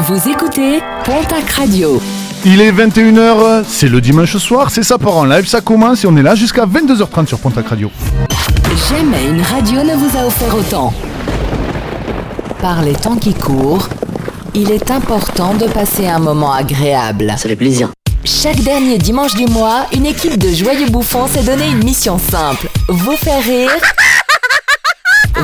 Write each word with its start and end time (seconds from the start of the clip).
Vous 0.00 0.28
écoutez 0.28 0.80
Pontac 1.04 1.48
Radio. 1.52 2.02
Il 2.44 2.60
est 2.60 2.70
21h, 2.70 3.64
c'est 3.66 3.88
le 3.88 4.02
dimanche 4.02 4.36
soir, 4.36 4.70
c'est 4.70 4.82
ça 4.82 4.98
part 4.98 5.16
en 5.16 5.24
live, 5.24 5.46
ça 5.46 5.62
commence 5.62 6.04
et 6.04 6.06
on 6.06 6.14
est 6.18 6.22
là 6.22 6.34
jusqu'à 6.34 6.66
22h30 6.66 7.26
sur 7.26 7.38
Pontac 7.38 7.66
Radio. 7.66 7.90
Jamais 8.90 9.24
une 9.24 9.40
radio 9.40 9.82
ne 9.82 9.94
vous 9.94 10.18
a 10.18 10.26
offert 10.26 10.54
autant. 10.54 10.92
Par 12.60 12.82
les 12.82 12.92
temps 12.92 13.16
qui 13.16 13.32
courent, 13.32 13.88
il 14.54 14.70
est 14.70 14.90
important 14.90 15.54
de 15.54 15.64
passer 15.64 16.06
un 16.06 16.18
moment 16.18 16.52
agréable. 16.52 17.32
Ça 17.38 17.48
fait 17.48 17.56
plaisir. 17.56 17.88
Chaque 18.22 18.60
dernier 18.60 18.98
dimanche 18.98 19.34
du 19.34 19.46
mois, 19.46 19.86
une 19.94 20.04
équipe 20.04 20.36
de 20.36 20.50
joyeux 20.52 20.90
bouffons 20.90 21.26
s'est 21.26 21.42
donné 21.44 21.68
une 21.70 21.82
mission 21.82 22.18
simple. 22.18 22.68
Vous 22.88 23.16
faire 23.16 23.42
rire, 23.42 23.70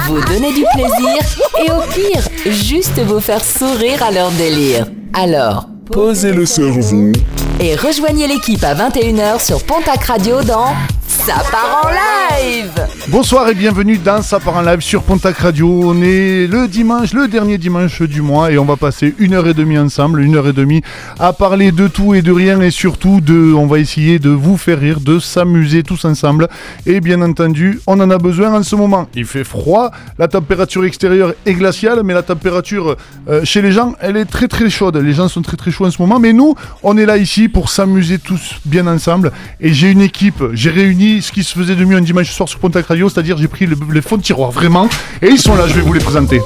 vous 0.06 0.20
donner 0.24 0.52
du 0.52 0.64
plaisir 0.74 1.18
et 1.64 1.70
au 1.70 1.80
pire, 1.93 2.29
juste 2.50 2.98
vous 3.06 3.20
faire 3.20 3.45
sourire 3.45 4.02
à 4.02 4.11
leur 4.11 4.30
délire. 4.32 4.86
Alors, 5.12 5.67
Posez 5.90 6.32
le 6.32 6.46
cerveau. 6.46 7.12
et 7.61 7.76
rejoignez 7.76 8.26
l'équipe 8.26 8.64
à 8.64 8.75
21h 8.75 9.44
sur 9.44 9.62
Pontac 9.64 10.04
Radio 10.04 10.43
dans 10.43 10.68
Ça 11.12 11.34
part 11.50 11.82
en 11.84 11.90
live 11.90 12.72
Bonsoir 13.08 13.46
et 13.50 13.54
bienvenue 13.54 13.98
dans 13.98 14.22
Ça 14.22 14.40
part 14.40 14.57
en 14.57 14.62
live 14.62 14.80
sur 14.80 15.03
Pontac 15.03 15.36
Radio. 15.36 15.68
On 15.68 16.00
est 16.00 16.46
le 16.46 16.66
dimanche, 16.66 17.12
le 17.12 17.29
dernier 17.29 17.58
dimanche 17.58 18.00
du 18.00 18.22
mois 18.22 18.50
et 18.50 18.57
on 18.57 18.64
va 18.64 18.76
passer 18.76 19.14
une 19.18 19.34
heure 19.34 19.46
et 19.46 19.53
demie 19.53 19.79
ensemble, 19.79 20.22
une 20.22 20.36
heure 20.36 20.48
et 20.48 20.54
demie 20.54 20.80
à 21.20 21.34
parler 21.34 21.70
de 21.70 21.86
tout 21.86 22.14
et 22.14 22.22
de 22.22 22.32
rien 22.32 22.62
et 22.62 22.70
surtout 22.70 23.20
de, 23.20 23.53
on 23.53 23.67
va 23.67 23.79
essayer 23.79 24.18
de 24.18 24.30
vous 24.30 24.56
faire 24.56 24.80
rire, 24.80 25.00
de 25.00 25.18
s'amuser 25.18 25.82
tous 25.82 26.06
ensemble. 26.06 26.48
Et 26.86 27.00
bien 27.00 27.20
entendu, 27.20 27.79
on 27.86 28.00
en 28.00 28.11
a 28.11 28.17
besoin 28.17 28.54
en 28.54 28.62
ce 28.62 28.75
moment. 28.75 29.06
Il 29.14 29.26
fait 29.26 29.44
froid, 29.44 29.90
la 30.18 30.29
température 30.29 30.84
extérieure 30.86 31.34
est 31.44 31.54
glaciale, 31.54 32.00
mais 32.05 32.14
la 32.14 32.22
température 32.22 32.97
euh, 33.28 33.44
chez 33.44 33.61
les 33.61 33.72
gens, 33.72 33.94
elle 34.00 34.17
est 34.17 34.25
très 34.25 34.48
très 34.48 34.70
chaude. 34.70 34.97
Les 34.97 35.12
gens 35.12 35.28
sont 35.28 35.42
très 35.42 35.58
très 35.58 35.70
chauds 35.70 35.86
en 35.86 35.91
ce 35.91 36.00
moment, 36.00 36.19
mais 36.19 36.33
nous, 36.33 36.55
on 36.83 36.97
est 36.97 37.06
là 37.06 37.19
ici 37.19 37.48
pour 37.50 37.69
s'amuser 37.69 38.19
tous 38.19 38.55
bien 38.65 38.87
ensemble. 38.87 39.31
Et 39.61 39.75
j'ai 39.75 39.91
une 39.91 40.00
équipe, 40.00 40.42
j'ai 40.55 40.70
réuni 40.70 41.02
ce 41.22 41.33
qui 41.33 41.42
se 41.45 41.55
faisait 41.58 41.75
de 41.75 41.84
mieux 41.84 41.97
un 41.97 42.00
dimanche 42.00 42.31
soir 42.31 42.48
sur 42.48 42.58
Pontac 42.58 42.86
Radio, 42.86 43.08
c'est-à-dire 43.08 43.36
j'ai 43.39 43.48
pris 43.48 43.67
le- 43.67 43.77
les 43.92 44.03
fonds 44.03 44.17
de 44.17 44.22
tiroir 44.22 44.50
vraiment, 44.50 44.89
et 45.20 45.28
ils 45.28 45.39
sont 45.39 45.55
là, 45.56 45.67
je 45.67 45.75
vais 45.75 45.81
vous 45.81 45.92
les 45.92 46.00
présenter. 46.00 46.41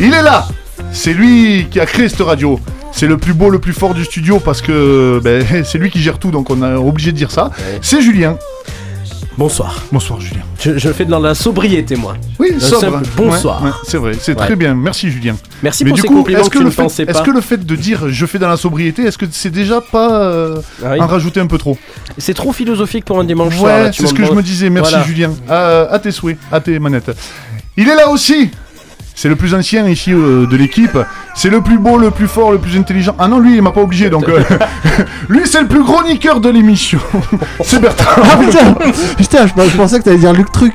Il 0.00 0.12
est 0.14 0.22
là 0.22 0.46
C'est 0.92 1.12
lui 1.12 1.66
qui 1.70 1.80
a 1.80 1.86
créé 1.86 2.08
cette 2.08 2.20
radio. 2.20 2.58
C'est 2.92 3.06
le 3.06 3.16
plus 3.18 3.34
beau, 3.34 3.50
le 3.50 3.58
plus 3.58 3.72
fort 3.74 3.94
du 3.94 4.04
studio 4.04 4.38
parce 4.40 4.62
que 4.62 5.20
ben, 5.22 5.44
c'est 5.64 5.78
lui 5.78 5.90
qui 5.90 6.00
gère 6.00 6.18
tout, 6.18 6.30
donc 6.30 6.50
on 6.50 6.62
est 6.62 6.74
obligé 6.76 7.12
de 7.12 7.16
dire 7.16 7.30
ça. 7.30 7.50
C'est 7.82 8.00
Julien. 8.00 8.36
Bonsoir. 9.38 9.84
Bonsoir 9.92 10.20
Julien. 10.20 10.40
Je, 10.58 10.76
je 10.78 10.88
le 10.88 10.94
fais 10.94 11.04
dans 11.04 11.20
la 11.20 11.32
sobriété, 11.32 11.94
moi. 11.94 12.16
Oui, 12.40 12.50
Un 12.56 12.58
sobre. 12.58 12.80
simple 12.80 13.08
bonsoir. 13.16 13.62
Ouais, 13.62 13.68
ouais, 13.68 13.74
c'est 13.84 13.96
vrai, 13.96 14.12
c'est 14.20 14.32
Ouais. 14.36 14.44
très 14.46 14.56
bien. 14.56 14.74
Merci 14.74 15.10
Julien. 15.12 15.36
Merci 15.62 15.84
Mais 15.84 15.90
pour 15.90 15.94
du 15.96 16.02
ces 16.02 16.08
coup, 16.08 16.14
compliments 16.16 16.40
que, 16.42 16.48
que, 16.48 16.58
tu 16.58 16.58
le 16.58 16.70
ne 16.70 16.74
pensais 16.74 17.06
fait, 17.06 17.12
pas. 17.12 17.18
est-ce 17.20 17.24
que 17.24 17.30
le 17.30 17.40
fait 17.40 17.64
de 17.64 17.76
dire 17.76 18.08
je 18.08 18.26
fais 18.26 18.40
dans 18.40 18.48
la 18.48 18.56
sobriété, 18.56 19.02
est-ce 19.04 19.16
que 19.16 19.26
c'est 19.30 19.50
déjà 19.50 19.80
pas 19.80 20.24
euh, 20.24 20.56
Ah 20.84 20.88
oui. 20.94 21.00
en 21.00 21.06
rajouter 21.06 21.38
un 21.38 21.46
peu 21.46 21.56
trop? 21.56 21.78
C'est 22.18 22.34
trop 22.34 22.52
philosophique 22.52 23.04
pour 23.04 23.20
un 23.20 23.24
dimanche 23.24 23.56
soir. 23.56 23.84
Ouais, 23.84 23.90
c'est 23.92 24.08
ce 24.08 24.12
que 24.14 24.24
je 24.24 24.32
me 24.32 24.42
disais. 24.42 24.70
Merci 24.70 24.90
Voilà. 24.94 25.06
Julien. 25.06 25.30
À, 25.48 25.82
à 25.92 25.98
tes 26.00 26.10
souhaits, 26.10 26.36
à 26.50 26.60
tes 26.60 26.76
manettes. 26.80 27.12
Il 27.76 27.88
est 27.88 27.94
là 27.94 28.08
aussi. 28.10 28.50
C'est 29.20 29.28
le 29.28 29.34
plus 29.34 29.52
ancien 29.52 29.84
ici 29.88 30.12
euh, 30.12 30.46
de 30.46 30.56
l'équipe. 30.56 30.96
C'est 31.34 31.50
le 31.50 31.60
plus 31.60 31.76
beau, 31.76 31.98
le 31.98 32.12
plus 32.12 32.28
fort, 32.28 32.52
le 32.52 32.58
plus 32.58 32.78
intelligent. 32.78 33.16
Ah 33.18 33.26
non, 33.26 33.40
lui, 33.40 33.56
il 33.56 33.62
m'a 33.62 33.72
pas 33.72 33.80
obligé. 33.80 34.10
Donc, 34.10 34.28
euh, 34.28 34.40
lui, 35.28 35.40
c'est 35.44 35.60
le 35.60 35.66
plus 35.66 35.82
gros 35.82 36.04
niqueur 36.04 36.40
de 36.40 36.48
l'émission. 36.48 37.00
c'est 37.64 37.80
Bertrand. 37.80 38.22
Ah 38.22 38.36
putain 38.36 38.74
Putain, 39.16 39.46
je, 39.48 39.52
je 39.70 39.76
pensais 39.76 39.98
que 39.98 40.04
t'allais 40.04 40.18
dire 40.18 40.32
Luc 40.32 40.52
Truc. 40.52 40.74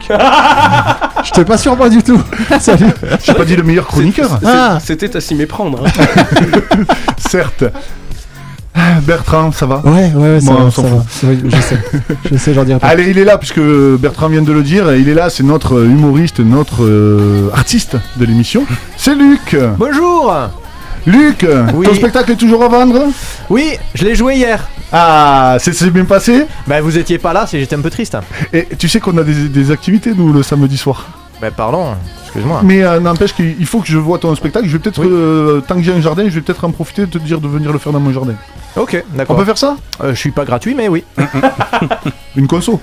J'étais 1.24 1.46
pas 1.46 1.58
sûr 1.58 1.78
moi 1.78 1.88
du 1.88 2.04
tout. 2.04 2.22
Salut. 2.60 2.88
J'ai 3.24 3.34
pas 3.34 3.46
dit 3.46 3.56
le 3.56 3.64
meilleur 3.64 3.88
chroniqueur. 3.88 4.38
C'est- 4.42 4.46
Ah. 4.50 4.78
C'était 4.84 5.16
à 5.16 5.22
s'y 5.22 5.36
méprendre. 5.36 5.86
hein. 5.88 6.04
Certes. 7.18 7.64
Bertrand, 9.04 9.52
ça 9.52 9.66
va? 9.66 9.82
Ouais, 9.86 10.12
ouais, 10.16 10.34
ouais, 10.36 10.42
ça 10.42 10.54
va, 10.54 10.72
s'en 10.72 10.84
ça 10.84 10.90
va. 10.90 11.04
Oui, 11.24 11.40
je 11.46 11.62
sais. 11.62 11.78
Je 12.32 12.38
sais, 12.38 12.54
j'en 12.54 12.64
dirai 12.64 12.80
pas. 12.80 12.88
Allez, 12.88 13.10
il 13.10 13.18
est 13.18 13.24
là, 13.26 13.38
puisque 13.38 13.60
Bertrand 14.00 14.30
vient 14.30 14.42
de 14.42 14.52
le 14.52 14.64
dire. 14.64 14.94
Il 14.96 15.08
est 15.10 15.14
là, 15.14 15.30
c'est 15.30 15.44
notre 15.44 15.84
humoriste, 15.86 16.40
notre 16.40 16.84
euh, 16.84 17.50
artiste 17.54 17.98
de 18.18 18.26
l'émission. 18.26 18.66
C'est 18.98 19.16
Luc. 19.16 19.56
Bonjour 19.78 20.34
Luc, 21.06 21.46
Oui. 21.76 21.86
ton 21.86 21.94
spectacle 21.96 22.32
est 22.32 22.36
toujours 22.38 22.64
à 22.64 22.70
vendre? 22.70 23.08
Oui, 23.50 23.74
je 23.94 24.06
l'ai 24.06 24.16
joué 24.16 24.36
hier. 24.36 24.70
Ah, 24.92 25.58
c'est 25.60 25.92
bien 25.92 26.06
passé? 26.06 26.46
Bah 26.66 26.80
vous 26.80 26.98
étiez 26.98 27.18
pas 27.18 27.34
là, 27.34 27.46
c'est 27.46 27.60
j'étais 27.60 27.76
un 27.76 27.82
peu 27.82 27.90
triste. 27.90 28.16
Et 28.54 28.68
tu 28.80 28.88
sais 28.88 29.02
qu'on 29.02 29.18
a 29.18 29.24
des, 29.24 29.50
des 29.50 29.72
activités, 29.72 30.14
nous, 30.16 30.32
le 30.32 30.44
samedi 30.44 30.78
soir? 30.78 31.08
Bah 31.42 31.52
pardon, 31.52 31.88
excuse-moi. 32.24 32.62
Mais 32.64 32.84
euh, 32.84 33.02
n'empêche 33.02 33.34
qu'il 33.34 33.54
il 33.60 33.66
faut 33.66 33.82
que 33.82 33.88
je 33.88 33.98
vois 33.98 34.18
ton 34.18 34.34
spectacle. 34.34 34.66
Je 34.66 34.72
vais 34.72 34.80
peut-être, 34.80 35.02
Oui. 35.02 35.10
euh, 35.12 35.60
tant 35.60 35.76
que 35.76 35.82
j'ai 35.82 35.92
un 35.92 36.00
jardin, 36.00 36.24
je 36.24 36.30
vais 36.36 36.42
peut-être 36.42 36.64
en 36.64 36.72
profiter 36.72 37.02
de 37.02 37.08
te 37.12 37.18
dire 37.18 37.42
de 37.42 37.50
venir 37.50 37.74
le 37.74 37.80
faire 37.80 37.92
dans 37.92 38.00
mon 38.00 38.14
jardin. 38.14 38.36
Ok, 38.76 39.04
On 39.14 39.18
d'accord. 39.18 39.36
peut 39.38 39.46
faire 39.46 39.58
ça 39.58 39.76
Euh, 40.04 40.10
je 40.14 40.20
suis 40.20 40.32
pas 40.32 40.46
gratuit, 40.46 40.74
mais 40.74 40.88
oui. 40.88 41.04
Une 42.36 42.48
conso 42.48 42.80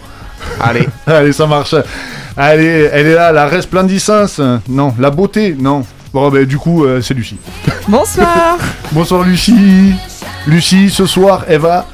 Allez. 0.60 0.88
Allez, 1.06 1.32
ça 1.32 1.46
marche. 1.46 1.74
Allez, 2.36 2.88
elle 2.92 3.06
est 3.08 3.14
là, 3.14 3.32
la 3.32 3.46
resplendissance. 3.46 4.40
Non, 4.68 4.94
la 4.98 5.10
beauté, 5.10 5.56
non. 5.58 5.84
Bon, 6.12 6.28
ben 6.30 6.44
du 6.44 6.58
coup, 6.58 6.84
euh, 6.84 7.00
c'est 7.00 7.14
Lucie. 7.14 7.38
Bonsoir 7.88 8.56
Bonsoir 8.92 9.22
Lucie. 9.24 9.94
Lucie, 10.46 10.90
ce 10.90 11.06
soir, 11.06 11.44
elle 11.48 11.60
va 11.60 11.86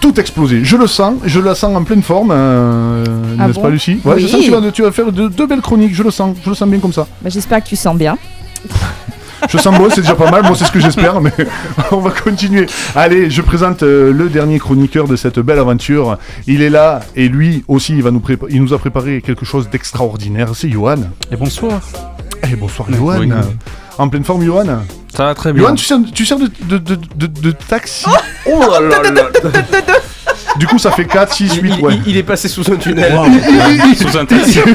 tout 0.00 0.18
exploser. 0.18 0.64
Je 0.64 0.76
le 0.76 0.86
sens, 0.86 1.14
je 1.24 1.40
la 1.40 1.54
sens 1.54 1.76
en 1.76 1.84
pleine 1.84 2.02
forme, 2.02 2.30
euh, 2.32 3.04
Ah 3.38 3.46
n'est-ce 3.46 3.56
bon 3.56 3.62
pas 3.62 3.68
Lucie 3.70 4.00
Ouais, 4.04 4.18
je 4.18 4.24
Oui. 4.26 4.30
sens 4.30 4.40
que 4.40 4.44
tu 4.46 4.50
vas, 4.50 4.70
tu 4.70 4.82
vas 4.82 4.92
faire 4.92 5.12
de, 5.12 5.28
deux 5.28 5.46
belles 5.46 5.60
chroniques, 5.60 5.94
je 5.94 6.02
le 6.02 6.10
sens, 6.10 6.36
je 6.42 6.48
le 6.48 6.54
sens 6.54 6.68
bien 6.68 6.78
comme 6.78 6.92
ça. 6.92 7.06
Bah, 7.20 7.28
J'espère 7.30 7.62
que 7.62 7.68
tu 7.68 7.76
sens 7.76 7.96
bien. 7.96 8.16
Je 9.48 9.58
sens 9.58 9.76
bon, 9.76 9.88
c'est 9.90 10.02
déjà 10.02 10.14
pas 10.14 10.30
mal, 10.30 10.42
moi 10.42 10.52
c'est 10.56 10.64
ce 10.64 10.72
que 10.72 10.80
j'espère, 10.80 11.20
mais 11.20 11.32
on 11.92 11.98
va 11.98 12.10
continuer. 12.10 12.66
Allez, 12.94 13.30
je 13.30 13.42
présente 13.42 13.82
euh, 13.82 14.12
le 14.12 14.28
dernier 14.28 14.58
chroniqueur 14.58 15.08
de 15.08 15.16
cette 15.16 15.38
belle 15.38 15.58
aventure. 15.58 16.18
Il 16.46 16.62
est 16.62 16.70
là, 16.70 17.00
et 17.16 17.28
lui 17.28 17.64
aussi, 17.68 17.94
il, 17.94 18.02
va 18.02 18.10
nous, 18.10 18.20
prépa- 18.20 18.46
il 18.50 18.62
nous 18.62 18.72
a 18.74 18.78
préparé 18.78 19.22
quelque 19.22 19.44
chose 19.44 19.68
d'extraordinaire. 19.70 20.48
C'est 20.54 20.68
Johan. 20.68 20.96
Et 21.32 21.36
bonsoir. 21.36 21.80
Eh, 22.42 22.56
bonsoir 22.56 22.88
Johan. 22.92 23.18
Oui. 23.20 23.30
En 23.98 24.08
pleine 24.08 24.24
forme, 24.24 24.44
Johan? 24.44 24.64
Ça 25.14 25.24
va 25.24 25.34
très 25.34 25.52
bien. 25.52 25.62
Johan, 25.64 25.74
tu 25.74 25.84
sers, 25.84 25.98
tu 26.14 26.24
sers 26.24 26.38
de, 26.38 26.48
de, 26.62 26.78
de, 26.78 26.94
de- 27.16 27.26
de 27.26 27.50
taxi? 27.50 28.06
Oh 28.46 28.60
là 28.80 28.80
là 29.02 29.10
là. 29.10 29.22
Du 30.58 30.66
coup, 30.66 30.78
ça 30.78 30.90
fait 30.90 31.04
4, 31.04 31.32
6, 31.32 31.56
Il, 31.56 31.62
8, 31.62 31.72
il- 31.78 31.84
ouais. 31.84 31.94
il- 32.06 32.10
il 32.12 32.16
est 32.16 32.22
passé 32.22 32.48
sous 32.48 32.70
un 32.72 32.76
tunnel. 32.76 33.12
Sous 33.96 34.18
un 34.18 34.24
taxi. 34.24 34.58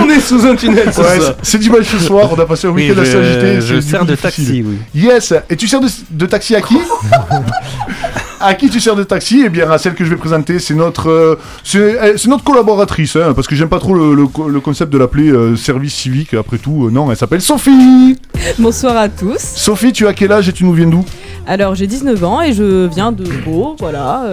On 0.00 0.08
est 0.10 0.20
sous 0.20 0.44
un 0.46 0.54
tunnel 0.54 0.92
ce 0.92 1.00
Ouais, 1.00 1.16
soir. 1.18 1.34
c'est- 1.42 1.50
c'est 1.52 1.58
dimanche 1.58 1.86
soir, 1.98 2.28
on 2.36 2.38
a 2.40 2.46
passé 2.46 2.66
un 2.66 2.70
Oui, 2.70 2.88
week-end 2.88 3.00
assez 3.02 3.16
agité. 3.16 3.60
je, 3.60 3.80
c'est 3.80 3.90
sers 3.90 4.04
de 4.04 4.14
difficile. 4.14 4.44
taxi, 4.46 4.64
oui. 4.66 4.78
Yes 4.94 5.34
Et 5.50 5.56
tu 5.56 5.66
sers 5.66 5.80
de, 5.80 5.88
de 6.10 6.26
taxi 6.26 6.54
à 6.54 6.60
qui 6.60 6.76
À 8.40 8.52
qui 8.54 8.68
tu 8.68 8.80
sers 8.80 8.94
de 8.94 9.02
taxi? 9.02 9.42
Eh 9.46 9.48
bien, 9.48 9.70
à 9.70 9.78
celle 9.78 9.94
que 9.94 10.04
je 10.04 10.10
vais 10.10 10.16
présenter, 10.16 10.58
c'est 10.58 10.74
notre, 10.74 11.08
euh, 11.10 11.38
c'est 11.64 12.18
c'est 12.18 12.28
notre 12.28 12.44
collaboratrice, 12.44 13.16
hein, 13.16 13.32
parce 13.34 13.46
que 13.46 13.54
j'aime 13.56 13.68
pas 13.70 13.78
trop 13.78 13.94
le, 13.94 14.14
le 14.14 14.26
co- 14.26 14.48
le 14.48 14.60
concept 14.60 14.92
de 14.92 14.98
l'appeler 14.98 15.30
euh, 15.30 15.56
service 15.56 15.94
civique. 15.94 16.34
Après 16.34 16.58
tout, 16.58 16.86
euh, 16.86 16.90
non, 16.90 17.10
elle 17.10 17.16
s'appelle 17.16 17.40
Sophie. 17.40 18.16
Bonsoir 18.58 18.96
à 18.98 19.08
tous. 19.08 19.38
Sophie, 19.40 19.92
tu 19.92 20.06
as 20.06 20.12
quel 20.12 20.32
âge 20.32 20.48
et 20.50 20.52
tu 20.52 20.64
nous 20.64 20.74
viens 20.74 20.86
d'où? 20.86 21.04
Alors 21.46 21.74
j'ai 21.76 21.86
19 21.86 22.24
ans 22.24 22.42
et 22.42 22.52
je 22.52 22.86
viens 22.88 23.12
de 23.12 23.24
Pau, 23.44 23.76
voilà. 23.78 24.24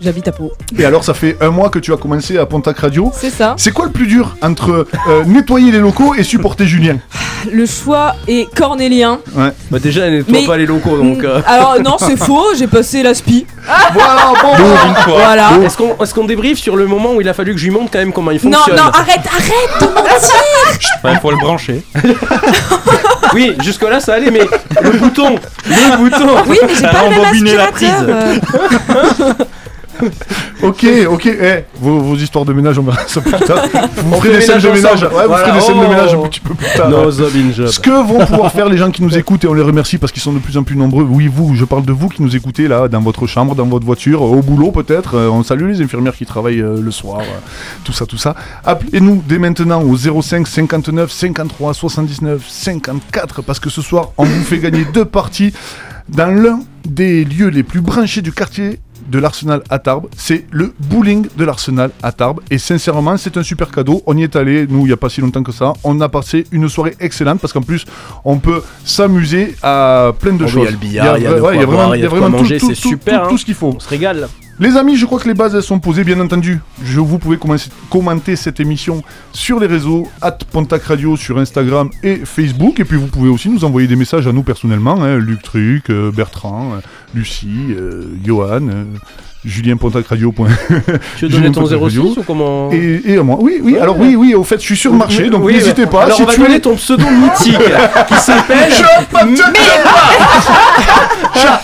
J'habite 0.00 0.28
à 0.28 0.32
Pau. 0.32 0.52
Et 0.78 0.84
alors, 0.84 1.02
ça 1.02 1.12
fait 1.12 1.36
un 1.40 1.50
mois 1.50 1.70
que 1.70 1.78
tu 1.80 1.92
as 1.92 1.96
commencé 1.96 2.38
à 2.38 2.46
Pontac 2.46 2.78
Radio. 2.78 3.10
C'est 3.14 3.30
ça. 3.30 3.54
C'est 3.58 3.72
quoi 3.72 3.86
le 3.86 3.90
plus 3.90 4.06
dur 4.06 4.36
entre 4.42 4.86
euh, 5.08 5.24
nettoyer 5.26 5.72
les 5.72 5.80
locaux 5.80 6.14
et 6.14 6.22
supporter 6.22 6.66
Julien? 6.68 6.98
Le 7.52 7.66
choix 7.66 8.14
est 8.28 8.52
cornélien. 8.54 9.18
Ouais. 9.34 9.50
Bah 9.70 9.78
déjà, 9.80 10.06
elle 10.06 10.18
nettoie 10.18 10.32
Mais- 10.32 10.46
pas 10.46 10.56
les 10.56 10.66
locaux 10.66 10.96
donc. 10.98 11.22
euh, 11.24 11.40
Alors 11.46 11.76
non, 11.82 11.96
c'est 11.98 12.16
faux, 12.16 12.46
j'ai 12.56 12.66
passé 12.68 13.02
l'aspi. 13.02 13.46
Voilà, 13.92 14.32
bon, 14.42 14.54
Une 14.88 14.94
fois. 14.96 15.14
Voilà. 15.24 15.50
Est-ce 15.64 15.76
qu'on 15.76 15.92
est 16.04 16.12
qu'on 16.14 16.24
débriefe 16.24 16.58
sur 16.58 16.74
le 16.76 16.86
moment 16.86 17.14
où 17.14 17.20
il 17.20 17.28
a 17.28 17.34
fallu 17.34 17.52
que 17.52 17.58
je 17.60 17.64
lui 17.64 17.70
montre 17.70 17.90
quand 17.92 17.98
même 17.98 18.12
comment 18.12 18.30
il 18.30 18.40
Non, 18.44 18.58
fonctionne? 18.58 18.76
non, 18.76 18.82
arrête, 18.84 19.20
arrête 19.26 19.80
de 19.80 19.86
mentir 19.94 21.14
Il 21.14 21.18
faut 21.20 21.30
le 21.30 21.36
brancher. 21.36 21.82
Oui, 23.34 23.54
jusque-là 23.62 24.00
ça 24.00 24.14
allait, 24.14 24.30
mais 24.30 24.46
le 24.82 24.90
bouton 24.92 25.36
Le 25.66 25.96
bouton 25.98 26.34
Oui, 26.46 26.56
mais 26.66 26.74
j'ai 26.74 26.82
pas 26.82 27.04
le 27.04 27.10
même 27.10 27.24
aspirateur. 27.24 28.04
euh. 28.08 29.32
Ok, 30.62 30.84
ok, 31.08 31.26
eh, 31.26 31.64
vos, 31.80 32.00
vos 32.00 32.16
histoires 32.16 32.44
de 32.44 32.52
ménage, 32.52 32.78
on 32.80 32.82
verra 32.82 33.06
ça 33.06 33.20
plus 33.20 33.30
tard. 33.30 33.62
Vous 33.96 34.20
ferez 34.20 34.38
des 34.38 34.40
scènes 34.40 34.58
de 34.60 34.68
ménage. 34.70 35.02
Ouais, 35.04 35.26
vous 35.28 35.34
ferez 35.34 35.52
des 35.52 35.60
scènes 35.60 35.78
de 35.78 35.84
oh. 35.84 35.88
ménage 35.88 36.14
un 36.14 36.22
petit 36.22 36.40
peu 36.40 36.54
plus 36.54 36.66
tard. 36.76 36.90
No. 36.90 37.10
Ce 37.12 37.78
que 37.78 37.90
vont 37.90 38.26
pouvoir 38.26 38.50
faire 38.50 38.68
les 38.68 38.76
gens 38.76 38.90
qui 38.90 39.02
nous 39.02 39.16
écoutent, 39.16 39.44
et 39.44 39.46
on 39.46 39.54
les 39.54 39.62
remercie 39.62 39.98
parce 39.98 40.10
qu'ils 40.10 40.22
sont 40.22 40.32
de 40.32 40.40
plus 40.40 40.56
en 40.56 40.64
plus 40.64 40.76
nombreux. 40.76 41.04
Oui, 41.04 41.28
vous, 41.32 41.54
je 41.54 41.64
parle 41.64 41.84
de 41.84 41.92
vous 41.92 42.08
qui 42.08 42.22
nous 42.22 42.34
écoutez 42.34 42.66
là, 42.66 42.88
dans 42.88 43.00
votre 43.00 43.26
chambre, 43.28 43.54
dans 43.54 43.66
votre 43.66 43.86
voiture, 43.86 44.22
au 44.22 44.42
boulot 44.42 44.72
peut-être. 44.72 45.16
Euh, 45.16 45.28
on 45.28 45.44
salue 45.44 45.68
les 45.68 45.80
infirmières 45.80 46.16
qui 46.16 46.26
travaillent 46.26 46.60
euh, 46.60 46.80
le 46.80 46.90
soir, 46.90 47.20
euh, 47.20 47.38
tout 47.84 47.92
ça, 47.92 48.04
tout 48.04 48.18
ça. 48.18 48.34
Appelez-nous 48.64 49.22
dès 49.26 49.38
maintenant 49.38 49.82
au 49.82 49.96
05 49.96 50.46
59 50.46 51.12
53 51.12 51.74
79 51.74 52.44
54 52.48 53.42
parce 53.42 53.60
que 53.60 53.70
ce 53.70 53.80
soir, 53.80 54.10
on 54.18 54.24
vous 54.24 54.42
fait 54.42 54.58
gagner 54.58 54.84
deux 54.92 55.04
parties 55.04 55.52
dans 56.08 56.30
l'un 56.34 56.60
des 56.88 57.24
lieux 57.24 57.48
les 57.48 57.62
plus 57.62 57.80
branchés 57.80 58.22
du 58.22 58.32
quartier 58.32 58.80
de 59.06 59.18
l'Arsenal 59.18 59.62
à 59.70 59.78
Tarbes. 59.78 60.06
C'est 60.16 60.46
le 60.50 60.72
bowling 60.78 61.26
de 61.36 61.44
l'Arsenal 61.44 61.90
à 62.02 62.12
Tarbes. 62.12 62.40
Et 62.50 62.58
sincèrement, 62.58 63.16
c'est 63.16 63.36
un 63.36 63.42
super 63.42 63.70
cadeau. 63.70 64.02
On 64.06 64.16
y 64.16 64.22
est 64.22 64.36
allé, 64.36 64.66
nous, 64.68 64.80
il 64.80 64.86
n'y 64.86 64.92
a 64.92 64.96
pas 64.96 65.08
si 65.08 65.20
longtemps 65.20 65.42
que 65.42 65.52
ça. 65.52 65.72
On 65.84 66.00
a 66.00 66.08
passé 66.08 66.44
une 66.52 66.68
soirée 66.68 66.94
excellente 67.00 67.40
parce 67.40 67.52
qu'en 67.52 67.62
plus, 67.62 67.84
on 68.24 68.38
peut 68.38 68.62
s'amuser 68.84 69.54
à 69.62 70.12
plein 70.18 70.32
de 70.34 70.44
Oh, 70.44 70.48
choses. 70.48 70.62
il 70.62 70.64
y 70.64 70.68
a 70.68 70.70
le 70.70 70.76
billard, 70.76 71.18
il 71.18 71.24
y 71.24 71.26
a 71.26 71.30
de 71.30 71.40
ouais, 71.40 71.56
quoi 71.56 71.66
boire, 71.66 71.96
il 71.96 72.00
y 72.00 72.02
a 72.02 72.08
de 72.08 72.10
quoi 72.10 72.20
tout- 72.26 72.28
manger, 72.32 72.58
tout- 72.58 72.74
super, 72.74 73.24
hein. 73.24 73.26
tout 73.28 73.38
ce 73.38 73.44
qu'il 73.44 73.54
faut. 73.54 73.72
On 73.76 73.80
se 73.80 73.88
régale. 73.88 74.28
Les 74.60 74.76
amis, 74.76 74.96
je 74.96 75.06
crois 75.06 75.20
que 75.20 75.28
les 75.28 75.34
bases 75.34 75.60
sont 75.60 75.78
posées, 75.78 76.02
bien 76.02 76.18
entendu. 76.18 76.58
Je, 76.82 76.98
vous 76.98 77.18
pouvez 77.18 77.38
commenter 77.90 78.34
cette 78.34 78.58
émission 78.58 79.04
sur 79.32 79.60
les 79.60 79.68
réseaux 79.68 80.08
at 80.20 80.36
Pontac 80.50 80.82
Radio 80.82 81.16
sur 81.16 81.38
Instagram 81.38 81.90
et 82.02 82.16
Facebook. 82.24 82.80
Et 82.80 82.84
puis 82.84 82.96
vous 82.96 83.06
pouvez 83.06 83.28
aussi 83.28 83.48
nous 83.50 83.64
envoyer 83.64 83.86
des 83.86 83.94
messages 83.94 84.26
à 84.26 84.32
nous 84.32 84.42
personnellement, 84.42 85.00
hein, 85.00 85.18
Luc 85.18 85.42
Truc, 85.42 85.90
euh, 85.90 86.10
Bertrand, 86.10 86.72
euh, 86.72 86.80
Lucie, 87.14 87.68
euh, 87.70 88.16
Johan, 88.24 88.68
Julien 89.44 89.76
Pontac 89.76 90.06
Radio. 90.08 90.34
Tu 91.16 91.26
veux 91.26 91.28
donner 91.30 91.52
ton 91.52 91.62
Pontac 91.62 91.78
06 91.78 91.82
Radio. 91.84 92.14
ou 92.16 92.22
comment 92.26 92.70
Et, 92.72 93.00
et 93.04 93.18
à 93.18 93.22
moi. 93.22 93.36
Oui, 93.40 93.60
oui, 93.62 93.74
Ouais. 93.74 93.80
alors 93.80 93.96
oui, 93.98 94.16
oui, 94.16 94.34
au 94.34 94.42
fait, 94.44 94.56
je 94.56 94.64
suis 94.64 94.76
sur 94.76 94.90
le 94.92 94.98
marché, 94.98 95.30
donc 95.30 95.44
Oui, 95.44 95.54
n'hésitez 95.54 95.82
ouais. 95.82 95.90
pas. 95.90 96.04
Alors 96.04 96.16
si 96.16 96.22
on 96.22 96.26
va 96.26 96.34
tu 96.34 96.40
donner 96.40 96.56
es- 96.56 96.60
ton 96.60 96.74
pseudo 96.74 97.04
mythique 97.08 97.56
qui 98.08 98.14
s'appelle. 98.16 98.72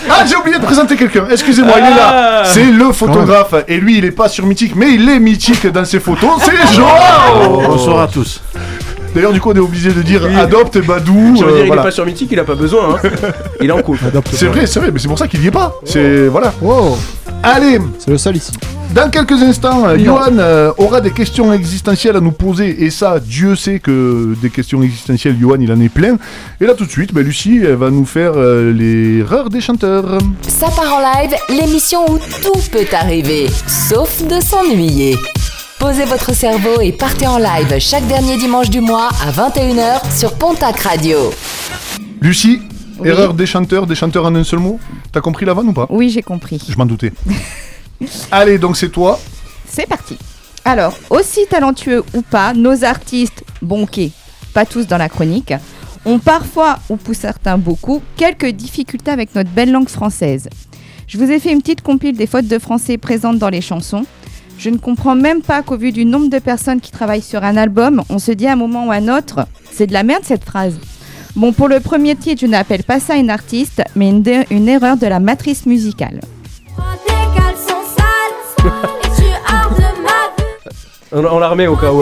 Ah, 0.09 0.25
j'ai 0.27 0.35
oublié 0.35 0.57
de 0.57 0.63
présenter 0.63 0.95
quelqu'un. 0.95 1.25
Excusez-moi, 1.29 1.73
il 1.77 1.85
est 1.85 1.89
là. 1.89 2.41
Ah. 2.41 2.43
C'est 2.45 2.65
le 2.65 2.91
photographe. 2.91 3.53
Et 3.67 3.77
lui, 3.77 3.97
il 3.97 4.05
est 4.05 4.11
pas 4.11 4.29
sur 4.29 4.45
Mythique, 4.45 4.75
mais 4.75 4.93
il 4.93 5.07
est 5.09 5.19
mythique 5.19 5.67
dans 5.67 5.85
ses 5.85 5.99
photos. 5.99 6.29
C'est 6.39 6.75
Joao. 6.75 7.61
Bonsoir 7.67 8.01
à 8.01 8.07
tous. 8.07 8.41
D'ailleurs, 9.13 9.31
du 9.31 9.39
coup, 9.39 9.51
on 9.51 9.55
est 9.55 9.59
obligé 9.59 9.91
de 9.91 10.01
dire 10.01 10.23
Oui. 10.27 10.35
adopte 10.35 10.77
Badou. 10.85 11.35
Je 11.37 11.43
veux 11.45 11.49
euh, 11.49 11.53
dire, 11.55 11.63
il 11.63 11.67
voilà. 11.67 11.81
est 11.83 11.85
pas 11.85 11.91
sur 11.91 12.05
Mythique, 12.05 12.29
il 12.31 12.39
a 12.39 12.43
pas 12.43 12.55
besoin. 12.55 12.97
Hein. 13.03 13.09
Il 13.61 13.67
est 13.69 13.71
en 13.71 13.81
couple. 13.81 13.99
C'est 14.33 14.47
vrai, 14.47 14.65
c'est 14.65 14.79
vrai, 14.79 14.91
mais 14.91 14.99
c'est 14.99 15.07
pour 15.07 15.17
ça 15.19 15.27
qu'il 15.27 15.41
y 15.43 15.47
est 15.47 15.51
pas. 15.51 15.73
C'est 15.85 16.27
voilà. 16.27 16.53
Wow, 16.61 16.97
Allez, 17.43 17.79
c'est 17.99 18.11
le 18.11 18.17
seul 18.17 18.37
ici. 18.37 18.51
dans 18.93 19.09
quelques 19.09 19.41
instants, 19.43 19.85
euh, 19.85 19.97
Johan 19.97 20.37
euh, 20.39 20.71
aura 20.77 21.01
des 21.01 21.11
questions 21.11 21.53
existentielles 21.53 22.15
à 22.15 22.19
nous 22.19 22.31
poser. 22.31 22.83
Et 22.83 22.89
ça, 22.89 23.19
Dieu 23.19 23.55
sait 23.55 23.79
que 23.79 24.35
des 24.41 24.49
questions 24.49 24.81
existentielles, 24.81 25.37
Johan, 25.39 25.57
il 25.59 25.71
en 25.71 25.79
est 25.79 25.89
plein. 25.89 26.17
Et 26.59 26.65
là, 26.65 26.73
tout 26.73 26.85
de 26.85 26.91
suite, 26.91 27.13
bah, 27.13 27.21
Lucie, 27.21 27.59
elle 27.63 27.75
va 27.75 27.91
nous 27.91 28.05
faire 28.05 28.33
euh, 28.35 28.71
l'erreur 28.73 29.49
des 29.49 29.61
chanteurs. 29.61 30.17
Ça 30.47 30.67
part 30.67 30.95
en 30.95 30.99
live, 30.99 31.35
l'émission 31.49 31.99
où 32.09 32.17
tout 32.17 32.59
peut 32.71 32.87
arriver, 32.93 33.47
sauf 33.67 34.23
de 34.27 34.39
s'ennuyer. 34.41 35.15
Posez 35.79 36.05
votre 36.05 36.33
cerveau 36.33 36.81
et 36.81 36.93
partez 36.93 37.27
en 37.27 37.37
live 37.37 37.77
chaque 37.79 38.07
dernier 38.07 38.37
dimanche 38.37 38.69
du 38.69 38.81
mois 38.81 39.09
à 39.21 39.31
21h 39.31 40.17
sur 40.17 40.33
Pontac 40.33 40.79
Radio. 40.79 41.31
Lucie, 42.21 42.61
Oui. 42.99 43.09
erreur 43.09 43.33
des 43.33 43.45
chanteurs, 43.45 43.87
des 43.87 43.95
chanteurs 43.95 44.25
en 44.25 44.35
un 44.35 44.43
seul 44.43 44.59
mot. 44.59 44.79
T'as 45.11 45.21
compris 45.21 45.45
la 45.45 45.53
vanne 45.53 45.69
ou 45.69 45.73
pas? 45.73 45.87
Oui, 45.89 46.09
j'ai 46.09 46.21
compris. 46.21 46.61
Je 46.67 46.77
m'en 46.77 46.85
doutais. 46.85 47.11
Allez, 48.31 48.57
donc 48.57 48.77
c'est 48.77 48.89
toi. 48.89 49.19
C'est 49.67 49.87
parti. 49.87 50.17
Alors, 50.63 50.97
aussi 51.09 51.41
talentueux 51.49 52.03
ou 52.13 52.21
pas, 52.21 52.53
nos 52.53 52.83
artistes, 52.83 53.43
bonkés, 53.61 54.11
pas 54.53 54.65
tous 54.65 54.87
dans 54.87 54.97
la 54.97 55.09
chronique, 55.09 55.53
ont 56.05 56.19
parfois, 56.19 56.79
ou 56.89 56.95
pour 56.97 57.15
certains 57.15 57.57
beaucoup, 57.57 58.01
quelques 58.15 58.47
difficultés 58.49 59.11
avec 59.11 59.35
notre 59.35 59.49
belle 59.51 59.71
langue 59.71 59.89
française. 59.89 60.49
Je 61.07 61.17
vous 61.17 61.29
ai 61.29 61.39
fait 61.39 61.51
une 61.51 61.61
petite 61.61 61.81
compile 61.81 62.17
des 62.17 62.25
fautes 62.27 62.47
de 62.47 62.57
français 62.59 62.97
présentes 62.97 63.37
dans 63.37 63.49
les 63.49 63.61
chansons. 63.61 64.05
Je 64.57 64.69
ne 64.69 64.77
comprends 64.77 65.15
même 65.15 65.41
pas 65.41 65.61
qu'au 65.61 65.77
vu 65.77 65.91
du 65.91 66.05
nombre 66.05 66.29
de 66.29 66.39
personnes 66.39 66.81
qui 66.81 66.91
travaillent 66.91 67.21
sur 67.21 67.43
un 67.43 67.57
album, 67.57 68.01
on 68.09 68.19
se 68.19 68.31
dit 68.31 68.47
à 68.47 68.53
un 68.53 68.55
moment 68.55 68.87
ou 68.87 68.91
à 68.91 68.95
un 68.95 69.15
autre, 69.15 69.47
c'est 69.71 69.87
de 69.87 69.93
la 69.93 70.03
merde 70.03 70.23
cette 70.23 70.45
phrase. 70.45 70.79
Bon, 71.35 71.51
pour 71.51 71.67
le 71.67 71.81
premier 71.81 72.15
titre, 72.15 72.41
je 72.41 72.47
n'appelle 72.47 72.83
pas 72.83 73.01
ça 73.01 73.15
une 73.15 73.29
artiste, 73.29 73.83
mais 73.95 74.09
une, 74.09 74.69
erreur 74.69 74.95
de 74.95 75.05
la 75.05 75.19
matrice 75.19 75.65
musicale. 75.65 76.21
On, 81.11 81.25
on 81.25 81.39
la 81.39 81.49
remet 81.49 81.67
au 81.67 81.75
cas 81.75 81.91
où. 81.91 82.01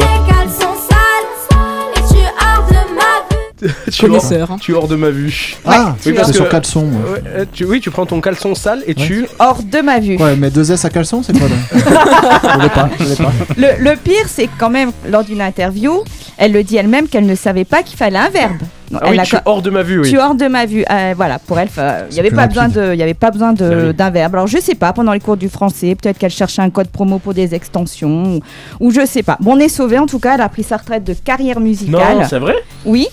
Tu 3.92 4.06
hors, 4.06 4.18
Connaisseur. 4.22 4.52
hein. 4.52 4.58
tu 4.60 4.74
hors 4.74 4.88
de 4.88 4.96
ma 4.96 5.10
vue. 5.10 5.56
Ah, 5.66 5.96
Oui, 6.06 6.14
parce 6.14 6.32
sur 6.32 6.50
caleçon. 6.50 6.86
Ouais, 6.86 7.22
euh, 7.28 7.46
tu, 7.52 7.66
oui, 7.66 7.80
tu 7.80 7.92
prends 7.92 8.06
ton 8.06 8.20
caleçon 8.22 8.56
sale 8.56 8.84
et 8.88 8.96
tu. 8.96 9.26
Hors 9.40 9.62
de 9.64 9.80
ma 9.82 10.00
vue. 10.00 10.18
Ouais, 10.18 10.36
mais 10.36 10.50
deux 10.50 10.72
S 10.72 10.84
à 10.86 10.90
caleçon, 10.90 11.24
c'est 11.24 11.38
quoi 11.38 11.48
là 11.48 12.70
pas, 12.70 12.90
pas. 12.90 13.32
Le, 13.58 13.84
le 13.84 13.96
pire, 13.96 14.26
c'est 14.28 14.50
quand 14.58 14.70
même, 14.70 14.92
lors 15.10 15.24
d'une 15.24 15.42
interview, 15.42 16.04
elle 16.38 16.52
le 16.52 16.64
dit 16.64 16.78
elle-même 16.78 17.08
qu'elle 17.08 17.26
ne 17.26 17.36
savait 17.36 17.66
pas 17.66 17.84
qu'il 17.84 17.98
fallait 17.98 18.18
un 18.18 18.30
verbe. 18.30 18.58
Ah 18.96 19.08
oui, 19.10 19.18
tu 19.26 19.36
hors 19.46 19.64
de 19.64 19.72
ma 19.72 19.82
vue, 19.82 20.02
oui. 20.02 20.10
tu 20.10 20.16
es 20.18 20.20
hors 20.20 20.36
de 20.36 20.46
ma 20.48 20.68
vue. 20.68 20.86
Euh, 20.92 21.14
voilà, 21.16 21.40
pour 21.40 21.58
elle, 21.58 21.68
fa- 21.70 22.02
il 22.12 22.14
n'y 22.14 22.20
avait, 22.20 22.30
pas 22.30 22.46
besoin 22.46 22.68
de- 22.68 22.94
y 22.94 23.02
avait 23.02 23.16
pas 23.16 23.32
besoin 23.32 23.56
Ah 23.60 23.92
d'un 23.92 24.10
verbe. 24.12 24.36
Alors, 24.36 24.46
je 24.48 24.60
sais 24.60 24.76
pas, 24.76 24.94
pendant 24.94 25.14
les 25.14 25.20
cours 25.20 25.38
du 25.38 25.50
français, 25.50 25.96
peut-être 26.00 26.20
qu'elle 26.20 26.30
cherchait 26.32 26.62
un 26.62 26.70
code 26.70 26.90
promo 26.90 27.18
pour 27.18 27.34
des 27.34 27.56
extensions, 27.56 28.36
ou, 28.36 28.40
ou 28.80 28.92
je 28.92 29.04
sais 29.08 29.24
pas. 29.24 29.38
Bon, 29.40 29.56
on 29.56 29.60
est 29.60 29.70
sauvé 29.70 29.98
en 29.98 30.06
tout 30.06 30.20
cas, 30.20 30.36
elle 30.36 30.42
a 30.42 30.50
pris 30.50 30.62
sa 30.64 30.78
retraite 30.78 31.04
de 31.04 31.14
carrière 31.14 31.60
musicale. 31.60 32.18
Non, 32.20 32.24
c'est 32.30 32.38
vrai? 32.40 32.56
Oui, 32.86 33.08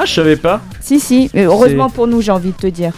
Ah, 0.00 0.04
je 0.06 0.14
savais 0.14 0.36
pas. 0.36 0.60
si, 0.80 0.98
si. 1.00 1.30
Mais 1.34 1.44
heureusement 1.44 1.90
pour 1.90 2.06
nous, 2.06 2.20
j'ai 2.22 2.32
envie 2.32 2.52
de 2.52 2.56
te 2.56 2.66
dire. 2.66 2.92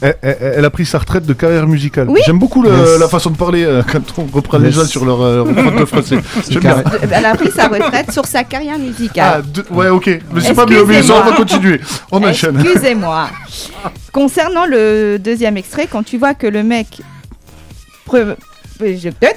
Elle, 0.00 0.16
elle- 0.22 0.36
elle 0.58 0.64
a 0.64 0.70
pris 0.70 0.84
sa 0.84 0.98
retraite 0.98 1.24
de 1.24 1.32
carrière 1.32 1.66
musicale. 1.66 2.08
Oui. 2.10 2.20
J'aime 2.26 2.38
beaucoup 2.38 2.62
le- 2.62 2.68
Yes. 2.70 2.98
la 3.00 3.08
façon 3.08 3.30
de 3.30 3.36
parler 3.36 3.64
euh, 3.64 3.82
quand 3.90 4.02
on 4.18 4.26
reprend 4.32 4.58
les 4.58 4.66
Yes. 4.66 4.74
gens 4.74 4.84
sur 4.84 5.04
leur 5.04 5.22
euh, 5.22 5.86
français. 5.86 6.18
J'aime 6.50 6.60
bien. 6.60 6.82
carré. 6.82 6.98
De- 6.98 7.08
Elle 7.12 7.24
a 7.24 7.34
pris 7.36 7.50
sa 7.50 7.68
retraite 7.68 8.10
sur 8.12 8.26
sa 8.26 8.42
carrière 8.44 8.74
Ah, 8.76 8.78
musicale. 8.78 9.44
de- 9.52 9.64
ouais, 9.70 9.88
ok. 9.88 10.10
Mais 10.32 10.40
c'est 10.40 10.52
pas 10.54 10.66
mieux, 10.66 10.84
mais 10.84 11.02
ça, 11.02 11.14
on 11.24 11.30
va 11.30 11.36
continuer. 11.36 11.80
On 12.10 12.22
enchaîne. 12.24 12.60
Excusez-moi. 12.60 13.28
Concernant 14.12 14.66
le 14.66 15.16
deuxième 15.18 15.56
extrait, 15.56 15.86
quand 15.90 16.02
tu 16.04 16.18
vois 16.18 16.34
que 16.34 16.46
le 16.48 16.62
mec. 16.64 17.00
pre- 18.08 18.36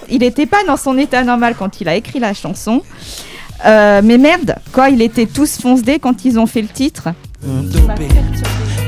il 0.09 0.19
n'était 0.19 0.47
pas 0.47 0.63
dans 0.65 0.77
son 0.77 0.97
état 0.97 1.23
normal 1.23 1.55
quand 1.57 1.79
il 1.79 1.87
a 1.87 1.95
écrit 1.95 2.19
la 2.19 2.33
chanson. 2.33 2.81
Euh, 3.65 4.01
mais 4.03 4.17
merde, 4.17 4.55
quoi, 4.71 4.89
il 4.89 5.01
était 5.01 5.25
tous 5.25 5.57
foncedés 5.59 5.99
quand 5.99 6.25
ils 6.25 6.37
ont 6.39 6.45
fait 6.45 6.61
le 6.61 6.67
titre. 6.67 7.09
dopé 7.43 8.07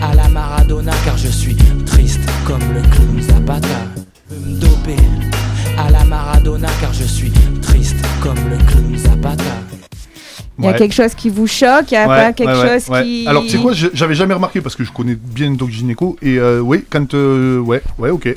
à 0.01 0.13
la 0.15 0.27
Maradona 0.29 0.91
car 1.05 1.17
je 1.17 1.27
suis 1.27 1.55
triste 1.85 2.21
comme 2.45 2.61
le 2.73 2.81
clown 2.81 3.21
Zapata. 3.21 3.67
Dopé 4.31 4.95
à 5.77 5.89
la 5.89 6.03
Maradona 6.03 6.67
car 6.81 6.93
je 6.93 7.03
suis 7.03 7.31
triste 7.61 7.95
comme 8.21 8.37
le 8.49 8.57
clown 8.71 8.97
Zapata. 8.97 9.43
Il 10.57 10.65
y 10.65 10.67
a 10.67 10.71
Ouais. 10.71 10.77
quelque 10.77 10.93
chose 10.93 11.15
qui 11.15 11.29
vous 11.29 11.47
choque, 11.47 11.91
il 11.91 11.93
y 11.93 11.97
a 11.97 12.07
Ouais, 12.07 12.15
pas 12.17 12.33
quelque 12.33 12.51
ouais, 12.51 12.61
ouais, 12.69 12.79
chose 12.79 12.89
ouais. 12.89 13.03
qui. 13.03 13.25
Alors, 13.27 13.43
tu 13.43 13.49
sais 13.51 13.57
quoi, 13.59 13.71
j'avais 13.73 14.13
jamais 14.15 14.33
remarqué 14.33 14.59
parce 14.59 14.75
que 14.75 14.83
je 14.83 14.91
connais 14.91 15.15
bien 15.15 15.51
Doc 15.51 15.69
Gineco. 15.69 16.17
Et 16.21 16.37
euh, 16.37 16.59
oui, 16.59 16.83
quand. 16.89 17.13
euh, 17.13 17.59
ouais, 17.59 17.81
ouais, 17.97 18.09
ok. 18.09 18.35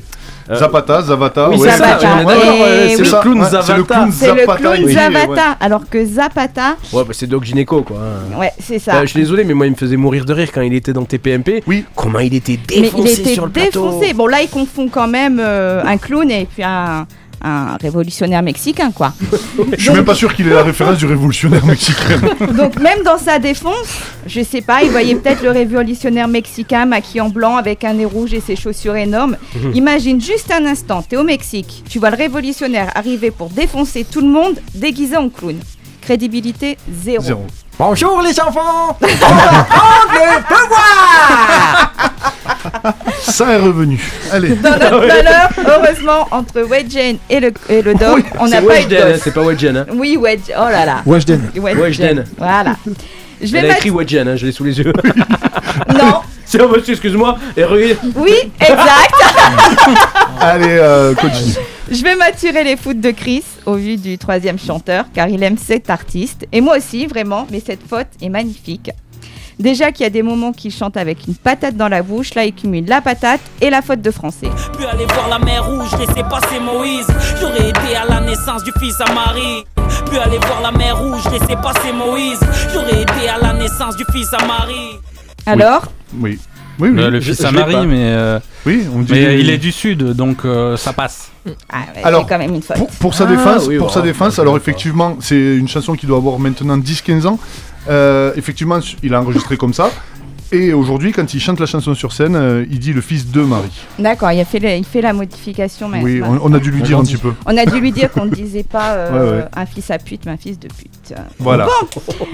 Euh, 0.51 0.57
Zapata, 0.59 1.03
Zavata. 1.03 1.49
oui, 1.51 1.57
ouais, 1.59 1.69
c'est 1.71 1.77
ça, 1.79 1.99
Zapata. 1.99 2.23
Et 2.23 2.25
ouais, 2.25 2.89
c'est 2.97 3.03
oui. 3.03 3.09
le 3.11 3.21
clown 3.21 3.41
ouais, 3.41 3.47
C'est 3.51 3.57
le 3.57 3.63
Zavata. 3.63 3.85
clown 3.95 4.13
C'est 4.13 4.33
le 4.35 4.41
Zapata. 4.41 4.59
clown 4.59 4.89
Zavata, 4.89 5.43
alors 5.61 5.89
que 5.89 6.05
Zapata, 6.05 6.77
Ouais, 6.93 7.05
bah 7.05 7.13
c'est 7.13 7.27
Doc 7.27 7.45
Gineco, 7.45 7.83
quoi. 7.83 7.99
ouais, 8.39 8.53
c'est 8.59 8.79
ça. 8.79 8.97
Euh, 8.97 9.01
je 9.03 9.07
suis 9.07 9.21
désolé, 9.21 9.45
mais 9.45 9.55
moi, 9.55 9.67
il 9.67 9.71
me 9.73 9.77
faisait 9.77 9.97
mourir 9.97 10.25
de 10.25 10.33
rire 10.33 10.49
quand 10.53 10.63
il 10.63 10.75
était 10.75 10.93
dans 10.93 11.05
TPMP. 11.05 11.63
Oui. 11.67 11.85
Comment 11.95 12.19
il 12.19 12.35
était 12.35 12.59
Mais 12.71 12.83
défoncé 12.83 13.13
il 13.15 13.21
était 13.21 13.35
sur 13.35 13.47
le 13.47 13.53
plateau. 13.53 13.85
défoncé. 13.87 14.13
Bon, 14.15 14.27
là, 14.27 14.43
il 14.43 14.49
confond 14.49 14.89
quand 14.89 15.09
même 15.09 15.39
euh, 15.41 15.83
un 15.85 15.97
clown 15.97 16.31
et 16.31 16.47
puis 16.53 16.63
un, 16.65 17.07
un 17.43 17.77
révolutionnaire 17.81 18.43
mexicain, 18.43 18.91
quoi. 18.93 19.13
Je 19.77 19.83
suis 19.83 19.93
même 19.93 20.05
pas 20.05 20.15
sûr 20.15 20.35
qu'il 20.35 20.49
ait 20.49 20.55
la 20.55 20.63
référence 20.63 20.99
du 20.99 21.07
révolutionnaire 21.07 21.65
mexicain. 21.65 22.21
Donc, 22.57 22.79
même 22.81 23.03
dans 23.05 23.19
sa 23.19 23.39
défense, 23.39 23.87
je 24.27 24.43
sais 24.43 24.61
pas, 24.61 24.83
il 24.83 24.91
voyait 24.91 25.15
peut-être 25.15 25.43
le 25.43 25.51
révolutionnaire 25.51 26.29
mexicain 26.29 26.87
maquillé 26.87 27.21
en 27.21 27.29
blanc 27.29 27.57
avec 27.57 27.85
un 27.85 27.95
nez 27.95 28.05
rouge 28.05 28.35
et 28.35 28.41
ses 28.41 28.57
chaussures 28.57 28.97
énormes. 28.97 29.37
Imagine 29.75 30.21
juste 30.21 30.53
un 30.53 30.65
instant, 30.67 31.03
t'es 31.03 31.17
au 31.17 31.25
Mexique, 31.25 31.85
tu 31.89 31.99
vois 31.99 32.11
le 32.11 32.17
révolutionnaire 32.17 32.91
arriver 32.95 33.31
pour 33.31 33.51
défoncer 33.51 34.05
tout 34.05 34.21
le 34.21 34.29
monde 34.29 34.59
déguisé 34.75 35.17
en 35.17 35.29
clown. 35.29 35.59
Crédibilité 36.01 36.77
zéro. 36.91 37.23
Zéro. 37.23 37.47
Bonjour 37.79 38.23
les 38.23 38.39
enfants 38.41 38.99
Ça 43.21 43.53
est 43.53 43.59
revenu. 43.59 44.01
Allez. 44.31 44.51
Dans 44.57 44.71
notre 44.71 45.07
malheur, 45.07 45.49
heureusement, 45.67 46.29
entre 46.31 46.63
Wedgen 46.63 47.17
et 47.31 47.41
le, 47.41 47.53
et 47.69 47.83
le 47.83 47.95
dog, 47.95 48.25
on 48.39 48.49
n'a 48.49 48.63
pas 48.63 48.81
eu 48.81 48.87
de 48.87 48.97
hein, 48.97 49.19
c'est 49.23 49.33
pas 49.35 49.43
Wedgen. 49.43 49.77
Hein. 49.77 49.87
Oui, 49.95 50.17
Wedge. 50.21 50.51
Oh 50.51 50.69
là 50.71 50.85
là. 50.85 51.03
Weshden. 51.07 51.51
Weshden. 51.57 52.25
Voilà. 52.39 52.77
Je 53.41 53.53
vais 53.53 53.59
Elle 53.59 53.71
a 53.71 53.77
écrit 53.77 53.91
Wedgen, 53.91 54.29
hein, 54.29 54.37
je 54.37 54.47
l'ai 54.47 54.53
sous 54.53 54.65
les 54.65 54.79
yeux. 54.79 54.93
Non. 55.89 56.21
c'est 56.45 56.61
un 56.61 56.69
monsieur, 56.69 56.93
excuse-moi. 56.93 57.39
Et. 57.57 57.65
Oui, 57.65 58.35
exact. 58.61 59.15
Allez, 60.41 60.67
euh, 60.69 61.15
continue. 61.15 61.55
Je 61.91 62.03
vais 62.03 62.15
maturer 62.15 62.65
les 62.65 62.77
foutes 62.77 63.01
de 63.01 63.11
Chris 63.11 63.43
au 63.67 63.75
vu 63.75 63.97
du 63.97 64.17
troisième 64.19 64.59
chanteur 64.59 65.07
car 65.15 65.29
il 65.29 65.43
aime 65.43 65.57
cet 65.59 65.91
artiste. 65.91 66.47
Et 66.53 66.61
moi 66.61 66.77
aussi, 66.79 67.07
vraiment, 67.07 67.47
mais 67.51 67.63
cette 67.65 67.87
faute 67.89 68.07
est 68.21 68.29
magnifique. 68.29 68.91
Déjà 69.59 69.93
qu'il 69.93 70.05
y 70.05 70.07
a 70.07 70.11
des 70.11 70.23
moments 70.23 70.53
qu'il 70.53 70.73
chante 70.73 70.97
avec 70.97 71.27
une 71.27 71.35
patate 71.35 71.77
dans 71.77 71.89
la 71.89 72.03
bouche, 72.03 72.35
là 72.35 72.45
il 72.45 72.53
cumule 72.53 72.87
la 72.87 73.01
patate 73.01 73.41
et 73.61 73.71
la 73.71 73.83
faute 73.83 74.01
de 74.03 74.11
français. 74.11 74.49
Puis 74.77 74.85
aller 74.87 75.05
voir 75.07 75.29
la 75.29 75.39
mer 75.39 75.65
rouge, 75.65 75.91
laisser 75.99 76.23
passer 76.29 76.59
Moïse. 76.61 77.07
J'aurais 77.41 77.69
été 77.71 77.97
à 77.97 78.07
la 78.09 78.21
naissance 78.21 78.65
du 78.65 78.73
fils 78.81 79.01
à 79.01 79.13
Marie. 79.13 79.65
Puis 80.09 80.19
aller 80.19 80.39
voir 80.39 80.61
la 80.63 80.73
mer 80.73 80.99
rouge, 80.99 81.23
laisser 81.33 81.57
passer 81.63 81.93
Moïse. 81.93 82.41
J'aurais 82.73 83.03
été 83.03 83.29
à 83.29 83.39
la 83.41 83.53
naissance 83.53 83.97
du 83.97 84.05
fils 84.13 84.33
à 84.33 84.45
Marie. 84.47 84.99
Alors, 85.47 85.83
Oui. 86.19 86.39
Oui, 86.79 86.89
oui. 86.89 87.11
Le, 87.11 87.21
fils 87.21 87.41
je 87.43 87.47
à 87.47 87.53
Marie, 87.53 87.87
mais, 87.87 88.13
euh, 88.13 88.39
Oui, 88.65 88.87
on 88.95 89.01
dit. 89.03 89.13
mais 89.13 89.39
il 89.39 89.51
est 89.51 89.59
du 89.59 89.71
sud, 89.71 90.03
donc 90.15 90.45
euh, 90.45 90.77
ça 90.79 90.95
passe. 90.95 91.31
Ah, 91.71 91.81
ouais, 91.95 92.03
Alors, 92.03 92.23
c'est 92.23 92.29
quand 92.31 92.39
même 92.39 92.55
une 92.55 92.63
faute. 92.63 92.79
Pour, 92.79 92.89
pour 92.89 93.15
sa 93.15 93.25
Ah, 93.25 93.27
défense, 93.27 93.67
oui, 93.69 93.77
pour 93.77 93.89
bon, 93.89 93.93
sa 93.93 94.01
défense, 94.01 94.37
bah, 94.37 94.43
alors 94.43 94.57
effectivement, 94.57 95.17
c'est 95.21 95.37
une 95.57 95.69
chanson 95.69 95.95
qui 95.95 96.07
doit 96.07 96.17
avoir 96.17 96.39
maintenant 96.39 96.79
10-15 96.79 97.27
ans. 97.27 97.39
Euh, 97.89 98.33
effectivement, 98.37 98.79
il 99.03 99.15
a 99.15 99.21
enregistré 99.21 99.57
comme 99.57 99.75
ça. 99.75 99.91
Et 100.55 100.75
aujourd'hui, 100.75 101.13
quand 101.13 101.33
il 101.33 101.41
chante 101.41 101.59
la 101.61 101.65
chanson 101.65 101.95
sur 101.95 102.13
scène, 102.13 102.37
euh, 102.37 102.67
il 102.71 102.79
dit 102.79 102.93
le 102.93 103.01
fils 103.01 103.31
de 103.31 103.41
Marie. 103.41 103.73
D'accord, 103.99 104.31
il, 104.33 104.39
a 104.41 104.45
fait 104.45 104.59
le- 104.59 104.69
il 104.77 104.85
fait 104.85 105.01
la 105.01 105.15
modification. 105.15 105.89
Mais 105.89 106.03
Oui, 106.03 106.21
on, 106.23 106.39
on 106.43 106.53
a 106.53 106.59
dû 106.59 106.71
lui 106.71 106.83
dire 106.83 106.99
un 106.99 107.05
petit 107.05 107.17
peu. 107.17 107.33
on 107.47 107.57
a 107.57 107.65
dû 107.65 107.81
lui 107.81 107.91
dire 107.91 108.13
qu'on 108.13 108.27
ne 108.27 108.31
disait 108.31 108.63
pas 108.63 108.91
euh, 108.91 109.13
Ouais, 109.13 109.39
ouais. 109.39 109.45
un 109.57 109.65
fils 109.65 109.91
à 109.91 109.97
pute, 109.97 110.21
mais 110.27 110.33
un 110.33 110.37
fils 110.37 110.59
de 110.61 110.69
pute. 110.69 111.15
Voilà. 111.39 111.67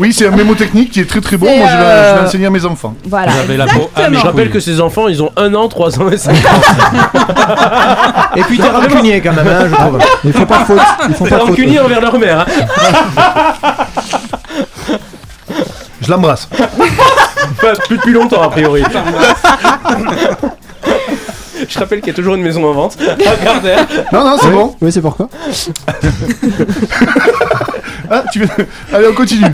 Oui, 0.00 0.12
c'est 0.12 0.26
un 0.26 0.33
mémotechnique 0.35 0.90
qui 0.90 0.99
est 0.99 1.05
très 1.09 1.21
très 1.21 1.37
bon. 1.37 1.47
Moi, 1.47 1.55
je 1.69 1.76
l'ai 1.76 1.83
euh, 1.85 2.19
je 2.23 2.26
enseigné 2.26 2.47
à 2.47 2.50
mes 2.50 2.64
enfants. 2.64 2.97
Voilà. 3.05 3.31
La 3.57 3.67
peau 3.67 3.88
Je 3.97 4.19
rappelle 4.19 4.50
que 4.50 4.59
ces 4.59 4.81
enfants, 4.81 5.07
ils 5.07 5.23
ont 5.23 5.31
1 5.37 5.55
an, 5.55 5.69
3 5.69 6.00
ans 6.00 6.11
et 6.11 6.19
5 6.19 6.33
ans. 6.33 6.38
Et 8.37 8.43
puis 8.43 8.59
t'es 8.59 8.69
rancunier 8.69 9.21
quand 9.21 9.33
même, 9.33 9.47
hein, 9.47 9.67
je 9.71 9.75
trouve. 9.76 9.99
Ils 10.25 10.33
font 10.33 10.45
pas 10.47 10.64
faute. 10.64 10.81
Ils 11.09 11.14
font 11.14 11.25
pas 11.25 11.38
faute. 11.38 11.49
rancunier 11.50 11.78
envers 11.78 12.00
leur 12.00 12.19
mère. 12.19 12.40
hein. 12.40 12.47
Je 16.09 16.15
l'embrasse. 16.15 16.47
Pas 17.61 17.75
plus 17.87 17.99
depuis 17.99 18.15
longtemps, 18.15 18.41
a 18.41 18.49
priori. 18.49 18.83
Je 21.69 21.79
rappelle 21.79 22.00
qu'il 22.00 22.09
y 22.09 22.11
a 22.11 22.15
toujours 22.15 22.35
une 22.35 22.43
maison 22.43 22.65
en 22.69 22.73
vente 22.73 22.97
Carter. 23.43 23.77
Non, 24.12 24.25
non, 24.25 24.37
c'est 24.41 24.49
Oui, 24.49 24.53
bon. 24.55 24.75
Oui, 24.81 24.93
c'est 24.93 25.00
pourquoi 25.03 25.29
Ah, 28.11 28.25
tu 28.33 28.41
veux- 28.41 28.49
Allez, 28.93 29.07
on 29.11 29.15
continue. 29.15 29.45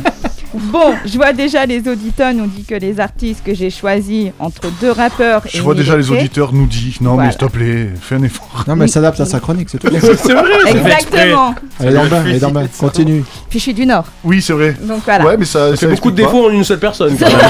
Bon, 0.57 0.95
je 1.05 1.17
vois 1.17 1.33
déjà 1.33 1.67
les 1.67 1.89
auditeurs 1.89 2.33
nous 2.33 2.47
dit 2.47 2.63
que 2.63 2.77
les 2.77 3.01
artistes 3.01 3.43
que 3.45 3.53
j'ai 3.55 3.71
choisis 3.71 4.31
entre 4.39 4.69
deux 4.81 4.93
rappeurs 4.93 5.45
et 5.47 5.49
Je 5.53 5.61
vois 5.63 5.75
déjà 5.75 5.97
les 5.97 6.09
auditeurs 6.13 6.53
nous 6.53 6.67
disent 6.67 7.01
non, 7.01 7.15
Voilà. 7.15 7.27
mais 7.27 7.33
s'il 7.33 7.41
te 7.41 7.47
plaît, 7.53 7.89
fais 8.01 8.15
un 8.15 8.23
effort. 8.23 8.65
Non, 8.69 8.77
mais 8.77 8.85
elle 8.85 8.91
s'adapte 8.91 9.19
à 9.19 9.27
sa 9.27 9.41
chronique, 9.41 9.69
c'est 9.71 9.79
tout. 9.79 9.89
C'est 10.01 10.33
vrai. 10.33 10.45
Exactement. 10.69 11.57
Elle 11.81 11.89
est 11.89 11.93
dans 11.95 12.03
le 12.05 12.09
bain, 12.09 12.23
elle 12.25 12.37
est 12.37 12.39
dans 12.39 12.49
le 12.49 12.55
bain. 12.55 12.67
Continue. 12.79 13.25
Puis 13.51 13.59
je 13.59 13.63
suis 13.65 13.75
du 13.75 13.85
Nord. 13.85 14.05
Oui, 14.23 14.41
c'est 14.41 14.53
vrai. 14.53 14.77
Donc 14.81 15.01
voilà. 15.05 15.25
Ouais, 15.25 15.37
mais 15.37 15.45
ça, 15.45 15.71
Ça 15.71 15.77
fait 15.77 15.89
beaucoup 15.89 16.13
de 16.13 16.17
défauts 16.17 16.47
en 16.47 16.51
une 16.51 16.63
seule 16.63 16.79
personne. 16.79 17.17
quand 17.19 17.27
même. 17.27 17.41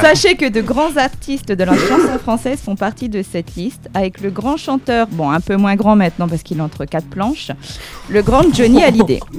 Sachez 0.00 0.34
que 0.36 0.48
de 0.48 0.60
grands 0.62 0.94
artistes 0.96 1.48
de 1.52 1.64
la 1.64 1.72
chanson 1.74 2.18
française 2.22 2.58
font 2.64 2.76
partie 2.76 3.08
de 3.10 3.15
cette 3.22 3.54
liste, 3.56 3.88
avec 3.94 4.20
le 4.20 4.30
grand 4.30 4.56
chanteur, 4.56 5.06
bon 5.08 5.30
un 5.30 5.40
peu 5.40 5.56
moins 5.56 5.76
grand 5.76 5.96
maintenant 5.96 6.28
parce 6.28 6.42
qu'il 6.42 6.58
est 6.58 6.62
entre 6.62 6.84
quatre 6.84 7.08
planches, 7.08 7.50
le 8.08 8.22
grand 8.22 8.42
Johnny 8.54 8.82
Hallyday. 8.82 9.20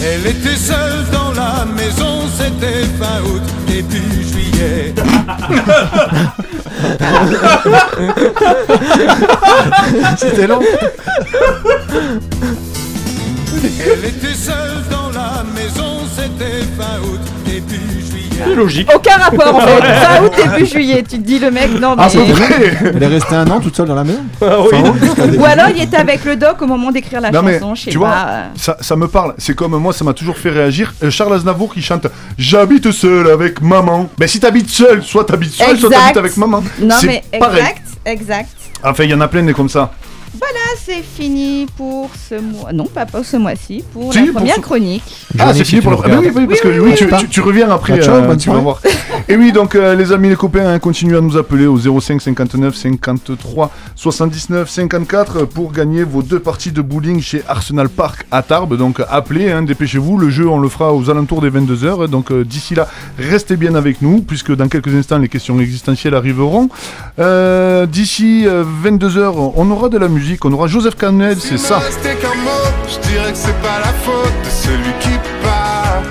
Elle 0.00 0.26
était 0.26 0.56
seule 0.56 1.04
dans 1.12 1.32
la 1.32 1.64
maison, 1.64 2.20
c'était 2.38 2.84
fin 2.98 3.20
août, 3.24 3.42
début 3.66 4.22
juillet. 4.22 4.94
C'était 10.16 10.46
long. 10.46 10.60
Elle 13.62 14.04
était 14.08 14.34
seule 14.34 14.84
dans 14.90 15.08
la 15.10 15.42
maison, 15.54 16.00
c'était 16.14 16.62
fin 16.78 17.00
août, 17.02 17.20
début 17.44 17.80
C'est 18.04 18.44
juillet. 18.44 18.54
logique. 18.56 18.90
Aucun 18.94 19.16
rapport 19.16 19.54
en 19.56 19.60
fait. 19.60 19.80
Fin 19.82 20.22
août 20.24 20.32
début 20.36 20.66
juillet. 20.66 21.02
Tu 21.02 21.16
te 21.18 21.22
dis 21.26 21.38
le 21.40 21.50
mec 21.50 21.70
non 21.80 21.96
mais. 21.96 22.02
Ah, 22.04 22.08
c'est 22.08 22.18
vrai 22.24 22.46
Elle 22.94 23.02
est 23.02 23.06
restée 23.06 23.34
un 23.34 23.50
an 23.50 23.58
toute 23.60 23.74
seule 23.76 23.88
dans 23.88 23.94
la 23.96 24.04
maison 24.04 24.20
Ah 24.40 24.58
oui. 24.60 24.78
Ou 25.38 25.44
alors 25.44 25.66
il 25.74 25.82
était 25.82 25.96
avec 25.96 26.24
le 26.24 26.36
doc 26.36 26.62
au 26.62 26.66
moment 26.66 26.90
d'écrire 26.92 27.20
la 27.20 27.30
Non, 27.32 27.42
mais 27.42 27.58
chanson. 27.58 27.74
Je 27.74 27.82
sais 27.84 27.90
tu 27.90 27.98
vois, 27.98 28.10
pas. 28.10 28.26
euh. 28.28 28.42
Ça, 28.56 28.76
ça 28.80 28.94
me 28.96 29.08
parle. 29.08 29.34
C'est 29.38 29.54
comme 29.56 29.76
moi, 29.76 29.92
ça 29.92 30.04
m'a 30.04 30.12
toujours 30.12 30.38
fait 30.38 30.50
réagir. 30.50 30.94
Euh, 31.02 31.10
Charles 31.10 31.34
Aznavour 31.34 31.74
qui 31.74 31.82
chante 31.82 32.06
J'habite 32.38 32.90
seul 32.92 33.28
avec 33.30 33.60
maman. 33.60 34.08
Ben 34.18 34.28
si 34.28 34.38
t'habites 34.38 34.70
seul, 34.70 35.02
soit 35.02 35.24
t'habites 35.24 35.52
seul, 35.54 35.76
soit 35.76 35.88
Exact. 35.88 36.00
t'habites 36.02 36.16
avec 36.18 36.36
maman. 36.36 36.62
Non 36.80 36.94
C'est 37.00 37.06
mais 37.08 37.38
pareil. 37.38 37.58
exact, 37.60 37.82
exact. 38.06 38.50
Enfin, 38.84 39.02
il 39.04 39.10
y 39.10 39.14
en 39.14 39.20
a 39.20 39.26
plein 39.28 39.42
des 39.42 39.52
comme 39.52 39.68
ça. 39.68 39.90
Voilà, 40.38 40.58
c'est 40.84 41.02
fini 41.02 41.66
pour 41.76 42.10
ce 42.28 42.34
mois. 42.40 42.72
Non, 42.72 42.84
pas 42.86 43.06
pour 43.06 43.24
ce 43.24 43.36
mois-ci, 43.36 43.82
pour 43.92 44.12
Si, 44.12 44.18
la 44.20 44.24
pour 44.26 44.34
première 44.34 44.56
ce- 44.56 44.60
chronique. 44.60 45.02
Ah, 45.38 45.52
c'est 45.54 45.64
fini 45.64 45.80
pour 45.80 45.92
le. 45.92 45.98
Ah, 46.04 46.18
oui, 46.20 46.30
oui, 46.34 46.46
parce 46.46 46.60
que 46.60 46.80
Oui, 46.80 46.94
tu, 46.96 47.04
oui. 47.04 47.10
tu- 47.20 47.28
tu 47.28 47.40
reviens 47.40 47.70
après. 47.70 48.00
Ciao, 48.00 48.14
euh, 48.16 48.20
tu 48.22 48.26
vas 48.28 48.38
soirée. 48.38 48.60
voir. 48.62 48.80
Et 49.28 49.36
oui, 49.36 49.52
donc 49.52 49.74
euh, 49.74 49.94
les 49.94 50.12
amis, 50.12 50.28
les 50.28 50.36
copains, 50.36 50.68
hein, 50.68 50.78
continuez 50.78 51.16
à 51.16 51.20
nous 51.20 51.36
appeler 51.36 51.66
au 51.66 51.78
05 51.78 52.20
59 52.20 52.74
53 52.76 53.70
79 53.94 54.68
54 54.70 55.44
pour 55.46 55.72
gagner 55.72 56.04
vos 56.04 56.22
deux 56.22 56.38
parties 56.40 56.72
de 56.72 56.82
bowling 56.82 57.20
chez 57.20 57.42
Arsenal 57.48 57.88
Park 57.88 58.26
à 58.30 58.42
Tarbes. 58.42 58.76
Donc 58.76 59.00
appelez, 59.08 59.50
hein, 59.50 59.62
dépêchez-vous. 59.62 60.18
Le 60.18 60.30
jeu, 60.30 60.46
on 60.48 60.58
le 60.60 60.68
fera 60.68 60.92
aux 60.94 61.08
alentours 61.10 61.40
des 61.40 61.50
22h. 61.50 62.06
Donc 62.08 62.30
euh, 62.30 62.44
d'ici 62.44 62.74
là, 62.74 62.86
restez 63.18 63.56
bien 63.56 63.74
avec 63.74 64.02
nous, 64.02 64.20
puisque 64.20 64.54
dans 64.54 64.68
quelques 64.68 64.94
instants, 64.94 65.18
les 65.18 65.28
questions 65.28 65.58
existentielles 65.58 66.14
arriveront. 66.14 66.68
Euh, 67.18 67.86
d'ici 67.86 68.46
22h, 68.84 69.52
on 69.56 69.70
aura 69.70 69.88
de 69.88 69.96
la 69.98 70.06
musique. 70.08 70.17
On 70.44 70.52
aura 70.52 70.66
Joseph 70.66 70.96
Canel, 70.96 71.38
c'est 71.38 71.58
ça. 71.58 71.78
restait 71.78 72.16
qu'un 72.16 72.34
mot, 72.42 72.50
je 72.88 73.08
dirais 73.08 73.30
que 73.30 73.38
c'est 73.38 73.60
pas 73.60 73.78
la 73.78 73.92
faute 74.02 74.32
de 74.44 74.50
celui 74.50 74.92
qui 75.00 75.16
part, 75.42 76.02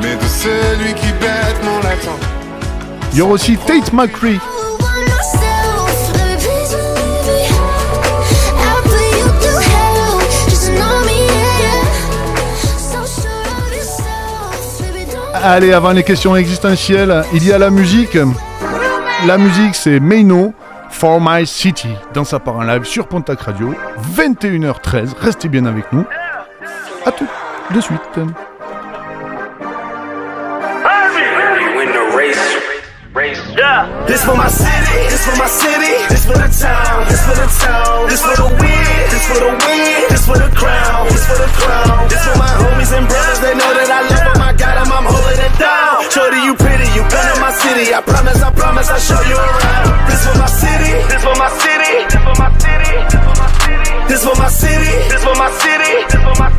mais 0.00 0.14
de 0.14 0.26
celui 0.26 0.94
qui 0.94 1.08
bête 1.20 1.60
mon 1.62 1.78
accent. 1.86 2.18
Il 3.12 3.18
y 3.18 3.22
aura 3.22 3.32
aussi 3.32 3.58
Tate 3.58 3.92
McCree. 3.92 4.38
Allez, 15.34 15.72
avant 15.72 15.92
les 15.92 16.02
questions 16.02 16.34
existentielles, 16.36 17.22
il 17.34 17.46
y 17.46 17.52
a 17.52 17.58
la 17.58 17.70
musique. 17.70 18.16
La 19.26 19.36
musique, 19.36 19.74
c'est 19.74 20.00
Meino 20.00 20.54
for 20.96 21.20
My 21.20 21.46
City. 21.46 21.90
Dans 22.14 22.24
sa 22.24 22.38
part 22.38 22.56
en 22.56 22.62
live 22.62 22.84
sur 22.84 23.06
Pontac 23.06 23.42
Radio, 23.42 23.74
21h13. 24.14 25.14
Restez 25.20 25.48
bien 25.48 25.66
avec 25.66 25.92
nous. 25.92 26.06
À 27.04 27.12
tout 27.12 27.26
de 27.74 27.80
suite. 27.82 28.00
This 33.16 34.20
for 34.28 34.36
my 34.36 34.44
city, 34.44 35.08
this 35.08 35.24
for 35.24 35.36
my 35.40 35.48
city, 35.48 36.04
this 36.12 36.28
for 36.28 36.36
the 36.36 36.52
town, 36.52 37.08
this 37.08 37.24
for 37.24 37.32
the 37.32 37.48
town, 37.64 38.04
this 38.12 38.20
for 38.20 38.36
the 38.36 38.44
win, 38.60 39.08
this 39.08 39.24
for 39.24 39.40
the 39.40 39.56
win, 39.56 40.04
this 40.12 40.28
for 40.28 40.36
the 40.36 40.52
crown, 40.52 41.08
this 41.08 41.24
for 41.24 41.40
the 41.40 41.48
crown, 41.56 42.04
this 42.12 42.20
for 42.28 42.36
my 42.36 42.52
homies 42.60 42.92
and 42.92 43.08
brothers, 43.08 43.40
they 43.40 43.56
know 43.56 43.72
that 43.72 43.88
I 43.88 44.04
love 44.04 44.20
them, 44.20 44.36
I 44.36 44.52
got 44.52 44.76
them, 44.76 44.92
I'm 44.92 45.08
holding 45.08 45.40
it 45.40 45.54
down. 45.56 46.04
Shorty, 46.12 46.44
you 46.44 46.52
pretty, 46.60 46.84
you 46.92 47.08
been 47.08 47.24
in 47.32 47.40
my 47.40 47.56
city, 47.56 47.88
I 47.96 48.04
promise, 48.04 48.36
I 48.44 48.52
promise, 48.52 48.92
I'll 48.92 49.00
show 49.00 49.22
you 49.24 49.40
around. 49.40 50.12
This 50.12 50.20
for 50.20 50.36
my 50.36 50.52
city, 50.52 50.92
this 51.08 51.24
for 51.24 51.36
my 51.40 51.48
city, 51.56 52.04
this 52.12 52.20
for 52.20 52.36
my 52.36 52.52
city, 52.60 53.00
this 53.00 53.16
for 53.16 53.32
my 53.32 53.48
city, 53.48 53.96
this 54.12 54.20
for 54.28 54.36
my 54.36 54.48
city, 54.52 54.92
this 55.08 55.24
for 55.24 55.36
my 55.40 55.48
city, 55.56 56.04
this 56.04 56.20
for 56.20 56.36
my 56.36 56.56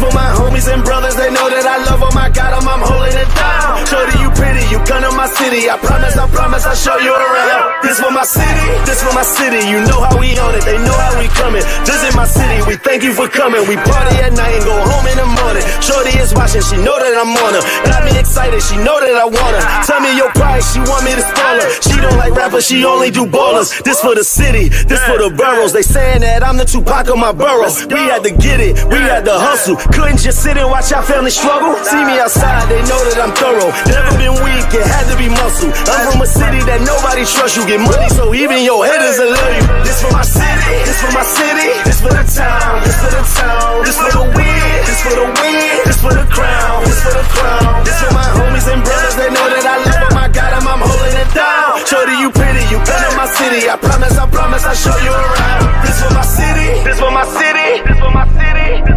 homies 0.00 0.72
and 0.72 0.84
brothers, 0.84 1.16
they 1.16 1.28
know 1.28 1.50
that 1.50 1.66
I 1.66 1.82
love 1.84 2.00
them, 2.00 2.16
I 2.16 2.30
got 2.30 2.56
them, 2.56 2.68
I'm 2.68 2.80
holding 2.80 3.12
it 3.12 3.28
down. 3.36 3.84
Shorty, 3.84 4.16
you 4.22 4.30
pretty, 4.32 4.64
you 4.72 4.78
come 4.88 5.02
to 5.04 5.12
my 5.12 5.28
city, 5.28 5.68
I 5.68 5.76
promise, 5.76 6.16
I 6.16 6.28
promise, 6.30 6.64
I'll 6.64 6.78
show 6.78 6.96
you 6.98 7.12
around. 7.12 7.82
This 7.82 8.00
for 8.00 8.10
my 8.10 8.24
city, 8.24 8.66
this 8.88 9.02
for 9.02 9.12
my 9.12 9.26
city, 9.26 9.68
you 9.68 9.84
know 9.84 10.00
how 10.00 10.16
we 10.16 10.32
on 10.38 10.54
it, 10.54 10.64
they 10.64 10.78
know 10.80 10.96
how 10.96 11.12
we 11.18 11.28
coming. 11.36 11.64
This 11.84 12.00
is 12.06 12.14
my 12.16 12.24
city, 12.24 12.64
we 12.64 12.76
thank 12.76 13.02
you 13.02 13.12
for 13.12 13.28
coming. 13.28 13.66
We 13.68 13.76
party 13.76 14.16
at 14.22 14.32
night 14.32 14.62
and 14.62 14.64
go 14.64 14.72
home 14.72 15.06
in 15.10 15.16
the 15.18 15.28
morning. 15.28 15.64
Shorty 15.84 16.14
is 16.16 16.32
watching, 16.32 16.62
she 16.62 16.78
know 16.80 16.96
that 16.96 17.12
I'm 17.12 17.34
on 17.36 17.52
her. 17.52 17.62
Got 17.84 18.08
me 18.08 18.16
excited, 18.16 18.62
she 18.62 18.76
know 18.80 18.96
that 19.02 19.12
I 19.12 19.26
want 19.26 19.54
her. 19.58 19.64
Tell 19.84 20.00
me 20.00 20.16
your 20.16 20.30
price, 20.32 20.72
she 20.72 20.80
want 20.80 21.04
me 21.04 21.12
to 21.12 21.24
spoil 21.24 21.58
her. 21.60 21.68
She 21.82 21.96
don't 22.00 22.16
like 22.16 22.32
rappers, 22.32 22.64
she 22.64 22.84
only 22.84 23.10
do 23.10 23.26
ballers. 23.26 23.82
This 23.82 24.00
for 24.00 24.14
the 24.14 24.24
city, 24.24 24.68
this 24.68 25.02
for 25.04 25.18
the 25.18 25.30
boroughs. 25.34 25.72
They 25.72 25.82
saying 25.82 26.22
that 26.22 26.42
I'm 26.42 26.56
the 26.56 26.64
Tupac 26.64 27.08
of 27.08 27.18
my 27.18 27.32
borough. 27.32 27.68
We 27.90 28.08
had 28.08 28.22
to 28.24 28.32
get 28.32 28.60
it, 28.60 28.78
we 28.88 28.96
had 28.96 29.24
to 29.26 29.34
hustle. 29.36 29.76
Couldn't 29.90 30.22
just 30.22 30.42
sit 30.42 30.56
and 30.56 30.70
watch 30.70 30.92
our 30.92 31.02
family 31.02 31.30
struggle. 31.34 31.74
See 31.82 32.04
me 32.04 32.22
outside, 32.22 32.70
they 32.70 32.82
know 32.86 33.00
that 33.10 33.18
I'm 33.18 33.34
thorough. 33.34 33.74
Never 33.90 34.12
been 34.14 34.36
weak, 34.46 34.70
it 34.70 34.86
had 34.86 35.10
to 35.10 35.16
be 35.18 35.26
muscle. 35.26 35.74
I'm 35.90 36.14
from 36.14 36.22
a 36.22 36.28
city 36.28 36.62
that 36.70 36.86
nobody 36.86 37.26
trusts. 37.26 37.58
You 37.58 37.66
get 37.66 37.82
money, 37.82 38.08
so 38.14 38.30
even 38.30 38.62
your 38.62 38.86
haters 38.86 39.18
will 39.18 39.34
love 39.34 39.52
you. 39.58 39.64
This 39.82 39.98
for 39.98 40.12
my 40.14 40.22
city, 40.22 40.76
this 40.86 40.98
for 41.02 41.10
my 41.10 41.26
city, 41.26 41.70
this 41.82 41.98
for 41.98 42.12
the 42.14 42.22
town, 42.22 42.78
this 42.86 42.96
for 43.02 43.10
the 43.10 43.22
town, 43.34 43.82
this 43.82 43.98
for 43.98 44.12
the 44.14 44.24
win, 44.38 44.72
this 44.86 45.00
for 45.02 45.14
the 45.18 45.26
win, 45.26 45.76
this 45.82 45.98
for 45.98 46.14
the 46.14 46.26
crown, 46.30 46.78
this 46.86 47.00
for 47.02 47.12
the 47.14 47.24
crown, 47.34 47.82
this 47.82 47.98
for 47.98 48.12
my 48.14 48.28
homies 48.38 48.66
and 48.70 48.80
brothers. 48.86 49.14
They 49.18 49.30
know 49.34 49.46
that 49.50 49.66
I 49.66 49.76
love 49.82 50.00
them, 50.06 50.14
I 50.14 50.26
got 50.30 50.54
them, 50.54 50.64
I'm 50.68 50.82
holding 50.82 51.16
it 51.18 51.30
down. 51.34 51.82
Shorty, 51.82 52.14
you 52.22 52.30
pretty, 52.30 52.62
you 52.70 52.78
been 52.86 53.02
in 53.02 53.14
my 53.18 53.26
city. 53.26 53.66
I 53.66 53.76
promise, 53.76 54.14
I 54.14 54.30
promise, 54.30 54.62
I'll 54.62 54.78
show 54.78 54.94
you 55.02 55.10
around. 55.10 55.62
This 55.82 55.98
for 55.98 56.12
my 56.14 56.22
city, 56.22 56.68
this 56.86 56.98
for 57.02 57.10
my 57.10 57.26
city, 57.26 57.82
this 57.82 57.98
for 57.98 58.12
my 58.14 58.26
city, 58.38 58.91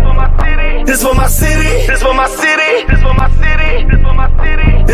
this 0.85 1.03
for 1.03 1.13
my 1.15 1.27
city, 1.27 1.87
this 1.87 2.01
for 2.01 2.13
my 2.13 2.27
city, 2.27 2.85
this 2.87 3.01
for 3.01 3.13
my 3.13 3.29
city, 3.41 3.85
this 3.89 4.01
for 4.01 4.13
my 4.13 4.27
city, 4.29 4.34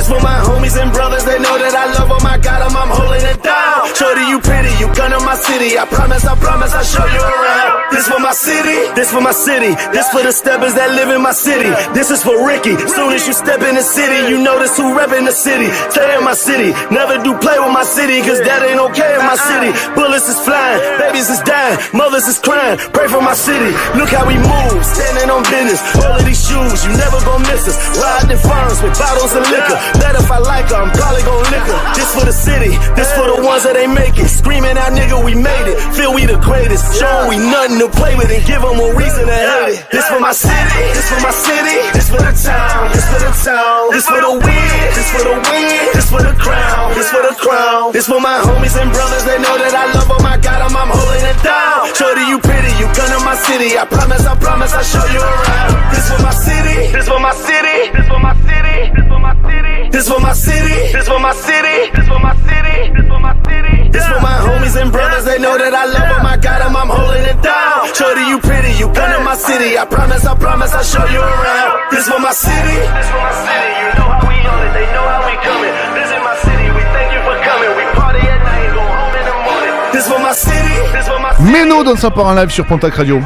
this 0.01 0.09
for 0.09 0.21
my 0.25 0.41
homies 0.41 0.73
and 0.81 0.89
brothers, 0.89 1.23
they 1.29 1.37
know 1.37 1.61
that 1.61 1.77
I 1.77 1.85
love 1.93 2.09
them, 2.09 2.25
I 2.25 2.41
got 2.41 2.65
them, 2.65 2.73
I'm 2.73 2.89
holding 2.89 3.21
it 3.21 3.37
down. 3.45 3.85
Shorty, 3.93 4.25
you 4.25 4.41
pretty, 4.41 4.73
you 4.81 4.89
come 4.97 5.13
to 5.13 5.21
my 5.21 5.37
city. 5.37 5.77
I 5.77 5.85
promise, 5.85 6.25
I 6.25 6.33
promise, 6.41 6.73
I'll 6.73 6.81
show 6.81 7.05
you 7.05 7.21
around. 7.21 7.93
This 7.93 8.09
for 8.09 8.17
my 8.17 8.33
city, 8.33 8.89
this 8.97 9.13
for 9.13 9.21
my 9.21 9.35
city, 9.35 9.77
this 9.93 10.09
for 10.09 10.25
the 10.25 10.33
steppers 10.33 10.73
that 10.73 10.97
live 10.97 11.13
in 11.13 11.21
my 11.21 11.35
city. 11.35 11.69
This 11.93 12.09
is 12.09 12.25
for 12.25 12.33
Ricky. 12.41 12.73
Soon 12.89 13.13
as 13.13 13.29
you 13.29 13.33
step 13.37 13.61
in 13.61 13.77
the 13.77 13.85
city, 13.85 14.25
you 14.25 14.41
notice 14.41 14.73
who 14.73 14.97
reppin' 14.97 15.29
the 15.29 15.35
city. 15.35 15.69
Stay 15.93 16.17
in 16.17 16.25
my 16.25 16.33
city, 16.33 16.73
never 16.89 17.21
do 17.21 17.37
play 17.37 17.61
with 17.61 17.69
my 17.69 17.85
city, 17.85 18.25
cause 18.25 18.41
that 18.41 18.65
ain't 18.65 18.81
okay 18.89 19.21
in 19.21 19.21
my 19.21 19.37
city. 19.37 19.69
Bullets 19.93 20.25
is 20.25 20.39
flying, 20.41 20.81
babies 20.97 21.29
is 21.29 21.45
dying, 21.45 21.77
mothers 21.93 22.25
is 22.25 22.41
crying. 22.41 22.81
Pray 22.89 23.05
for 23.05 23.21
my 23.21 23.37
city. 23.37 23.69
Look 23.93 24.09
how 24.09 24.25
we 24.25 24.39
move, 24.41 24.81
standing 24.81 25.29
on 25.29 25.45
business. 25.45 25.77
All 26.01 26.17
of 26.17 26.25
these 26.25 26.41
shoes, 26.41 26.81
you 26.89 26.91
never 26.97 27.21
gon' 27.21 27.45
miss 27.45 27.69
us. 27.69 27.77
Riding 28.01 28.33
in 28.33 28.39
farms 28.41 28.81
with 28.81 28.97
bottles 28.97 29.37
of 29.37 29.45
liquor. 29.51 29.77
Bet 29.99 30.15
if 30.15 30.29
I 30.31 30.39
like 30.39 30.69
her, 30.69 30.79
I'm 30.79 30.91
probably 30.93 31.23
gon' 31.23 31.43
lick 31.51 31.65
her. 31.65 31.79
This 31.95 32.09
for 32.13 32.25
the 32.25 32.33
city, 32.33 32.77
this 32.95 33.11
for 33.13 33.25
the 33.27 33.43
ones 33.43 33.63
that 33.63 33.75
ain't 33.75 33.93
make 33.93 34.17
it. 34.17 34.29
Screaming 34.29 34.77
out, 34.77 34.93
nigga, 34.93 35.19
we 35.23 35.35
made 35.35 35.67
it. 35.67 35.77
Feel 35.95 36.13
we 36.13 36.25
the 36.25 36.39
greatest. 36.39 36.99
Show 36.99 37.27
we 37.27 37.37
nothing 37.37 37.79
to 37.79 37.89
play 37.89 38.15
with 38.15 38.31
and 38.31 38.43
give 38.45 38.61
them 38.61 38.77
a 38.79 38.89
reason 38.95 39.27
to 39.27 39.33
hate 39.33 39.79
it. 39.79 39.85
This 39.91 40.05
for 40.07 40.19
my 40.19 40.31
city, 40.31 40.83
this 40.95 41.07
for 41.09 41.21
my 41.21 41.33
city, 41.33 41.77
this 41.95 42.07
for 42.09 42.21
the 42.21 42.33
town, 42.35 42.91
this 42.93 43.05
for 43.09 43.19
the 43.19 43.31
town, 43.43 43.91
this 43.91 44.05
for 44.07 44.21
the 44.21 44.33
win, 44.37 44.79
this 44.95 45.09
for 45.11 45.23
the 45.23 45.35
win, 45.35 45.87
this 45.95 46.07
for 46.09 46.21
the 46.21 46.33
crown, 46.39 46.93
this 46.95 47.09
for 47.09 47.21
the 47.23 47.35
crown, 47.35 47.91
this 47.91 48.07
for 48.07 48.19
my 48.19 48.37
homies 48.39 48.75
and 48.79 48.91
brothers. 48.91 49.23
They 49.25 49.37
know 49.39 49.55
that 49.57 49.73
I 49.73 49.91
love 49.95 50.07
them. 50.07 50.23
I 50.25 50.37
got 50.37 50.61
'em, 50.61 50.75
I'm 50.75 50.89
holding 50.89 51.25
it 51.25 51.39
down. 51.43 51.91
Shorty, 51.95 52.23
you 52.31 52.39
pretty, 52.39 52.71
you 52.79 52.87
gun 52.95 53.11
in 53.11 53.23
my 53.25 53.35
city. 53.35 53.77
I 53.77 53.85
promise, 53.85 54.25
I 54.25 54.35
promise, 54.35 54.73
I'll 54.73 54.83
show 54.83 55.05
you 55.11 55.21
around. 55.21 55.71
This 55.91 56.07
for 56.09 56.21
my 56.21 56.33
city, 56.33 56.91
this 56.91 57.07
for 57.07 57.19
my 57.19 57.33
city, 57.33 57.77
this 57.95 58.07
for 58.07 58.19
my 58.19 58.33
city, 58.47 58.77
this 58.95 59.07
for 59.11 59.19
my 59.19 59.33
city, 59.47 59.70
this 59.91 60.07
for 60.09 60.19
my 60.19 60.33
city, 60.33 60.91
this 60.93 61.07
for 61.07 61.19
my 61.19 61.33
city, 61.33 61.91
this 61.95 62.07
for 62.07 62.19
my 62.19 62.33
city, 62.47 62.91
this 62.95 63.07
for 63.07 63.19
my 63.19 63.33
city. 63.47 63.89
This 63.91 64.05
for 64.07 64.21
my 64.21 64.37
homies 64.45 64.75
and 64.81 64.89
brothers, 64.91 65.25
they 65.25 65.37
know 65.37 65.57
that 65.57 65.73
I 65.73 65.85
love 65.85 66.07
them. 66.15 66.25
I 66.25 66.37
got 66.37 66.61
'em, 66.61 66.75
I'm 66.75 66.87
holding 66.89 67.25
it 67.25 67.41
down. 67.43 67.91
Shorty, 67.93 68.23
you 68.31 68.39
pretty, 68.39 68.71
you 68.79 68.87
gun 68.93 69.11
in 69.17 69.23
my 69.23 69.35
city. 69.35 69.77
I 69.77 69.85
promise, 69.85 70.25
I 70.25 70.33
promise, 70.35 70.73
I 70.73 70.83
show 70.83 71.05
you 71.15 71.19
around. 71.19 71.91
This 71.91 72.07
for 72.07 72.19
my 72.19 72.31
city, 72.31 72.77
this 72.97 73.09
for 73.11 73.21
my 73.27 73.33
city. 73.45 73.71
You 73.81 73.89
know 73.99 74.07
how 74.13 74.21
we 74.29 74.35
on 74.51 74.59
it, 74.65 74.71
they 74.77 74.87
know 74.95 75.05
how 75.11 75.21
we 75.27 75.35
coming. 75.47 75.73
This 75.97 76.07
is 76.15 76.21
my 76.29 76.35
city, 76.45 76.67
we 76.77 76.83
thank 76.95 77.09
you 77.15 77.21
for 77.27 77.35
coming. 77.47 77.71
We 77.79 77.85
party 77.99 78.23
at 78.33 78.41
night, 78.47 78.69
go 78.77 78.83
home 78.95 79.15
in 79.19 79.25
the 79.29 79.37
morning. 79.47 79.75
This 79.93 80.05
for 80.07 80.19
my 80.19 80.33
city, 80.33 80.75
this 80.95 81.07
for 81.11 81.19
my 81.19 81.31
city. 81.35 81.51
Meno 81.51 81.83
dans 81.83 81.97
sa 81.99 82.09
part 82.09 82.27
en 82.27 82.33
live 82.33 82.49
sur 82.49 82.65
Pontac 82.65 82.95
Radio. 82.95 83.21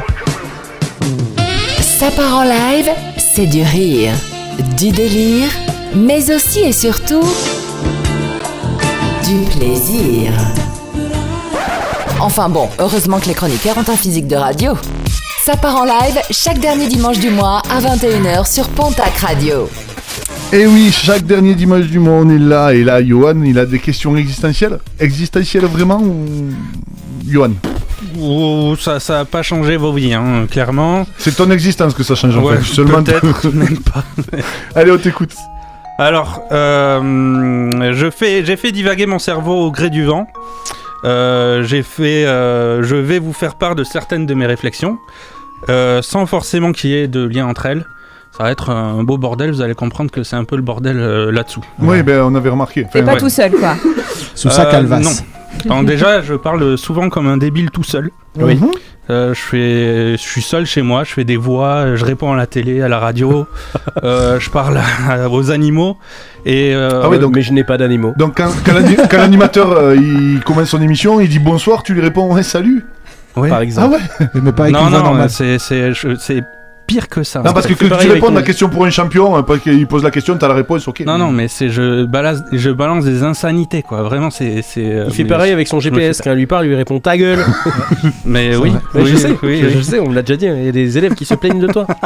Ça 1.80 2.10
part 2.10 2.34
en 2.40 2.44
live, 2.44 2.90
c'est 3.16 3.46
du 3.46 3.62
rire, 3.62 4.12
du 4.76 4.90
délire, 4.90 5.48
mais 5.94 6.30
aussi 6.34 6.60
et 6.60 6.72
surtout 6.72 7.22
du 9.24 9.36
plaisir. 9.56 10.32
Enfin 12.20 12.48
bon, 12.48 12.68
heureusement 12.78 13.18
que 13.18 13.26
les 13.26 13.34
chroniqueurs 13.34 13.76
ont 13.78 13.90
un 13.90 13.96
physique 13.96 14.26
de 14.26 14.36
radio. 14.36 14.72
Ça 15.44 15.56
part 15.56 15.76
en 15.76 15.84
live 15.84 16.18
chaque 16.30 16.58
dernier 16.58 16.86
dimanche 16.86 17.18
du 17.18 17.30
mois 17.30 17.62
à 17.70 17.80
21h 17.80 18.50
sur 18.52 18.68
Pontac 18.68 19.16
Radio. 19.18 19.68
Et 20.52 20.66
oui, 20.66 20.90
chaque 20.92 21.24
dernier 21.26 21.54
dimanche 21.54 21.86
du 21.86 21.98
mois, 21.98 22.14
on 22.14 22.28
est 22.30 22.38
là. 22.38 22.72
Et 22.72 22.84
là, 22.84 23.04
Johan, 23.04 23.42
il 23.44 23.58
a 23.58 23.66
des 23.66 23.78
questions 23.78 24.16
existentielles. 24.16 24.78
Existentielles 24.98 25.64
vraiment 25.66 26.00
ou. 26.00 26.50
Johan? 27.28 27.50
Oh, 28.20 28.74
ça 28.80 29.00
ça 29.00 29.20
a 29.20 29.24
pas 29.24 29.42
changé 29.42 29.76
vos 29.76 29.92
vies, 29.92 30.14
hein, 30.14 30.46
clairement. 30.50 31.06
C'est 31.18 31.34
ton 31.36 31.50
existence 31.50 31.92
que 31.94 32.02
ça 32.04 32.14
change 32.14 32.36
en 32.38 32.42
Ouais, 32.42 32.56
fait. 32.58 32.74
Seulement 32.74 33.02
peut-être, 33.02 33.48
même 33.52 33.78
pas. 33.78 34.04
Allez, 34.74 34.92
on 34.92 34.98
t'écoute. 34.98 35.34
Alors, 35.98 36.42
euh, 36.52 37.92
je 37.94 38.10
fais, 38.10 38.44
j'ai 38.44 38.56
fait 38.56 38.70
divaguer 38.72 39.06
mon 39.06 39.18
cerveau 39.18 39.66
au 39.66 39.70
gré 39.70 39.88
du 39.90 40.04
vent. 40.04 40.26
Euh, 41.04 41.62
j'ai 41.62 41.82
fait, 41.82 42.26
euh, 42.26 42.82
je 42.82 42.96
vais 42.96 43.18
vous 43.18 43.32
faire 43.32 43.54
part 43.54 43.74
de 43.74 43.84
certaines 43.84 44.26
de 44.26 44.34
mes 44.34 44.46
réflexions, 44.46 44.98
euh, 45.68 46.02
sans 46.02 46.26
forcément 46.26 46.72
qu'il 46.72 46.90
y 46.90 46.94
ait 46.94 47.08
de 47.08 47.26
lien 47.26 47.46
entre 47.46 47.66
elles. 47.66 47.86
Ça 48.36 48.42
va 48.44 48.50
être 48.50 48.68
un 48.70 49.02
beau 49.04 49.16
bordel. 49.16 49.50
Vous 49.50 49.62
allez 49.62 49.74
comprendre 49.74 50.10
que 50.10 50.22
c'est 50.22 50.36
un 50.36 50.44
peu 50.44 50.56
le 50.56 50.62
bordel 50.62 50.98
euh, 50.98 51.32
là-dessous. 51.32 51.64
Oui, 51.78 52.02
ben 52.02 52.20
on 52.22 52.34
avait 52.34 52.50
remarqué. 52.50 52.86
T'es 52.92 53.02
pas 53.02 53.12
ouais. 53.14 53.18
tout 53.18 53.30
seul, 53.30 53.52
quoi. 53.52 53.76
Sous 54.34 54.50
sa 54.50 54.66
Euh, 54.66 54.70
calvasse. 54.70 55.02
Non. 55.04 55.26
Alors 55.64 55.82
déjà, 55.84 56.22
je 56.22 56.34
parle 56.34 56.76
souvent 56.78 57.08
comme 57.08 57.26
un 57.28 57.36
débile 57.36 57.70
tout 57.70 57.82
seul. 57.84 58.10
Oui. 58.38 58.58
Euh, 59.08 59.34
je 59.34 59.40
fais, 59.40 60.12
je 60.12 60.16
suis 60.20 60.42
seul 60.42 60.66
chez 60.66 60.82
moi, 60.82 61.04
je 61.04 61.12
fais 61.12 61.22
des 61.24 61.36
voix, 61.36 61.94
je 61.94 62.04
réponds 62.04 62.32
à 62.32 62.36
la 62.36 62.46
télé, 62.48 62.82
à 62.82 62.88
la 62.88 62.98
radio, 62.98 63.46
euh, 64.02 64.40
je 64.40 64.50
parle 64.50 64.78
à- 65.08 65.28
aux 65.30 65.52
animaux 65.52 65.96
et 66.44 66.74
euh, 66.74 67.02
Ah 67.04 67.08
oui, 67.08 67.20
donc- 67.20 67.34
Mais 67.36 67.42
je 67.42 67.52
n'ai 67.52 67.62
pas 67.62 67.78
d'animaux. 67.78 68.14
Donc 68.18 68.36
quand, 68.36 68.50
quand 68.64 68.74
l'ani- 68.74 68.96
quand 69.10 69.18
l'animateur 69.18 69.70
euh, 69.70 69.94
il 69.96 70.40
commence 70.44 70.70
son 70.70 70.82
émission, 70.82 71.20
il 71.20 71.28
dit 71.28 71.38
bonsoir, 71.38 71.84
tu 71.84 71.94
lui 71.94 72.00
réponds 72.00 72.34
ouais, 72.34 72.42
salut. 72.42 72.84
ouais. 73.36 73.48
Par 73.48 73.58
Ah 73.58 73.62
exemple. 73.62 73.96
ouais 74.20 74.26
Mais 74.42 74.50
pas 74.50 74.64
avec 74.64 74.74
non 74.74 74.80
une 74.82 74.88
voix 74.88 74.98
non, 74.98 75.04
normale. 75.04 75.30
c'est 75.30 75.60
c'est 75.60 75.92
je- 75.94 76.16
c'est 76.18 76.42
pire 76.86 77.08
que 77.08 77.22
ça. 77.22 77.42
Non, 77.42 77.52
parce 77.52 77.66
que, 77.66 77.74
que 77.74 77.84
pareil 77.86 78.06
tu 78.06 78.12
réponds 78.12 78.28
à 78.28 78.32
la 78.32 78.42
question 78.42 78.68
pour 78.68 78.84
un 78.84 78.90
champion, 78.90 79.36
euh, 79.36 79.42
parce 79.42 79.60
qu'il 79.60 79.86
pose 79.86 80.02
la 80.04 80.10
question, 80.10 80.36
t'as 80.36 80.48
la 80.48 80.54
réponse, 80.54 80.86
ok. 80.88 81.00
Non 81.06 81.18
non, 81.18 81.32
mais 81.32 81.48
c'est 81.48 81.68
je 81.68 82.04
balance 82.04 82.40
je 82.52 82.70
balance 82.70 83.04
des 83.04 83.22
insanités 83.22 83.82
quoi. 83.82 84.02
Vraiment 84.02 84.30
c'est 84.30 84.62
c'est. 84.62 84.84
euh, 84.84 85.04
Il 85.08 85.14
fait 85.14 85.24
pareil 85.24 85.52
avec 85.52 85.68
son 85.68 85.80
GPS. 85.80 86.20
Quand 86.22 86.30
on 86.30 86.34
lui 86.34 86.46
parle, 86.46 86.66
il 86.66 86.68
lui 86.68 86.76
répond 86.76 86.98
ta 87.00 87.16
gueule. 87.16 87.44
Mais 88.24 88.56
oui, 88.56 88.72
je 88.94 89.16
sais, 89.16 89.36
oui, 89.42 89.58
je, 89.60 89.66
oui. 89.66 89.72
je 89.76 89.80
sais, 89.82 89.98
on 90.00 90.08
me 90.08 90.14
l'a 90.14 90.22
déjà 90.22 90.36
dit. 90.36 90.48
hein, 90.48 90.56
Il 90.58 90.64
y 90.66 90.68
a 90.68 90.72
des 90.72 90.96
élèves 90.98 91.14
qui 91.14 91.24
se 91.24 91.34
plaignent 91.34 91.60
de 91.60 91.66
toi. 91.68 91.86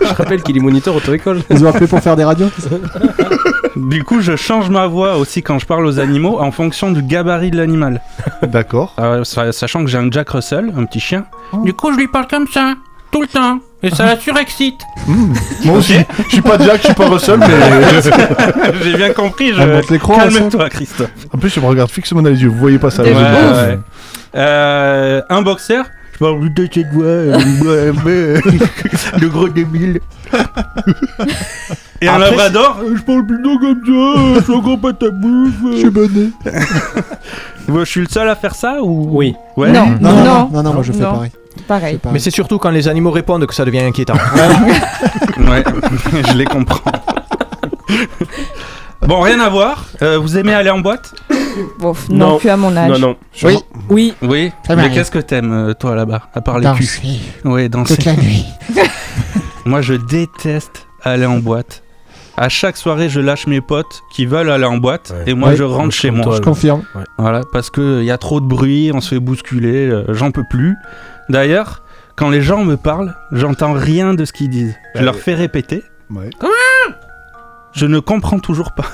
je 0.00 0.14
rappelle 0.14 0.42
qu'il 0.42 0.56
est 0.56 0.60
moniteur 0.60 0.94
auto-école. 0.96 1.40
Ils 1.50 1.64
ont 1.64 1.68
appelé 1.68 1.86
pour 1.86 2.00
faire 2.00 2.16
des 2.16 2.24
radios 2.24 2.48
Du 3.76 4.04
coup, 4.04 4.20
je 4.20 4.36
change 4.36 4.70
ma 4.70 4.86
voix 4.86 5.16
aussi 5.16 5.42
quand 5.42 5.58
je 5.58 5.66
parle 5.66 5.84
aux 5.86 5.98
animaux 5.98 6.38
en 6.40 6.50
fonction 6.52 6.92
du 6.92 7.02
gabarit 7.02 7.50
de 7.50 7.56
l'animal. 7.56 8.00
D'accord. 8.42 8.94
Euh, 8.98 9.24
sa- 9.24 9.50
sachant 9.52 9.82
que 9.84 9.90
j'ai 9.90 9.98
un 9.98 10.10
Jack 10.10 10.28
Russell, 10.30 10.72
un 10.76 10.84
petit 10.84 11.00
chien. 11.00 11.24
Du 11.64 11.72
coup, 11.72 11.92
je 11.92 11.98
lui 11.98 12.06
parle 12.08 12.28
comme 12.28 12.46
ça, 12.46 12.74
tout 13.10 13.22
le 13.22 13.26
temps. 13.26 13.58
Et 13.84 13.90
ça 13.90 14.06
la 14.06 14.18
surexcite. 14.18 14.80
Moi 15.64 15.76
aussi, 15.78 15.94
je 16.26 16.32
suis 16.32 16.40
pas 16.42 16.58
Jack, 16.58 16.78
je 16.80 16.86
suis 16.86 16.94
pas 16.94 17.08
Russell, 17.08 17.38
mais 17.38 17.46
J'ai 18.82 18.96
bien 18.96 19.12
compris. 19.12 19.52
Je... 19.52 19.96
Calme-toi, 19.98 20.70
Christophe. 20.70 21.10
en 21.32 21.38
plus, 21.38 21.50
je 21.50 21.60
me 21.60 21.66
regarde 21.66 21.90
fixement 21.90 22.22
dans 22.22 22.30
les 22.30 22.42
yeux, 22.42 22.48
vous 22.48 22.58
voyez 22.58 22.78
pas 22.78 22.90
ça. 22.90 23.02
Ouais, 23.02 23.12
ouais. 23.12 23.78
Euh, 24.36 25.20
un 25.28 25.42
boxeur. 25.42 25.84
Je 26.14 26.18
parle 26.18 26.54
de 26.54 26.68
cette 26.72 26.92
voix. 26.92 27.04
ouais, 27.04 27.92
mais, 28.04 28.40
le 29.20 29.28
gros 29.28 29.48
débile. 29.48 30.00
Et 32.00 32.08
un 32.08 32.14
Après, 32.14 32.30
labrador. 32.30 32.82
Je 32.94 33.02
parle 33.02 33.26
plutôt 33.26 33.58
comme 33.58 33.80
ça. 33.84 34.34
Je 34.38 34.42
suis 34.44 34.52
encore 34.54 34.78
pas 34.80 34.92
ta 34.92 35.10
bouffe. 35.10 35.52
Je 35.72 35.76
suis 35.78 35.90
bonnet. 35.90 36.30
Ouais, 37.66 37.80
je 37.86 37.90
suis 37.90 38.00
le 38.02 38.08
seul 38.10 38.28
à 38.28 38.36
faire 38.36 38.54
ça 38.54 38.82
ou? 38.82 39.08
Oui. 39.10 39.34
Ouais. 39.56 39.72
Non. 39.72 39.86
Non, 39.98 40.12
non, 40.12 40.24
non, 40.24 40.50
non, 40.52 40.62
non, 40.62 40.74
moi 40.74 40.82
je 40.82 40.92
fais 40.92 40.98
Non. 40.98 41.14
pareil. 41.14 41.30
Pareil. 41.68 41.98
Mais 42.12 42.18
c'est 42.18 42.30
surtout 42.30 42.58
quand 42.58 42.70
les 42.70 42.88
animaux 42.88 43.10
répondent 43.10 43.46
que 43.46 43.54
ça 43.54 43.64
devient 43.64 43.80
inquiétant. 43.80 44.14
Ouais, 45.38 45.64
je 46.30 46.34
les 46.36 46.44
comprends. 46.44 46.92
Bon, 49.02 49.20
rien 49.20 49.40
à 49.40 49.48
voir. 49.50 49.84
Euh, 50.02 50.18
vous 50.18 50.38
aimez 50.38 50.54
aller 50.54 50.70
en 50.70 50.78
boîte? 50.80 51.14
Bon, 51.78 51.92
non, 52.08 52.30
Non. 52.30 52.38
plus 52.38 52.48
à 52.48 52.56
mon 52.56 52.74
âge. 52.76 52.90
Non, 52.90 52.98
non. 52.98 53.16
Oui, 53.90 54.14
Oui. 54.22 54.52
Mais 54.70 54.90
qu'est-ce 54.90 55.10
que 55.10 55.18
t'aimes, 55.18 55.52
euh, 55.52 55.74
toi, 55.74 55.94
là-bas 55.94 56.22
À 56.34 56.40
part 56.40 56.58
les 56.58 56.66
culs? 56.72 56.86
danser 56.86 57.20
Oui, 57.44 57.68
danser. 57.68 57.96
toute 57.96 58.04
la 58.06 58.16
nuit. 58.16 58.44
Moi, 59.66 59.82
je 59.82 59.94
déteste 59.94 60.86
aller 61.02 61.26
en 61.26 61.38
boîte. 61.38 61.82
À 62.36 62.48
chaque 62.48 62.76
soirée, 62.76 63.08
je 63.08 63.20
lâche 63.20 63.46
mes 63.46 63.60
potes 63.60 64.02
qui 64.12 64.26
veulent 64.26 64.50
aller 64.50 64.64
en 64.64 64.78
boîte 64.78 65.12
Ouais. 65.14 65.30
et 65.30 65.34
moi, 65.34 65.50
Ouais. 65.50 65.56
je 65.56 65.62
rentre 65.62 65.92
chez 65.94 66.10
moi. 66.10 66.24
toi, 66.24 66.36
Je 66.36 66.40
confirme. 66.40 66.82
Voilà, 67.18 67.42
parce 67.52 67.70
qu'il 67.70 68.02
y 68.04 68.10
a 68.10 68.18
trop 68.18 68.40
de 68.40 68.46
bruit, 68.46 68.90
on 68.92 69.00
se 69.00 69.10
fait 69.14 69.20
bousculer, 69.20 69.86
euh, 69.88 70.04
j'en 70.14 70.30
peux 70.32 70.42
plus. 70.48 70.74
D'ailleurs, 71.28 71.82
quand 72.16 72.30
les 72.30 72.42
gens 72.42 72.64
me 72.64 72.76
parlent, 72.76 73.14
j'entends 73.32 73.72
rien 73.72 74.14
de 74.14 74.24
ce 74.24 74.32
qu'ils 74.32 74.50
disent. 74.50 74.74
Je 74.94 75.00
Ouais. 75.00 75.04
leur 75.04 75.16
fais 75.16 75.34
répéter. 75.34 75.82
Ouais. 76.10 76.30
Je 77.72 77.86
ne 77.86 77.98
comprends 77.98 78.38
toujours 78.38 78.72
pas. 78.72 78.84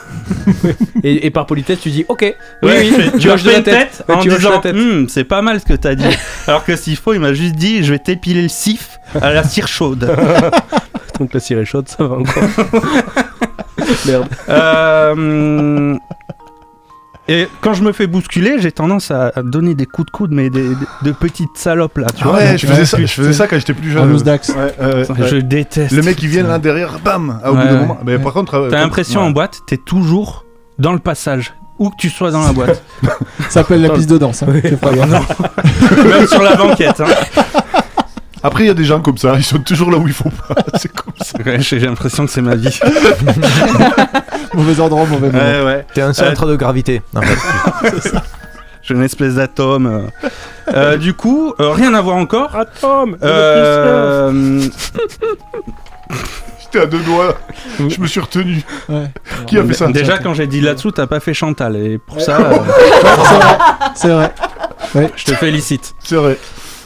Et, 1.05 1.27
et 1.27 1.31
par 1.31 1.45
politesse, 1.45 1.81
tu 1.81 1.91
dis 1.91 2.07
OK. 2.09 2.23
Ouais, 2.23 2.37
oui, 2.63 2.87
je 2.89 2.95
fais- 3.11 3.19
tu 3.19 3.31
hoches 3.31 3.43
de 3.43 3.51
la 3.51 3.61
tête. 3.61 4.05
Ouais, 4.09 4.15
en 4.15 4.21
tu 4.21 4.29
hoches 4.29 4.35
de 4.35 4.39
disant 4.39 4.51
la 4.53 4.59
tête. 4.59 4.75
Hum, 4.75 5.07
c'est 5.09 5.25
pas 5.25 5.43
mal 5.43 5.61
ce 5.61 5.67
que 5.67 5.75
t'as 5.75 5.95
dit. 5.95 6.05
Alors 6.47 6.65
que 6.65 6.77
s'il 6.77 6.97
faut, 6.97 7.13
il 7.13 7.21
m'a 7.21 7.35
juste 7.35 7.57
dit 7.57 7.85
je 7.85 7.93
vais 7.93 7.99
t'épiler 7.99 8.41
le 8.43 8.49
sif 8.49 8.97
à 9.21 9.33
la 9.35 9.43
cire 9.45 9.69
chaude. 9.69 10.11
Donc 11.19 11.35
la 11.35 11.41
cire 11.41 11.59
est 11.59 11.67
chaude, 11.67 11.89
ça 11.89 12.05
va 12.05 12.17
encore. 12.17 12.43
Merde. 14.07 14.29
Euh, 14.49 15.95
Et 17.33 17.47
quand 17.61 17.75
je 17.75 17.83
me 17.85 17.93
fais 17.93 18.09
bousculer, 18.09 18.57
j'ai 18.59 18.73
tendance 18.73 19.13
à 19.13 19.31
donner 19.43 19.75
des 19.77 19.87
coups 19.87 20.07
de 20.07 20.11
coude, 20.11 20.33
mais 20.33 20.51
des, 20.51 20.69
des- 20.71 20.75
de 21.03 21.13
petites 21.13 21.57
salopes 21.57 21.99
là, 21.99 22.07
tu 22.15 22.25
Ah 22.25 22.29
vois. 22.29 22.39
ouais, 22.39 22.59
je 22.59 22.67
faisais, 22.67 22.85
ça, 22.85 22.99
je 23.01 23.07
faisais 23.07 23.33
ça 23.33 23.47
quand 23.47 23.57
j'étais 23.57 23.73
plus 23.73 23.91
jeune. 23.93 24.11
loose 24.11 24.25
dax. 24.25 24.49
Ouais, 24.49 24.75
ouais, 24.85 25.09
ouais. 25.09 25.29
Je 25.29 25.37
déteste. 25.37 25.93
Le 25.93 26.03
mec 26.03 26.21
il 26.23 26.29
vient 26.29 26.43
là 26.43 26.59
derrière, 26.59 26.99
bam, 26.99 27.41
au 27.45 27.51
Ouais, 27.51 27.57
bout 27.63 27.69
d'un 27.69 27.79
moment. 27.81 27.99
Mais 28.05 28.19
par 28.19 28.33
contre, 28.33 28.55
euh, 28.55 28.69
T'as 28.69 28.77
quand- 28.79 28.83
l'impression 28.83 29.21
ouais. 29.21 29.27
en 29.29 29.31
boîte, 29.31 29.61
t'es 29.67 29.77
toujours 29.77 30.45
dans 30.81 30.93
le 30.93 30.99
passage, 30.99 31.55
où 31.79 31.91
que 31.91 31.97
tu 31.99 32.11
sois 32.11 32.33
dans 32.33 32.43
la 32.45 32.53
boîte. 32.53 32.83
Ça 33.03 33.51
s'appelle 33.51 33.81
la 33.83 33.91
piste 33.91 34.11
de 34.11 34.19
danse. 34.19 34.43
hein. 34.43 34.49
C'est 34.63 34.81
pas 34.81 34.93
grave. 34.93 35.25
Même 36.05 36.27
sur 36.27 36.43
la 36.43 36.57
banquette. 36.57 37.01
Hein. 37.01 37.81
Après, 38.43 38.65
il 38.65 38.67
y 38.69 38.71
a 38.71 38.75
des 38.75 38.85
gens 38.85 39.01
comme 39.01 39.19
ça, 39.19 39.35
ils 39.37 39.45
sont 39.45 39.59
toujours 39.59 39.91
là 39.91 39.99
où 39.99 40.07
il 40.07 40.15
faut 40.15 40.31
pas. 40.31 40.55
C'est 40.79 40.93
comme 40.93 41.13
ça. 41.21 41.39
Ouais, 41.45 41.61
J'ai 41.61 41.79
l'impression 41.81 42.25
que 42.27 42.33
c'est 42.33 42.41
ma 42.43 42.55
vie. 42.55 42.79
Mauvais 44.55 44.81
endroit, 44.81 45.05
mauvais 45.07 45.31
moment. 45.31 45.39
Ouais, 45.39 45.63
ouais. 45.65 45.87
T'es 45.95 46.01
un 46.03 46.13
centre 46.13 46.47
de 46.47 46.57
gravité. 46.57 47.03
En 47.15 47.23
fait. 47.23 48.13
suis 48.91 48.95
une 48.95 49.05
espèce 49.05 49.35
d'atome. 49.35 49.87
euh. 49.87 50.29
Euh, 50.75 50.97
du 50.97 51.15
coup, 51.15 51.55
euh, 51.61 51.71
rien 51.71 51.95
à 51.95 52.01
voir 52.01 52.17
encore. 52.17 52.55
Atome 52.57 53.17
Euh, 53.23 54.61
J'étais 56.61 56.81
à 56.81 56.87
deux 56.87 57.01
doigts. 57.01 57.37
Je 57.79 58.01
me 58.01 58.07
suis 58.07 58.21
retenu. 58.21 58.63
Qui 59.47 59.59
a 59.59 59.65
fait 59.65 59.75
ça? 59.75 59.89
Déjà, 59.89 60.19
quand 60.19 60.35
j'ai 60.35 60.47
dit 60.47 60.61
là-dessous, 60.61 60.91
t'as 60.91 61.07
pas 61.07 61.21
fait 61.21 61.35
Chantal. 61.35 61.77
Et 61.77 61.99
pour 61.99 62.21
ça, 62.21 62.39
euh, 62.39 62.57
C'est 63.95 64.09
vrai. 64.09 64.33
Ouais. 64.95 65.11
je 65.17 65.25
te 65.25 65.33
félicite. 65.35 65.95
C'est 66.03 66.17
vrai. 66.17 66.37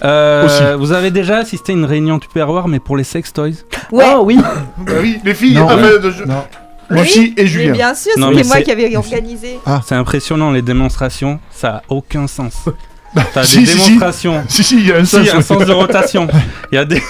Euh. 0.02 0.76
Vous 0.78 0.92
avez 0.92 1.10
déjà 1.10 1.38
assisté 1.38 1.72
à 1.72 1.74
une 1.76 1.84
réunion 1.84 2.18
Tupperware, 2.18 2.68
mais 2.68 2.80
pour 2.80 2.96
les 2.96 3.04
sex 3.04 3.32
toys 3.32 3.50
Ouais. 3.92 4.04
Ah 4.06 4.20
oui 4.20 4.38
Bah 4.78 4.92
oui, 5.00 5.20
les 5.24 5.34
filles. 5.34 5.54
Non. 5.54 5.64
enfin, 5.66 5.76
de- 5.76 6.10
je- 6.10 6.24
Non. 6.24 6.44
Lucie 6.90 7.32
et 7.36 7.42
Mais 7.42 7.46
Julien. 7.46 7.72
bien 7.72 7.94
sûr, 7.94 8.12
Non, 8.18 8.28
mais 8.30 8.42
c'était 8.42 8.48
moi 8.48 8.62
qui 8.62 8.70
avais 8.70 8.96
organisé. 8.96 9.58
C'est 9.86 9.94
impressionnant, 9.94 10.50
les 10.50 10.60
démonstrations, 10.62 11.40
ça 11.50 11.76
a 11.76 11.82
aucun 11.88 12.26
sens. 12.26 12.64
T'as 13.32 13.44
Si, 13.44 13.60
des 13.60 13.66
si, 13.66 13.72
si. 13.72 13.82
démonstrations. 13.84 14.44
Si, 14.48 14.64
si, 14.64 14.76
il 14.78 14.86
y 14.88 14.92
a 14.92 14.96
un 14.96 15.04
Si, 15.04 15.16
sens. 15.16 15.28
un 15.32 15.36
ouais. 15.36 15.42
sens 15.42 15.64
de 15.64 15.72
rotation. 15.72 16.26
Il 16.72 16.74
y 16.74 16.78
a 16.78 16.84
des, 16.84 17.00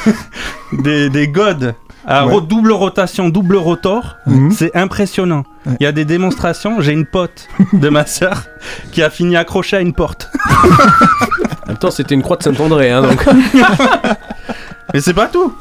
des, 0.72 1.08
des 1.10 1.28
godes 1.28 1.74
à 2.06 2.26
Ouais. 2.26 2.40
double 2.42 2.72
rotation, 2.72 3.30
double 3.30 3.56
rotor. 3.56 4.16
Mhm. 4.26 4.52
C'est 4.52 4.76
impressionnant. 4.76 5.44
Ouais. 5.66 5.72
Il 5.80 5.84
y 5.84 5.86
a 5.86 5.92
des 5.92 6.04
démonstrations. 6.04 6.80
J'ai 6.82 6.92
une 6.92 7.06
pote 7.06 7.48
de 7.72 7.88
ma 7.88 8.04
sœur 8.06 8.44
qui 8.92 9.02
a 9.02 9.08
fini 9.08 9.34
accrochée 9.36 9.76
à 9.76 9.80
une 9.80 9.94
porte. 9.94 10.30
Même 11.74 11.78
temps, 11.80 11.90
c'était 11.90 12.14
une 12.14 12.22
croix 12.22 12.36
de 12.36 12.44
Saint-André, 12.44 12.92
hein, 12.92 13.02
donc. 13.02 13.26
Mais 14.94 15.00
c'est 15.00 15.12
pas 15.12 15.26
tout. 15.26 15.52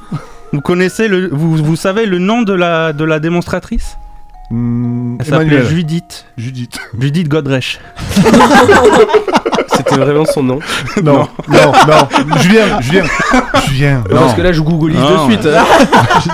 Vous 0.52 0.62
connaissez 0.62 1.08
le, 1.08 1.28
vous, 1.32 1.56
vous 1.56 1.76
savez 1.76 2.06
le 2.06 2.20
nom 2.20 2.44
de 2.44 2.54
la, 2.54 2.94
de 2.94 3.04
la 3.04 3.20
démonstratrice? 3.20 3.98
Hmm, 4.52 5.16
Elle 5.20 5.26
s'appelait 5.26 5.46
Emmanuel. 5.48 5.66
Judith. 5.66 6.26
Judith. 6.38 6.78
Judith 7.00 7.28
Godrèche. 7.30 7.80
C'était 9.76 9.96
vraiment 9.98 10.26
son 10.26 10.44
nom. 10.44 10.60
Non, 11.04 11.28
non, 11.48 11.72
non. 11.88 12.38
Julien, 12.42 12.80
Julien. 12.82 13.04
Julien. 13.68 14.04
Non. 14.12 14.20
Parce 14.20 14.34
que 14.36 14.42
là, 14.44 14.52
je 14.52 14.62
googleise 14.62 15.00
Non. 15.00 15.26
de 15.28 15.32
suite. 15.34 15.48
hein. 15.48 15.66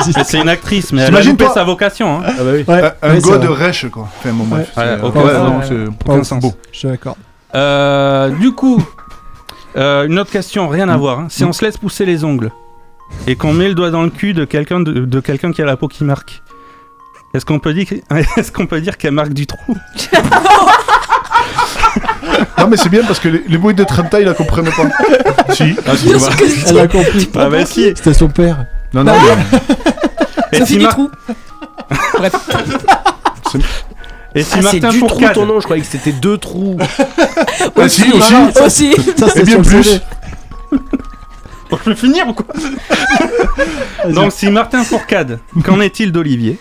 Mais 0.18 0.24
c'est 0.26 0.40
une 0.42 0.50
actrice, 0.50 0.92
mais 0.92 1.00
elle 1.04 1.06
a 1.06 1.08
T'imagines 1.10 1.32
loupé 1.32 1.46
pas 1.46 1.54
sa 1.54 1.64
vocation. 1.64 2.20
hein. 2.20 2.24
Ah 2.28 2.32
bah 2.44 2.52
oui. 2.54 2.66
Ouais, 2.68 2.84
Un- 2.84 3.08
un 3.10 3.14
ouais, 3.14 3.22
c'est 3.22 3.30
god 3.30 3.44
vrai. 3.46 3.66
rêche, 3.68 3.86
quoi. 3.90 4.10
Enfin, 4.20 4.32
bon, 4.34 4.44
bref. 4.44 4.68
Ouais. 4.76 4.84
c'est- 4.84 4.94
Ouais, 4.96 5.00
aucun 5.08 5.22
ouais, 5.22 5.34
sens. 5.34 5.48
non, 5.50 5.60
c'est 5.64 6.06
Pas 6.06 6.14
Aucun 6.14 6.24
sens. 6.26 6.42
beau. 6.42 6.54
Je 6.74 6.78
suis 6.80 6.88
d'accord. 6.90 7.16
Euh, 7.56 8.30
du 8.30 8.52
coup, 8.52 8.84
euh, 9.78 10.06
une 10.06 10.20
autre 10.20 10.32
question, 10.32 10.68
rien 10.68 10.90
à 10.90 10.98
voir. 10.98 11.20
hein. 11.20 11.28
Si 11.30 11.44
on 11.44 11.54
se 11.54 11.64
laisse 11.64 11.78
pousser 11.78 12.06
les 12.06 12.24
ongles 12.24 12.52
et 13.28 13.36
qu'on 13.36 13.54
met 13.54 13.68
le 13.68 13.74
doigt 13.76 13.90
dans 13.92 14.04
le 14.04 14.10
cul 14.10 14.34
de 14.34 14.46
quelqu'un 14.46 14.80
de, 14.80 14.92
de 15.06 15.20
quelqu'un 15.20 15.52
qui 15.52 15.62
a 15.62 15.66
la 15.66 15.78
peau 15.78 15.88
qui 15.88 16.04
marque, 16.04 16.42
est-ce 17.34 17.46
qu'on 17.46 17.60
peut 17.60 17.74
dire 17.74 17.88
est-ce 18.38 18.52
qu'on 18.52 18.66
peut 18.68 18.82
dire 18.82 18.98
qu'elle 18.98 19.12
marque 19.14 19.34
du 19.34 19.46
trou? 19.48 19.76
Non, 22.58 22.68
mais 22.68 22.78
c'est 22.78 22.90
bien 22.90 23.04
parce 23.04 23.20
que 23.20 23.30
les, 23.30 23.44
les 23.48 23.58
bruits 23.58 23.74
de 23.74 23.84
Trenta, 23.84 24.20
ils 24.20 24.26
la 24.26 24.34
comprennent 24.34 24.66
pas. 24.66 25.54
si. 25.54 25.76
Ah, 25.88 25.96
si, 25.96 26.12
voilà. 26.14 26.36
Elle 26.68 26.80
a 26.80 26.88
compris. 26.88 27.30
Ah 27.36 27.50
bah 27.50 27.66
si. 27.66 27.86
C'était 27.96 28.14
son 28.14 28.28
père. 28.28 28.66
Non, 28.94 29.04
non, 29.04 29.14
mais- 29.14 29.60
Et 30.52 30.60
Sophie 30.60 30.74
si, 30.74 30.78
du 30.78 30.84
Mar- 30.84 30.94
trou. 30.94 31.10
Bref. 32.18 32.34
Et 34.36 34.44
si 34.44 34.56
Ah, 34.58 34.62
Martin 34.62 34.90
du 34.90 35.00
trou 35.00 35.10
Fourcade 35.10 35.34
ton 35.34 35.46
nom, 35.46 35.60
je 35.60 35.66
croyais 35.66 35.82
que 35.82 35.88
c'était 35.88 36.12
deux 36.12 36.38
trous. 36.38 36.78
Ah, 37.76 37.88
si, 37.90 38.12
aussi. 38.12 38.34
Aussi. 38.66 38.94
Ça, 39.18 39.28
Et 39.28 39.30
c'est 39.30 39.44
bien 39.44 39.62
plus. 39.62 40.00
Je 41.72 41.78
peux 41.78 41.96
finir 41.96 42.28
ou 42.28 42.34
quoi 42.34 42.46
Donc 44.10 44.32
si 44.32 44.50
Martin 44.50 44.84
Fourcade, 44.84 45.40
qu'en 45.64 45.80
est-il 45.80 46.12
d'Olivier? 46.12 46.58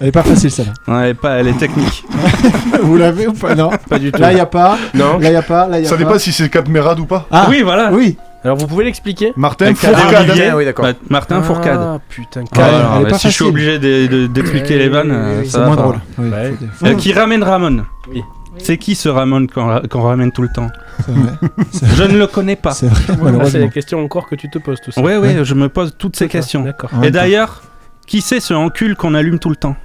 Elle 0.00 0.08
est 0.08 0.12
pas 0.12 0.22
facile 0.22 0.50
celle-là. 0.50 0.72
Ouais, 0.94 1.14
pas, 1.14 1.36
elle 1.36 1.48
est 1.48 1.58
technique. 1.58 2.04
Vous 2.82 2.96
l'avez 2.98 3.26
ou 3.28 3.32
pas? 3.32 3.54
Non. 3.54 3.70
Pas 3.88 3.98
du 3.98 4.12
tout. 4.12 4.20
Là, 4.20 4.32
il 4.32 4.36
y 4.38 4.40
a 4.40 4.46
pas. 4.46 4.76
Non. 4.94 5.18
Là, 5.18 5.30
il 5.30 5.32
y 5.32 5.36
a 5.36 5.42
pas. 5.42 5.66
Là, 5.68 5.78
il 5.78 5.84
y 5.84 5.86
a 5.86 5.88
Ça 5.88 5.96
pas. 5.96 6.04
dépend 6.04 6.18
si 6.18 6.32
c'est 6.32 6.48
Cadmerade 6.50 7.00
ou 7.00 7.06
pas. 7.06 7.26
Ah 7.30 7.46
oui, 7.48 7.62
voilà. 7.62 7.90
Oui. 7.92 8.16
Alors, 8.44 8.58
vous 8.58 8.66
pouvez 8.66 8.84
l'expliquer? 8.84 9.32
Martin 9.36 9.66
Avec 9.66 9.78
Fourcade. 9.78 10.28
Olivier, 10.30 10.52
oui, 10.54 10.64
d'accord. 10.66 10.86
Martin 11.08 11.42
Fourcade. 11.42 11.80
Ah, 11.80 11.98
putain. 12.08 12.44
Alors, 12.56 12.92
elle 12.96 13.00
est 13.00 13.04
bah, 13.04 13.10
pas 13.10 13.18
si 13.18 13.28
je 13.28 13.32
suis 13.32 13.44
facile. 13.44 13.46
obligé 13.46 13.78
de- 13.78 14.06
de- 14.06 14.26
d'expliquer 14.26 14.78
les 14.78 14.88
vannes, 14.88 15.10
euh, 15.10 15.44
ça 15.44 15.50
C'est 15.50 15.58
va 15.58 15.66
moins 15.66 15.76
pas. 15.76 15.82
drôle. 15.82 15.96
Oui, 16.18 16.28
Ouais. 16.30 16.54
faut 16.74 16.84
des- 16.84 16.90
Euh, 16.92 16.94
qui 16.94 17.12
ramène 17.12 17.42
Ramon? 17.42 17.84
Oui. 18.12 18.22
C'est 18.58 18.76
qui 18.78 18.94
ce 18.94 19.08
Ramon 19.08 19.46
qu'on 19.52 19.66
ra- 19.66 19.82
qu'on 19.90 20.02
ramène 20.02 20.30
tout 20.30 20.42
le 20.42 20.48
temps? 20.54 20.68
C'est 21.04 21.12
vrai. 21.12 21.32
Je 21.96 22.02
ne 22.04 22.18
le 22.18 22.26
connais 22.26 22.56
pas. 22.56 22.70
C'est 22.72 22.86
vrai, 22.86 23.00
Ah, 23.08 23.12
c'est 23.16 23.22
malheureusement. 23.22 23.60
la 23.60 23.68
question 23.68 24.04
encore 24.04 24.28
que 24.28 24.34
tu 24.36 24.48
te 24.48 24.58
poses 24.58 24.80
tout 24.80 24.92
ça. 24.92 25.00
Ouais, 25.00 25.16
ouais, 25.16 25.38
je 25.42 25.54
me 25.54 25.68
pose 25.68 25.94
toutes 25.98 26.16
ces 26.16 26.28
questions. 26.28 26.62
D'accord. 26.62 26.90
En 26.94 26.98
Et 26.98 27.00
même 27.06 27.12
temps. 27.12 27.18
d'ailleurs, 27.18 27.62
qui 28.06 28.20
c'est 28.20 28.40
ce 28.40 28.54
encul 28.54 28.94
qu'on 28.96 29.14
allume 29.14 29.38
tout 29.38 29.50
le 29.50 29.56
temps 29.56 29.76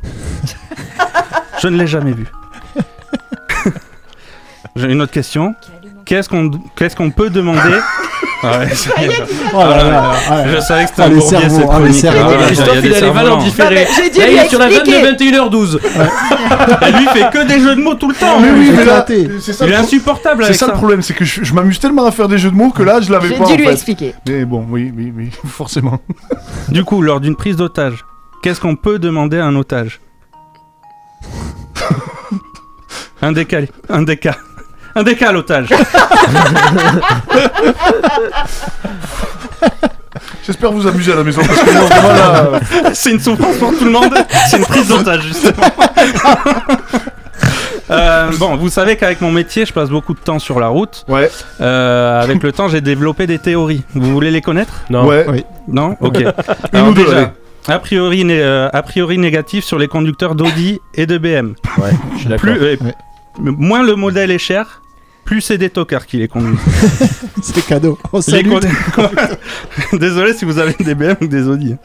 Je 1.61 1.67
ne 1.67 1.77
l'ai 1.77 1.87
jamais 1.87 2.11
vu. 2.13 2.25
J'ai 4.75 4.91
une 4.91 5.01
autre 5.01 5.11
question. 5.11 5.53
Qu'est-ce 6.05 6.29
qu'on 6.29 6.49
qu'est-ce 6.75 6.95
qu'on 6.95 7.11
peut 7.11 7.29
demander 7.29 7.59
Ah 8.43 8.59
ouais, 8.59 8.69
ça 8.73 8.89
y 9.01 9.05
est. 9.05 9.11
Oh 9.53 9.57
là 9.59 9.77
là 9.77 9.83
là 9.83 9.91
là. 9.91 10.47
Je 10.55 10.59
savais 10.61 10.83
que 10.85 10.89
c'était 10.89 11.01
Ah, 11.03 11.05
un 11.05 11.09
bourbier 11.09 11.47
cette 11.49 11.63
ah, 11.69 11.75
chronique. 11.75 12.05
Ah, 12.05 12.45
Christophe, 12.47 12.77
il 12.83 12.93
a 12.95 12.99
les 13.01 13.09
vannes 13.11 13.27
en 13.29 13.37
différé. 13.37 13.87
J'ai 13.95 14.09
dû 14.09 14.19
Là, 14.19 14.27
il 14.29 14.37
est 14.37 14.49
sur 14.49 14.59
la 14.59 14.69
vanne 14.69 14.83
de 14.83 14.91
21h12. 14.91 15.79
Et 16.87 16.91
lui 16.93 17.07
fait 17.07 17.29
que 17.31 17.47
des 17.47 17.59
jeux 17.59 17.75
de 17.75 17.81
mots 17.81 17.93
tout 17.95 18.07
le 18.07 18.15
temps. 18.15 18.39
Mais 18.39 18.49
oui, 18.51 18.71
mais 18.75 18.83
là, 18.85 19.05
ça, 19.39 19.65
Il 19.65 19.71
est 19.71 19.75
insupportable 19.75 20.45
c'est 20.45 20.53
ça 20.53 20.65
ça. 20.67 20.71
le 20.71 20.77
problème, 20.77 21.01
c'est 21.03 21.13
que 21.13 21.23
je, 21.25 21.43
je 21.43 21.53
m'amuse 21.53 21.79
tellement 21.79 22.05
à 22.05 22.11
faire 22.11 22.27
des 22.27 22.37
jeux 22.39 22.49
de 22.49 22.55
mots 22.55 22.71
que 22.71 22.81
là, 22.83 22.99
je 23.01 23.11
l'avais 23.11 23.27
J'ai 23.29 23.35
pas. 23.35 23.45
dû 23.45 23.53
en 23.53 23.57
lui 23.57 23.67
expliquer. 23.67 24.15
Mais 24.27 24.43
bon, 24.45 24.65
oui, 24.69 24.91
oui, 24.95 25.13
oui, 25.15 25.29
forcément. 25.47 25.99
Du 26.69 26.83
coup, 26.83 27.01
lors 27.03 27.19
d'une 27.19 27.35
prise 27.35 27.57
d'otage, 27.57 28.03
qu'est-ce 28.41 28.59
qu'on 28.61 28.75
peut 28.75 28.99
demander 28.99 29.37
à 29.39 29.45
un 29.45 29.55
otage 29.55 29.99
Un 33.21 33.31
décal. 33.31 33.67
Un 33.89 34.01
décal. 34.01 34.35
Un 34.95 35.03
décal 35.03 35.37
otage. 35.37 35.69
J'espère 40.45 40.71
vous 40.71 40.87
amuser 40.87 41.13
à 41.13 41.15
la 41.17 41.23
maison 41.23 41.41
parce 41.45 41.61
que 41.61 41.71
moi, 41.71 41.83
vraiment 41.85 42.13
là. 42.13 42.59
C'est 42.93 43.11
une 43.11 43.19
souffrance 43.19 43.57
pour 43.57 43.77
tout 43.77 43.85
le 43.85 43.91
monde. 43.91 44.13
C'est 44.49 44.57
une 44.57 44.65
prise 44.65 44.87
d'otage, 44.87 45.23
justement. 45.23 45.63
Euh, 47.89 48.31
bon, 48.39 48.55
vous 48.55 48.69
savez 48.69 48.95
qu'avec 48.95 49.19
mon 49.19 49.31
métier, 49.33 49.65
je 49.65 49.73
passe 49.73 49.89
beaucoup 49.89 50.13
de 50.13 50.19
temps 50.19 50.39
sur 50.39 50.61
la 50.61 50.67
route. 50.69 51.03
Ouais, 51.09 51.29
Euh, 51.59 52.21
avec 52.23 52.41
le 52.41 52.53
temps, 52.53 52.69
j'ai 52.69 52.79
développé 52.79 53.27
des 53.27 53.37
théories. 53.37 53.83
Vous 53.93 54.13
voulez 54.13 54.31
les 54.31 54.39
connaître? 54.41 54.71
Non. 54.89 55.05
ouais. 55.05 55.25
Oui. 55.27 55.43
Non? 55.67 55.97
Ok. 55.99 56.19
Une 56.21 56.31
Alors 56.71 56.87
ou 56.87 56.93
deux, 56.93 57.01
allez. 57.01 57.11
déjà, 57.15 57.33
a 57.67 57.79
priori, 57.79 58.23
né- 58.25 58.41
euh, 58.41 58.69
a 58.73 58.81
priori 58.83 59.17
négatif 59.17 59.63
sur 59.63 59.77
les 59.79 59.87
conducteurs 59.87 60.35
d'Audi 60.35 60.79
et 60.95 61.05
de 61.05 61.17
BM. 61.17 61.53
Ouais, 61.77 61.91
je 62.15 62.19
suis 62.19 62.29
d'accord. 62.29 62.41
Plus, 62.53 62.61
euh, 62.61 62.75
Ouais. 62.81 62.95
Moins 63.39 63.83
le 63.83 63.95
modèle 63.95 64.29
est 64.29 64.37
cher, 64.37 64.81
plus 65.23 65.39
c'est 65.39 65.57
des 65.57 65.69
tocards 65.69 66.05
qui 66.05 66.17
les 66.17 66.27
conduisent. 66.27 66.59
C'est 67.41 67.65
cadeau. 67.65 67.97
On 68.13 68.17
Les 68.17 68.23
salue. 68.23 68.49
con- 68.93 69.09
Désolé 69.97 70.33
si 70.33 70.45
vous 70.45 70.59
avez 70.59 70.75
des 70.83 70.93
BM 70.93 71.15
ou 71.21 71.27
des 71.27 71.47
Audi. 71.47 71.75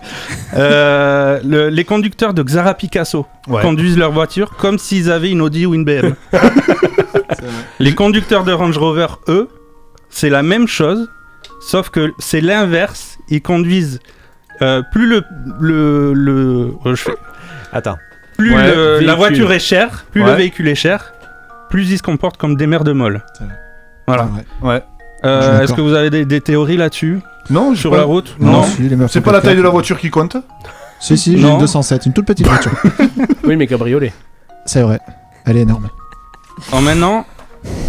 Euh, 0.54 1.40
le- 1.44 1.68
les 1.70 1.84
conducteurs 1.84 2.34
de 2.34 2.42
Xara 2.42 2.74
Picasso 2.74 3.26
Ouais. 3.48 3.62
conduisent 3.62 3.96
leur 3.96 4.10
voiture 4.12 4.50
comme 4.56 4.76
s'ils 4.78 5.10
avaient 5.10 5.30
une 5.30 5.40
Audi 5.40 5.64
ou 5.66 5.74
une 5.74 5.84
BM. 5.84 6.14
les 7.78 7.94
conducteurs 7.94 8.44
de 8.44 8.52
Range 8.52 8.76
Rover, 8.76 9.06
eux, 9.28 9.48
c'est 10.10 10.30
la 10.30 10.42
même 10.42 10.66
chose, 10.66 11.08
sauf 11.60 11.90
que 11.90 12.12
c'est 12.18 12.40
l'inverse. 12.40 13.18
Ils 13.28 13.40
conduisent 13.42 14.00
euh, 14.62 14.82
plus 14.92 15.06
le, 15.06 15.22
le, 15.60 16.12
le- 16.12 16.74
euh, 16.86 16.94
je 16.94 17.02
fais- 17.02 17.16
Attends. 17.72 17.96
plus 18.38 18.54
Ouais, 18.54 18.66
le- 18.74 18.98
la 19.00 19.14
voiture 19.14 19.52
est 19.52 19.58
chère, 19.58 20.04
plus 20.12 20.22
Ouais. 20.22 20.30
le 20.30 20.36
véhicule 20.36 20.68
est 20.68 20.74
cher, 20.74 21.12
plus 21.70 21.90
ils 21.90 21.98
se 21.98 22.02
comportent 22.02 22.36
comme 22.36 22.56
des 22.56 22.66
mères 22.66 22.84
de 22.84 22.92
molle. 22.92 23.22
Voilà. 24.06 24.24
Ouais. 24.62 24.68
Ouais. 24.68 24.82
Euh, 25.24 25.60
Est-ce 25.62 25.72
que 25.72 25.80
vous 25.80 25.94
avez 25.94 26.10
des, 26.10 26.24
des 26.24 26.40
théories 26.40 26.76
là-dessus 26.76 27.20
Non, 27.50 27.74
sur 27.74 27.90
pas- 27.90 27.96
la 27.96 28.04
route 28.04 28.36
Non. 28.38 28.62
Si, 28.62 28.82
meufs 28.82 29.10
C'est 29.10 29.20
pas 29.20 29.32
la 29.32 29.40
taille 29.40 29.56
de 29.56 29.62
la 29.62 29.70
voiture 29.70 29.98
qui 29.98 30.10
compte 30.10 30.36
Si, 31.00 31.16
si, 31.18 31.36
j'ai 31.38 31.42
Non. 31.42 31.54
une 31.54 31.60
207, 31.60 32.06
une 32.06 32.12
toute 32.12 32.26
petite 32.26 32.46
voiture. 32.46 32.72
Oui, 33.44 33.56
mais 33.56 33.66
cabriolet. 33.66 34.12
C'est 34.64 34.82
vrai. 34.82 34.98
Elle 35.44 35.56
est 35.56 35.60
énorme. 35.60 35.88
Alors 36.70 36.82
maintenant, 36.82 37.24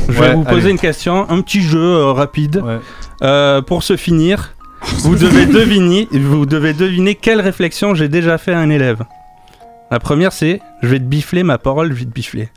je 0.10 0.20
Ouais, 0.20 0.28
vais 0.30 0.34
vous 0.36 0.44
poser 0.44 0.62
allez. 0.64 0.72
une 0.72 0.80
question, 0.80 1.26
un 1.30 1.42
petit 1.42 1.62
jeu 1.62 1.80
euh, 1.82 2.12
rapide. 2.12 2.62
Ouais. 2.64 2.80
Euh, 3.24 3.62
pour 3.62 3.82
se 3.84 3.96
finir, 3.98 4.54
vous 5.00 5.16
devez 5.16 5.46
deviner, 5.46 6.08
vous 6.12 6.46
devez 6.46 6.74
deviner 6.74 7.16
quelle 7.16 7.42
réflexion 7.42 7.96
j'ai 7.96 8.08
déjà 8.10 8.38
fait 8.38 8.54
à 8.54 8.60
un 8.60 8.70
élève. 8.70 9.04
La 9.92 10.00
première, 10.00 10.34
c'est 10.34 10.62
je 10.82 10.88
vais 10.90 11.00
te 11.00 11.06
bifler 11.06 11.44
ma 11.44 11.58
parole, 11.58 11.90
je 11.94 12.00
vais 12.00 12.06
te 12.06 12.12
bifler. 12.14 12.50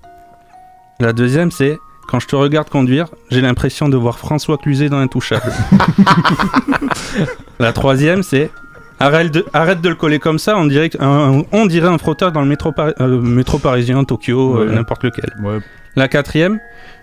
La 0.99 1.13
deuxième, 1.13 1.51
c'est 1.51 1.79
quand 2.09 2.19
je 2.21 2.27
te 2.27 2.35
regarde 2.37 2.69
conduire, 2.69 3.07
j'ai 3.31 3.41
l'impression 3.41 3.89
de 3.89 3.97
voir 3.97 4.19
François 4.19 4.59
Cluzet 4.59 4.89
dans 4.89 4.99
Intouchable. 4.99 5.53
La 7.59 7.73
troisième, 7.73 8.23
c'est 8.23 8.51
arrête 8.99 9.31
de, 9.33 9.47
arrête 9.53 9.81
de 9.81 9.89
le 9.89 9.95
coller 9.95 10.19
comme 10.19 10.39
ça, 10.39 10.57
on 10.57 10.67
dirait, 10.67 10.91
un- 10.99 11.43
on 11.53 11.67
dirait 11.67 11.89
un 11.89 11.99
frotteur 11.99 12.33
dans 12.33 12.41
le 12.41 12.49
métro, 12.49 12.73
pari- 12.73 12.95
euh, 13.01 13.21
métro 13.21 13.59
parisien, 13.59 14.03
Tokyo, 14.05 14.59
euh, 14.59 14.73
n'importe 14.75 15.05
lequel. 15.05 15.33
Ouais. 15.43 15.59
La 15.97 16.09
quatrième, 16.09 16.59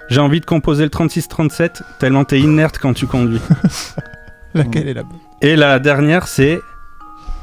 j'ai 0.09 0.19
envie 0.19 0.39
de 0.41 0.45
composer 0.45 0.83
le 0.83 0.89
36-37 0.89 1.81
tellement 1.99 2.23
t'es 2.25 2.39
inerte 2.39 2.77
quand 2.81 2.93
tu 2.93 3.07
conduis. 3.07 3.41
Laquelle 4.57 4.87
est 4.87 4.93
la 4.93 5.03
bonne 5.03 5.17
Et 5.41 5.55
la 5.55 5.79
dernière, 5.79 6.27
c'est 6.27 6.59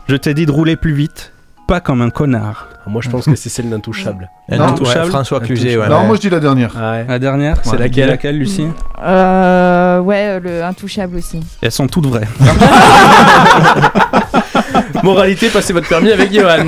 je 0.08 0.16
t'ai 0.16 0.34
dit 0.34 0.46
de 0.46 0.50
rouler 0.50 0.76
plus 0.76 0.92
vite, 0.92 1.32
pas 1.66 1.80
comme 1.80 2.02
un 2.02 2.10
connard. 2.10 2.68
Moi, 2.86 3.00
je 3.02 3.08
pense 3.08 3.24
que 3.24 3.34
c'est 3.36 3.48
celle 3.48 3.70
d'Intouchable. 3.70 4.28
Intouchable. 4.50 5.04
ouais, 5.06 5.10
François 5.10 5.40
Cluzet, 5.40 5.78
ouais. 5.78 5.88
Non, 5.88 6.04
moi 6.04 6.16
je 6.16 6.20
dis 6.20 6.28
la 6.28 6.40
dernière. 6.40 6.74
Ouais. 6.76 7.06
La 7.08 7.18
dernière 7.18 7.56
C'est 7.62 7.70
Ouais. 7.70 7.78
laquelle 7.78 8.08
Laquelle, 8.08 8.38
Lucie 8.38 8.66
Euh, 9.02 10.00
ouais, 10.00 10.38
le 10.40 10.62
intouchable 10.62 11.16
aussi. 11.16 11.40
Elles 11.62 11.72
sont 11.72 11.86
toutes 11.86 12.06
vraies. 12.06 12.28
Moralité, 15.02 15.48
passez 15.48 15.72
votre 15.72 15.88
permis 15.88 16.12
avec 16.12 16.32
Johan. 16.32 16.64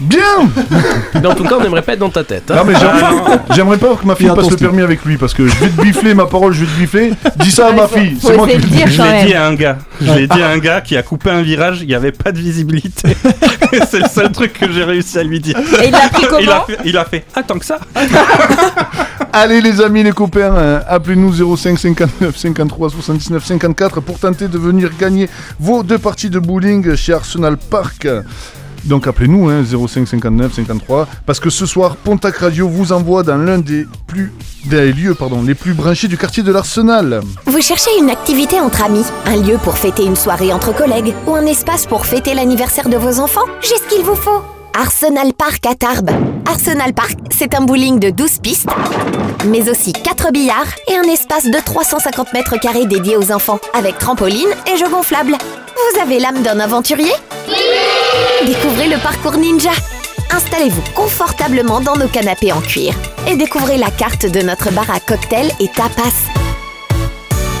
Bien 0.00 0.48
Mais 1.14 1.26
en 1.26 1.34
tout 1.34 1.44
cas, 1.44 1.56
on 1.58 1.62
n'aimerait 1.62 1.82
pas 1.82 1.94
être 1.94 1.98
dans 1.98 2.08
ta 2.10 2.22
tête. 2.24 2.50
hein. 2.50 2.56
Non 2.56 2.64
mais 2.64 2.74
j'aimerais- 2.78 3.38
j'aimerais 3.54 3.78
pas 3.78 3.94
que 3.96 4.06
ma 4.06 4.14
fille 4.14 4.30
passe 4.34 4.50
le 4.50 4.56
permis 4.56 4.82
avec 4.82 5.04
lui 5.04 5.16
parce 5.16 5.34
que 5.34 5.46
je 5.46 5.54
vais 5.56 5.68
te 5.68 5.80
bifler 5.82 6.14
ma 6.14 6.26
parole, 6.26 6.52
je 6.52 6.64
vais 6.64 6.70
te 6.72 6.78
bifler. 6.80 7.12
Dis 7.36 7.50
ça 7.50 7.68
à 7.68 7.72
ma 7.72 7.88
fille, 7.88 8.16
faut 8.20 8.28
c'est 8.28 8.36
moi 8.36 8.46
qui 8.48 8.56
de 8.58 8.66
dire. 8.66 8.86
Je 8.86 8.96
quand 8.96 9.04
l'ai 9.04 9.24
dit 9.24 9.32
même. 9.32 9.42
à 9.42 9.46
un 9.46 9.54
gars. 9.54 9.78
Je 10.00 10.12
l'ai 10.12 10.26
dit 10.28 10.40
à 10.42 10.50
un 10.50 10.58
gars 10.58 10.80
qui 10.80 10.96
a 10.96 11.02
coupé 11.02 11.30
un 11.30 11.42
virage, 11.42 11.80
il 11.82 11.88
n'y 11.88 11.94
avait 11.94 12.12
pas 12.12 12.30
de 12.32 12.38
visibilité. 12.38 13.08
c'est 13.90 14.00
le 14.00 14.08
seul 14.08 14.30
truc 14.32 14.52
que 14.52 14.70
j'ai 14.70 14.84
réussi 14.84 15.18
à 15.18 15.22
lui 15.24 15.40
dire. 15.40 15.58
Et 15.82 15.86
il 15.86 15.90
l'a 15.92 16.08
pris 16.08 16.22
il, 16.22 16.26
a 16.26 16.28
comment 16.28 16.64
fait, 16.66 16.78
il 16.84 16.96
a 16.96 17.04
fait 17.04 17.24
Ah, 17.34 17.42
tant 17.42 17.58
que 17.58 17.64
ça 17.66 17.78
Allez 19.32 19.60
les 19.60 19.80
amis, 19.80 20.02
les 20.02 20.12
copains, 20.12 20.54
euh, 20.54 20.80
appelez-nous 20.88 21.56
05 21.56 21.78
59 21.78 22.36
53 22.36 22.90
79 22.90 23.44
54 23.44 24.00
pour 24.00 24.18
tenter 24.18 24.48
de 24.48 24.58
venir 24.58 24.90
gagner 24.98 25.28
vos 25.60 25.82
deux 25.82 25.98
parties 25.98 26.30
de 26.30 26.38
bowling 26.38 26.94
chez 26.96 27.12
Arsenal 27.12 27.56
Park. 27.56 28.06
Donc 28.84 29.06
appelez-nous 29.06 29.48
hein, 29.48 29.62
05 29.64 30.06
59 30.06 30.54
53 30.54 31.08
parce 31.26 31.40
que 31.40 31.50
ce 31.50 31.66
soir 31.66 31.96
Pontac 31.96 32.36
Radio 32.36 32.68
vous 32.68 32.92
envoie 32.92 33.22
dans 33.22 33.36
l'un 33.36 33.58
des 33.58 33.86
plus 34.06 34.32
des 34.66 34.92
lieux 34.92 35.14
pardon 35.14 35.42
les 35.42 35.54
plus 35.54 35.74
branchés 35.74 36.08
du 36.08 36.16
quartier 36.16 36.42
de 36.42 36.52
l'Arsenal. 36.52 37.20
Vous 37.46 37.60
cherchez 37.60 37.90
une 38.00 38.10
activité 38.10 38.60
entre 38.60 38.82
amis, 38.82 39.04
un 39.26 39.36
lieu 39.36 39.58
pour 39.62 39.78
fêter 39.78 40.04
une 40.04 40.16
soirée 40.16 40.52
entre 40.52 40.74
collègues 40.74 41.14
ou 41.26 41.34
un 41.34 41.46
espace 41.46 41.86
pour 41.86 42.06
fêter 42.06 42.34
l'anniversaire 42.34 42.88
de 42.88 42.96
vos 42.96 43.20
enfants? 43.20 43.44
J'ai 43.60 43.76
ce 43.76 43.94
qu'il 43.94 44.04
vous 44.04 44.14
faut 44.16 44.42
Arsenal 44.74 45.32
Park 45.34 45.66
à 45.66 45.74
Tarbes. 45.74 46.10
Arsenal 46.46 46.92
Park, 46.92 47.16
c'est 47.30 47.54
un 47.54 47.62
bowling 47.62 47.98
de 47.98 48.10
12 48.10 48.38
pistes, 48.38 48.68
mais 49.46 49.68
aussi 49.68 49.92
4 49.92 50.30
billards 50.32 50.74
et 50.88 50.96
un 50.96 51.02
espace 51.02 51.46
de 51.46 51.58
350 51.58 52.32
mètres 52.32 52.58
carrés 52.58 52.86
dédié 52.86 53.16
aux 53.16 53.32
enfants, 53.32 53.58
avec 53.74 53.98
trampoline 53.98 54.48
et 54.66 54.76
jeux 54.76 54.88
gonflables. 54.88 55.36
Vous 55.36 56.00
avez 56.00 56.18
l'âme 56.18 56.42
d'un 56.42 56.60
aventurier? 56.60 57.12
Découvrez 58.46 58.88
le 58.88 58.98
parcours 58.98 59.36
ninja 59.36 59.70
Installez-vous 60.30 60.82
confortablement 60.94 61.80
dans 61.80 61.96
nos 61.96 62.08
canapés 62.08 62.52
en 62.52 62.60
cuir 62.60 62.94
et 63.26 63.36
découvrez 63.36 63.78
la 63.78 63.90
carte 63.90 64.26
de 64.26 64.42
notre 64.42 64.70
bar 64.72 64.90
à 64.90 65.00
cocktails 65.00 65.50
et 65.58 65.68
tapas. 65.68 66.14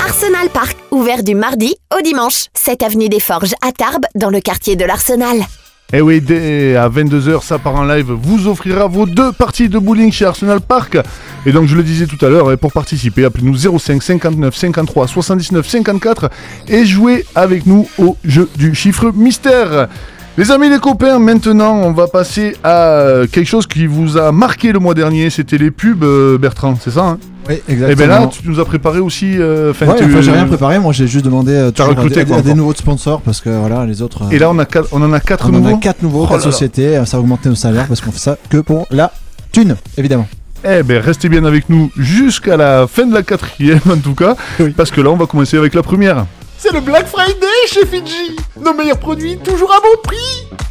Arsenal 0.04 0.48
Park, 0.50 0.76
ouvert 0.90 1.22
du 1.22 1.34
mardi 1.34 1.76
au 1.96 2.02
dimanche, 2.02 2.46
7 2.54 2.82
avenue 2.82 3.08
des 3.08 3.20
Forges 3.20 3.54
à 3.62 3.72
Tarbes, 3.72 4.06
dans 4.14 4.30
le 4.30 4.40
quartier 4.40 4.76
de 4.76 4.84
l'Arsenal. 4.84 5.44
Et 5.90 6.02
oui, 6.02 6.20
dès 6.20 6.76
à 6.76 6.86
22h, 6.90 7.42
ça 7.42 7.58
part 7.58 7.76
en 7.76 7.84
live, 7.86 8.10
vous 8.10 8.46
offrira 8.46 8.88
vos 8.88 9.06
deux 9.06 9.32
parties 9.32 9.70
de 9.70 9.78
bowling 9.78 10.12
chez 10.12 10.26
Arsenal 10.26 10.60
Park. 10.60 10.98
Et 11.46 11.52
donc, 11.52 11.66
je 11.66 11.74
le 11.74 11.82
disais 11.82 12.04
tout 12.04 12.22
à 12.26 12.28
l'heure, 12.28 12.52
et 12.52 12.58
pour 12.58 12.72
participer, 12.72 13.24
appelez-nous 13.24 13.78
05 13.78 14.02
59 14.02 14.54
53 14.54 15.08
79 15.08 15.66
54 15.66 16.28
et 16.68 16.84
jouez 16.84 17.24
avec 17.34 17.64
nous 17.64 17.88
au 17.96 18.18
jeu 18.22 18.50
du 18.58 18.74
chiffre 18.74 19.12
mystère. 19.14 19.88
Les 20.36 20.50
amis, 20.50 20.68
les 20.68 20.78
copains, 20.78 21.18
maintenant, 21.18 21.76
on 21.76 21.92
va 21.92 22.06
passer 22.06 22.54
à 22.62 23.22
quelque 23.32 23.48
chose 23.48 23.66
qui 23.66 23.86
vous 23.86 24.18
a 24.18 24.30
marqué 24.30 24.72
le 24.72 24.80
mois 24.80 24.92
dernier. 24.92 25.30
C'était 25.30 25.56
les 25.56 25.70
pubs, 25.70 26.04
euh, 26.04 26.36
Bertrand, 26.36 26.76
c'est 26.78 26.90
ça 26.90 27.04
hein? 27.06 27.18
Oui, 27.48 27.54
Et 27.68 27.72
exactement. 27.72 27.96
bien 27.96 28.06
là, 28.20 28.26
tu 28.26 28.40
nous 28.48 28.60
as 28.60 28.64
préparé 28.64 28.98
aussi. 29.00 29.36
euh, 29.38 29.70
enfin, 29.70 29.86
Ouais, 29.86 29.96
tu- 29.96 30.04
enfin, 30.04 30.20
j'ai 30.20 30.32
rien 30.32 30.46
préparé, 30.46 30.78
moi 30.78 30.92
j'ai 30.92 31.06
juste 31.06 31.24
demandé 31.24 31.52
euh, 31.52 31.70
à, 31.78 31.84
recruté, 31.84 32.16
des- 32.24 32.26
quoi, 32.26 32.38
à 32.38 32.42
des 32.42 32.54
nouveaux 32.54 32.74
sponsors 32.74 33.20
parce 33.22 33.40
que 33.40 33.48
voilà, 33.50 33.86
les 33.86 34.02
autres. 34.02 34.24
euh, 34.24 34.30
Et 34.30 34.38
là, 34.38 34.50
on, 34.50 34.58
a 34.58 34.64
quatre- 34.66 34.88
on 34.92 35.00
en 35.02 35.12
a 35.12 35.20
quatre 35.20 35.46
on 35.46 35.54
en 35.54 35.58
nouveaux. 35.58 35.76
a 35.76 35.78
4 35.78 36.02
nouveaux, 36.02 36.24
Oh 36.24 36.26
4 36.26 36.38
là 36.40 36.44
là. 36.46 36.52
sociétés, 36.52 37.02
ça 37.06 37.16
a 37.16 37.20
augmenté 37.20 37.48
nos 37.48 37.54
salaires 37.54 37.86
parce 37.86 38.00
qu'on 38.00 38.12
fait 38.12 38.18
ça 38.18 38.36
que 38.50 38.58
pour 38.58 38.86
la 38.90 39.12
thune, 39.52 39.76
évidemment. 39.96 40.26
Eh 40.64 40.82
ben, 40.82 41.00
restez 41.00 41.28
bien 41.28 41.44
avec 41.44 41.68
nous 41.70 41.90
jusqu'à 41.96 42.56
la 42.56 42.86
fin 42.88 43.06
de 43.06 43.14
la 43.14 43.22
quatrième, 43.22 43.80
en 43.90 43.96
tout 43.96 44.14
cas, 44.14 44.34
parce 44.76 44.90
que 44.90 45.00
là, 45.00 45.10
on 45.10 45.16
va 45.16 45.26
commencer 45.26 45.56
avec 45.56 45.72
la 45.74 45.82
première. 45.82 46.26
C'est 46.58 46.72
le 46.72 46.80
Black 46.80 47.06
Friday 47.06 47.46
chez 47.68 47.86
Fidji. 47.86 48.36
Nos 48.62 48.74
meilleurs 48.74 48.98
produits 48.98 49.38
toujours 49.38 49.70
à 49.72 49.76
bon 49.80 50.02
prix. 50.02 50.16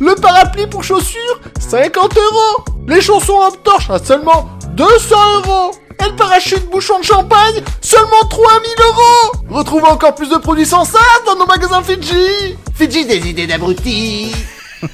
Le 0.02 0.14
parapluie 0.22 0.68
pour 0.68 0.84
chaussures, 0.84 1.40
50 1.60 2.18
euros. 2.18 2.66
Les 2.90 3.00
chaussons 3.00 3.40
homme 3.42 3.56
torche 3.64 3.90
à 3.90 3.98
seulement 3.98 4.50
200 4.76 5.16
euros. 5.46 5.72
Le 6.00 6.16
parachute 6.16 6.70
bouchon 6.70 7.00
de 7.00 7.06
champagne, 7.06 7.62
seulement 7.82 8.22
3000 8.30 8.72
euros. 8.86 9.32
Retrouvez 9.50 9.88
encore 9.88 10.16
plus 10.16 10.30
de 10.30 10.38
produits 10.38 10.66
sans 10.66 10.86
ça 10.86 11.00
dans 11.26 11.36
nos 11.36 11.46
magasins 11.46 11.82
Fidji. 11.84 12.56
Fidji 12.76 13.06
des 13.06 13.28
idées 13.28 13.48
d'abrutis. 13.48 14.34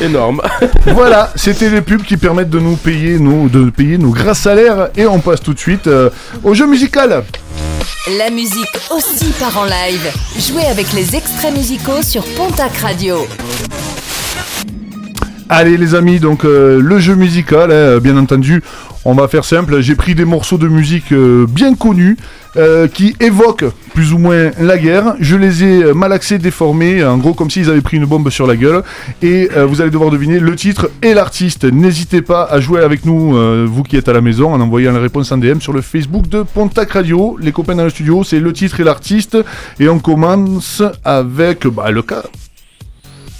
Énorme. 0.00 0.40
voilà, 0.86 1.32
c'était 1.36 1.70
les 1.70 1.80
pubs 1.80 2.02
qui 2.02 2.16
permettent 2.16 2.50
de 2.50 2.60
nous 2.60 2.76
payer 2.76 3.18
nos, 3.18 3.48
de 3.48 3.70
payer 3.70 3.98
nos 3.98 4.10
gras 4.10 4.34
salaires. 4.34 4.88
Et 4.96 5.06
on 5.06 5.20
passe 5.20 5.40
tout 5.40 5.54
de 5.54 5.58
suite 5.58 5.86
euh, 5.86 6.10
au 6.44 6.54
jeu 6.54 6.66
musical. 6.66 7.24
La 8.18 8.30
musique 8.30 8.78
aussi 8.90 9.32
part 9.38 9.56
en 9.58 9.64
live. 9.64 10.12
Jouez 10.38 10.66
avec 10.66 10.92
les 10.92 11.16
extraits 11.16 11.54
musicaux 11.54 12.02
sur 12.02 12.24
Pontac 12.36 12.76
Radio. 12.78 13.26
Allez 15.54 15.76
les 15.76 15.94
amis, 15.94 16.18
donc 16.18 16.46
euh, 16.46 16.80
le 16.80 16.98
jeu 16.98 17.14
musical, 17.14 17.70
hein, 17.70 17.98
bien 17.98 18.16
entendu, 18.16 18.62
on 19.04 19.12
va 19.12 19.28
faire 19.28 19.44
simple. 19.44 19.82
J'ai 19.82 19.94
pris 19.94 20.14
des 20.14 20.24
morceaux 20.24 20.56
de 20.56 20.66
musique 20.66 21.12
euh, 21.12 21.44
bien 21.46 21.74
connus 21.74 22.16
euh, 22.56 22.88
qui 22.88 23.14
évoquent 23.20 23.66
plus 23.92 24.14
ou 24.14 24.18
moins 24.18 24.50
la 24.58 24.78
guerre. 24.78 25.14
Je 25.20 25.36
les 25.36 25.62
ai 25.62 25.84
euh, 25.84 25.92
malaxés, 25.92 26.38
déformés, 26.38 27.04
en 27.04 27.18
gros 27.18 27.34
comme 27.34 27.50
s'ils 27.50 27.68
avaient 27.68 27.82
pris 27.82 27.98
une 27.98 28.06
bombe 28.06 28.30
sur 28.30 28.46
la 28.46 28.56
gueule. 28.56 28.82
Et 29.20 29.50
euh, 29.54 29.66
vous 29.66 29.82
allez 29.82 29.90
devoir 29.90 30.10
deviner 30.10 30.40
le 30.40 30.56
titre 30.56 30.90
et 31.02 31.12
l'artiste. 31.12 31.64
N'hésitez 31.64 32.22
pas 32.22 32.44
à 32.44 32.58
jouer 32.58 32.80
avec 32.80 33.04
nous, 33.04 33.36
euh, 33.36 33.66
vous 33.68 33.82
qui 33.82 33.98
êtes 33.98 34.08
à 34.08 34.14
la 34.14 34.22
maison, 34.22 34.54
en 34.54 34.60
envoyant 34.62 34.92
la 34.92 35.00
réponse 35.00 35.32
en 35.32 35.36
DM 35.36 35.60
sur 35.60 35.74
le 35.74 35.82
Facebook 35.82 36.30
de 36.30 36.44
Pontac 36.44 36.92
Radio. 36.92 37.36
Les 37.38 37.52
copains 37.52 37.74
dans 37.74 37.84
le 37.84 37.90
studio, 37.90 38.24
c'est 38.24 38.40
le 38.40 38.54
titre 38.54 38.80
et 38.80 38.84
l'artiste. 38.84 39.36
Et 39.78 39.90
on 39.90 39.98
commence 39.98 40.82
avec 41.04 41.66
bah, 41.66 41.90
le 41.90 42.00
cas. 42.00 42.22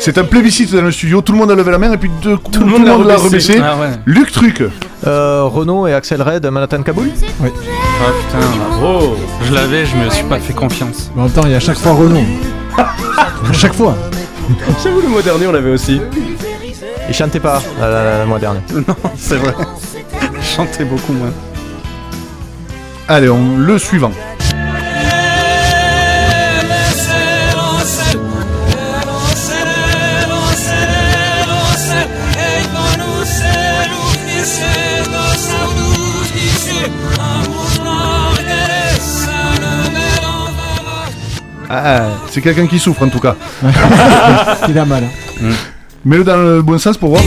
C'est 0.00 0.16
un 0.16 0.24
plébiscite 0.24 0.74
dans 0.74 0.80
le 0.80 0.90
studio, 0.92 1.20
tout 1.20 1.32
le 1.32 1.38
monde 1.38 1.50
a 1.50 1.54
levé 1.54 1.70
la 1.70 1.76
main 1.76 1.92
et 1.92 1.98
puis 1.98 2.10
de, 2.22 2.34
tout, 2.36 2.60
le 2.60 2.66
monde 2.66 3.06
l'a 3.06 3.16
rebaissé. 3.16 3.60
Ah 3.62 3.76
ouais. 3.78 3.90
Luc 4.06 4.32
Truc. 4.32 4.62
Euh, 5.06 5.44
Renault 5.44 5.86
et 5.86 5.92
Axel 5.92 6.22
Red, 6.22 6.46
Manhattan 6.46 6.82
Kaboul 6.82 7.10
Oui. 7.40 7.50
Ah 8.00 8.10
putain, 8.18 8.46
bravo 8.78 9.16
Je 9.42 9.52
l'avais, 9.52 9.84
je 9.84 9.96
me 9.96 10.08
suis 10.08 10.24
pas 10.24 10.38
fait 10.38 10.54
confiance. 10.54 11.10
Mais 11.14 11.20
en 11.20 11.24
même 11.26 11.34
temps, 11.34 11.42
il 11.44 11.50
y 11.50 11.54
a 11.54 11.58
à 11.58 11.60
chaque 11.60 11.76
fois 11.76 11.92
Renault. 11.92 12.24
à 12.78 13.52
chaque 13.52 13.74
fois. 13.74 13.94
J'avoue, 14.82 15.02
le 15.02 15.08
mois 15.08 15.20
dernier, 15.20 15.46
on 15.46 15.52
l'avait 15.52 15.70
aussi. 15.70 16.00
Il 17.06 17.14
chantait 17.14 17.40
pas 17.40 17.62
euh, 17.80 18.22
le 18.22 18.26
mois 18.26 18.38
dernier. 18.38 18.60
Non, 18.74 18.96
c'est 19.18 19.36
vrai. 19.36 19.52
Je 20.40 20.46
chantais 20.46 20.84
beaucoup 20.84 21.12
moins. 21.12 21.32
Allez, 23.06 23.28
on, 23.28 23.58
le 23.58 23.78
suivant. 23.78 24.12
Ah, 41.72 42.08
c'est 42.30 42.40
quelqu'un 42.40 42.66
qui 42.66 42.78
souffre 42.80 43.04
en 43.04 43.08
tout 43.08 43.20
cas. 43.20 43.36
Il 44.68 44.76
a 44.78 44.84
mal. 44.84 45.04
hein. 45.42 45.50
Mets-le 46.04 46.24
dans 46.24 46.36
le 46.36 46.62
bon 46.62 46.78
sens 46.78 46.96
pour 46.96 47.10
voir. 47.10 47.22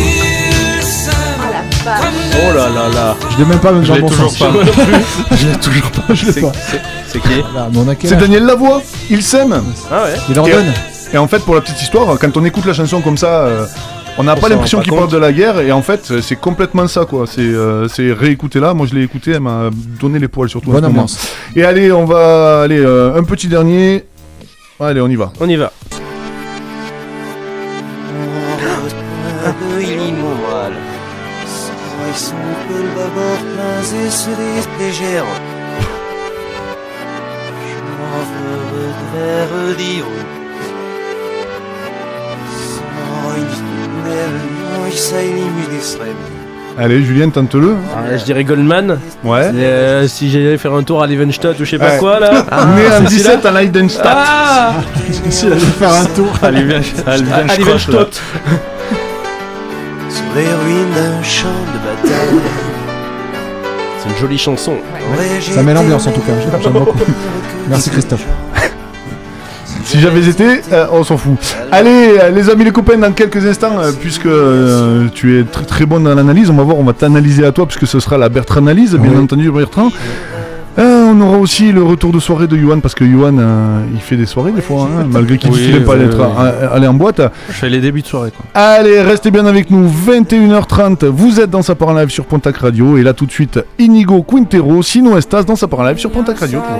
Oh 1.85 2.53
là 2.55 2.67
là 2.69 2.89
là. 2.93 3.15
Je 3.31 3.37
l'ai 3.37 3.45
même 3.45 3.59
pas, 3.59 3.71
même 3.71 3.83
dans 3.83 3.93
l'ai 3.93 4.01
le 4.01 4.05
bon 4.07 4.09
toujours 4.09 4.31
sens. 4.31 4.39
pas. 4.39 4.51
Je 5.35 5.47
l'ai 5.47 5.55
toujours 5.57 5.91
pas. 5.91 6.13
Je 6.13 6.25
l'ai 6.25 6.31
C'est- 6.33 6.41
pas. 6.41 6.51
c'est- 7.07 7.19
qui? 7.19 7.29
Voilà, 7.53 7.69
C'est 8.03 8.17
Daniel 8.17 8.43
Lavoie, 8.45 8.81
il 9.09 9.21
s'aime. 9.23 9.61
Ah 9.91 10.03
ouais 10.03 10.15
Il 10.29 10.39
en 10.39 10.45
Et- 10.45 10.51
donne. 10.51 10.73
Et 11.13 11.17
en 11.17 11.27
fait, 11.27 11.39
pour 11.39 11.53
la 11.55 11.61
petite 11.61 11.81
histoire, 11.81 12.17
quand 12.19 12.35
on 12.35 12.43
écoute 12.43 12.65
la 12.65 12.73
chanson 12.73 12.99
comme 13.01 13.17
ça, 13.17 13.27
euh, 13.27 13.65
on 14.17 14.23
n'a 14.23 14.35
pas 14.35 14.47
l'impression 14.47 14.79
qu'il 14.79 14.93
parle 14.93 15.09
de 15.09 15.17
la 15.17 15.33
guerre 15.33 15.59
et 15.59 15.71
en 15.71 15.81
fait 15.81 16.21
c'est 16.21 16.35
complètement 16.35 16.87
ça 16.87 17.05
quoi. 17.05 17.25
C'est 17.27 17.41
euh, 17.41 17.87
réécouter 17.97 18.59
là. 18.59 18.73
Moi 18.73 18.85
je 18.87 18.93
l'ai 18.95 19.03
écouté, 19.03 19.31
elle 19.31 19.39
m'a 19.39 19.69
donné 19.99 20.19
les 20.19 20.27
poils 20.27 20.49
surtout. 20.49 20.71
Bonne 20.71 20.85
ambiance. 20.85 21.35
Et 21.55 21.63
allez, 21.63 21.91
on 21.91 22.05
va 22.05 22.61
aller 22.61 22.79
euh, 22.79 23.15
un 23.15 23.23
petit 23.23 23.47
dernier. 23.47 24.05
Allez, 24.79 25.01
on 25.01 25.07
y 25.07 25.15
va. 25.15 25.31
On 25.39 25.49
y 25.49 25.55
va. 25.55 25.71
Allez, 46.77 47.03
Julien, 47.03 47.29
tente-le. 47.29 47.75
Ah, 47.95 48.17
je 48.17 48.23
dirais 48.23 48.43
Goldman. 48.43 48.97
Ouais. 49.23 49.51
Euh, 49.53 50.07
si 50.07 50.31
j'allais 50.31 50.57
faire 50.57 50.73
un 50.73 50.81
tour 50.83 51.03
à 51.03 51.07
Levenstadt 51.07 51.59
ou 51.59 51.65
je 51.65 51.69
sais 51.71 51.77
pas 51.77 51.91
Ouais. 51.91 51.97
quoi 51.99 52.19
là. 52.19 52.31
Né 52.75 52.87
en 52.87 53.07
c'est 53.07 53.15
17 53.15 53.31
celui-là 53.41 53.49
à 53.49 53.61
Leidenstadt. 53.61 54.07
Ah 54.17 54.73
Si 55.29 55.45
elle 55.45 55.53
allait 55.53 55.61
faire 55.61 55.93
un 55.93 56.05
tour. 56.05 56.33
À 56.41 56.51
je 56.51 57.23
croche, 57.23 57.87
là. 57.87 57.99
Levenstadt. 57.99 58.21
Sur 60.09 60.23
les 60.35 60.41
ruines 60.41 60.93
d'un 60.95 61.23
champ 61.23 61.47
de 61.47 62.07
bataille. 62.07 62.39
C'est 63.99 64.09
une 64.09 64.17
jolie 64.17 64.37
chanson. 64.39 64.73
Ça 65.41 65.61
met 65.63 65.73
l'ambiance 65.75 66.07
en 66.07 66.11
tout 66.11 66.21
cas, 66.21 66.33
j'aime 66.61 66.73
beaucoup. 66.73 66.97
Merci 67.69 67.91
Christophe. 67.91 68.25
Si 69.93 69.99
j'avais 69.99 70.27
été, 70.27 70.61
euh, 70.71 70.87
on 70.91 71.03
s'en 71.03 71.17
fout. 71.17 71.33
Allez, 71.71 72.17
euh, 72.19 72.31
les 72.31 72.49
amis, 72.49 72.63
les 72.65 72.71
copains, 72.71 72.97
dans 72.97 73.11
quelques 73.11 73.45
instants, 73.45 73.77
euh, 73.79 73.91
puisque 73.91 74.25
euh, 74.25 75.05
tu 75.13 75.39
es 75.39 75.43
très 75.43 75.65
très 75.65 75.85
bon 75.85 75.99
dans 75.99 76.15
l'analyse, 76.15 76.49
on 76.49 76.55
va 76.55 76.63
voir, 76.63 76.79
on 76.79 76.83
va 76.83 76.93
t'analyser 76.93 77.45
à 77.45 77.51
toi, 77.51 77.67
puisque 77.67 77.85
ce 77.85 77.99
sera 77.99 78.17
la 78.17 78.27
Bertrand 78.27 78.61
analyse, 78.61 78.95
bien 78.95 79.11
Oui. 79.13 79.21
entendu, 79.23 79.51
Bertrand. 79.51 79.89
Euh, 80.79 81.11
on 81.13 81.21
aura 81.21 81.37
aussi 81.37 81.71
le 81.71 81.83
retour 81.83 82.11
de 82.11 82.19
soirée 82.19 82.47
de 82.47 82.57
Johan, 82.57 82.79
parce 82.79 82.95
que 82.95 83.03
euh, 83.03 83.81
il 83.93 83.99
fait 84.01 84.15
des 84.17 84.25
soirées 84.25 84.51
des 84.51 84.63
fois, 84.63 84.89
hein, 84.91 85.05
malgré 85.07 85.37
qu'il 85.37 85.51
Oui, 85.51 85.71
ne 85.71 85.77
pas 85.81 85.93
oui, 85.95 86.05
à- 86.35 86.73
aller 86.73 86.87
en 86.87 86.95
boîte. 86.95 87.21
Je 87.49 87.53
fais 87.53 87.69
les 87.69 87.79
débuts 87.79 88.01
de 88.01 88.07
soirée, 88.07 88.31
quoi. 88.35 88.43
Allez, 88.59 88.99
restez 89.03 89.29
bien 89.29 89.45
avec 89.45 89.69
nous, 89.69 89.87
21h30, 89.87 91.05
vous 91.05 91.39
êtes 91.39 91.51
dans 91.51 91.61
sa 91.61 91.75
part 91.75 91.89
en 91.89 91.93
live 91.93 92.09
sur 92.09 92.25
Pontac 92.25 92.57
Radio, 92.57 92.97
et 92.97 93.03
là 93.03 93.13
tout 93.13 93.27
de 93.27 93.31
suite, 93.31 93.59
Inigo 93.77 94.23
Quintero, 94.23 94.81
Sino 94.81 95.15
Estas 95.19 95.43
dans 95.43 95.55
sa 95.55 95.67
part 95.67 95.81
en 95.81 95.83
live 95.83 95.99
sur 95.99 96.09
Pontac 96.09 96.39
Radio. 96.39 96.61
toujours. 96.61 96.79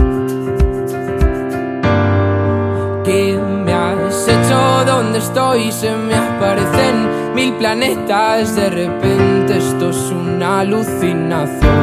Estoy? 5.21 5.71
Se 5.71 5.95
me 5.95 6.15
aparecen 6.15 7.33
mil 7.35 7.53
planetas. 7.53 8.55
De 8.55 8.69
repente 8.69 9.57
esto 9.57 9.89
es 9.89 10.11
una 10.11 10.61
alucinación. 10.61 11.81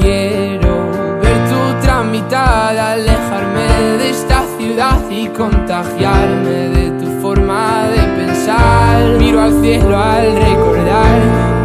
Quiero 0.00 1.18
ver 1.20 1.38
tu 1.50 1.86
tramitada, 1.86 2.92
alejarme 2.92 3.68
de 3.98 4.10
esta 4.10 4.42
ciudad 4.56 5.00
y 5.10 5.26
contagiarme 5.28 6.68
de 6.78 6.90
tu 7.00 7.20
forma 7.20 7.88
de 7.88 8.02
pensar. 8.16 9.02
Miro 9.18 9.42
al 9.42 9.60
cielo 9.60 9.96
al 9.96 10.36
recordar, 10.36 11.20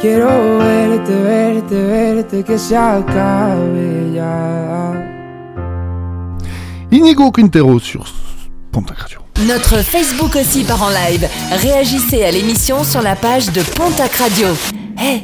Quiero 0.00 0.58
verte, 0.58 1.12
verte, 1.12 1.74
verte, 1.74 2.44
que 2.44 2.56
se 2.58 2.76
acabe 2.76 4.12
ya. 4.14 4.92
Inigo 6.90 7.32
Quintero 7.32 7.78
sur 7.80 8.04
Pontac 8.70 8.98
Radio. 8.98 9.18
Notre 9.46 9.82
Facebook 9.82 10.36
aussi 10.36 10.62
part 10.64 10.82
en 10.84 10.90
live. 10.90 11.28
Réagissez 11.62 12.24
à 12.24 12.30
l'émission 12.30 12.84
sur 12.84 13.02
la 13.02 13.16
page 13.16 13.50
de 13.50 13.60
Pontac 13.62 14.14
Radio. 14.16 14.46
Hé, 15.00 15.22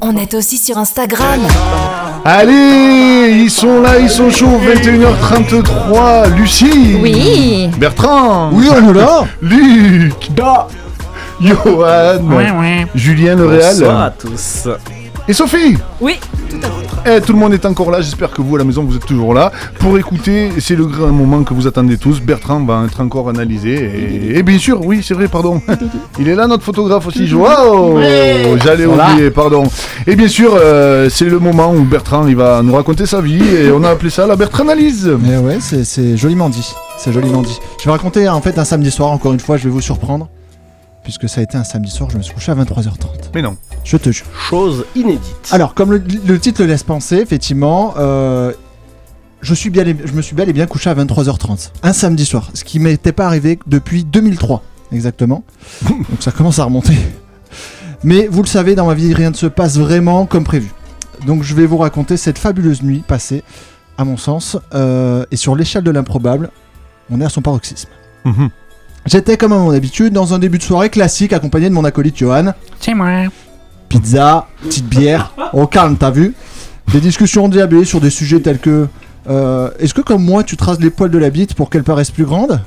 on 0.00 0.16
est 0.16 0.34
aussi 0.34 0.58
sur 0.58 0.78
Instagram. 0.78 1.40
Allez, 2.24 3.40
ils 3.44 3.50
sont 3.50 3.80
là, 3.80 3.98
ils 4.00 4.10
sont 4.10 4.30
chauds, 4.30 4.58
21h33. 4.66 6.34
Lucie 6.34 6.96
Oui. 7.00 7.68
Bertrand 7.78 8.50
Oui, 8.52 8.66
on 8.70 8.90
est 8.90 8.94
là 8.94 9.24
Luc 9.42 10.30
Johan 11.40 12.18
Ouais, 12.28 12.50
ouais. 12.50 12.86
Julien 12.94 13.36
Le 13.36 13.46
Réal 13.46 13.74
Bonsoir 13.76 14.00
à 14.02 14.10
tous. 14.10 14.68
Et 15.28 15.32
Sophie 15.34 15.76
Oui, 16.00 16.18
tout 16.48 16.56
à 16.56 16.60
fait. 17.04 17.16
Eh, 17.16 17.20
tout 17.20 17.32
le 17.34 17.38
monde 17.38 17.52
est 17.52 17.64
encore 17.66 17.90
là, 17.90 18.00
j'espère 18.00 18.30
que 18.30 18.40
vous 18.42 18.56
à 18.56 18.58
la 18.58 18.64
maison 18.64 18.82
vous 18.82 18.96
êtes 18.96 19.04
toujours 19.06 19.34
là 19.34 19.52
pour 19.78 19.96
écouter, 19.98 20.50
c'est 20.58 20.74
le 20.74 20.86
grand 20.86 21.08
moment 21.12 21.44
que 21.44 21.52
vous 21.54 21.66
attendez 21.66 21.96
tous, 21.98 22.20
Bertrand 22.20 22.64
va 22.64 22.84
être 22.86 23.00
encore 23.02 23.28
analysé 23.28 23.74
et, 23.74 24.38
et 24.38 24.42
bien 24.42 24.58
sûr, 24.58 24.84
oui 24.84 25.00
c'est 25.02 25.12
vrai, 25.14 25.28
pardon, 25.28 25.60
il 26.18 26.28
est 26.28 26.34
là 26.34 26.46
notre 26.46 26.64
photographe 26.64 27.06
aussi, 27.06 27.30
Wow 27.32 28.00
J'allais 28.64 28.86
Voilà. 28.86 29.12
oublier, 29.12 29.30
pardon. 29.30 29.64
Et 30.06 30.16
bien 30.16 30.28
sûr, 30.28 30.56
euh, 30.58 31.08
c'est 31.10 31.26
le 31.26 31.38
moment 31.38 31.72
où 31.72 31.82
Bertrand 31.84 32.26
il 32.26 32.34
va 32.36 32.62
nous 32.62 32.74
raconter 32.74 33.04
sa 33.06 33.20
vie 33.20 33.42
et 33.44 33.70
on 33.70 33.84
a 33.84 33.90
appelé 33.90 34.10
ça 34.10 34.26
la 34.26 34.34
Bertrand 34.34 34.64
analyse. 34.64 35.10
Mais 35.22 35.36
ouais, 35.36 35.58
c'est- 35.60 35.84
c'est 35.84 36.16
joliment 36.16 36.48
dit. 36.48 36.74
C'est 36.98 37.12
joliment 37.12 37.42
dit. 37.42 37.58
Je 37.78 37.84
vais 37.84 37.90
raconter 37.90 38.28
en 38.28 38.40
fait 38.40 38.58
un 38.58 38.64
samedi 38.64 38.90
soir, 38.90 39.10
encore 39.10 39.32
une 39.34 39.40
fois, 39.40 39.56
je 39.58 39.64
vais 39.64 39.70
vous 39.70 39.80
surprendre. 39.82 40.28
Puisque 41.08 41.26
ça 41.26 41.40
a 41.40 41.42
été 41.42 41.56
un 41.56 41.64
samedi 41.64 41.90
soir, 41.90 42.10
je 42.10 42.18
me 42.18 42.22
suis 42.22 42.34
couché 42.34 42.52
à 42.52 42.54
23h30. 42.54 43.30
Mais 43.34 43.40
non. 43.40 43.56
Je 43.82 43.96
te 43.96 44.12
jure. 44.12 44.26
Chose 44.38 44.84
inédite. 44.94 45.48
Alors, 45.52 45.72
comme 45.72 45.90
le, 45.92 46.02
le 46.26 46.38
titre 46.38 46.60
le 46.60 46.68
laisse 46.68 46.82
penser, 46.82 47.16
effectivement, 47.16 47.94
euh, 47.96 48.52
je, 49.40 49.54
suis 49.54 49.70
bien, 49.70 49.86
je 49.86 50.12
me 50.12 50.20
suis 50.20 50.36
bel 50.36 50.50
et 50.50 50.52
bien 50.52 50.66
couché 50.66 50.90
à 50.90 50.94
23h30. 50.94 51.70
Un 51.82 51.94
samedi 51.94 52.26
soir. 52.26 52.50
Ce 52.52 52.62
qui 52.62 52.78
m'était 52.78 53.12
pas 53.12 53.24
arrivé 53.24 53.58
depuis 53.66 54.04
2003. 54.04 54.62
exactement. 54.92 55.44
Donc 55.88 56.04
ça 56.20 56.30
commence 56.30 56.58
à 56.58 56.64
remonter. 56.64 56.98
Mais 58.04 58.26
vous 58.26 58.42
le 58.42 58.46
savez, 58.48 58.74
dans 58.74 58.84
ma 58.84 58.92
vie, 58.92 59.14
rien 59.14 59.30
ne 59.30 59.34
se 59.34 59.46
passe 59.46 59.78
vraiment 59.78 60.26
comme 60.26 60.44
prévu. 60.44 60.68
Donc 61.26 61.42
je 61.42 61.54
vais 61.54 61.64
vous 61.64 61.78
raconter 61.78 62.18
cette 62.18 62.36
fabuleuse 62.36 62.82
nuit 62.82 63.02
passée, 63.08 63.44
à 63.96 64.04
mon 64.04 64.18
sens, 64.18 64.58
euh, 64.74 65.24
et 65.30 65.36
sur 65.36 65.56
l'échelle 65.56 65.84
de 65.84 65.90
l'improbable, 65.90 66.50
on 67.10 67.18
est 67.18 67.24
à 67.24 67.30
son 67.30 67.40
paroxysme. 67.40 67.88
Mhm. 68.26 68.50
J'étais 69.10 69.36
comme 69.38 69.52
à 69.52 69.58
mon 69.58 69.70
habitude 69.70 70.12
dans 70.12 70.34
un 70.34 70.38
début 70.38 70.58
de 70.58 70.62
soirée 70.62 70.90
classique 70.90 71.32
accompagné 71.32 71.68
de 71.70 71.74
mon 71.74 71.84
acolyte 71.84 72.18
Johan. 72.18 72.52
C'est 72.78 72.92
moi. 72.94 73.08
Pizza, 73.88 74.46
petite 74.62 74.86
bière, 74.86 75.32
au 75.54 75.66
calme, 75.66 75.96
t'as 75.98 76.10
vu? 76.10 76.34
Des 76.92 77.00
discussions 77.00 77.44
endiablées 77.46 77.84
sur 77.86 78.00
des 78.00 78.10
sujets 78.10 78.40
tels 78.40 78.58
que 78.58 78.86
euh, 79.30 79.70
Est-ce 79.78 79.94
que 79.94 80.02
comme 80.02 80.22
moi 80.22 80.42
tu 80.42 80.56
traces 80.58 80.78
les 80.80 80.90
poils 80.90 81.10
de 81.10 81.16
la 81.18 81.30
bite 81.30 81.54
pour 81.54 81.70
qu'elle 81.70 81.84
paraisse 81.84 82.10
plus 82.10 82.24
grande? 82.26 82.60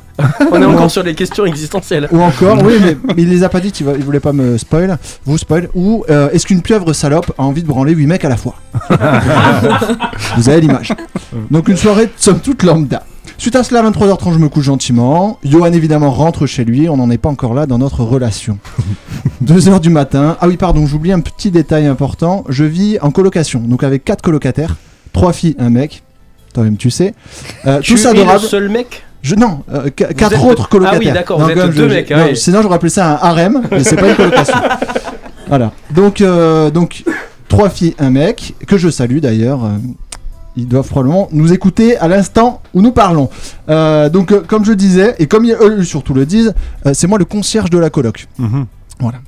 On 0.52 0.60
est 0.62 0.66
encore 0.66 0.90
sur 0.90 1.04
les 1.04 1.14
questions 1.14 1.46
existentielles. 1.46 2.08
Ou 2.12 2.20
encore, 2.22 2.60
oui, 2.64 2.74
mais 2.82 2.98
il 3.18 3.30
les 3.30 3.44
a 3.44 3.50
pas 3.50 3.60
dites, 3.60 3.80
il, 3.80 3.86
va- 3.86 3.94
il 3.94 4.04
voulait 4.04 4.20
pas 4.20 4.34
me 4.34 4.58
spoil, 4.58 4.98
vous 5.26 5.38
spoil. 5.38 5.70
Ou 5.76 6.04
euh, 6.10 6.30
est-ce 6.32 6.46
qu'une 6.48 6.62
pieuvre 6.64 6.92
salope 6.94 7.32
a 7.38 7.44
envie 7.44 7.62
de 7.62 7.68
branler 7.68 7.94
8 7.94 8.08
mecs 8.08 8.26
à 8.26 8.30
la 8.30 8.38
fois? 8.38 8.56
Vous 10.38 10.50
avez 10.50 10.62
l'image. 10.62 10.94
Donc 11.52 11.68
une 11.68 11.78
soirée, 11.78 12.10
somme 12.18 12.40
toute 12.40 12.64
lambda. 12.64 13.04
Suite 13.42 13.56
à 13.56 13.64
cela, 13.64 13.80
à 13.80 13.90
23h30, 13.90 14.34
je 14.34 14.38
me 14.38 14.50
couche 14.50 14.66
gentiment. 14.66 15.40
Johan, 15.44 15.74
évidemment, 15.74 16.12
rentre 16.12 16.46
chez 16.46 16.64
lui. 16.64 16.88
On 16.90 16.98
n'en 16.98 17.10
est 17.10 17.18
pas 17.18 17.30
encore 17.30 17.56
là 17.56 17.66
dans 17.66 17.80
notre 17.80 18.04
relation. 18.04 18.60
2h 19.44 19.80
du 19.80 19.90
matin. 19.90 20.38
Ah 20.40 20.48
oui, 20.48 20.58
pardon, 20.58 20.86
j'oublie 20.86 21.12
un 21.12 21.22
petit 21.22 21.50
détail 21.50 21.88
important. 21.88 22.44
Je 22.50 22.64
vis 22.64 23.00
en 23.02 23.10
colocation, 23.10 23.60
donc 23.62 23.84
avec 23.84 24.06
4 24.06 24.22
colocataires. 24.22 24.76
3 25.14 25.34
filles, 25.34 25.56
un 25.58 25.72
mec. 25.72 26.04
Toi-même, 26.54 26.78
tu 26.78 26.92
sais. 26.92 27.16
Euh, 27.66 27.80
Tu 27.80 27.96
tous 27.96 28.06
es 28.06 28.10
adorables. 28.10 28.44
le 28.44 28.48
seul 28.48 28.70
mec 28.70 29.02
Je, 29.24 29.34
non, 29.34 29.62
euh, 29.74 29.90
qu- 29.90 30.04
Vous 30.06 30.14
quatre 30.14 30.34
êtes- 30.36 30.44
autres 30.44 30.70
colocataires. 30.70 31.00
Ah 31.02 31.08
oui, 31.08 31.12
d'accord, 31.12 31.40
vous 31.42 31.50
êtes 31.50 31.76
deux 31.76 31.90
je- 31.90 31.94
mecs, 31.96 32.12
ah 32.12 32.18
non, 32.20 32.26
oui. 32.30 32.38
Sinon, 32.38 32.62
j'aurais 32.62 32.76
appelé 32.76 32.92
ça 32.92 33.10
un 33.14 33.28
harem, 33.28 33.64
mais 33.72 33.84
c'est 33.84 33.96
pas 33.96 34.10
une 34.10 34.16
colocation. 34.18 34.58
voilà. 35.48 35.72
Donc, 35.96 36.22
euh, 36.22 36.70
donc, 36.70 37.04
trois 37.48 37.72
filles, 37.72 37.96
un 37.98 38.12
mec, 38.12 38.54
que 38.68 38.78
je 38.78 38.90
salue 38.90 39.18
d'ailleurs. 39.18 39.62
Ils 40.58 40.68
doivent 40.68 40.88
probablement 40.88 41.30
nous 41.32 41.54
écouter 41.54 41.98
à 41.98 42.08
l'instant 42.08 42.62
où 42.74 42.82
nous 42.82 42.92
parlons. 42.92 43.30
Euh, 43.70 44.10
donc, 44.10 44.32
euh, 44.32 44.42
comme 44.46 44.66
je 44.66 44.74
disais, 44.74 45.16
et 45.20 45.28
comme 45.28 45.46
ils- 45.46 45.56
eux 45.60 45.84
surtout 45.84 46.14
le 46.14 46.26
disent, 46.26 46.54
euh, 46.86 46.92
c'est 46.94 47.08
moi 47.08 47.18
le 47.18 47.26
concierge 47.26 47.70
de 47.70 47.78
la 47.78 47.90
coloc. 47.90 48.28
Mhm. 48.38 48.66
Voilà. 49.00 49.20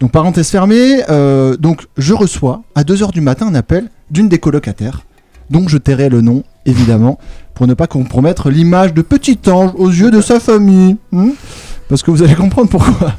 Donc, 0.00 0.10
parenthèse 0.12 0.48
fermée, 0.48 1.00
donc 1.60 1.86
je 1.96 2.12
reçois 2.14 2.62
à 2.74 2.82
2h 2.82 3.12
du 3.12 3.20
matin 3.20 3.46
un 3.46 3.54
appel 3.54 3.88
d'une 4.10 4.28
des 4.28 4.38
colocataires, 4.38 5.02
dont 5.50 5.68
je 5.68 5.78
tairai 5.78 6.08
le 6.08 6.20
nom, 6.22 6.42
évidemment, 6.66 7.18
pour 7.54 7.66
ne 7.68 7.74
pas 7.74 7.86
compromettre 7.86 8.50
l'image 8.50 8.94
de 8.94 9.02
petit 9.02 9.38
ange 9.48 9.70
aux 9.76 9.90
yeux 9.90 10.10
de 10.10 10.20
sa 10.20 10.40
famille. 10.40 10.96
hmm? 11.12 11.30
Parce 11.88 12.02
que 12.02 12.10
vous 12.10 12.22
allez 12.22 12.34
comprendre 12.34 12.68
pourquoi. 12.70 13.12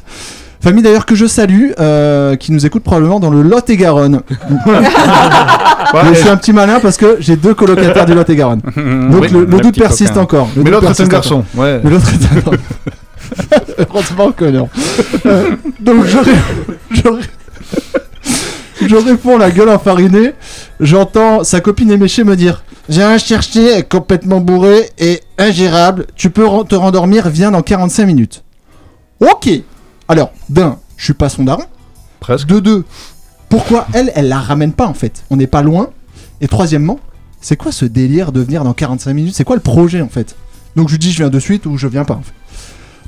Famille 0.63 0.81
d'ailleurs 0.81 1.05
que 1.05 1.13
je 1.15 1.25
salue, 1.25 1.71
euh, 1.79 2.37
qui 2.37 2.53
nous 2.53 2.65
écoute 2.65 2.83
probablement 2.83 3.19
dans 3.19 3.29
le 3.29 3.41
Lot-et-Garonne. 3.41 4.21
Mais 4.65 5.99
je 6.13 6.19
suis 6.19 6.29
un 6.29 6.37
petit 6.37 6.53
malin 6.53 6.79
parce 6.79 6.95
que 6.95 7.17
j'ai 7.19 7.35
deux 7.35 7.53
colocataires 7.53 8.05
du 8.05 8.13
Lot-et-Garonne. 8.13 8.61
Donc 9.11 9.23
Oui, 9.23 9.27
le, 9.29 9.45
doute 9.45 9.77
persiste 9.77 10.11
coquin. 10.13 10.21
encore. 10.23 10.49
Le 10.55 10.63
Mais 10.63 10.69
l'autre 10.71 10.89
est 10.89 11.01
un 11.01 11.07
garçon, 11.07 11.43
ouais. 11.55 11.81
Mais 11.83 11.89
l'autre 11.89 12.07
est 12.09 12.31
un 12.31 12.35
garçon. 12.35 12.51
Heureusement 13.77 14.31
que 14.31 14.45
non. 14.45 14.69
Euh, 15.25 15.51
donc 15.79 16.05
je, 16.05 16.17
ré- 16.17 16.31
je, 16.91 17.07
ré- 17.09 17.21
je 18.87 18.95
réponds 18.95 19.37
la 19.37 19.51
gueule 19.51 19.69
enfarinée. 19.69 20.33
J'entends 20.79 21.43
sa 21.43 21.59
copine 21.59 21.91
éméchée 21.91 22.23
me 22.23 22.35
dire 22.37 22.63
J'ai 22.89 23.03
un 23.03 23.17
chercher 23.17 23.83
complètement 23.83 24.39
bourré 24.39 24.89
et 24.97 25.21
ingérable. 25.37 26.05
Tu 26.15 26.29
peux 26.29 26.45
te 26.69 26.75
rendormir, 26.75 27.27
viens 27.29 27.51
dans 27.51 27.61
45 27.61 28.05
minutes. 28.05 28.43
Ok. 29.19 29.49
Alors, 30.13 30.31
d'un, 30.47 30.77
je 30.95 31.05
suis 31.05 31.15
pas 31.15 31.27
son 31.27 31.43
daron. 31.43 31.63
Presque. 32.19 32.45
De 32.45 32.59
deux, 32.59 32.85
pourquoi 33.49 33.87
elle, 33.93 34.11
elle 34.13 34.27
la 34.27 34.37
ramène 34.37 34.71
pas 34.71 34.85
en 34.85 34.93
fait? 34.93 35.23
On 35.31 35.37
n'est 35.37 35.47
pas 35.47 35.63
loin. 35.63 35.89
Et 36.39 36.47
troisièmement, 36.47 36.99
c'est 37.41 37.57
quoi 37.57 37.71
ce 37.71 37.85
délire 37.85 38.31
de 38.31 38.39
venir 38.39 38.63
dans 38.63 38.73
45 38.73 39.11
minutes? 39.11 39.33
C'est 39.33 39.43
quoi 39.43 39.55
le 39.55 39.61
projet 39.63 40.01
en 40.01 40.09
fait? 40.09 40.35
Donc 40.75 40.89
je 40.89 40.93
lui 40.93 40.99
dis 40.99 41.11
je 41.11 41.17
viens 41.17 41.31
de 41.31 41.39
suite 41.39 41.65
ou 41.65 41.79
je 41.79 41.87
viens 41.87 42.05
pas 42.05 42.13
en 42.13 42.21
fait. 42.21 42.33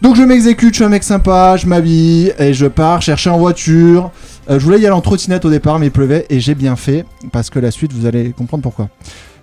Donc 0.02 0.16
je 0.16 0.24
m'exécute, 0.24 0.74
je 0.74 0.78
suis 0.78 0.84
un 0.84 0.90
mec 0.90 1.04
sympa, 1.04 1.58
je 1.58 1.68
m'habille 1.68 2.34
et 2.40 2.56
je 2.56 2.66
pars 2.66 3.04
chercher 3.04 3.30
en 3.30 3.38
voiture. 3.38 4.10
Euh, 4.50 4.58
je 4.58 4.66
voulais 4.66 4.80
y 4.80 4.88
aller 4.88 4.96
en 4.96 5.02
trottinette 5.02 5.46
au 5.46 5.52
départ 5.52 5.78
mais 5.78 5.86
il 5.86 5.92
pleuvait 5.92 6.26
et 6.32 6.40
j'ai 6.40 6.56
bien 6.56 6.76
fait 6.76 7.06
parce 7.32 7.52
que 7.52 7.60
la 7.60 7.70
suite 7.70 7.94
vous 7.94 8.08
allez 8.08 8.32
comprendre 8.32 8.64
pourquoi. 8.64 8.90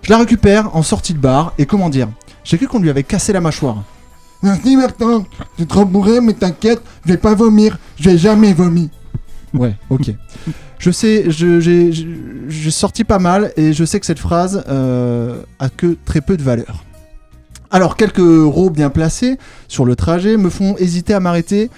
Je 0.01 0.09
la 0.09 0.17
récupère 0.17 0.75
en 0.75 0.83
sortie 0.83 1.13
de 1.13 1.19
bar 1.19 1.53
et 1.57 1.65
comment 1.65 1.87
dire? 1.87 2.09
J'ai 2.43 2.57
cru 2.57 2.67
qu'on 2.67 2.79
lui 2.79 2.89
avait 2.89 3.03
cassé 3.03 3.31
la 3.31 3.39
mâchoire. 3.39 3.83
Merci 4.43 4.75
Bertrand, 4.75 5.25
t'es 5.57 5.65
trop 5.65 5.85
bourré 5.85 6.19
mais 6.21 6.33
t'inquiète, 6.33 6.81
je 7.05 7.11
vais 7.13 7.17
pas 7.17 7.33
vomir, 7.33 7.77
je 7.99 8.09
vais 8.09 8.17
jamais 8.17 8.53
vomir. 8.53 8.89
Ouais, 9.53 9.75
ok. 9.89 10.11
Je 10.79 10.91
sais, 10.91 11.25
je- 11.31 11.59
j'ai 11.61 11.93
je- 11.93 12.05
j'ai 12.49 12.71
sorti 12.71 13.03
pas 13.05 13.19
mal 13.19 13.53
et 13.55 13.71
je 13.71 13.85
sais 13.85 13.99
que 13.99 14.05
cette 14.05 14.19
phrase 14.19 14.63
euh, 14.67 15.41
a 15.59 15.69
que 15.69 15.95
très 16.05 16.19
peu 16.21 16.35
de 16.35 16.43
valeur. 16.43 16.83
Alors, 17.71 17.95
quelques 17.95 18.19
euros 18.19 18.69
bien 18.69 18.89
placés 18.89 19.37
sur 19.67 19.85
le 19.85 19.95
trajet 19.95 20.37
me 20.37 20.49
font 20.49 20.75
hésiter 20.77 21.13
à 21.13 21.19
m'arrêter. 21.19 21.69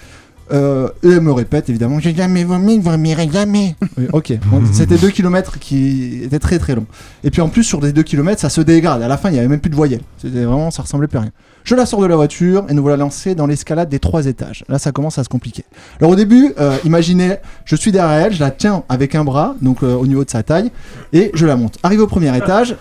Euh, 0.52 0.88
et 1.02 1.08
elle 1.08 1.20
me 1.20 1.32
répète 1.32 1.68
évidemment 1.68 1.98
J'ai 1.98 2.14
jamais 2.14 2.44
vomi, 2.44 2.76
je 2.76 2.80
vomirai 2.82 3.28
jamais. 3.30 3.74
Oui, 3.98 4.06
ok, 4.12 4.34
Bon, 4.46 4.62
c'était 4.72 4.96
2 4.98 5.08
km 5.10 5.58
qui 5.58 6.20
étaient 6.22 6.38
très 6.38 6.58
très 6.58 6.74
longs. 6.74 6.86
Et 7.24 7.30
puis 7.30 7.40
en 7.40 7.48
plus, 7.48 7.64
sur 7.64 7.80
des 7.80 7.92
2 7.92 8.02
km, 8.02 8.40
ça 8.40 8.50
se 8.50 8.60
dégrade. 8.60 9.02
À 9.02 9.08
la 9.08 9.16
fin, 9.16 9.30
il 9.30 9.32
n'y 9.32 9.38
avait 9.38 9.48
même 9.48 9.60
plus 9.60 9.70
de 9.70 9.76
voyelles. 9.76 10.02
C'était 10.18 10.44
vraiment, 10.44 10.70
ça 10.70 10.82
ressemblait 10.82 11.08
plus 11.08 11.18
à 11.18 11.22
rien. 11.22 11.32
Je 11.64 11.74
la 11.74 11.86
sors 11.86 12.00
de 12.00 12.06
la 12.06 12.14
voiture 12.14 12.64
et 12.68 12.74
nous 12.74 12.82
voilà 12.82 12.96
lancés 12.96 13.34
dans 13.34 13.46
l'escalade 13.46 13.88
des 13.88 13.98
trois 13.98 14.26
étages. 14.26 14.64
Là, 14.68 14.78
ça 14.78 14.92
commence 14.92 15.18
à 15.18 15.24
se 15.24 15.28
compliquer. 15.28 15.64
Alors 15.98 16.12
au 16.12 16.16
début, 16.16 16.52
euh, 16.60 16.76
imaginez, 16.84 17.36
je 17.64 17.74
suis 17.74 17.90
derrière 17.90 18.26
elle, 18.26 18.32
je 18.34 18.40
la 18.40 18.50
tiens 18.52 18.84
avec 18.88 19.14
un 19.14 19.24
bras, 19.24 19.56
donc 19.62 19.82
euh, 19.82 19.94
au 19.94 20.06
niveau 20.06 20.24
de 20.24 20.30
sa 20.30 20.42
taille, 20.42 20.70
et 21.12 21.30
je 21.34 21.44
la 21.44 21.56
monte. 21.56 21.78
Arrivé 21.82 22.02
au 22.02 22.06
premier 22.06 22.36
étage, 22.36 22.76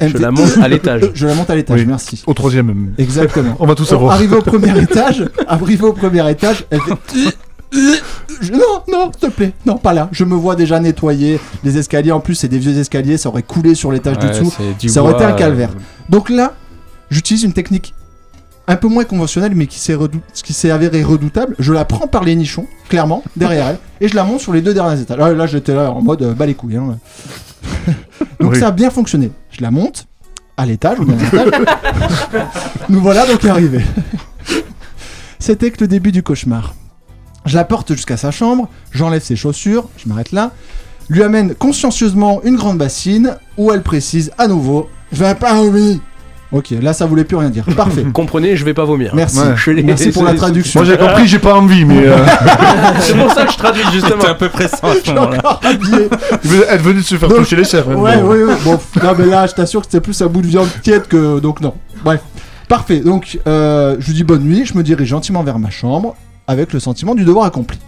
Je 0.00 0.16
la 0.18 0.30
monte 0.30 0.56
à 0.62 0.68
l'étage. 0.68 1.10
je 1.14 1.26
la 1.26 1.34
monte 1.34 1.50
à 1.50 1.54
l'étage, 1.56 1.80
Oui, 1.80 1.86
merci. 1.86 2.22
Au 2.26 2.34
troisième 2.34 2.66
même. 2.66 2.94
Exactement. 2.98 3.56
On 3.58 3.66
va 3.66 3.74
tout 3.74 3.84
savoir. 3.84 4.14
Arrivé 4.14 4.36
au 4.36 4.42
premier 4.42 4.76
étage, 4.80 5.24
arrivé 5.46 5.84
au 5.84 5.92
premier 5.92 6.28
étage, 6.30 6.64
elle 6.70 6.80
fait. 6.80 7.36
Je- 8.40 8.52
non, 8.52 8.82
non, 8.90 9.10
s'il 9.18 9.28
te 9.28 9.34
plaît, 9.34 9.52
non, 9.66 9.76
pas 9.76 9.92
là. 9.92 10.08
Je 10.12 10.24
me 10.24 10.34
vois 10.34 10.56
déjà 10.56 10.80
nettoyer 10.80 11.38
les 11.64 11.76
escaliers. 11.76 12.12
En 12.12 12.20
plus, 12.20 12.34
c'est 12.34 12.48
des 12.48 12.58
vieux 12.58 12.76
escaliers, 12.78 13.16
ça 13.18 13.28
aurait 13.28 13.42
coulé 13.42 13.74
sur 13.74 13.92
l'étage 13.92 14.18
du 14.18 14.26
Ouais, 14.26 14.32
dessous. 14.32 14.52
du 14.78 14.88
Ça 14.88 15.02
aurait 15.02 15.14
été 15.14 15.24
un 15.24 15.32
calvaire. 15.32 15.70
euh. 15.74 15.80
Donc 16.08 16.30
là, 16.30 16.54
j'utilise 17.10 17.42
une 17.42 17.52
technique 17.52 17.94
un 18.68 18.76
peu 18.76 18.88
moins 18.88 19.04
conventionnelle, 19.04 19.52
mais 19.54 19.66
qui 19.66 19.78
s'est 19.80 20.70
avérée 20.70 21.02
redoutable. 21.02 21.56
Je 21.58 21.72
la 21.72 21.84
prends 21.84 22.06
par 22.06 22.24
les 22.24 22.36
nichons, 22.36 22.66
clairement, 22.88 23.22
derrière 23.36 23.66
elle, 23.68 23.78
et 24.00 24.08
je 24.08 24.14
la 24.14 24.24
monte 24.24 24.40
sur 24.40 24.52
les 24.52 24.60
deux 24.62 24.72
derniers 24.74 25.00
étages. 25.00 25.18
Là, 25.18 25.32
là, 25.32 25.46
j'étais 25.46 25.74
là 25.74 25.90
en 25.90 26.00
mode 26.02 26.22
euh, 26.22 26.34
bas 26.34 26.46
les 26.46 26.54
couilles. 26.54 26.76
hein. 26.76 26.98
donc 28.40 28.52
Oui. 28.52 28.60
ça 28.60 28.68
a 28.68 28.70
bien 28.70 28.90
fonctionné. 28.90 29.30
La 29.60 29.70
monte 29.70 30.06
à 30.56 30.66
l'étage, 30.66 31.00
au 31.00 31.04
dernier 31.04 31.26
étage. 31.26 31.50
Nous 32.88 33.00
voilà 33.00 33.26
donc 33.26 33.44
arrivés. 33.44 33.84
C'était 35.38 35.70
que 35.70 35.80
le 35.80 35.88
début 35.88 36.12
du 36.12 36.22
cauchemar. 36.22 36.74
Je 37.44 37.56
la 37.56 37.64
porte 37.64 37.92
jusqu'à 37.92 38.16
sa 38.16 38.30
chambre, 38.30 38.68
j'enlève 38.92 39.22
ses 39.22 39.36
chaussures, 39.36 39.88
je 39.96 40.08
m'arrête 40.08 40.32
là, 40.32 40.52
lui 41.08 41.22
amène 41.22 41.54
consciencieusement 41.54 42.42
une 42.42 42.56
grande 42.56 42.78
bassine 42.78 43.36
où 43.56 43.72
elle 43.72 43.82
précise 43.82 44.30
à 44.36 44.46
nouveau 44.48 44.90
Je 45.12 45.24
vais 45.24 45.34
pas 45.34 45.62
oui. 45.62 46.00
Ok, 46.50 46.70
là 46.80 46.94
ça 46.94 47.04
voulait 47.04 47.24
plus 47.24 47.36
rien 47.36 47.50
dire. 47.50 47.64
Parfait. 47.76 48.04
Comprenez, 48.14 48.56
je 48.56 48.64
vais 48.64 48.72
pas 48.72 48.84
vomir. 48.86 49.14
Merci. 49.14 49.38
Je 49.56 49.70
l'ai- 49.70 49.82
Merci 49.82 50.10
pour 50.12 50.24
la 50.24 50.32
traduction. 50.34 50.80
Moi 50.80 50.88
j'ai 50.90 50.96
compris, 50.96 51.26
j'ai 51.28 51.38
pas 51.38 51.54
envie, 51.54 51.84
mais. 51.84 52.06
euh, 52.06 52.16
C'est 53.00 53.14
pour 53.16 53.30
ça 53.32 53.44
que 53.44 53.52
je 53.52 53.58
traduis 53.58 53.82
justement. 53.92 54.22
T'es 54.22 54.28
un 54.28 54.34
peu 54.34 54.48
pressant 54.48 54.88
à 54.88 54.94
ce. 55.04 55.10
Encore 55.10 55.60
habillé. 55.62 56.08
Elle 56.70 56.80
venait 56.80 57.00
de 57.00 57.04
se 57.04 57.16
faire 57.16 57.28
Donc- 57.28 57.38
toucher 57.40 57.56
les 57.56 57.64
serres. 57.64 57.90
hein. 57.90 57.96
Ouais, 57.96 58.16
ouais, 58.16 58.44
ouais. 58.44 58.54
Bon, 58.64 58.78
non, 59.02 59.12
mais 59.18 59.26
là, 59.26 59.46
je 59.46 59.52
t'assure 59.54 59.80
que 59.82 59.86
c'était 59.86 60.00
plus 60.00 60.20
un 60.22 60.26
bout 60.26 60.40
de 60.40 60.46
viande 60.46 60.68
tiède 60.82 61.06
que. 61.06 61.38
Donc, 61.38 61.60
non. 61.60 61.74
Bref. 62.02 62.20
Parfait. 62.66 63.00
Donc, 63.00 63.38
euh, 63.46 63.96
je 63.98 64.06
lui 64.06 64.14
dis 64.14 64.24
bonne 64.24 64.42
nuit. 64.42 64.64
Je 64.64 64.72
me 64.76 64.82
dirige 64.82 65.08
gentiment 65.08 65.42
vers 65.42 65.58
ma 65.58 65.68
chambre 65.70 66.16
avec 66.46 66.72
le 66.72 66.80
sentiment 66.80 67.14
du 67.14 67.24
devoir 67.24 67.44
accompli. 67.44 67.78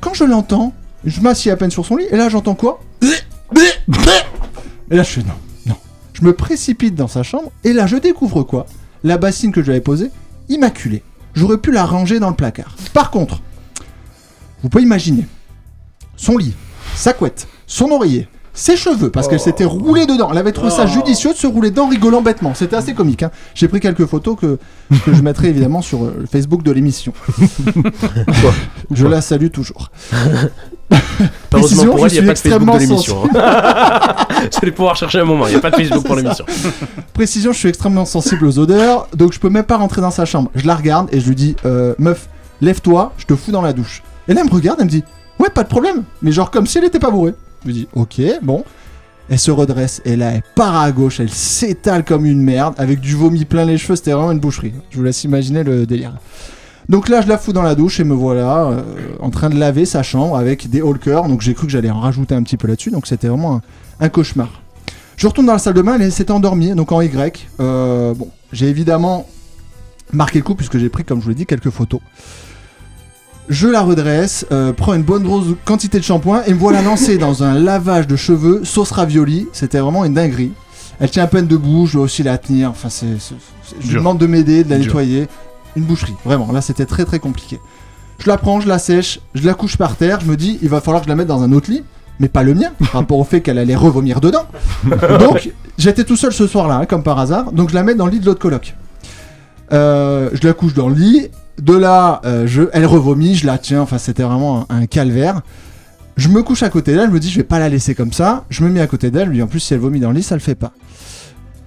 Quand 0.00 0.14
je 0.14 0.22
l'entends, 0.22 0.72
je 1.04 1.20
m'assieds 1.20 1.50
à 1.50 1.56
peine 1.56 1.72
sur 1.72 1.84
son 1.84 1.96
lit 1.96 2.06
et 2.10 2.16
là, 2.16 2.28
j'entends 2.28 2.54
quoi? 2.54 2.80
Et 4.90 4.96
là, 4.96 5.02
je 5.02 5.08
fais 5.10 5.20
non. 5.22 5.34
Je 6.24 6.28
me 6.30 6.34
précipite 6.34 6.94
dans 6.94 7.06
sa 7.06 7.22
chambre 7.22 7.52
et 7.64 7.74
là, 7.74 7.86
je 7.86 7.96
découvre 7.98 8.44
quoi? 8.44 8.64
La 9.02 9.18
bassine 9.18 9.52
que 9.52 9.60
je 9.60 9.66
lui 9.66 9.72
avais 9.72 9.82
posée, 9.82 10.10
immaculée. 10.48 11.02
J'aurais 11.34 11.58
pu 11.58 11.70
la 11.70 11.84
ranger 11.84 12.18
dans 12.18 12.30
le 12.30 12.34
placard. 12.34 12.76
Par 12.94 13.10
contre, 13.10 13.42
vous 14.62 14.70
pouvez 14.70 14.84
imaginer 14.84 15.26
son 16.16 16.38
lit, 16.38 16.54
sa 16.94 17.12
couette, 17.12 17.46
son 17.66 17.90
oreiller, 17.90 18.26
ses 18.54 18.74
cheveux, 18.74 19.10
parce 19.10 19.28
qu'elle 19.28 19.38
s'était 19.38 19.66
roulée 19.66 20.06
dedans. 20.06 20.30
Elle 20.32 20.38
avait 20.38 20.52
trouvé 20.52 20.70
ça 20.70 20.86
judicieux 20.86 21.34
de 21.34 21.36
se 21.36 21.46
rouler 21.46 21.68
dedans 21.68 21.88
rigolant 21.88 22.22
bêtement. 22.22 22.54
C'était 22.54 22.76
assez 22.76 22.94
comique. 22.94 23.22
hein. 23.22 23.30
J'ai 23.54 23.68
pris 23.68 23.80
quelques 23.80 24.06
photos 24.06 24.38
que, 24.40 24.58
que 25.04 25.12
je 25.12 25.20
mettrai 25.20 25.48
évidemment 25.50 25.82
sur 25.82 26.04
euh, 26.04 26.16
le 26.20 26.26
Facebook 26.26 26.62
de 26.62 26.72
l'émission. 26.72 27.12
je 28.90 29.06
la 29.06 29.20
salue 29.20 29.48
toujours. 29.48 29.90
Heureusement 31.52 31.84
pour 31.86 32.06
elle, 32.06 32.12
il 32.14 32.14
n'y 32.14 32.18
a 32.18 32.22
je 32.22 32.26
pas 32.26 32.32
de 32.32 32.38
suis 32.38 32.50
Facebook 32.50 32.66
de 32.66 32.74
extrêmement 32.74 32.76
l'émission. 32.76 33.24
hein. 33.34 34.70
Pouvoir 34.74 34.96
chercher 34.96 35.20
un 35.20 35.24
moment, 35.24 35.46
il 35.46 35.50
n'y 35.50 35.56
a 35.56 35.60
pas 35.60 35.70
de 35.70 35.76
Facebook 35.76 36.04
pour 36.04 36.16
l'émission. 36.16 36.44
Précision, 37.14 37.52
je 37.52 37.58
suis 37.58 37.68
extrêmement 37.68 38.04
sensible 38.04 38.44
aux 38.46 38.58
odeurs, 38.58 39.06
donc 39.14 39.32
je 39.32 39.38
peux 39.40 39.48
même 39.50 39.64
pas 39.64 39.76
rentrer 39.76 40.00
dans 40.00 40.10
sa 40.10 40.24
chambre. 40.24 40.50
Je 40.54 40.66
la 40.66 40.74
regarde 40.74 41.08
et 41.12 41.20
je 41.20 41.28
lui 41.28 41.36
dis, 41.36 41.54
euh, 41.64 41.94
meuf, 41.98 42.28
lève-toi, 42.60 43.12
je 43.18 43.26
te 43.26 43.36
fous 43.36 43.52
dans 43.52 43.62
la 43.62 43.72
douche. 43.72 44.02
Et 44.26 44.34
là, 44.34 44.40
elle 44.42 44.48
me 44.48 44.54
regarde, 44.54 44.78
elle 44.80 44.86
me 44.86 44.90
dit, 44.90 45.04
ouais, 45.38 45.48
pas 45.50 45.62
de 45.62 45.68
problème. 45.68 46.02
Mais 46.22 46.32
genre 46.32 46.50
comme 46.50 46.66
si 46.66 46.78
elle 46.78 46.84
était 46.84 46.98
pas 46.98 47.10
bourrée. 47.10 47.34
Je 47.62 47.68
me 47.68 47.72
dis, 47.72 47.88
ok, 47.94 48.20
bon. 48.42 48.64
Elle 49.30 49.38
se 49.38 49.50
redresse 49.50 50.02
et 50.04 50.16
là, 50.16 50.32
elle 50.32 50.42
part 50.54 50.76
à 50.76 50.92
gauche, 50.92 51.18
elle 51.18 51.30
s'étale 51.30 52.04
comme 52.04 52.26
une 52.26 52.42
merde, 52.42 52.74
avec 52.76 53.00
du 53.00 53.14
vomi 53.14 53.46
plein 53.46 53.64
les 53.64 53.78
cheveux, 53.78 53.96
c'était 53.96 54.12
vraiment 54.12 54.32
une 54.32 54.38
boucherie. 54.38 54.74
Je 54.90 54.98
vous 54.98 55.02
laisse 55.02 55.24
imaginer 55.24 55.64
le 55.64 55.86
délire. 55.86 56.12
Donc 56.88 57.08
là, 57.08 57.20
je 57.22 57.28
la 57.28 57.38
fous 57.38 57.52
dans 57.52 57.62
la 57.62 57.74
douche 57.74 57.98
et 58.00 58.04
me 58.04 58.14
voilà 58.14 58.64
euh, 58.66 58.82
en 59.20 59.30
train 59.30 59.48
de 59.48 59.58
laver 59.58 59.86
sa 59.86 60.02
chambre 60.02 60.36
avec 60.36 60.68
des 60.68 60.82
haulkers. 60.82 61.24
Donc 61.28 61.40
j'ai 61.40 61.54
cru 61.54 61.66
que 61.66 61.72
j'allais 61.72 61.90
en 61.90 62.00
rajouter 62.00 62.34
un 62.34 62.42
petit 62.42 62.56
peu 62.56 62.68
là-dessus. 62.68 62.90
Donc 62.90 63.06
c'était 63.06 63.28
vraiment 63.28 63.56
un, 63.56 63.60
un 64.00 64.08
cauchemar. 64.08 64.48
Je 65.16 65.26
retourne 65.26 65.46
dans 65.46 65.52
la 65.52 65.58
salle 65.58 65.74
de 65.74 65.82
bain, 65.82 65.96
elle 65.98 66.12
s'était 66.12 66.32
endormie, 66.32 66.74
donc 66.74 66.90
en 66.92 67.00
Y. 67.00 67.48
Euh, 67.60 68.14
bon, 68.14 68.28
j'ai 68.52 68.68
évidemment 68.68 69.26
marqué 70.12 70.38
le 70.40 70.44
coup 70.44 70.54
puisque 70.54 70.76
j'ai 70.78 70.88
pris, 70.88 71.04
comme 71.04 71.20
je 71.20 71.24
vous 71.24 71.30
l'ai 71.30 71.34
dit, 71.36 71.46
quelques 71.46 71.70
photos. 71.70 72.00
Je 73.48 73.68
la 73.68 73.82
redresse, 73.82 74.46
euh, 74.52 74.72
prends 74.72 74.94
une 74.94 75.02
bonne 75.02 75.22
grosse 75.22 75.46
quantité 75.64 75.98
de 75.98 76.04
shampoing 76.04 76.42
et 76.46 76.54
me 76.54 76.58
voilà 76.58 76.80
lancé 76.82 77.18
dans 77.18 77.42
un 77.42 77.58
lavage 77.58 78.06
de 78.06 78.16
cheveux 78.16 78.64
sauce 78.64 78.90
ravioli. 78.90 79.46
C'était 79.52 79.78
vraiment 79.78 80.04
une 80.04 80.14
dinguerie. 80.14 80.52
Elle 80.98 81.10
tient 81.10 81.24
à 81.24 81.26
peine 81.26 81.46
debout, 81.46 81.86
je 81.86 81.94
dois 81.94 82.02
aussi 82.04 82.22
la 82.22 82.38
tenir. 82.38 82.70
Enfin, 82.70 82.88
c'est, 82.88 83.06
je 83.80 83.88
lui 83.88 83.94
demande 83.96 84.18
de 84.18 84.26
m'aider, 84.26 84.64
de 84.64 84.70
la 84.70 84.78
Dur. 84.78 84.86
nettoyer. 84.86 85.28
Une 85.76 85.84
boucherie, 85.84 86.14
vraiment. 86.24 86.50
Là, 86.52 86.60
c'était 86.60 86.86
très 86.86 87.04
très 87.04 87.18
compliqué. 87.18 87.58
Je 88.18 88.28
la 88.28 88.36
prends, 88.36 88.60
je 88.60 88.68
la 88.68 88.78
sèche, 88.78 89.20
je 89.34 89.44
la 89.44 89.54
couche 89.54 89.76
par 89.76 89.96
terre. 89.96 90.20
Je 90.20 90.26
me 90.26 90.36
dis, 90.36 90.58
il 90.62 90.68
va 90.68 90.80
falloir 90.80 91.02
que 91.02 91.06
je 91.06 91.10
la 91.10 91.16
mette 91.16 91.26
dans 91.26 91.42
un 91.42 91.52
autre 91.52 91.70
lit, 91.70 91.82
mais 92.20 92.28
pas 92.28 92.42
le 92.42 92.54
mien, 92.54 92.70
par 92.78 92.92
rapport 92.92 93.18
au 93.18 93.24
fait 93.24 93.40
qu'elle 93.40 93.58
allait 93.58 93.74
revomir 93.74 94.20
dedans. 94.20 94.46
Donc, 95.18 95.50
j'étais 95.78 96.04
tout 96.04 96.16
seul 96.16 96.32
ce 96.32 96.46
soir-là, 96.46 96.76
hein, 96.76 96.86
comme 96.86 97.02
par 97.02 97.18
hasard. 97.18 97.52
Donc, 97.52 97.70
je 97.70 97.74
la 97.74 97.82
mets 97.82 97.94
dans 97.94 98.06
le 98.06 98.12
lit 98.12 98.20
de 98.20 98.26
l'autre 98.26 98.40
coloc. 98.40 98.74
Euh, 99.72 100.30
je 100.32 100.46
la 100.46 100.52
couche 100.52 100.74
dans 100.74 100.88
le 100.88 100.94
lit. 100.94 101.28
De 101.60 101.76
là, 101.76 102.20
euh, 102.24 102.46
je, 102.46 102.62
elle 102.72 102.86
revomit, 102.86 103.36
je 103.36 103.46
la 103.46 103.58
tiens. 103.58 103.80
Enfin, 103.80 103.98
c'était 103.98 104.24
vraiment 104.24 104.66
un, 104.70 104.82
un 104.82 104.86
calvaire. 104.86 105.40
Je 106.16 106.28
me 106.28 106.42
couche 106.42 106.62
à 106.62 106.68
côté 106.68 106.94
d'elle, 106.94 107.08
je 107.08 107.14
me 107.14 107.20
dis, 107.20 107.30
je 107.30 107.36
vais 107.36 107.44
pas 107.44 107.58
la 107.58 107.68
laisser 107.68 107.94
comme 107.94 108.12
ça. 108.12 108.44
Je 108.48 108.62
me 108.64 108.70
mets 108.70 108.80
à 108.80 108.86
côté 108.86 109.10
d'elle, 109.10 109.26
je 109.26 109.30
lui 109.30 109.36
dis, 109.38 109.42
en 109.42 109.48
plus, 109.48 109.60
si 109.60 109.74
elle 109.74 109.80
vomit 109.80 109.98
dans 110.00 110.10
le 110.10 110.16
lit, 110.16 110.22
ça 110.22 110.36
le 110.36 110.40
fait 110.40 110.54
pas. 110.54 110.72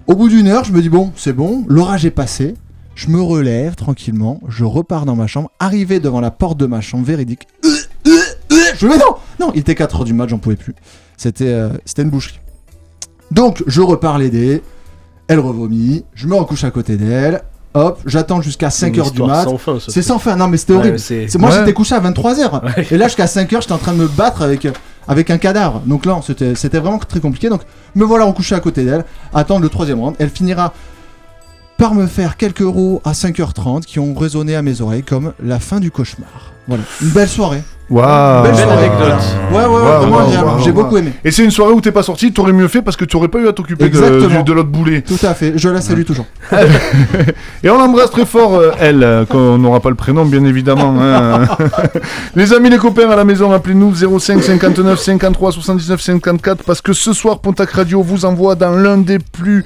Au 0.08 0.16
bout 0.16 0.30
d'une 0.30 0.48
heure, 0.48 0.64
je 0.64 0.72
me 0.72 0.82
dis, 0.82 0.88
bon, 0.90 1.12
c'est 1.18 1.34
bon, 1.34 1.66
l'orage 1.68 2.06
est 2.06 2.12
passé. 2.12 2.56
Je 2.98 3.10
me 3.10 3.22
relève 3.22 3.76
tranquillement, 3.76 4.42
je 4.48 4.64
repars 4.64 5.06
dans 5.06 5.16
ma 5.16 5.28
chambre. 5.28 5.52
Arrivé 5.60 6.00
devant 6.00 6.20
la 6.20 6.32
porte 6.32 6.58
de 6.58 6.66
ma 6.66 6.82
chambre, 6.82 7.06
véridique. 7.06 7.48
Euh, 7.64 7.70
euh, 8.08 8.12
euh, 8.54 8.56
Je 8.76 8.88
me 8.88 8.94
dis, 8.94 8.98
mais 8.98 9.04
non, 9.06 9.16
non, 9.40 9.52
il 9.54 9.60
était 9.60 9.74
4h 9.76 10.04
du 10.04 10.14
mat, 10.16 10.28
j'en 10.28 10.40
pouvais 10.40 10.56
plus. 10.56 10.74
C'était 11.16 11.46
euh, 11.48 11.70
c'était 11.86 12.02
une 12.02 12.10
boucherie. 12.10 12.40
Donc, 13.30 13.64
je 13.68 13.82
repars 13.82 14.18
l'aider. 14.18 14.64
Elle 15.28 15.40
revomit. 15.40 16.06
Je 16.16 16.26
me 16.26 16.34
recouche 16.34 16.64
à 16.64 16.72
côté 16.72 16.98
d'elle. 16.98 17.44
Hop, 17.76 18.00
j'attends 18.08 18.42
jusqu'à 18.42 18.72
C'est 18.72 18.88
une 18.88 18.96
5h 18.96 19.12
du 19.12 19.22
mat. 19.22 19.44
sans 19.44 19.58
fin, 19.60 19.80
ce 19.80 19.92
C'est 19.92 20.02
sans 20.02 20.18
fin. 20.18 20.36
Non, 20.36 20.48
mais 20.48 20.58
c'était 20.58 20.74
Ouais, 20.74 20.80
horrible. 20.80 20.98
C'est- 21.00 21.38
Moi, 21.38 21.52
Ouais. 21.52 21.58
j'étais 21.60 21.74
couché 21.74 21.94
à 21.94 22.00
23h. 22.00 22.62
Et 22.92 22.98
là, 22.98 23.06
jusqu'à 23.10 23.28
5h, 23.28 23.62
j'étais 23.62 23.74
en 23.74 23.78
train 23.78 23.94
de 23.94 24.00
me 24.00 24.08
battre 24.08 24.42
avec, 24.42 24.68
avec 25.08 25.30
un 25.30 25.38
cadavre. 25.38 25.82
Donc 25.86 26.08
là, 26.08 26.20
c'était 26.26 26.56
c'était 26.56 26.80
vraiment 26.80 26.98
très 26.98 27.20
compliqué. 27.20 27.50
Donc, 27.50 27.62
me 27.94 28.06
voilà 28.06 28.26
recouché 28.26 28.56
à 28.56 28.60
côté 28.60 28.84
d'elle. 28.86 29.06
Attendre 29.36 29.62
le 29.62 29.70
troisième 29.70 30.00
round. 30.00 30.16
Elle 30.18 30.30
finira 30.32 30.74
par 31.78 31.94
me 31.94 32.08
faire 32.08 32.38
quelques 32.38 32.62
euros 32.62 33.02
à 33.06 33.12
5h30 33.12 33.82
qui 33.86 34.00
ont 34.00 34.14
résonné 34.16 34.56
à 34.56 34.62
mes 34.62 34.82
oreilles 34.82 35.04
comme 35.04 35.34
la 35.44 35.60
fin 35.60 35.80
du 35.80 35.92
cauchemar. 35.92 36.54
Voilà, 36.68 36.84
une 37.02 37.10
belle 37.10 37.30
soirée. 37.30 37.64
Waouh 37.90 38.44
Belle 38.44 38.56
soirée. 38.56 38.86
anecdote. 38.88 39.14
Ouais, 39.54 39.58
ouais, 39.60 39.64
ouais, 39.64 39.70
Waouh, 39.72 39.82
vraiment 40.02 40.16
waouh, 40.18 40.26
agréable. 40.28 40.48
waouh, 40.48 40.60
J'ai 40.60 40.72
waouh. 40.72 40.84
beaucoup 40.84 40.98
aimé. 40.98 41.14
Et 41.24 41.32
c'est 41.32 41.46
une 41.46 41.52
soirée 41.52 41.72
où 41.72 41.80
t'es 41.80 41.94
pas 41.94 42.04
sorti, 42.04 42.34
t'aurais 42.34 42.52
mieux 42.52 42.68
fait 42.68 42.82
parce 42.82 42.98
que 42.98 43.06
tu 43.06 43.16
aurais 43.16 43.30
pas 43.30 43.40
eu 43.40 43.48
à 43.48 43.54
t'occuper 43.54 43.86
de, 43.86 43.88
Exactement. 43.88 44.40
du- 44.40 44.44
de 44.44 44.52
l'autre 44.54 44.68
boulet. 44.68 45.02
Tout 45.04 45.16
à 45.26 45.34
fait, 45.34 45.54
je 45.56 45.70
la 45.70 45.80
salue 45.80 46.04
toujours. 46.04 46.26
Et 47.64 47.70
on 47.70 47.80
embrasse 47.80 48.12
très 48.12 48.26
fort 48.26 48.56
euh, 48.56 48.72
elle, 48.80 49.04
euh, 49.04 49.26
qu'on 49.26 49.58
n'aura 49.58 49.80
pas 49.80 49.88
le 49.90 49.96
prénom 49.96 50.26
bien 50.26 50.44
évidemment. 50.44 50.94
hein. 51.00 51.48
les 52.36 52.52
amis, 52.54 52.70
les 52.70 52.78
copains 52.78 53.10
à 53.10 53.16
la 53.16 53.24
maison, 53.24 53.54
appelez-nous 53.54 53.94
05 54.20 54.44
59 54.44 55.00
53 55.00 55.52
79 55.54 56.02
54 56.02 56.64
parce 56.66 56.82
que 56.82 56.92
ce 56.92 57.14
soir 57.14 57.40
Pontac 57.40 57.70
Radio 57.72 58.02
vous 58.02 58.26
envoie 58.26 58.56
dans 58.56 58.72
l'un 58.72 58.98
des 58.98 59.20
plus 59.20 59.64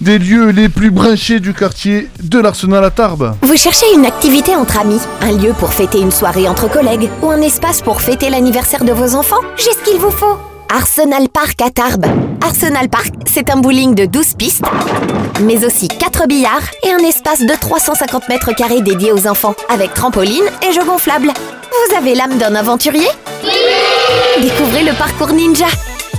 des 0.00 0.18
lieux 0.18 0.50
les 0.50 0.68
plus 0.68 0.90
branchés 0.90 1.40
du 1.40 1.54
quartier 1.54 2.08
de 2.22 2.38
l'Arsenal 2.38 2.84
à 2.84 2.90
Tarbes. 2.90 3.34
Vous 3.42 3.56
cherchez 3.56 3.86
une 3.94 4.06
activité 4.06 4.54
entre 4.56 4.78
amis, 4.78 5.00
un 5.20 5.32
lieu 5.32 5.52
pour 5.52 5.72
fêter 5.72 6.00
une 6.00 6.10
soirée 6.10 6.48
entre 6.48 6.70
collègues 6.70 7.08
ou 7.22 7.30
un 7.30 7.40
espace 7.40 7.82
pour 7.82 8.00
fêter 8.00 8.30
l'anniversaire 8.30 8.84
de 8.84 8.92
vos 8.92 9.14
enfants? 9.14 9.40
J'ai 9.56 9.72
ce 9.72 9.90
qu'il 9.90 10.00
vous 10.00 10.10
faut 10.10 10.38
Arsenal 10.74 11.28
Park 11.28 11.60
à 11.62 11.70
Tarbes. 11.70 12.06
Arsenal 12.42 12.88
Park, 12.88 13.12
c'est 13.26 13.50
un 13.50 13.56
bowling 13.56 13.94
de 13.94 14.06
12 14.06 14.34
pistes, 14.34 14.64
mais 15.42 15.64
aussi 15.64 15.88
4 15.88 16.26
billards 16.26 16.68
et 16.82 16.90
un 16.90 16.98
espace 16.98 17.40
de 17.40 17.54
350 17.54 18.28
mètres 18.28 18.54
carrés 18.54 18.80
dédié 18.80 19.12
aux 19.12 19.26
enfants, 19.26 19.54
avec 19.68 19.94
trampoline 19.94 20.44
et 20.68 20.72
jeux 20.72 20.84
gonflables. 20.84 21.30
Vous 21.30 21.96
avez 21.96 22.14
l'âme 22.14 22.38
d'un 22.38 22.54
aventurier? 22.54 23.06
Découvrez 24.40 24.84
le 24.84 24.92
parcours 24.94 25.32
ninja 25.32 25.66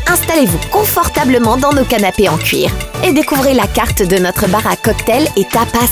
Installez-vous 0.08 0.60
confortablement 0.72 1.58
dans 1.58 1.74
nos 1.74 1.84
canapés 1.84 2.30
en 2.30 2.38
cuir 2.38 2.70
et 3.03 3.14
découvrez 3.14 3.53
la 3.53 3.68
carte 3.68 4.03
de 4.03 4.18
notre 4.18 4.47
bar 4.49 4.66
à 4.68 4.76
cocktails 4.76 5.28
et 5.36 5.45
tapas. 5.45 5.89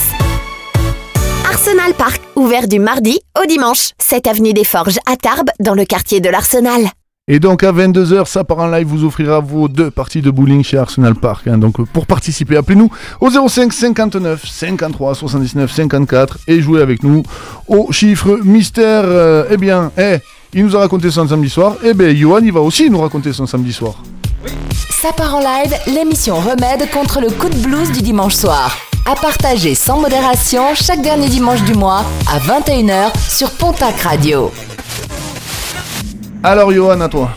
Arsenal 1.50 1.94
Park, 1.98 2.22
ouvert 2.36 2.68
du 2.68 2.80
mardi 2.80 3.20
au 3.42 3.46
dimanche, 3.46 3.92
7 4.00 4.28
avenue 4.28 4.54
des 4.54 4.64
Forges 4.64 5.00
à 5.12 5.16
Tarbes, 5.18 5.50
dans 5.60 5.74
le 5.74 5.86
quartier 5.86 6.20
de 6.20 6.30
l'Arsenal. 6.30 6.84
Et 7.28 7.40
donc 7.40 7.64
à 7.64 7.72
22h, 7.72 8.26
ça 8.26 8.44
part 8.44 8.60
en 8.60 8.68
live, 8.68 8.86
vous 8.88 9.06
offrira 9.06 9.40
vos 9.40 9.68
deux 9.70 9.90
parties 9.90 10.22
de 10.22 10.30
bowling 10.30 10.64
chez 10.64 10.78
Arsenal 10.78 11.16
Park. 11.16 11.48
hein. 11.48 11.58
Donc 11.58 11.82
pour 11.92 12.06
participer, 12.06 12.58
appelez-nous 12.58 12.92
au 13.22 13.30
05 13.48 13.72
59 13.72 14.46
53 14.46 15.16
79 15.16 15.72
54 15.72 16.40
et 16.48 16.60
jouez 16.62 16.82
avec 16.82 17.02
nous 17.04 17.24
au 17.68 17.92
chiffre 17.92 18.40
mystère. 18.44 19.04
Euh, 19.06 19.46
eh 19.50 19.58
bien, 19.58 19.92
eh, 19.98 20.18
il 20.54 20.66
nous 20.66 20.76
a 20.76 20.80
raconté 20.80 21.10
son 21.12 21.28
samedi 21.28 21.50
soir. 21.50 21.76
Eh 21.84 21.94
bien, 21.94 22.14
Johan, 22.14 22.40
il 22.44 22.52
va 22.52 22.62
aussi 22.62 22.90
nous 22.90 23.00
raconter 23.00 23.34
son 23.34 23.46
samedi 23.48 23.74
soir. 23.74 23.96
Ça 25.02 25.12
part 25.12 25.36
en 25.36 25.40
live, 25.40 25.74
l'émission 25.88 26.36
remède 26.36 26.90
contre 26.92 27.20
le 27.22 27.30
coup 27.30 27.50
de 27.50 27.58
blues 27.58 27.92
du 27.92 28.02
dimanche 28.02 28.36
soir. 28.36 28.76
À 29.06 29.16
partager 29.16 29.76
sans 29.76 30.00
modération 30.00 30.64
chaque 30.76 31.02
dernier 31.02 31.28
dimanche 31.28 31.62
du 31.64 31.74
mois 31.74 32.06
à 32.32 32.40
21h 32.40 33.12
sur 33.30 33.52
Pontac 33.52 34.00
Radio. 34.02 34.52
Alors 36.44 36.72
Johan, 36.72 37.02
à 37.02 37.10
toi. 37.10 37.32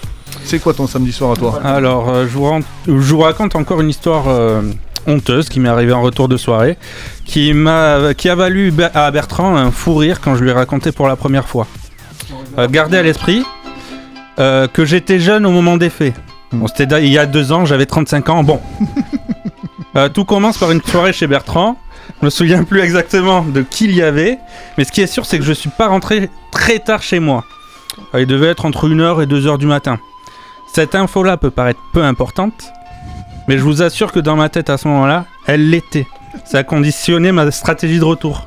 C'est 0.45 0.61
quoi 0.61 0.75
ton 0.75 0.87
samedi 0.87 1.13
soir 1.13 1.33
à 1.33 1.37
toi? 1.37 1.61
Alors, 1.65 2.09
euh, 2.09 2.23
je, 2.29 2.33
vous 2.39 2.45
ren- 2.45 2.61
je 2.87 2.93
vous 2.93 3.19
raconte 3.19 3.57
encore 3.57 3.81
une 3.81 3.89
histoire 3.91 4.29
euh, 4.29 4.63
honteuse 5.09 5.49
qui 5.49 5.59
m'est 5.59 5.69
arrivée 5.69 5.93
en 5.93 6.03
retour 6.03 6.29
de 6.29 6.37
soirée, 6.37 6.79
qui, 7.25 7.53
m'a, 7.53 8.15
qui 8.17 8.29
a 8.29 8.37
valu 8.37 8.73
à 8.95 9.11
Bertrand 9.11 9.57
un 9.57 9.73
fou 9.73 9.97
rire 9.97 10.21
quand 10.21 10.37
je 10.37 10.45
lui 10.45 10.51
ai 10.51 10.53
raconté 10.53 10.93
pour 10.93 11.09
la 11.09 11.17
première 11.17 11.49
fois. 11.49 11.67
Euh, 12.59 12.69
gardez 12.69 12.97
à 12.97 13.03
l'esprit 13.03 13.45
euh, 14.39 14.67
que 14.69 14.85
j'étais 14.85 15.19
jeune 15.19 15.47
au 15.47 15.51
moment 15.51 15.77
des 15.77 15.91
faits. 15.91 16.15
Bon, 16.53 16.67
c'était 16.67 16.87
il 17.05 17.13
y 17.13 17.19
a 17.19 17.27
deux 17.27 17.53
ans, 17.53 17.65
j'avais 17.65 17.87
35 17.87 18.29
ans. 18.29 18.43
Bon. 18.43 18.61
Euh, 19.97 20.11
tout 20.11 20.27
commence 20.27 20.59
par 20.59 20.71
une 20.73 20.83
soirée 20.83 21.15
chez 21.15 21.27
Bertrand. 21.27 21.79
Je 22.21 22.27
me 22.27 22.31
souviens 22.31 22.65
plus 22.65 22.81
exactement 22.81 23.41
de 23.41 23.63
qui 23.63 23.87
il 23.87 23.95
y 23.95 24.03
avait, 24.03 24.39
mais 24.77 24.85
ce 24.85 24.93
qui 24.93 25.01
est 25.01 25.07
sûr, 25.07 25.25
c'est 25.25 25.39
que 25.39 25.45
je 25.45 25.55
suis 25.55 25.71
pas 25.71 25.89
rentré 25.89 26.29
très 26.53 26.81
tard 26.81 27.03
chez 27.03 27.19
moi. 27.19 27.45
Euh, 28.15 28.21
Il 28.21 28.27
devait 28.27 28.49
être 28.49 28.67
entre 28.67 28.91
1h 28.91 29.23
et 29.23 29.27
2h 29.27 29.57
du 29.57 29.67
matin. 29.67 29.99
Cette 30.71 30.95
info-là 30.95 31.39
peut 31.39 31.51
paraître 31.51 31.81
peu 31.95 32.05
importante, 32.05 32.73
mais 33.49 33.57
je 33.57 33.63
vous 33.63 33.81
assure 33.81 34.13
que 34.13 34.21
dans 34.21 34.37
ma 34.37 34.51
tête 34.51 34.69
à 34.69 34.77
ce 34.77 34.87
moment-là, 34.89 35.25
elle 35.47 35.71
l'était. 35.71 36.07
Ça 36.45 36.59
a 36.59 36.63
conditionné 36.63 37.33
ma 37.33 37.51
stratégie 37.51 37.99
de 37.99 38.05
retour. 38.05 38.47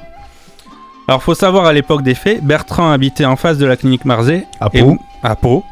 Alors 1.09 1.23
faut 1.23 1.33
savoir 1.33 1.65
à 1.65 1.73
l'époque 1.73 2.03
des 2.03 2.13
faits, 2.13 2.43
Bertrand 2.43 2.91
habitait 2.91 3.25
en 3.25 3.35
face 3.35 3.57
de 3.57 3.65
la 3.65 3.75
clinique 3.75 4.05
Marzé. 4.05 4.45
À 4.59 4.69
et- 4.71 4.79
Pau. 4.79 4.99
à 5.23 5.35
Pau. 5.35 5.63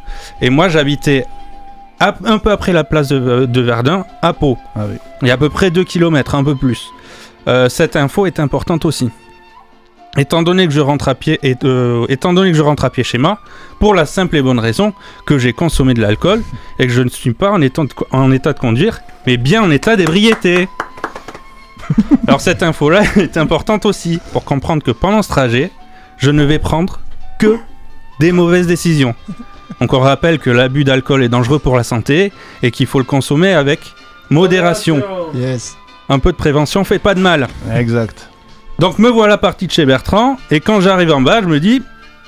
Et 0.41 0.49
moi 0.49 0.67
j'habitais 0.67 1.27
à- 1.99 2.15
un 2.25 2.39
peu 2.39 2.49
après 2.49 2.73
la 2.73 2.83
place 2.83 3.09
de, 3.09 3.45
de 3.45 3.61
Verdun, 3.61 4.03
à 4.23 4.33
Pau. 4.33 4.57
Ah 4.75 4.85
oui. 4.89 4.95
Il 5.21 5.27
y 5.27 5.31
a 5.31 5.35
à 5.35 5.37
peu 5.37 5.49
près 5.49 5.69
2 5.69 5.83
km, 5.83 6.33
un 6.33 6.43
peu 6.43 6.55
plus. 6.55 6.87
Euh, 7.47 7.69
cette 7.69 7.95
info 7.95 8.25
est 8.25 8.39
importante 8.39 8.83
aussi. 8.83 9.11
Étant 10.17 10.41
donné 10.41 10.65
que 10.65 10.73
je 10.73 10.79
rentre 10.79 11.07
à 11.07 11.13
pied, 11.13 11.37
et, 11.43 11.55
euh, 11.65 12.07
étant 12.09 12.33
donné 12.33 12.49
que 12.49 12.57
je 12.57 12.63
rentre 12.63 12.83
à 12.83 12.89
pied 12.89 13.03
chez 13.03 13.19
moi, 13.19 13.37
pour 13.79 13.93
la 13.93 14.07
simple 14.07 14.37
et 14.37 14.41
bonne 14.41 14.57
raison 14.57 14.91
que 15.27 15.37
j'ai 15.37 15.53
consommé 15.53 15.93
de 15.93 16.01
l'alcool 16.01 16.41
et 16.79 16.87
que 16.87 16.91
je 16.93 17.03
ne 17.03 17.09
suis 17.09 17.33
pas 17.33 17.51
en 17.51 17.61
état 17.61 17.83
de, 17.83 17.89
en 18.09 18.31
état 18.31 18.53
de 18.53 18.59
conduire, 18.59 19.01
mais 19.27 19.37
bien 19.37 19.61
en 19.61 19.69
état 19.69 19.95
d'ébriété. 19.95 20.67
Alors 22.27 22.41
cette 22.41 22.63
info-là 22.63 23.01
est 23.17 23.37
importante 23.37 23.85
aussi 23.85 24.19
pour 24.31 24.43
comprendre 24.43 24.83
que 24.83 24.91
pendant 24.91 25.21
ce 25.21 25.29
trajet, 25.29 25.71
je 26.17 26.31
ne 26.31 26.43
vais 26.43 26.59
prendre 26.59 26.99
que 27.39 27.57
des 28.19 28.31
mauvaises 28.31 28.67
décisions. 28.67 29.15
Donc 29.79 29.93
on 29.93 29.99
rappelle 29.99 30.39
que 30.39 30.49
l'abus 30.49 30.83
d'alcool 30.83 31.23
est 31.23 31.29
dangereux 31.29 31.59
pour 31.59 31.75
la 31.75 31.83
santé 31.83 32.31
et 32.63 32.71
qu'il 32.71 32.87
faut 32.87 32.99
le 32.99 33.05
consommer 33.05 33.53
avec 33.53 33.79
modération. 34.29 35.03
Yes. 35.35 35.75
Un 36.09 36.19
peu 36.19 36.31
de 36.31 36.37
prévention 36.37 36.83
fait 36.83 36.99
pas 36.99 37.13
de 37.13 37.19
mal. 37.19 37.47
Exact. 37.73 38.29
Donc 38.79 38.99
me 38.99 39.09
voilà 39.09 39.37
parti 39.37 39.67
de 39.67 39.71
chez 39.71 39.85
Bertrand 39.85 40.37
et 40.51 40.59
quand 40.59 40.81
j'arrive 40.81 41.11
en 41.11 41.21
bas, 41.21 41.41
je 41.41 41.47
me 41.47 41.59
dis 41.59 41.81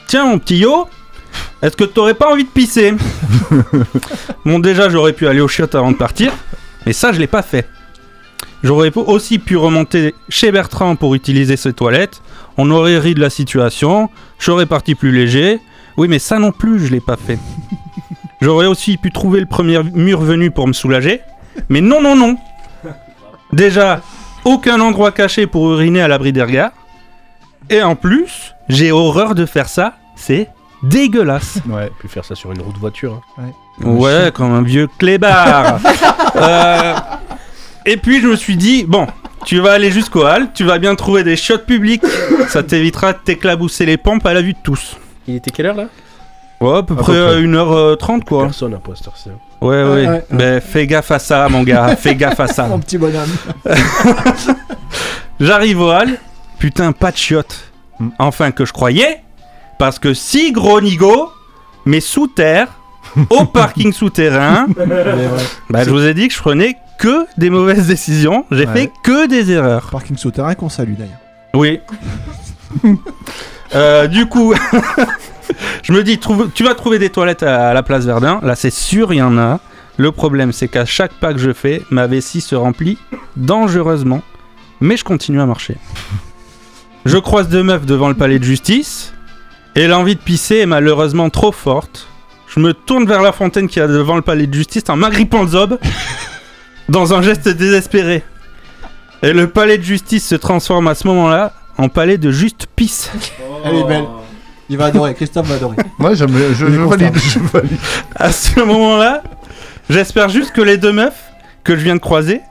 Tiens 0.08 0.26
mon 0.26 0.40
petit 0.40 0.58
yo, 0.58 0.88
est-ce 1.62 1.78
que 1.78 1.84
t'aurais 1.84 2.16
pas 2.16 2.32
envie 2.32 2.44
de 2.44 2.50
pisser? 2.50 2.94
Bon 4.46 4.60
déjà 4.60 4.90
j'aurais 4.90 5.14
pu 5.14 5.28
aller 5.28 5.42
au 5.42 5.48
chiottes 5.48 5.76
avant 5.76 5.92
de 5.92 5.98
partir, 5.98 6.34
mais 6.86 6.94
ça 6.94 7.12
je 7.12 7.20
l'ai 7.20 7.28
pas 7.28 7.42
fait. 7.44 7.68
J'aurais 8.64 8.92
aussi 8.96 9.40
pu 9.40 9.56
remonter 9.58 10.14
chez 10.28 10.52
Bertrand 10.52 10.96
pour 10.96 11.16
utiliser 11.16 11.56
ses 11.58 11.74
toilettes. 11.74 12.22
On 12.58 12.70
aurait 12.72 12.98
ri 13.00 13.14
de 13.16 13.22
la 13.22 13.30
situation, 13.30 14.10
j'aurais 14.38 14.66
parti 14.66 14.96
plus 14.96 15.12
léger. 15.14 15.60
Oui, 15.98 16.08
mais 16.10 16.20
ça 16.20 16.40
non 16.40 16.52
plus, 16.52 16.86
je 16.86 16.92
l'ai 16.92 17.00
pas 17.00 17.16
fait. 17.18 17.40
J'aurais 18.42 18.68
aussi 18.68 18.96
pu 18.96 19.12
trouver 19.12 19.42
le 19.42 19.46
premier 19.46 19.84
mur 19.84 20.22
venu 20.22 20.50
pour 20.50 20.66
me 20.66 20.72
soulager. 20.72 21.20
Mais 21.68 21.82
non, 21.82 22.02
non, 22.02 22.16
non. 22.16 22.38
Déjà, 23.52 24.00
aucun 24.46 24.80
endroit 24.80 25.12
caché 25.12 25.46
pour 25.46 25.74
uriner 25.74 26.02
à 26.02 26.08
l'abri 26.08 26.32
des 26.32 26.42
regards. 26.44 26.72
Et 27.70 27.82
en 27.84 27.96
plus, 27.98 28.54
j'ai 28.70 28.94
horreur 28.94 29.36
de 29.36 29.46
faire 29.46 29.68
ça. 29.68 29.96
C'est 30.16 30.48
dégueulasse. 30.84 31.60
Ouais, 31.68 31.92
puis 32.00 32.08
faire 32.08 32.24
ça 32.24 32.34
sur 32.36 32.52
une 32.54 32.62
route 32.62 32.78
voiture. 32.78 33.22
hein. 33.38 33.52
Ouais, 33.84 34.32
comme 34.34 34.54
un 34.54 34.62
vieux 34.62 34.88
clébard. 34.98 35.80
Euh, 36.36 36.94
et 37.86 37.98
puis 37.98 38.22
je 38.22 38.28
me 38.28 38.36
suis 38.36 38.56
dit, 38.58 38.84
bon, 38.88 39.08
tu 39.46 39.60
vas 39.60 39.74
aller 39.74 39.92
jusqu'au 39.92 40.26
hall, 40.26 40.48
tu 40.54 40.64
vas 40.64 40.78
bien 40.80 40.96
trouver 40.96 41.24
des 41.24 41.36
shots 41.36 41.60
publics. 41.60 42.04
Ça 42.50 42.64
t'évitera 42.64 43.14
de 43.14 43.20
t'éclabousser 43.24 43.86
les 43.86 43.98
pompes 43.98 44.26
à 44.26 44.34
la 44.34 44.42
vue 44.42 44.54
de 44.54 44.60
tous. 44.64 44.98
Il 45.28 45.36
était 45.36 45.52
quelle 45.52 45.68
heure 45.68 45.76
là? 45.76 45.86
Ouais, 46.62 46.78
à 46.80 46.84
peu 46.84 46.94
À 46.94 46.98
près 46.98 47.14
peu 47.14 47.14
près. 47.14 47.14
euh, 47.14 47.96
1h30 47.96 48.24
quoi. 48.26 48.44
Personne 48.46 48.74
hein. 48.74 48.82
Ouais, 49.62 49.84
Ouais, 49.84 49.84
ouais. 49.84 50.08
ouais. 50.08 50.26
Ben, 50.32 50.60
fais 50.62 50.88
gaffe 50.88 51.12
à 51.12 51.20
ça, 51.20 51.48
mon 51.50 51.64
gars. 51.64 51.96
fais 51.98 52.16
gaffe 52.16 52.40
à 52.40 52.48
ça. 52.48 52.68
Mon 52.68 52.80
petit 52.80 52.98
bonhomme. 52.98 53.30
J'arrive 55.40 55.80
au 55.82 55.92
hall. 55.92 56.18
Putain, 56.58 56.92
pas 56.92 57.12
de 57.12 57.18
chiottes. 57.18 57.72
Hmm. 58.00 58.10
Enfin, 58.20 58.52
que 58.52 58.66
je 58.66 58.74
croyais. 58.74 59.22
Parce 59.78 60.00
que 60.00 60.14
si 60.14 60.52
gros 60.52 60.82
nigo, 60.82 61.32
mais 61.86 62.02
sous 62.02 62.28
terre, 62.28 62.68
au 63.30 63.46
parking 63.54 63.94
souterrain, 63.94 64.68
bah, 65.70 65.84
je 65.86 65.90
vous 65.90 66.06
ai 66.06 66.14
dit 66.14 66.28
que 66.28 66.34
je 66.34 66.40
prenais 66.40 66.76
que 67.00 67.26
des 67.38 67.50
mauvaises 67.50 67.88
décisions. 67.88 68.46
J'ai 68.52 68.68
Ouais. 68.68 68.74
fait 68.74 68.92
que 69.04 69.26
des 69.28 69.50
erreurs. 69.52 69.90
Parking 69.92 70.18
souterrain 70.18 70.54
qu'on 70.54 70.70
salue 70.70 70.94
d'ailleurs. 70.98 71.18
Oui. 71.56 71.80
Euh, 73.76 74.08
du 74.08 74.26
coup, 74.26 74.56
je 75.84 75.94
me 75.94 76.02
dis, 76.04 76.18
trouve- 76.18 76.50
tu 76.56 76.64
vas 76.64 76.74
trouver 76.74 76.98
des 76.98 77.12
toilettes 77.12 77.44
à, 77.44 77.70
à 77.70 77.74
la 77.76 77.84
place 77.84 78.04
Verdun. 78.04 78.40
Là, 78.42 78.56
c'est 78.56 78.72
sûr, 78.72 79.14
il 79.14 79.18
y 79.18 79.22
en 79.22 79.38
a. 79.38 79.60
Le 79.98 80.12
problème, 80.12 80.52
c'est 80.54 80.68
qu'à 80.68 80.86
chaque 80.86 81.14
pas 81.14 81.34
que 81.34 81.40
je 81.40 81.54
fais, 81.54 81.84
ma 81.92 82.08
vessie 82.08 82.42
se 82.42 82.56
remplit 82.56 82.98
dangereusement. 83.38 84.22
Mais 84.82 84.98
je 84.98 85.04
continue 85.04 85.40
à 85.40 85.46
marcher. 85.46 85.76
Je 87.06 87.18
croise 87.18 87.48
deux 87.48 87.62
meufs 87.62 87.86
devant 87.86 88.08
le 88.08 88.16
palais 88.16 88.40
de 88.40 88.44
justice. 88.44 89.14
Et 89.76 89.88
l'envie 89.88 90.16
de 90.16 90.20
pisser 90.22 90.58
est 90.62 90.66
malheureusement 90.66 91.30
trop 91.30 91.52
forte. 91.52 92.08
Je 92.48 92.60
me 92.60 92.74
tourne 92.74 93.06
vers 93.06 93.22
la 93.22 93.32
fontaine 93.32 93.68
qui 93.68 93.80
est 93.80 93.88
devant 93.88 94.16
le 94.16 94.24
palais 94.24 94.48
de 94.48 94.54
justice 94.54 94.84
en 94.90 94.96
m'agrippant 94.96 95.44
le 95.44 95.50
zob. 95.50 95.78
Dans 96.90 97.14
un 97.14 97.22
geste 97.22 97.48
désespéré. 97.50 98.24
Et 99.22 99.34
le 99.34 99.48
palais 99.50 99.78
de 99.78 99.84
justice 99.84 100.28
se 100.28 100.36
transforme 100.36 100.88
à 100.88 100.96
ce 100.96 101.08
moment-là 101.08 101.54
en 101.78 101.90
palais 101.90 102.18
de 102.18 102.32
juste 102.32 102.68
pisse. 102.76 103.12
Elle 103.66 103.76
est 103.76 103.84
belle. 103.84 104.06
Il 104.70 104.78
va 104.78 104.86
adorer. 104.86 105.14
Christophe 105.16 105.48
va 105.48 105.56
adorer. 105.56 105.78
Ouais, 106.00 106.16
j'aime- 106.16 106.30
je, 106.54 106.66
Il 106.66 106.74
est 106.74 106.76
je 106.78 106.84
content. 106.84 106.90
valide, 106.98 107.18
je 107.18 107.40
valide. 107.40 107.78
À 108.16 108.32
ce 108.32 108.60
moment-là, 108.60 109.24
j'espère 109.90 110.30
juste 110.30 110.52
que 110.52 110.62
les 110.62 110.78
deux 110.78 110.92
meufs 110.94 111.22
que 111.64 111.76
je 111.76 111.84
viens 111.84 111.96
de 111.96 112.00
croiser 112.02 112.42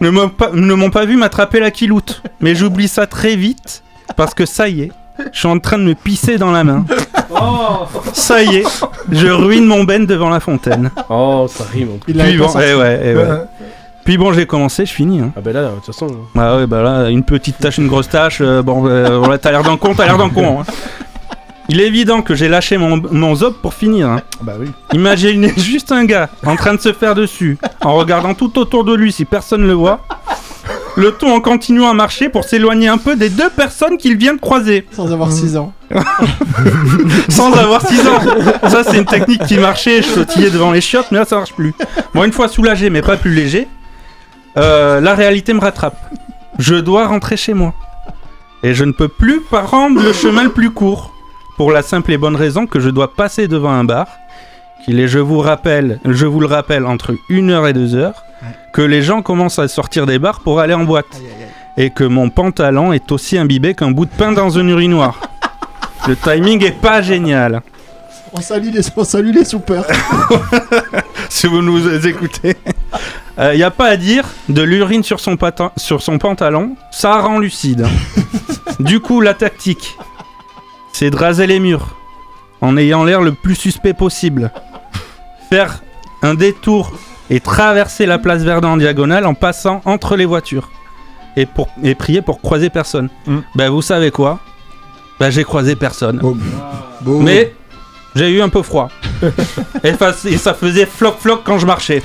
ne 0.00 0.10
m'ont 0.10 0.28
pas, 0.28 0.50
ne 0.52 0.74
m'ont 0.74 0.90
pas 0.90 1.04
vu 1.04 1.16
m'attraper 1.16 1.60
la 1.60 1.70
kiloute. 1.70 2.22
Mais 2.40 2.54
j'oublie 2.54 2.88
ça 2.88 3.06
très 3.06 3.36
vite 3.36 3.82
parce 4.16 4.34
que 4.34 4.46
ça 4.46 4.68
y 4.68 4.82
est, 4.82 4.92
je 5.32 5.38
suis 5.38 5.48
en 5.48 5.58
train 5.58 5.78
de 5.78 5.84
me 5.84 5.94
pisser 5.94 6.38
dans 6.38 6.52
la 6.52 6.62
main. 6.64 6.84
Ça 8.12 8.42
y 8.42 8.56
est, 8.56 8.64
je 9.10 9.26
ruine 9.28 9.64
mon 9.66 9.84
ben 9.84 10.04
devant 10.06 10.28
la 10.30 10.40
fontaine. 10.40 10.90
Oh, 11.08 11.46
ça 11.48 11.64
rime 11.72 11.92
en 11.94 11.98
plus. 11.98 12.12
Puis 12.14 12.36
bon, 12.38 12.48
eh 12.60 12.74
ouais, 12.74 13.00
eh 13.04 13.14
ouais. 13.16 13.24
Puis 14.04 14.18
bon, 14.18 14.32
j'ai 14.32 14.46
commencé, 14.46 14.84
je 14.84 14.92
finis. 14.92 15.20
hein. 15.20 15.32
Ah 15.36 15.40
ben 15.40 15.52
là, 15.54 15.62
de 15.70 15.74
toute 15.76 15.86
façon. 15.86 16.08
Ah 16.36 16.56
ouais, 16.56 16.66
bah 16.66 16.82
là, 16.82 17.08
une 17.10 17.22
petite 17.22 17.58
tache, 17.58 17.78
une 17.78 17.86
grosse 17.88 18.08
tache, 18.08 18.38
euh, 18.40 18.62
bon, 18.62 18.86
euh, 18.88 19.18
voilà, 19.18 19.38
t'as 19.38 19.50
l'air 19.52 19.62
d'un 19.62 19.76
con, 19.76 19.94
t'as 19.96 20.06
l'air 20.06 20.18
d'un 20.18 20.28
con. 20.30 20.60
hein. 20.60 20.64
Il 21.68 21.80
est 21.80 21.86
évident 21.86 22.20
que 22.22 22.34
j'ai 22.34 22.48
lâché 22.48 22.76
mon, 22.76 23.00
mon 23.12 23.34
zob 23.36 23.54
pour 23.62 23.74
finir. 23.74 24.08
hein. 24.10 24.20
Bah 24.42 24.54
oui. 24.58 24.66
Imaginez 24.92 25.52
juste 25.56 25.92
un 25.92 26.04
gars 26.04 26.28
en 26.44 26.56
train 26.56 26.74
de 26.74 26.80
se 26.80 26.92
faire 26.92 27.14
dessus, 27.14 27.58
en 27.82 27.94
regardant 27.94 28.34
tout 28.34 28.58
autour 28.58 28.82
de 28.84 28.92
lui 28.94 29.12
si 29.12 29.24
personne 29.24 29.66
le 29.66 29.72
voit. 29.72 30.00
Le 30.96 31.12
tout 31.12 31.26
en 31.28 31.40
continuant 31.40 31.88
à 31.88 31.94
marcher 31.94 32.28
pour 32.28 32.44
s'éloigner 32.44 32.88
un 32.88 32.98
peu 32.98 33.16
des 33.16 33.30
deux 33.30 33.48
personnes 33.48 33.96
qu'il 33.96 34.16
vient 34.18 34.34
de 34.34 34.40
croiser. 34.40 34.86
Sans 34.92 35.10
avoir 35.10 35.32
6 35.32 35.56
ans. 35.56 35.72
Sans 37.30 37.52
avoir 37.54 37.86
6 37.86 38.00
ans. 38.08 38.20
Ça, 38.68 38.82
c'est 38.84 38.98
une 38.98 39.06
technique 39.06 39.42
qui 39.46 39.56
marchait. 39.56 40.02
Je 40.02 40.08
sautillais 40.08 40.50
devant 40.50 40.70
les 40.70 40.80
chiottes, 40.82 41.06
mais 41.10 41.18
là, 41.18 41.24
ça 41.24 41.36
marche 41.36 41.54
plus. 41.54 41.72
Bon, 42.14 42.24
une 42.24 42.32
fois 42.32 42.48
soulagé, 42.48 42.90
mais 42.90 43.00
pas 43.00 43.16
plus 43.16 43.32
léger, 43.32 43.68
euh, 44.56 45.00
la 45.00 45.14
réalité 45.14 45.52
me 45.52 45.60
rattrape. 45.60 45.96
Je 46.58 46.74
dois 46.74 47.06
rentrer 47.06 47.36
chez 47.36 47.54
moi. 47.54 47.74
Et 48.62 48.74
je 48.74 48.84
ne 48.84 48.92
peux 48.92 49.08
plus 49.08 49.40
pas 49.40 49.62
rendre 49.62 50.02
le 50.02 50.12
chemin 50.12 50.44
le 50.44 50.50
plus 50.50 50.70
court. 50.70 51.12
Pour 51.56 51.70
la 51.70 51.82
simple 51.82 52.12
et 52.12 52.18
bonne 52.18 52.36
raison 52.36 52.66
que 52.66 52.80
je 52.80 52.90
dois 52.90 53.14
passer 53.14 53.48
devant 53.48 53.70
un 53.72 53.84
bar. 53.84 54.06
Qu'il 54.84 55.00
est, 55.00 55.08
je 55.08 55.18
vous 55.18 55.38
rappelle, 55.38 56.00
je 56.04 56.26
vous 56.26 56.40
le 56.40 56.46
rappelle, 56.46 56.86
entre 56.86 57.14
1h 57.30 57.70
et 57.70 57.72
2h, 57.72 58.12
que 58.72 58.82
les 58.82 59.02
gens 59.02 59.22
commencent 59.22 59.58
à 59.58 59.68
sortir 59.68 60.06
des 60.06 60.18
bars 60.18 60.40
pour 60.40 60.60
aller 60.60 60.74
en 60.74 60.84
boîte. 60.84 61.20
Et 61.76 61.90
que 61.90 62.04
mon 62.04 62.28
pantalon 62.30 62.92
est 62.92 63.10
aussi 63.12 63.38
imbibé 63.38 63.74
qu'un 63.74 63.90
bout 63.90 64.06
de 64.06 64.10
pain 64.10 64.32
dans 64.32 64.50
une 64.50 64.68
urinoir. 64.68 65.20
Le 66.06 66.16
timing 66.16 66.62
est 66.64 66.80
pas 66.80 67.00
génial. 67.00 67.62
On 68.32 68.40
salue 68.40 68.70
les, 68.72 68.82
on 68.96 69.04
salue 69.04 69.32
les 69.32 69.44
soupeurs. 69.44 69.86
si 71.36 71.46
vous 71.46 71.62
nous 71.62 71.88
écoutez. 72.06 72.56
Il 73.38 73.56
n'y 73.56 73.62
a 73.62 73.70
pas 73.70 73.86
à 73.88 73.96
dire, 73.96 74.24
de 74.50 74.62
l'urine 74.62 75.02
sur 75.02 75.18
son, 75.18 75.36
patin- 75.36 75.72
sur 75.78 76.02
son 76.02 76.18
pantalon, 76.18 76.76
ça 76.90 77.18
rend 77.20 77.38
lucide. 77.38 77.86
du 78.80 79.00
coup, 79.00 79.20
la 79.22 79.32
tactique, 79.32 79.96
c'est 80.92 81.10
de 81.10 81.16
raser 81.16 81.46
les 81.46 81.58
murs, 81.58 81.96
en 82.60 82.76
ayant 82.76 83.04
l'air 83.04 83.22
le 83.22 83.32
plus 83.32 83.54
suspect 83.54 83.94
possible. 83.94 84.52
Faire 85.48 85.82
un 86.22 86.34
détour 86.34 86.92
et 87.30 87.40
traverser 87.40 88.04
la 88.04 88.18
place 88.18 88.42
Verdun 88.42 88.68
en 88.68 88.76
diagonale 88.76 89.24
en 89.26 89.34
passant 89.34 89.80
entre 89.86 90.16
les 90.16 90.26
voitures. 90.26 90.70
Et, 91.36 91.46
pour, 91.46 91.68
et 91.82 91.94
prier 91.94 92.20
pour 92.20 92.42
croiser 92.42 92.68
personne. 92.68 93.08
Ben 93.54 93.70
vous 93.70 93.80
savez 93.80 94.10
quoi? 94.10 94.38
Ben 95.18 95.30
j'ai 95.30 95.44
croisé 95.44 95.74
personne. 95.76 96.20
Mais 97.22 97.54
j'ai 98.14 98.30
eu 98.30 98.42
un 98.42 98.48
peu 98.48 98.62
froid. 98.62 98.88
et, 99.84 99.94
ça 100.38 100.54
faisait 100.54 100.86
floc-floc 100.86 101.42
quand 101.44 101.58
je 101.58 101.66
marchais. 101.66 102.02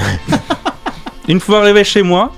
Une 1.27 1.39
fois 1.39 1.59
arrivé 1.59 1.83
chez 1.83 2.03
moi, 2.03 2.31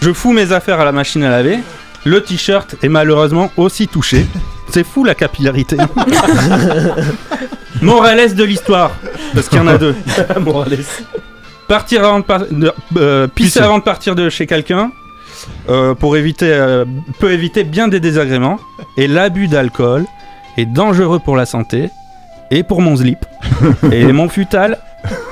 je 0.00 0.12
fous 0.12 0.32
mes 0.32 0.52
affaires 0.52 0.80
à 0.80 0.84
la 0.84 0.92
machine 0.92 1.22
à 1.24 1.30
laver. 1.30 1.58
Le 2.04 2.22
t-shirt 2.22 2.76
est 2.82 2.88
malheureusement 2.88 3.50
aussi 3.56 3.88
touché. 3.88 4.24
C'est 4.70 4.86
fou 4.86 5.04
la 5.04 5.14
capillarité. 5.14 5.76
Morales 7.82 8.34
de 8.34 8.44
l'histoire, 8.44 8.90
parce 9.34 9.48
qu'il 9.48 9.58
y 9.58 9.60
en 9.60 9.66
a 9.68 9.78
deux. 9.78 9.94
Morales. 10.40 10.78
Partir 11.68 12.04
avant 12.04 12.20
de 12.20 12.24
par- 12.24 12.46
de- 12.50 12.72
euh, 12.96 13.26
pisser 13.28 13.50
Pisser. 13.50 13.60
avant 13.60 13.78
de 13.78 13.82
partir 13.82 14.14
de 14.14 14.30
chez 14.30 14.46
quelqu'un 14.46 14.90
euh, 15.68 15.94
pour 15.94 16.16
éviter 16.16 16.50
euh, 16.50 16.84
peut 17.18 17.32
éviter 17.32 17.62
bien 17.62 17.88
des 17.88 18.00
désagréments. 18.00 18.58
Et 18.96 19.06
l'abus 19.06 19.48
d'alcool 19.48 20.06
est 20.56 20.64
dangereux 20.66 21.18
pour 21.18 21.36
la 21.36 21.44
santé 21.46 21.90
et 22.50 22.62
pour 22.62 22.80
mon 22.80 22.96
slip 22.96 23.24
et 23.92 24.12
mon 24.12 24.28
futal 24.28 24.78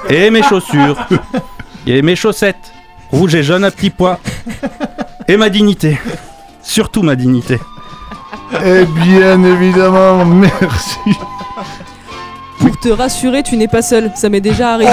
et 0.08 0.30
mes 0.30 0.42
chaussures 0.42 0.96
et 1.86 2.02
mes 2.02 2.16
chaussettes 2.16 2.72
rouges 3.10 3.34
et 3.34 3.42
jaunes 3.42 3.64
à 3.64 3.70
petits 3.70 3.90
pois 3.90 4.18
et 5.28 5.36
ma 5.36 5.50
dignité. 5.50 5.98
Surtout 6.62 7.02
ma 7.02 7.16
dignité. 7.16 7.58
Eh 8.64 8.84
bien 8.84 9.42
évidemment, 9.42 10.24
merci. 10.24 10.98
Pour 12.60 12.78
te 12.80 12.88
rassurer, 12.88 13.42
tu 13.42 13.56
n'es 13.56 13.68
pas 13.68 13.82
seul. 13.82 14.10
Ça 14.16 14.28
m'est 14.28 14.40
déjà 14.40 14.72
arrivé. 14.74 14.90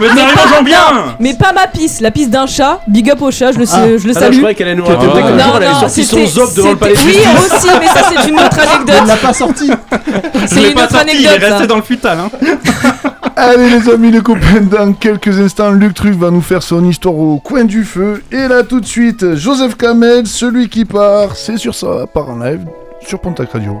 mais 0.00 0.06
ça 0.08 0.12
arrive 0.24 0.36
aux 0.44 0.54
gens 0.56 0.62
bien 0.62 0.78
non, 0.92 1.02
Mais 1.20 1.34
pas 1.34 1.52
ma 1.52 1.66
pisse, 1.66 2.00
la 2.00 2.10
pisse 2.10 2.28
d'un 2.30 2.46
chat. 2.46 2.80
Big 2.88 3.10
up 3.10 3.22
au 3.22 3.30
chat, 3.30 3.52
je 3.52 3.58
le, 3.58 3.66
sais- 3.66 3.76
Ah. 3.76 3.86
je 3.98 4.06
le 4.06 4.10
Ah 4.10 4.14
non, 4.14 4.20
salue. 4.20 4.32
je 4.34 4.38
croyais 4.38 4.54
qu'elle 4.54 4.68
allait 4.68 4.76
nous 4.76 4.84
raconter 4.84 5.06
Non, 5.06 5.14
jour, 5.14 5.30
elle 5.30 5.44
avait 5.62 5.66
non, 5.72 5.80
sorti 5.80 6.04
son 6.04 6.16
c'était- 6.16 6.26
zob 6.26 6.54
devant 6.54 6.70
le 6.70 6.76
palais 6.76 6.92
de 6.94 6.98
c'était- 6.98 7.12
Oui, 7.18 7.24
justice. 7.24 7.52
aussi, 7.64 7.68
mais 7.80 7.86
ça 7.86 8.00
c'est 8.08 8.28
une 8.28 8.34
autre 8.40 8.58
anecdote. 8.74 8.96
On 9.02 9.04
l'a 9.06 9.16
pas 9.16 9.32
sorti. 9.32 9.70
Je 9.70 10.46
C'est 10.46 10.60
l'ai 10.60 10.68
une 10.68 10.74
pas 10.74 10.84
autre 10.84 10.92
sorti, 10.92 11.16
il 11.16 11.24
est 11.24 11.28
anecdote. 11.28 11.50
resté 11.50 11.66
dans 11.66 11.76
le 11.76 11.82
futal. 11.82 12.18
Hein. 12.18 12.30
Allez 13.36 13.70
les 13.70 13.88
amis, 13.88 14.10
les 14.10 14.20
copains, 14.20 14.60
dans 14.68 14.92
quelques 14.94 15.38
instants, 15.38 15.70
Luc 15.70 15.94
Truc 15.94 16.14
va 16.14 16.30
nous 16.30 16.40
faire 16.42 16.62
son 16.62 16.84
histoire 16.84 17.14
au 17.14 17.38
coin 17.38 17.64
du 17.64 17.84
feu. 17.84 18.22
Et 18.32 18.48
là 18.48 18.62
tout 18.64 18.80
de 18.80 18.86
suite, 18.86 19.36
Joseph 19.36 19.76
Kamel, 19.76 20.26
celui 20.26 20.68
qui 20.68 20.84
part, 20.84 21.36
c'est 21.36 21.56
sur 21.56 21.74
ça, 21.74 22.06
part 22.12 22.30
en 22.30 22.38
live 22.44 22.60
sur 23.06 23.20
Pontac 23.20 23.52
Radio. 23.52 23.80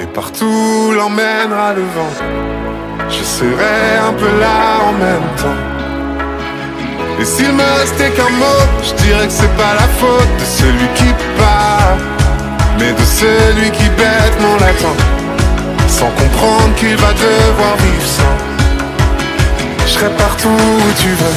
Et 0.00 0.06
partout 0.06 0.92
l'emmènera 0.96 1.74
le 1.74 1.82
vent. 1.82 2.14
Je 3.08 3.22
serai 3.22 3.98
un 4.08 4.12
peu 4.12 4.30
là 4.40 4.80
en 4.88 4.92
même 4.92 5.28
temps. 5.36 5.60
Et 7.20 7.24
s'il 7.24 7.52
me 7.52 7.78
restait 7.80 8.10
qu'un 8.10 8.30
mot, 8.30 8.62
je 8.82 8.94
dirais 9.04 9.26
que 9.26 9.32
c'est 9.32 9.56
pas 9.56 9.74
la 9.74 9.88
faute 10.00 10.32
de 10.40 10.44
celui 10.44 10.88
qui 10.94 11.12
part, 11.38 11.96
mais 12.78 12.92
de 12.92 13.04
celui 13.04 13.70
qui 13.70 13.88
bête 13.90 14.36
mon 14.40 14.54
latin, 14.54 14.94
sans 15.88 16.10
comprendre 16.20 16.74
qu'il 16.76 16.96
va 16.96 17.12
devoir 17.12 17.76
vivre 17.76 18.08
sans. 18.16 18.36
Je 19.86 19.92
serai 19.92 20.10
partout 20.16 20.48
où 20.48 20.92
tu 21.00 21.08
veux, 21.08 21.36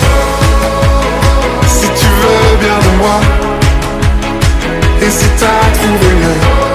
si 1.67 1.87
tu 1.99 2.07
veux 2.21 2.57
bien 2.65 2.79
de 2.87 2.97
moi, 2.97 3.19
et 5.01 5.09
si 5.09 5.27
t'as 5.39 5.65
trouvé 5.77 6.13
mieux, 6.21 6.74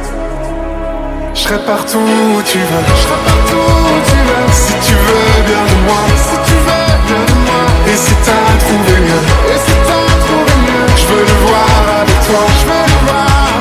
Je 1.41 1.47
serai 1.47 1.57
partout 1.65 1.97
où 1.97 2.41
tu 2.43 2.59
veux. 2.59 2.85
Je 2.85 3.01
serai 3.01 3.17
partout 3.25 3.57
où 3.57 3.97
tu 4.05 4.15
veux. 4.15 4.45
Si 4.53 4.73
tu 4.85 4.93
veux 4.93 5.41
bien 5.47 5.63
de 5.71 5.77
moi. 5.87 5.97
Si 6.15 6.37
tu 6.45 6.53
veux 6.53 6.85
bien 7.07 7.23
de 7.25 7.37
moi. 7.45 7.61
Et 7.87 7.97
si 7.97 8.13
t'as 8.23 8.53
trouvé 8.63 8.99
mieux. 9.01 9.23
Et 9.49 9.57
si 9.57 9.73
t'as 9.87 10.05
trouvé 10.21 10.53
mieux. 10.65 10.85
Je 10.95 11.05
veux 11.07 11.25
le 11.25 11.35
voir 11.41 11.81
avec 12.01 12.19
toi. 12.27 12.45
Je 12.59 12.65
veux 12.69 12.85
le 12.93 12.97
voir. 13.07 13.57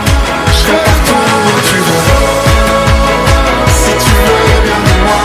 Je 0.48 0.58
serai 0.60 0.76
partout 0.76 1.24
où 1.46 1.60
tu 1.70 1.78
veux. 1.88 2.04
Si 3.80 3.92
tu 4.04 4.12
veux 4.26 4.60
bien 4.66 4.80
de 4.88 4.96
moi. 5.06 5.22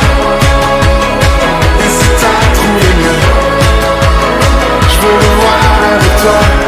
Et 1.84 1.92
si 1.98 2.08
t'as 2.22 2.42
trouvé 2.56 2.90
mieux. 3.04 3.20
Je 4.92 4.98
veux 5.04 5.18
le 5.24 5.32
voir 5.42 5.76
avec 5.92 6.14
toi. 6.22 6.65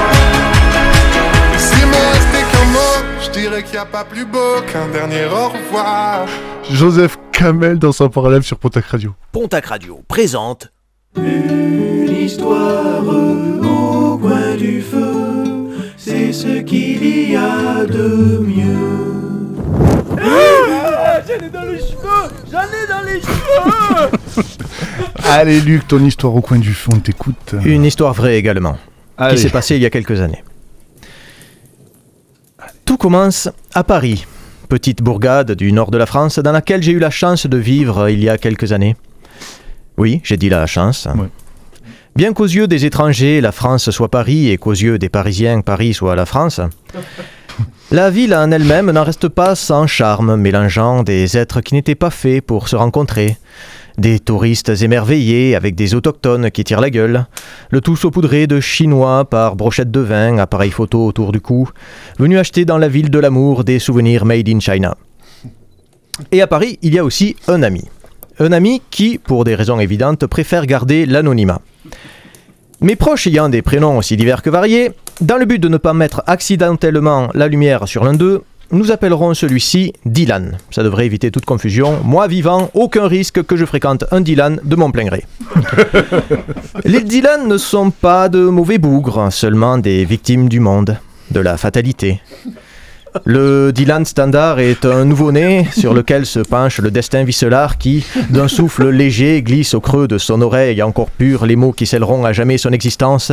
Qu'il 3.68 3.74
n'y 3.74 3.78
a 3.84 3.86
pas 3.86 4.04
plus 4.06 4.26
beau 4.26 4.62
qu'un 4.72 4.88
dernier 4.90 5.26
au 5.26 5.50
revoir. 5.50 6.26
Joseph 6.72 7.18
Kamel 7.32 7.78
dans 7.80 7.92
son 7.92 8.10
parallèle 8.10 8.44
sur 8.44 8.58
Pontac 8.58 8.86
Radio. 8.86 9.14
Pontac 9.32 9.66
Radio 9.68 10.02
présente 10.08 10.72
Une 11.18 12.10
histoire 12.10 13.04
au 13.08 14.18
coin 14.18 14.56
du 14.58 14.82
feu, 14.82 15.70
c'est 15.98 16.32
ce 16.34 16.62
qu'il 16.62 17.32
y 17.32 17.36
a 17.36 17.86
de 17.86 18.40
mieux. 18.40 20.18
Ah, 20.22 21.20
J'en 21.28 21.46
ai 21.46 21.50
dans 21.50 21.62
les 21.64 21.78
cheveux 21.80 22.32
J'en 22.52 22.60
ai 22.62 22.88
dans 22.88 23.06
les 23.06 23.22
cheveux 23.22 24.46
Allez 25.30 25.60
Luc, 25.60 25.88
ton 25.88 26.00
histoire 26.04 26.34
au 26.36 26.42
coin 26.42 26.58
du 26.58 26.74
feu, 26.74 26.90
on 26.94 27.00
t'écoute. 27.00 27.56
Une 27.66 27.86
histoire 27.86 28.14
vraie 28.14 28.38
également, 28.38 28.78
Allez. 29.18 29.36
qui 29.36 29.42
s'est 29.42 29.50
passée 29.50 29.76
il 29.76 29.82
y 29.82 29.86
a 29.86 29.90
quelques 29.90 30.22
années. 30.22 30.44
Tout 32.88 32.96
commence 32.96 33.50
à 33.74 33.84
Paris, 33.84 34.26
petite 34.70 35.04
bourgade 35.04 35.52
du 35.52 35.74
nord 35.74 35.92
de 35.92 35.98
la 35.98 36.06
France 36.06 36.40
dans 36.40 36.54
laquelle 36.54 36.82
j'ai 36.82 36.94
eu 36.94 37.00
la 37.00 37.10
chance 37.10 37.46
de 37.46 37.58
vivre 37.58 38.10
il 38.10 38.24
y 38.24 38.30
a 38.30 38.38
quelques 38.38 38.72
années. 38.72 38.96
Oui, 39.98 40.22
j'ai 40.24 40.38
dit 40.38 40.48
la 40.48 40.66
chance. 40.68 41.06
Bien 42.16 42.32
qu'aux 42.32 42.46
yeux 42.46 42.66
des 42.66 42.86
étrangers, 42.86 43.42
la 43.42 43.52
France 43.52 43.92
soit 43.92 44.10
Paris 44.10 44.50
et 44.50 44.58
qu'aux 44.58 44.72
yeux 44.72 44.98
des 44.98 45.10
Parisiens, 45.10 45.60
Paris 45.60 45.94
soit 45.94 46.16
la 46.16 46.26
France, 46.26 46.62
la 47.92 48.10
ville 48.10 48.34
en 48.34 48.52
elle-même 48.52 48.90
n'en 48.92 49.04
reste 49.04 49.28
pas 49.28 49.56
sans 49.56 49.86
charme, 49.86 50.38
mélangeant 50.38 51.04
des 51.04 51.38
êtres 51.38 51.60
qui 51.60 51.74
n'étaient 51.74 51.94
pas 51.94 52.10
faits 52.10 52.42
pour 52.42 52.70
se 52.70 52.78
rencontrer, 52.78 53.36
des 53.98 54.20
touristes 54.20 54.70
émerveillés 54.82 55.56
avec 55.56 55.76
des 55.76 55.96
autochtones 55.96 56.52
qui 56.52 56.64
tirent 56.64 56.82
la 56.82 56.90
gueule, 56.90 57.26
le 57.72 57.82
tout 57.82 57.96
saupoudré 57.96 58.48
de 58.48 58.60
Chinois 58.60 59.26
par 59.26 59.56
brochette 59.56 59.92
de 59.92 60.00
vin, 60.00 60.38
appareil 60.38 60.72
photo 60.72 61.06
autour 61.06 61.32
du 61.32 61.42
cou, 61.42 61.70
venus 62.20 62.40
acheter 62.40 62.66
dans 62.66 62.78
la 62.78 62.88
ville 62.88 63.10
de 63.10 63.20
l'amour 63.20 63.64
des 63.64 63.80
souvenirs 63.80 64.26
made 64.26 64.50
in 64.50 64.60
China. 64.60 64.96
Et 66.32 66.42
à 66.42 66.48
Paris, 66.48 66.80
il 66.82 66.94
y 66.94 67.00
a 67.00 67.04
aussi 67.04 67.36
un 67.48 67.64
ami. 67.64 67.86
Un 68.40 68.52
ami 68.52 68.82
qui, 68.92 69.18
pour 69.18 69.44
des 69.44 69.56
raisons 69.56 69.80
évidentes, 69.80 70.28
préfère 70.28 70.66
garder 70.66 71.06
l'anonymat. 71.06 71.62
Mes 72.82 72.96
proches 72.96 73.26
ayant 73.26 73.50
des 73.50 73.64
prénoms 73.64 73.98
aussi 73.98 74.16
divers 74.18 74.44
que 74.44 74.52
variés, 74.52 74.92
dans 75.22 75.38
le 75.38 75.46
but 75.46 75.58
de 75.58 75.68
ne 75.68 75.78
pas 75.78 75.94
mettre 75.94 76.22
accidentellement 76.28 77.30
la 77.34 77.48
lumière 77.48 77.88
sur 77.88 78.04
l'un 78.04 78.14
d'eux, 78.14 78.44
nous 78.72 78.92
appellerons 78.92 79.34
celui-ci 79.34 79.94
Dylan. 80.06 80.58
Ça 80.72 80.84
devrait 80.84 81.06
éviter 81.06 81.32
toute 81.32 81.46
confusion. 81.46 82.00
Moi 82.04 82.28
vivant, 82.28 82.70
aucun 82.74 83.08
risque 83.08 83.44
que 83.44 83.56
je 83.56 83.66
fréquente 83.66 84.06
un 84.12 84.22
Dylan 84.22 84.60
de 84.64 84.76
mon 84.76 84.92
plein 84.92 85.06
gré. 85.06 85.26
Les 86.86 87.02
Dylan 87.02 87.48
ne 87.48 87.58
sont 87.58 87.92
pas 87.92 88.30
de 88.30 88.40
mauvais 88.40 88.78
bougres, 88.78 89.32
seulement 89.32 89.78
des 89.78 90.06
victimes 90.06 90.50
du 90.50 90.60
monde, 90.60 90.98
de 91.32 91.40
la 91.40 91.58
fatalité. 91.58 92.22
Le 93.26 93.72
Dylan 93.72 94.06
standard 94.06 94.60
est 94.60 94.86
un 94.86 95.06
nouveau-né 95.06 95.68
sur 95.72 95.94
lequel 95.94 96.26
se 96.26 96.40
penche 96.40 96.80
le 96.80 96.92
destin 96.92 97.24
vicelard 97.24 97.78
qui, 97.78 98.06
d'un 98.30 98.48
souffle 98.48 98.90
léger, 98.90 99.42
glisse 99.42 99.74
au 99.74 99.82
creux 99.82 100.08
de 100.08 100.18
son 100.18 100.42
oreille 100.42 100.84
encore 100.84 101.10
pure 101.10 101.46
les 101.46 101.56
mots 101.56 101.72
qui 101.72 101.86
scelleront 101.86 102.26
à 102.26 102.34
jamais 102.34 102.58
son 102.58 102.72
existence. 102.72 103.32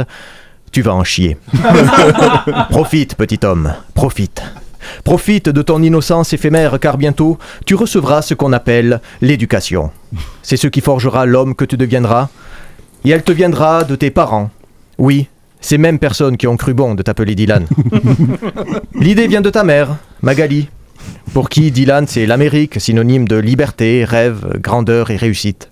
Tu 0.73 0.83
vas 0.83 0.95
en 0.95 1.05
chier. 1.05 1.37
profite, 2.71 3.15
petit 3.15 3.41
homme, 3.45 3.75
profite. 3.95 4.43
Profite 5.05 5.49
de 5.49 5.63
ton 5.63 5.83
innocence 5.83 6.33
éphémère 6.33 6.79
car 6.81 6.99
bientôt 6.99 7.39
tu 7.67 7.75
recevras 7.75 8.23
ce 8.23 8.35
qu'on 8.35 8.53
appelle 8.53 9.01
l'éducation. 9.21 9.91
C'est 10.43 10.57
ce 10.57 10.67
qui 10.67 10.81
forgera 10.81 11.27
l'homme 11.27 11.55
que 11.55 11.65
tu 11.65 11.77
deviendras. 11.77 12.29
Et 13.05 13.11
elle 13.11 13.23
te 13.23 13.33
viendra 13.33 13.85
de 13.85 13.97
tes 13.97 14.11
parents. 14.11 14.51
Oui, 14.99 15.29
ces 15.61 15.79
mêmes 15.79 15.99
personnes 15.99 16.37
qui 16.37 16.47
ont 16.47 16.57
cru 16.57 16.75
bon 16.75 16.95
de 16.95 17.03
t'appeler 17.03 17.35
Dylan. 17.35 17.67
L'idée 18.95 19.27
vient 19.27 19.41
de 19.41 19.51
ta 19.51 19.65
mère, 19.65 19.97
Magali, 20.23 20.69
pour 21.33 21.49
qui 21.49 21.71
Dylan 21.71 22.07
c'est 22.07 22.27
l'Amérique, 22.27 22.81
synonyme 22.81 23.27
de 23.27 23.37
liberté, 23.37 24.05
rêve, 24.05 24.59
grandeur 24.61 25.11
et 25.11 25.17
réussite. 25.17 25.71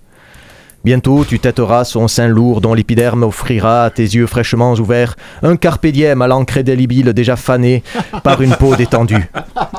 Bientôt, 0.85 1.25
tu 1.25 1.39
têteras 1.39 1.85
son 1.85 2.09
sein 2.09 2.27
lourd 2.27 2.61
dont 2.61 2.75
l'épiderme 2.75 3.23
offrira 3.23 3.85
à 3.85 3.91
tes 3.91 4.03
yeux 4.03 4.27
fraîchement 4.27 4.73
ouverts 4.75 5.15
un 5.45 5.55
carpe 5.57 5.87
diem 5.87 6.21
à 6.23 6.27
l'encre 6.27 6.59
indélébile 6.59 7.13
déjà 7.13 7.37
fané 7.37 7.85
par 8.25 8.43
une 8.43 8.57
peau 8.57 8.75
détendue. 8.75 9.31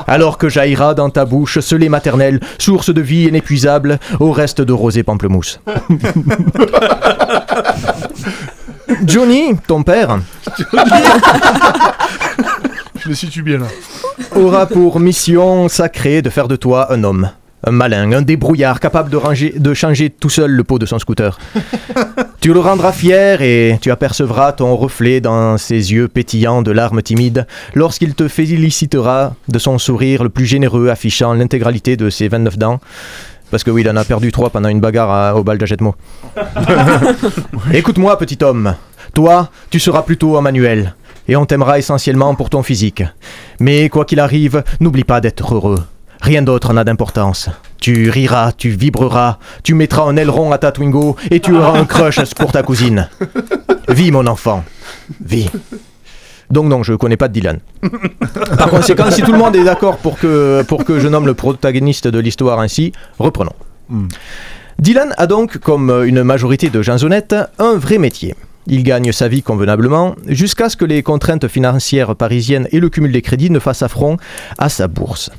Alors 0.08 0.38
que 0.38 0.48
jaillira 0.48 0.94
dans 0.94 1.10
ta 1.10 1.26
bouche 1.26 1.60
ce 1.60 1.76
lait 1.76 1.90
maternel, 1.90 2.40
source 2.58 2.94
de 2.94 3.02
vie 3.02 3.26
inépuisable, 3.26 4.00
au 4.22 4.32
reste 4.32 4.62
de 4.62 4.72
rosé 4.72 5.04
pamplemousse. 5.04 5.60
Johnny, 9.06 9.58
ton 9.68 9.84
père, 9.84 10.20
Je 13.04 13.10
me 13.10 13.14
situe 13.14 13.42
bien 13.44 13.58
là. 13.60 13.68
aura 14.36 14.66
pour 14.68 15.02
mission 15.02 15.68
sacrée 15.68 16.22
de 16.22 16.30
faire 16.30 16.48
de 16.48 16.56
toi 16.56 16.94
un 16.94 17.04
homme. 17.04 17.30
Un 17.66 17.72
malin, 17.72 18.12
un 18.12 18.22
débrouillard 18.22 18.80
capable 18.82 19.10
de, 19.10 19.16
ranger- 19.16 19.58
de 19.58 19.74
changer 19.74 20.10
tout 20.10 20.30
seul 20.30 20.52
le 20.52 20.64
pot 20.66 20.80
de 20.80 20.86
son 20.86 21.00
scooter. 21.00 21.38
tu 22.42 22.52
le 22.54 22.60
rendras 22.60 22.92
fier 22.92 23.42
et 23.42 23.78
tu 23.82 23.90
apercevras 23.90 24.52
ton 24.52 24.76
reflet 24.76 25.22
dans 25.22 25.58
ses 25.58 25.94
yeux 25.94 26.10
pétillants 26.10 26.62
de 26.62 26.72
larmes 26.72 27.02
timides 27.02 27.48
lorsqu'il 27.74 28.16
te 28.16 28.28
félicitera 28.28 29.34
de 29.48 29.60
son 29.60 29.78
sourire 29.78 30.24
le 30.24 30.30
plus 30.30 30.46
généreux 30.46 30.90
affichant 30.90 31.34
l'intégralité 31.34 31.96
de 31.96 32.10
ses 32.10 32.28
29 32.28 32.58
dents. 32.58 32.80
Parce 33.50 33.64
que 33.64 33.72
oui, 33.72 33.82
il 33.82 33.90
en 33.90 33.96
a 33.96 34.04
perdu 34.04 34.32
trois 34.34 34.50
pendant 34.50 34.68
une 34.70 34.82
bagarre 34.82 35.12
à- 35.12 35.36
au 35.36 35.44
bal 35.44 35.58
d'Ajetmo. 35.58 35.96
Écoute-moi, 37.74 38.18
petit 38.18 38.40
homme. 38.44 38.76
Toi, 39.14 39.50
tu 39.70 39.80
seras 39.80 40.02
plutôt 40.02 40.38
un 40.38 40.42
manuel. 40.42 40.96
Et 41.28 41.36
on 41.38 41.46
t'aimera 41.46 41.80
essentiellement 41.80 42.36
pour 42.36 42.50
ton 42.50 42.64
physique. 42.64 43.04
Mais 43.60 43.88
quoi 43.88 44.04
qu'il 44.04 44.20
arrive, 44.20 44.64
n'oublie 44.82 45.06
pas 45.06 45.22
d'être 45.22 45.54
heureux. 45.56 45.78
Rien 46.24 46.42
d'autre 46.42 46.72
n'a 46.72 46.86
d'importance. 46.86 47.50
Tu 47.82 48.10
riras, 48.10 48.54
tu 48.54 48.70
vibreras, 48.70 49.40
tu 49.62 49.74
mettras 49.74 50.04
un 50.04 50.16
aileron 50.16 50.54
à 50.54 50.58
ta 50.58 50.72
Twingo 50.72 51.18
et 51.30 51.42
tu 51.42 51.54
auras 51.54 51.78
un 51.78 51.84
crush 51.84 52.34
pour 52.34 52.54
ta 52.54 52.64
cousine. 52.64 53.10
Vis, 53.90 54.10
mon 54.10 54.26
enfant. 54.26 54.64
Vis. 55.20 55.50
Donc 56.50 56.68
non, 56.68 56.82
je 56.82 56.94
connais 56.94 57.18
pas 57.18 57.28
de 57.28 57.34
Dylan. 57.34 57.60
Par 58.58 58.70
conséquent, 58.70 59.12
si 59.12 59.22
tout 59.22 59.34
le 59.34 59.38
monde 59.38 59.54
est 59.58 59.66
d'accord 59.66 59.98
pour 59.98 60.18
que, 60.18 60.64
pour 60.66 60.86
que 60.86 60.98
je 60.98 61.10
nomme 61.10 61.26
le 61.26 61.34
protagoniste 61.34 62.08
de 62.08 62.20
l'histoire 62.20 62.62
ainsi, 62.62 62.94
reprenons. 63.20 63.52
Dylan 64.80 65.14
a 65.18 65.28
donc, 65.28 65.58
comme 65.58 66.06
une 66.06 66.24
majorité 66.24 66.70
de 66.70 66.82
gens 66.82 67.04
honnêtes, 67.04 67.36
un 67.60 67.74
vrai 67.74 67.98
métier. 67.98 68.34
Il 68.66 68.84
gagne 68.84 69.12
sa 69.12 69.28
vie 69.28 69.44
convenablement 69.44 70.16
jusqu'à 70.26 70.70
ce 70.70 70.78
que 70.78 70.86
les 70.86 71.04
contraintes 71.04 71.50
financières 71.50 72.16
parisiennes 72.16 72.70
et 72.72 72.80
le 72.80 72.88
cumul 72.88 73.12
des 73.12 73.22
crédits 73.22 73.50
ne 73.50 73.60
fassent 73.60 73.84
affront 73.84 74.16
à 74.58 74.70
sa 74.70 74.88
bourse. 74.88 75.30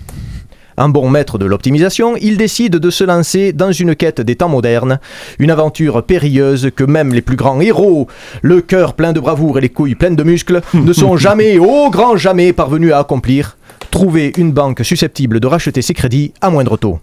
Un 0.77 0.89
bon 0.89 1.09
maître 1.09 1.39
de 1.39 1.47
l'optimisation, 1.47 2.17
il 2.17 2.37
décide 2.37 2.77
de 2.77 2.91
se 2.91 3.05
lancer 3.05 3.53
dans 3.53 3.71
une 3.71 3.95
quête 3.95 4.21
des 4.21 4.37
temps 4.37 4.49
modernes, 4.49 4.99
une 5.39 5.51
aventure 5.51 6.03
périlleuse 6.03 6.71
que 6.75 6.83
même 6.83 7.15
les 7.15 7.23
plus 7.23 7.37
grands 7.37 7.61
héros, 7.61 8.09
le 8.43 8.61
cœur 8.61 8.95
plein 8.95 9.13
de 9.13 9.21
bravoure 9.21 9.59
et 9.59 9.61
les 9.61 9.69
couilles 9.69 9.95
pleines 9.95 10.17
de 10.17 10.25
muscles, 10.25 10.63
ne 10.75 10.93
sont 10.93 11.17
jamais, 11.17 11.59
au 11.59 11.91
grand 11.91 12.17
jamais, 12.17 12.53
parvenus 12.53 12.93
à 12.93 12.99
accomplir. 12.99 13.57
Trouver 13.91 14.33
une 14.37 14.53
banque 14.53 14.85
susceptible 14.85 15.39
de 15.39 15.47
racheter 15.47 15.83
ses 15.83 15.95
crédits 15.95 16.33
à 16.41 16.51
moindre 16.51 16.77
taux. 16.77 16.99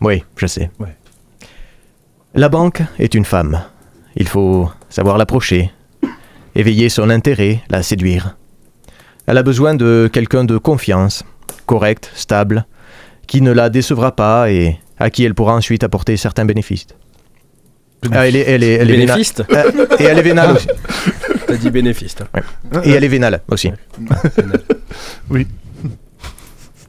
Oui, 0.00 0.24
je 0.36 0.46
sais. 0.46 0.70
La 2.34 2.48
banque 2.48 2.82
est 2.98 3.14
une 3.14 3.24
femme. 3.24 3.62
Il 4.16 4.26
faut 4.26 4.68
savoir 4.88 5.18
l'approcher, 5.18 5.70
éveiller 6.56 6.88
son 6.88 7.10
intérêt, 7.10 7.62
la 7.70 7.84
séduire. 7.84 8.36
Elle 9.26 9.38
a 9.38 9.42
besoin 9.42 9.74
de 9.74 10.08
quelqu'un 10.12 10.44
de 10.44 10.58
confiance, 10.58 11.22
correct, 11.66 12.10
stable, 12.14 12.66
qui 13.28 13.40
ne 13.40 13.52
la 13.52 13.70
décevra 13.70 14.16
pas 14.16 14.50
et 14.50 14.78
à 14.98 15.10
qui 15.10 15.22
elle 15.22 15.34
pourra 15.34 15.54
ensuite 15.54 15.84
apporter 15.84 16.16
certains 16.16 16.44
bénéfices. 16.44 16.88
Ah, 18.12 18.26
elle 18.26 18.36
est, 18.36 18.44
elle 18.48 18.64
est, 18.64 18.72
elle 18.74 18.90
est 18.90 18.96
vénale. 18.96 19.16
Bénéfiste 19.16 19.44
Euh, 19.52 19.86
et 19.98 20.04
elle 20.04 20.18
est 20.18 20.22
vénale 20.22 20.52
aussi. 20.52 20.68
T'as 21.46 21.56
dit 21.56 21.70
bénéfiste. 21.70 22.24
Et 22.84 22.90
elle 22.90 23.04
est 23.04 23.08
vénale 23.08 23.40
aussi. 23.50 23.70
Oui. 25.30 25.46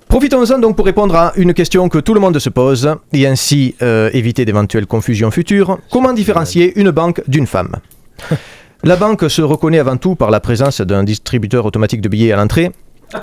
Profitons-en 0.08 0.58
donc 0.58 0.76
pour 0.76 0.86
répondre 0.86 1.16
à 1.16 1.34
une 1.36 1.54
question 1.54 1.88
que 1.88 2.00
tout 2.00 2.14
le 2.16 2.20
monde 2.20 2.40
se 2.40 2.50
pose 2.50 2.90
et 3.14 3.28
ainsi 3.28 3.76
euh, 3.82 4.10
éviter 4.14 4.44
d'éventuelles 4.46 4.88
confusions 4.88 5.30
futures. 5.30 5.78
Comment 5.92 6.14
différencier 6.14 6.80
une 6.80 6.90
banque 6.90 7.22
d'une 7.28 7.46
femme? 7.46 7.76
La 8.84 8.96
banque 8.96 9.30
se 9.30 9.42
reconnaît 9.42 9.78
avant 9.80 9.98
tout 9.98 10.16
par 10.16 10.32
la 10.32 10.40
présence 10.40 10.82
d'un 10.82 11.04
distributeur 11.04 11.66
automatique 11.66 12.02
de 12.02 12.10
billets 12.10 12.32
à 12.32 12.38
l'entrée, 12.38 12.72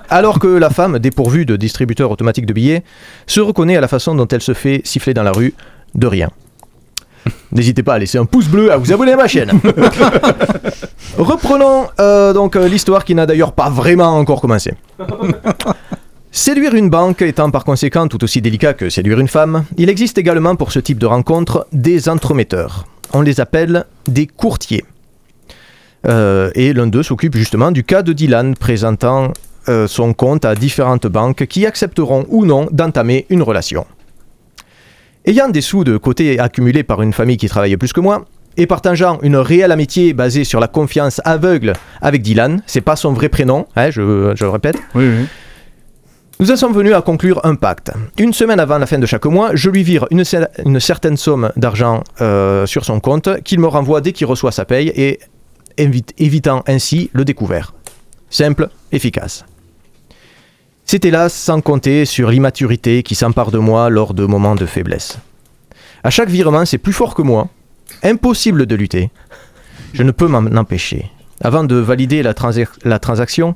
alors 0.09 0.39
que 0.39 0.47
la 0.47 0.71
femme, 0.71 0.99
dépourvue 0.99 1.47
de 1.47 1.57
distributeur 1.57 2.11
automatique 2.11 2.47
de 2.47 2.53
billets, 2.53 2.83
se 3.27 3.41
reconnaît 3.41 3.77
à 3.77 3.81
la 3.81 3.89
façon 3.89 4.15
dont 4.15 4.29
elle 4.29 4.43
se 4.43 4.55
fait 4.55 4.81
siffler 4.85 5.15
dans 5.15 5.23
la 5.23 5.33
rue 5.33 5.55
de 5.95 6.07
rien. 6.07 6.31
N'hésitez 7.53 7.83
pas 7.83 7.95
à 7.95 7.99
laisser 7.99 8.19
un 8.19 8.25
pouce 8.25 8.47
bleu, 8.47 8.73
à 8.73 8.77
vous 8.77 8.93
abonner 8.93 9.13
à 9.13 9.17
ma 9.17 9.27
chaîne. 9.27 9.51
Reprenons 11.19 11.89
euh, 11.99 12.33
donc 12.33 12.57
euh, 12.57 12.69
l'histoire 12.69 13.05
qui 13.05 13.15
n'a 13.15 13.27
d'ailleurs 13.27 13.53
pas 13.53 13.71
vraiment 13.71 14.17
encore 14.19 14.41
commencé. 14.41 14.75
Séduire 16.31 16.75
une 16.75 16.91
banque 16.91 17.23
étant 17.23 17.51
par 17.51 17.65
conséquent 17.65 18.09
tout 18.09 18.23
aussi 18.23 18.43
délicat 18.43 18.75
que 18.75 18.91
séduire 18.91 19.19
une 19.21 19.29
femme, 19.29 19.65
il 19.79 19.89
existe 19.89 20.19
également 20.19 20.55
pour 20.55 20.71
ce 20.71 20.79
type 20.79 20.99
de 20.99 21.07
rencontre 21.07 21.67
des 21.73 22.11
entremetteurs. 22.11 22.85
On 23.15 23.23
les 23.23 23.41
appelle 23.41 23.87
des 24.07 24.27
courtiers. 24.27 24.85
Euh, 26.07 26.51
et 26.55 26.75
l'un 26.75 26.89
d'eux 26.89 27.03
s'occupe 27.03 27.37
justement 27.37 27.71
du 27.73 27.85
cas 27.85 28.03
de 28.03 28.13
Dylan 28.13 28.55
présentant 28.55 29.33
euh, 29.69 29.87
son 29.87 30.13
compte 30.15 30.45
à 30.45 30.55
différentes 30.55 31.07
banques 31.07 31.47
qui 31.47 31.67
accepteront 31.67 32.27
ou 32.29 32.45
non 32.47 32.67
d'entamer 32.73 33.27
une 33.31 33.43
relation. 33.43 33.87
Ayant 35.25 35.49
des 35.49 35.61
sous 35.61 35.83
de 35.85 35.97
côté 35.97 36.39
accumulés 36.39 36.85
par 36.85 37.03
une 37.03 37.13
famille 37.13 37.37
qui 37.37 37.49
travaille 37.49 37.77
plus 37.77 37.93
que 37.93 38.01
moi, 38.01 38.25
et 38.57 38.67
partageant 38.67 39.19
une 39.23 39.37
réelle 39.37 39.73
amitié 39.73 40.13
basée 40.15 40.45
sur 40.45 40.61
la 40.61 40.69
confiance 40.69 41.21
aveugle 41.25 41.75
avec 42.01 42.23
Dylan, 42.23 42.63
c'est 42.67 42.81
pas 42.81 42.97
son 42.97 43.13
vrai 43.13 43.29
prénom, 43.29 43.67
hein, 43.77 43.91
je, 43.91 44.33
je 44.35 44.45
le 44.45 44.51
répète, 44.51 44.77
Oui, 44.95 45.05
oui. 45.09 45.27
nous 46.41 46.51
en 46.51 46.57
sommes 46.57 46.73
venus 46.73 46.95
à 46.95 47.03
conclure 47.03 47.41
un 47.45 47.55
pacte. 47.57 47.93
Une 48.19 48.33
semaine 48.33 48.61
avant 48.61 48.79
la 48.79 48.87
fin 48.87 48.99
de 48.99 49.05
chaque 49.05 49.27
mois, 49.27 49.51
je 49.55 49.69
lui 49.69 49.83
vire 49.83 50.07
une, 50.11 50.23
cer- 50.23 50.49
une 50.65 50.81
certaine 50.81 51.17
somme 51.19 51.51
d'argent 51.57 52.03
euh, 52.23 52.65
sur 52.67 52.85
son 52.87 52.99
compte 53.01 53.43
qu'il 53.43 53.61
me 53.61 53.67
renvoie 53.67 54.01
dès 54.01 54.13
qu'il 54.13 54.27
reçoit 54.27 54.53
sa 54.53 54.65
paye 54.65 54.89
et 54.95 55.19
évite- 55.77 56.15
évitant 56.17 56.63
ainsi 56.67 57.11
le 57.13 57.25
découvert. 57.27 57.75
Simple, 58.31 58.69
efficace. 58.91 59.45
C'est 60.89 61.05
hélas 61.05 61.35
sans 61.35 61.61
compter 61.61 62.05
sur 62.05 62.31
l'immaturité 62.31 63.03
qui 63.03 63.17
s'empare 63.17 63.51
de 63.51 63.59
moi 63.59 63.91
lors 63.91 64.15
de 64.15 64.25
moments 64.25 64.55
de 64.55 64.67
faiblesse. 64.67 65.19
À 66.05 66.11
chaque 66.11 66.29
virement, 66.31 66.65
c'est 66.65 66.79
plus 66.79 66.93
fort 66.93 67.15
que 67.17 67.23
moi. 67.23 67.49
Impossible 68.05 68.67
de 68.67 68.77
lutter. 68.77 69.11
Je 69.93 70.05
ne 70.05 70.13
peux 70.13 70.29
m'en 70.29 70.39
empêcher. 70.57 71.11
Avant 71.43 71.65
de 71.65 71.75
valider 71.75 72.23
la, 72.23 72.35
transa- 72.35 72.69
la 72.85 73.01
transaction, 73.01 73.55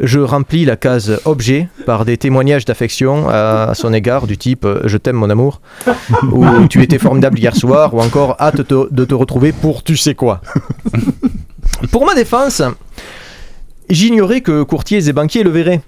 je 0.00 0.18
remplis 0.18 0.64
la 0.64 0.76
case 0.76 1.20
objet 1.24 1.68
par 1.86 2.04
des 2.04 2.16
témoignages 2.16 2.64
d'affection 2.64 3.28
à, 3.28 3.72
son 3.74 3.92
égard 3.94 4.26
du 4.26 4.36
type 4.36 4.64
euh, 4.66 4.82
je 4.84 4.98
t'aime 4.98 5.16
mon 5.16 5.30
amour 5.30 5.62
ou 6.32 6.44
tu 6.68 6.82
étais 6.82 6.98
formidable 6.98 7.38
hier 7.38 7.56
soir 7.56 7.94
ou 7.94 8.02
encore 8.02 8.36
hâte 8.38 8.66
te- 8.68 8.92
de 8.92 9.04
te 9.06 9.14
retrouver 9.14 9.52
pour 9.52 9.82
tu 9.82 9.96
sais 9.96 10.14
quoi. 10.14 10.42
pour 11.92 12.04
ma 12.04 12.14
défense, 12.14 12.60
j'ignorais 13.88 14.42
que 14.42 14.64
courtiers 14.64 15.08
et 15.08 15.12
banquiers 15.14 15.44
le 15.44 15.50
verraient. 15.50 15.80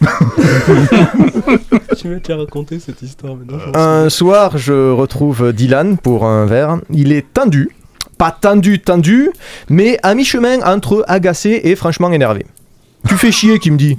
Tu 1.96 2.08
m'as 2.08 2.16
déjà 2.16 2.36
raconté 2.36 2.80
cette 2.80 3.02
histoire 3.02 3.36
maintenant. 3.36 3.58
Un 3.74 4.08
soir, 4.08 4.56
je 4.56 4.90
retrouve 4.92 5.52
Dylan 5.52 5.98
pour 5.98 6.24
un 6.24 6.46
verre. 6.46 6.78
Il 6.90 7.12
est 7.12 7.32
tendu, 7.32 7.70
pas 8.16 8.30
tendu, 8.30 8.80
tendu, 8.80 9.30
mais 9.68 9.98
à 10.02 10.14
mi-chemin 10.14 10.62
entre 10.62 11.04
agacé 11.08 11.60
et 11.64 11.76
franchement 11.76 12.10
énervé. 12.12 12.46
Tu 13.08 13.16
fais 13.16 13.32
chier, 13.32 13.58
qui 13.58 13.70
me 13.70 13.76
dit. 13.76 13.98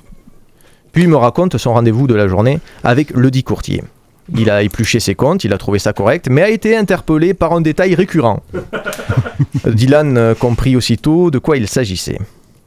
Puis 0.91 1.04
il 1.04 1.10
me 1.10 1.16
raconte 1.16 1.58
son 1.58 1.74
rendez-vous 1.74 2.08
de 2.08 2.16
la 2.16 2.28
journée 2.28 2.60
avec 2.84 3.12
le 3.12 3.32
dit 3.32 3.43
courtier. 3.43 3.84
Il 4.36 4.49
a 4.49 4.64
épluché 4.64 4.99
ses 4.99 5.16
comptes, 5.16 5.43
il 5.43 5.54
a 5.54 5.58
trouvé 5.58 5.80
ça 5.80 5.93
correct, 5.93 6.28
mais 6.30 6.41
a 6.41 6.49
été 6.49 6.76
interpellé 6.76 7.34
par 7.34 7.54
un 7.54 7.62
détail 7.62 7.95
récurrent. 7.95 8.41
Dylan 9.66 10.36
comprit 10.39 10.76
aussitôt 10.76 11.32
de 11.32 11.38
quoi 11.38 11.58
il 11.58 11.68
s'agissait. 11.68 12.20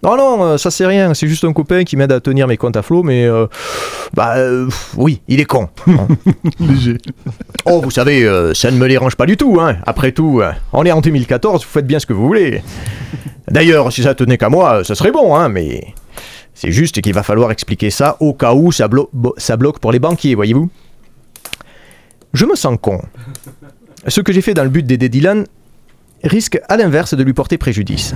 Non, 0.04 0.16
non, 0.16 0.44
euh, 0.44 0.58
ça 0.58 0.70
c'est 0.70 0.86
rien, 0.86 1.14
c'est 1.14 1.26
juste 1.26 1.44
un 1.44 1.52
copain 1.54 1.82
qui 1.84 1.96
m'aide 1.96 2.12
à 2.12 2.20
tenir 2.20 2.46
mes 2.46 2.56
comptes 2.58 2.76
à 2.76 2.82
flot, 2.82 3.02
mais 3.02 3.24
euh, 3.24 3.46
bah 4.12 4.34
euh, 4.36 4.68
oui, 4.96 5.22
il 5.28 5.40
est 5.40 5.44
con. 5.46 5.68
Léger. 6.60 6.98
Oh, 7.64 7.80
vous 7.82 7.90
savez, 7.90 8.22
euh, 8.24 8.52
ça 8.52 8.70
ne 8.70 8.76
me 8.76 8.86
dérange 8.86 9.16
pas 9.16 9.24
du 9.26 9.36
tout, 9.38 9.58
hein. 9.60 9.76
Après 9.86 10.12
tout, 10.12 10.42
on 10.74 10.84
est 10.84 10.92
en 10.92 11.00
2014, 11.00 11.62
vous 11.64 11.68
faites 11.70 11.86
bien 11.86 11.98
ce 11.98 12.06
que 12.06 12.12
vous 12.12 12.26
voulez. 12.26 12.62
D'ailleurs, 13.50 13.90
si 13.92 14.02
ça 14.02 14.14
tenait 14.14 14.36
qu'à 14.38 14.50
moi, 14.50 14.84
ça 14.84 14.94
serait 14.94 15.10
bon, 15.12 15.34
hein, 15.34 15.48
mais 15.48 15.86
c'est 16.54 16.70
juste 16.70 17.00
qu'il 17.00 17.14
va 17.14 17.22
falloir 17.22 17.50
expliquer 17.50 17.90
ça 17.90 18.16
au 18.20 18.34
cas 18.34 18.52
où 18.54 18.72
ça, 18.72 18.88
blo- 18.88 19.10
ça 19.38 19.56
bloque 19.56 19.78
pour 19.78 19.90
les 19.90 19.98
banquiers, 19.98 20.34
voyez-vous. 20.34 20.68
Je 22.34 22.44
me 22.46 22.56
sens 22.56 22.76
con. 22.80 23.00
Ce 24.06 24.20
que 24.20 24.32
j'ai 24.32 24.42
fait 24.42 24.54
dans 24.54 24.64
le 24.64 24.68
but 24.70 24.84
d'aider 24.84 25.08
Dylan 25.08 25.44
risque 26.24 26.60
à 26.68 26.76
l'inverse 26.76 27.14
de 27.14 27.22
lui 27.22 27.32
porter 27.32 27.56
préjudice. 27.58 28.14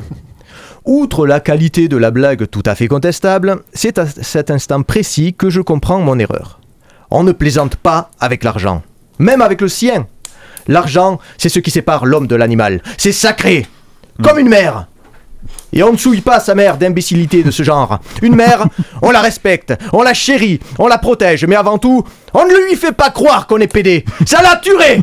Outre 0.89 1.27
la 1.27 1.39
qualité 1.39 1.87
de 1.87 1.99
la 1.99 2.11
blague 2.11 2.49
tout 2.49 2.63
à 2.65 2.75
fait 2.75 2.89
contestable, 2.89 3.59
c'est 3.75 3.99
à 3.99 4.07
cet 4.07 4.51
instant 4.51 4.83
précis 4.83 5.35
que 5.35 5.51
je 5.51 5.61
comprends 5.61 6.01
mon 6.01 6.19
erreur. 6.19 6.61
On 7.11 7.25
ne 7.25 7.33
plaisante 7.33 7.77
pas 7.77 8.11
avec 8.21 8.43
l'argent, 8.43 8.83
même 9.19 9.43
avec 9.43 9.61
le 9.61 9.69
sien. 9.69 10.07
L'argent, 10.67 11.21
c'est 11.37 11.51
ce 11.51 11.59
qui 11.59 11.71
sépare 11.71 12.07
l'homme 12.07 12.27
de 12.27 12.37
l'animal. 12.37 12.81
C'est 12.97 13.13
sacré, 13.13 13.67
comme 14.23 14.39
une 14.39 14.49
mère. 14.49 14.87
Et 15.75 15.83
on 15.83 15.93
ne 15.93 15.99
souille 15.99 16.23
pas 16.23 16.41
sa 16.41 16.55
mère 16.55 16.79
d'imbécilité 16.79 17.43
de 17.43 17.51
ce 17.51 17.63
genre. 17.63 18.01
Une 18.23 18.35
mère, 18.35 18.65
on 19.03 19.11
la 19.11 19.21
respecte, 19.21 19.75
on 19.93 20.01
la 20.01 20.15
chérit, 20.15 20.59
on 20.79 20.87
la 20.87 20.97
protège, 20.97 21.45
mais 21.45 21.57
avant 21.57 21.77
tout, 21.77 22.03
on 22.33 22.47
ne 22.47 22.67
lui 22.67 22.77
fait 22.77 22.93
pas 22.93 23.11
croire 23.11 23.47
qu'on 23.47 23.59
est 23.59 23.71
pédé. 23.71 24.07
Ça 24.25 24.41
l'a 24.41 24.57
tué 24.57 25.03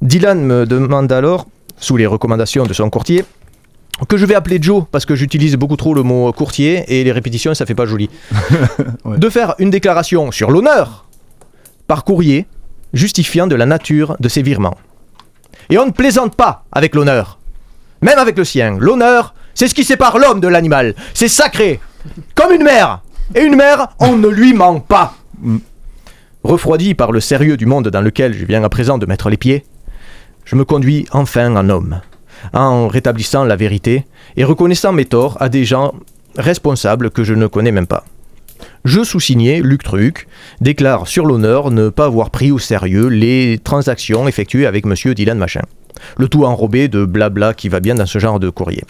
Dylan 0.00 0.42
me 0.42 0.64
demande 0.64 1.12
alors, 1.12 1.46
sous 1.82 1.96
les 1.96 2.06
recommandations 2.06 2.64
de 2.64 2.72
son 2.72 2.88
courtier, 2.88 3.24
que 4.08 4.16
je 4.16 4.24
vais 4.24 4.34
appeler 4.34 4.58
Joe 4.60 4.84
parce 4.90 5.04
que 5.04 5.14
j'utilise 5.14 5.56
beaucoup 5.56 5.76
trop 5.76 5.94
le 5.94 6.02
mot 6.02 6.32
courtier 6.32 6.84
et 6.88 7.04
les 7.04 7.12
répétitions 7.12 7.54
ça 7.54 7.66
fait 7.66 7.74
pas 7.74 7.86
joli. 7.86 8.08
De 9.04 9.28
faire 9.28 9.54
une 9.58 9.70
déclaration 9.70 10.30
sur 10.30 10.50
l'honneur 10.50 11.06
par 11.86 12.04
courrier 12.04 12.46
justifiant 12.94 13.46
de 13.46 13.54
la 13.54 13.66
nature 13.66 14.16
de 14.20 14.28
ces 14.28 14.42
virements. 14.42 14.76
Et 15.70 15.78
on 15.78 15.86
ne 15.86 15.90
plaisante 15.90 16.36
pas 16.36 16.64
avec 16.72 16.94
l'honneur, 16.94 17.38
même 18.00 18.18
avec 18.18 18.36
le 18.36 18.44
sien. 18.44 18.76
L'honneur, 18.78 19.34
c'est 19.54 19.68
ce 19.68 19.74
qui 19.74 19.84
sépare 19.84 20.18
l'homme 20.18 20.40
de 20.40 20.48
l'animal. 20.48 20.94
C'est 21.14 21.28
sacré, 21.28 21.80
comme 22.34 22.52
une 22.52 22.64
mère. 22.64 23.00
Et 23.34 23.42
une 23.42 23.56
mère, 23.56 23.88
on 23.98 24.16
ne 24.16 24.28
lui 24.28 24.52
ment 24.52 24.80
pas. 24.80 25.14
Refroidi 26.44 26.94
par 26.94 27.12
le 27.12 27.20
sérieux 27.20 27.56
du 27.56 27.66
monde 27.66 27.88
dans 27.88 28.00
lequel 28.02 28.34
je 28.34 28.44
viens 28.44 28.62
à 28.62 28.68
présent 28.68 28.98
de 28.98 29.06
mettre 29.06 29.30
les 29.30 29.36
pieds, 29.36 29.64
je 30.52 30.56
me 30.56 30.66
conduis 30.66 31.06
enfin 31.12 31.56
en 31.56 31.70
homme, 31.70 32.02
en 32.52 32.86
rétablissant 32.86 33.44
la 33.44 33.56
vérité 33.56 34.04
et 34.36 34.44
reconnaissant 34.44 34.92
mes 34.92 35.06
torts 35.06 35.38
à 35.40 35.48
des 35.48 35.64
gens 35.64 35.94
responsables 36.36 37.10
que 37.10 37.24
je 37.24 37.32
ne 37.32 37.46
connais 37.46 37.72
même 37.72 37.86
pas. 37.86 38.04
Je 38.84 39.02
sous-signé, 39.02 39.62
Luc 39.62 39.82
Truc, 39.82 40.28
déclare 40.60 41.08
sur 41.08 41.24
l'honneur 41.24 41.70
ne 41.70 41.88
pas 41.88 42.04
avoir 42.04 42.28
pris 42.28 42.52
au 42.52 42.58
sérieux 42.58 43.06
les 43.06 43.60
transactions 43.64 44.28
effectuées 44.28 44.66
avec 44.66 44.84
monsieur 44.84 45.14
Dylan 45.14 45.38
Machin. 45.38 45.62
Le 46.18 46.28
tout 46.28 46.44
enrobé 46.44 46.88
de 46.88 47.06
blabla 47.06 47.54
qui 47.54 47.70
va 47.70 47.80
bien 47.80 47.94
dans 47.94 48.06
ce 48.06 48.18
genre 48.18 48.38
de 48.38 48.50
courrier. 48.50 48.84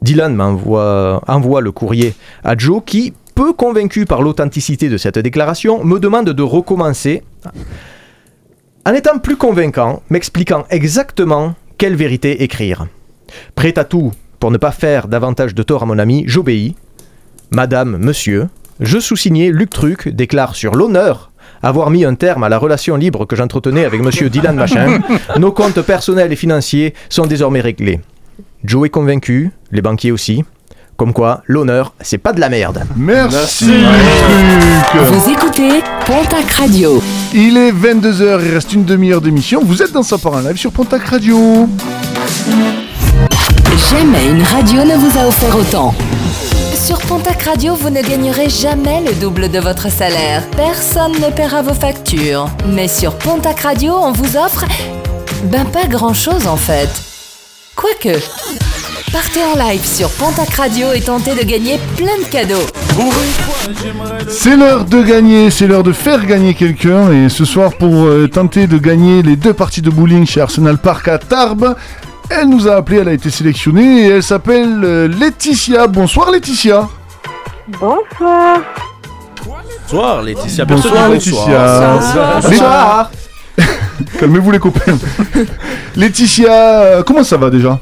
Dylan 0.00 0.34
m'envoie 0.34 1.22
envoie 1.26 1.60
le 1.60 1.72
courrier 1.72 2.14
à 2.42 2.56
Joe 2.56 2.82
qui, 2.86 3.12
peu 3.34 3.52
convaincu 3.52 4.06
par 4.06 4.22
l'authenticité 4.22 4.88
de 4.88 4.96
cette 4.96 5.18
déclaration, 5.18 5.84
me 5.84 5.98
demande 5.98 6.30
de 6.30 6.42
recommencer 6.42 7.22
en 8.88 8.94
étant 8.94 9.18
plus 9.18 9.36
convaincant, 9.36 10.02
m'expliquant 10.08 10.64
exactement 10.70 11.54
quelle 11.76 11.94
vérité 11.94 12.42
écrire. 12.42 12.86
Prêt 13.54 13.78
à 13.78 13.84
tout 13.84 14.12
pour 14.40 14.50
ne 14.50 14.56
pas 14.56 14.70
faire 14.70 15.08
davantage 15.08 15.54
de 15.54 15.62
tort 15.62 15.82
à 15.82 15.86
mon 15.86 15.98
ami, 15.98 16.24
j'obéis. 16.26 16.74
Madame, 17.50 17.98
monsieur, 17.98 18.48
je 18.80 18.98
sous-signé 18.98 19.50
Luc 19.50 19.68
Truc 19.68 20.08
déclare 20.08 20.56
sur 20.56 20.74
l'honneur 20.74 21.30
avoir 21.62 21.90
mis 21.90 22.06
un 22.06 22.14
terme 22.14 22.44
à 22.44 22.48
la 22.48 22.56
relation 22.56 22.96
libre 22.96 23.26
que 23.26 23.36
j'entretenais 23.36 23.84
avec 23.84 24.00
monsieur 24.00 24.30
Dylan 24.30 24.56
Machin. 24.56 25.00
Nos 25.38 25.52
comptes 25.52 25.82
personnels 25.82 26.32
et 26.32 26.36
financiers 26.36 26.94
sont 27.10 27.26
désormais 27.26 27.60
réglés. 27.60 28.00
Joe 28.64 28.86
est 28.86 28.90
convaincu, 28.90 29.50
les 29.70 29.82
banquiers 29.82 30.12
aussi. 30.12 30.44
Comme 30.96 31.12
quoi, 31.12 31.42
l'honneur, 31.46 31.92
c'est 32.00 32.16
pas 32.16 32.32
de 32.32 32.40
la 32.40 32.48
merde. 32.48 32.84
Merci, 32.96 33.66
Luc. 33.66 35.02
Vous 35.02 35.30
écoutez 35.30 35.82
Pontac 36.06 36.50
Radio. 36.52 37.02
Il 37.34 37.58
est 37.58 37.72
22h, 37.72 38.40
il 38.42 38.54
reste 38.54 38.72
une 38.72 38.84
demi-heure 38.84 39.20
d'émission. 39.20 39.60
Vous 39.62 39.82
êtes 39.82 39.92
dans 39.92 40.00
en 40.00 40.40
live 40.40 40.56
sur 40.56 40.72
Pontac 40.72 41.04
Radio. 41.04 41.68
Jamais 43.90 44.28
une 44.30 44.42
radio 44.42 44.84
ne 44.84 44.96
vous 44.96 45.18
a 45.18 45.26
offert 45.26 45.54
autant. 45.54 45.94
Sur 46.74 46.98
Pontac 47.00 47.42
Radio, 47.42 47.74
vous 47.74 47.90
ne 47.90 48.00
gagnerez 48.00 48.48
jamais 48.48 49.02
le 49.02 49.12
double 49.14 49.50
de 49.50 49.58
votre 49.58 49.90
salaire. 49.90 50.42
Personne 50.56 51.12
ne 51.12 51.30
paiera 51.30 51.60
vos 51.60 51.74
factures. 51.74 52.48
Mais 52.66 52.88
sur 52.88 53.14
Pontac 53.16 53.60
Radio, 53.60 53.94
on 53.94 54.12
vous 54.12 54.36
offre... 54.36 54.64
Ben 55.44 55.66
pas 55.66 55.86
grand-chose 55.86 56.46
en 56.46 56.56
fait. 56.56 56.88
Quoique... 57.76 58.18
Partez 59.12 59.40
en 59.44 59.54
live 59.54 59.84
sur 59.84 60.10
Pontac 60.10 60.50
Radio 60.54 60.92
et 60.92 61.00
tentez 61.00 61.34
de 61.34 61.42
gagner 61.42 61.78
plein 61.96 62.18
de 62.18 62.24
cadeaux. 62.24 62.66
C'est 64.28 64.56
l'heure 64.56 64.84
de 64.84 65.02
gagner, 65.02 65.50
c'est 65.50 65.66
l'heure 65.66 65.84
de 65.84 65.92
faire 65.92 66.26
gagner 66.26 66.52
quelqu'un. 66.52 67.12
Et 67.12 67.28
ce 67.28 67.44
soir, 67.44 67.74
pour 67.78 67.94
euh, 68.06 68.28
tenter 68.28 68.66
de 68.66 68.76
gagner 68.76 69.22
les 69.22 69.36
deux 69.36 69.54
parties 69.54 69.82
de 69.82 69.90
bowling 69.90 70.26
chez 70.26 70.40
Arsenal 70.40 70.78
Park 70.78 71.06
à 71.08 71.18
Tarbes, 71.18 71.76
elle 72.28 72.48
nous 72.48 72.66
a 72.66 72.74
appelé, 72.74 72.98
elle 72.98 73.08
a 73.08 73.12
été 73.12 73.30
sélectionnée 73.30 74.06
et 74.06 74.08
elle 74.08 74.22
s'appelle 74.22 74.80
euh, 74.82 75.08
Laetitia. 75.08 75.86
Bonsoir 75.86 76.30
Laetitia. 76.30 76.88
Bonsoir. 77.80 78.58
Bonsoir 79.86 80.22
Laetitia. 80.22 80.64
Bonsoir 80.64 81.08
Laetitia. 81.08 81.94
bonsoir. 81.94 82.40
Bonsoir. 82.42 83.10
Calmez-vous 84.18 84.50
les 84.50 84.58
copains. 84.58 84.98
Laetitia, 85.96 86.52
euh, 86.52 87.02
comment 87.04 87.22
ça 87.24 87.36
va 87.36 87.48
déjà? 87.48 87.78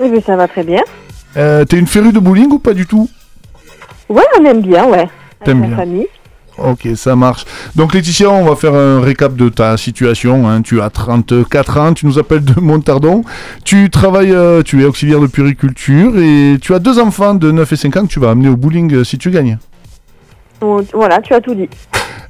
Oui, 0.00 0.08
mais 0.12 0.20
ça 0.20 0.36
va 0.36 0.46
très 0.48 0.62
bien. 0.64 0.80
Euh, 1.36 1.64
T'es 1.64 1.78
une 1.78 1.86
férue 1.86 2.12
de 2.12 2.18
bowling 2.18 2.50
ou 2.52 2.58
pas 2.58 2.74
du 2.74 2.86
tout? 2.86 3.08
Ouais, 4.08 4.24
on 4.40 4.44
aime 4.44 4.62
bien, 4.62 4.86
ouais. 4.86 5.08
T'aimes 5.44 5.66
bien. 5.66 5.76
famille. 5.76 6.06
Ok, 6.56 6.88
ça 6.96 7.14
marche. 7.14 7.44
Donc 7.76 7.94
Laetitia, 7.94 8.28
on 8.30 8.44
va 8.44 8.56
faire 8.56 8.74
un 8.74 9.00
récap 9.00 9.36
de 9.36 9.48
ta 9.48 9.76
situation. 9.76 10.48
hein. 10.48 10.62
Tu 10.62 10.80
as 10.80 10.90
34 10.90 11.78
ans, 11.78 11.92
tu 11.94 12.04
nous 12.06 12.18
appelles 12.18 12.44
de 12.44 12.58
Montardon. 12.60 13.22
Tu 13.64 13.90
travailles, 13.90 14.32
euh, 14.32 14.62
tu 14.64 14.82
es 14.82 14.84
auxiliaire 14.84 15.20
de 15.20 15.28
puriculture 15.28 16.18
et 16.18 16.56
tu 16.60 16.74
as 16.74 16.80
deux 16.80 16.98
enfants 16.98 17.34
de 17.34 17.52
9 17.52 17.72
et 17.72 17.76
5 17.76 17.96
ans 17.96 18.02
que 18.02 18.08
tu 18.12 18.18
vas 18.18 18.30
amener 18.30 18.48
au 18.48 18.56
bowling 18.56 18.92
euh, 18.92 19.04
si 19.04 19.18
tu 19.18 19.30
gagnes. 19.30 19.58
Voilà, 20.92 21.20
tu 21.20 21.32
as 21.34 21.40
tout 21.40 21.54
dit. 21.54 21.68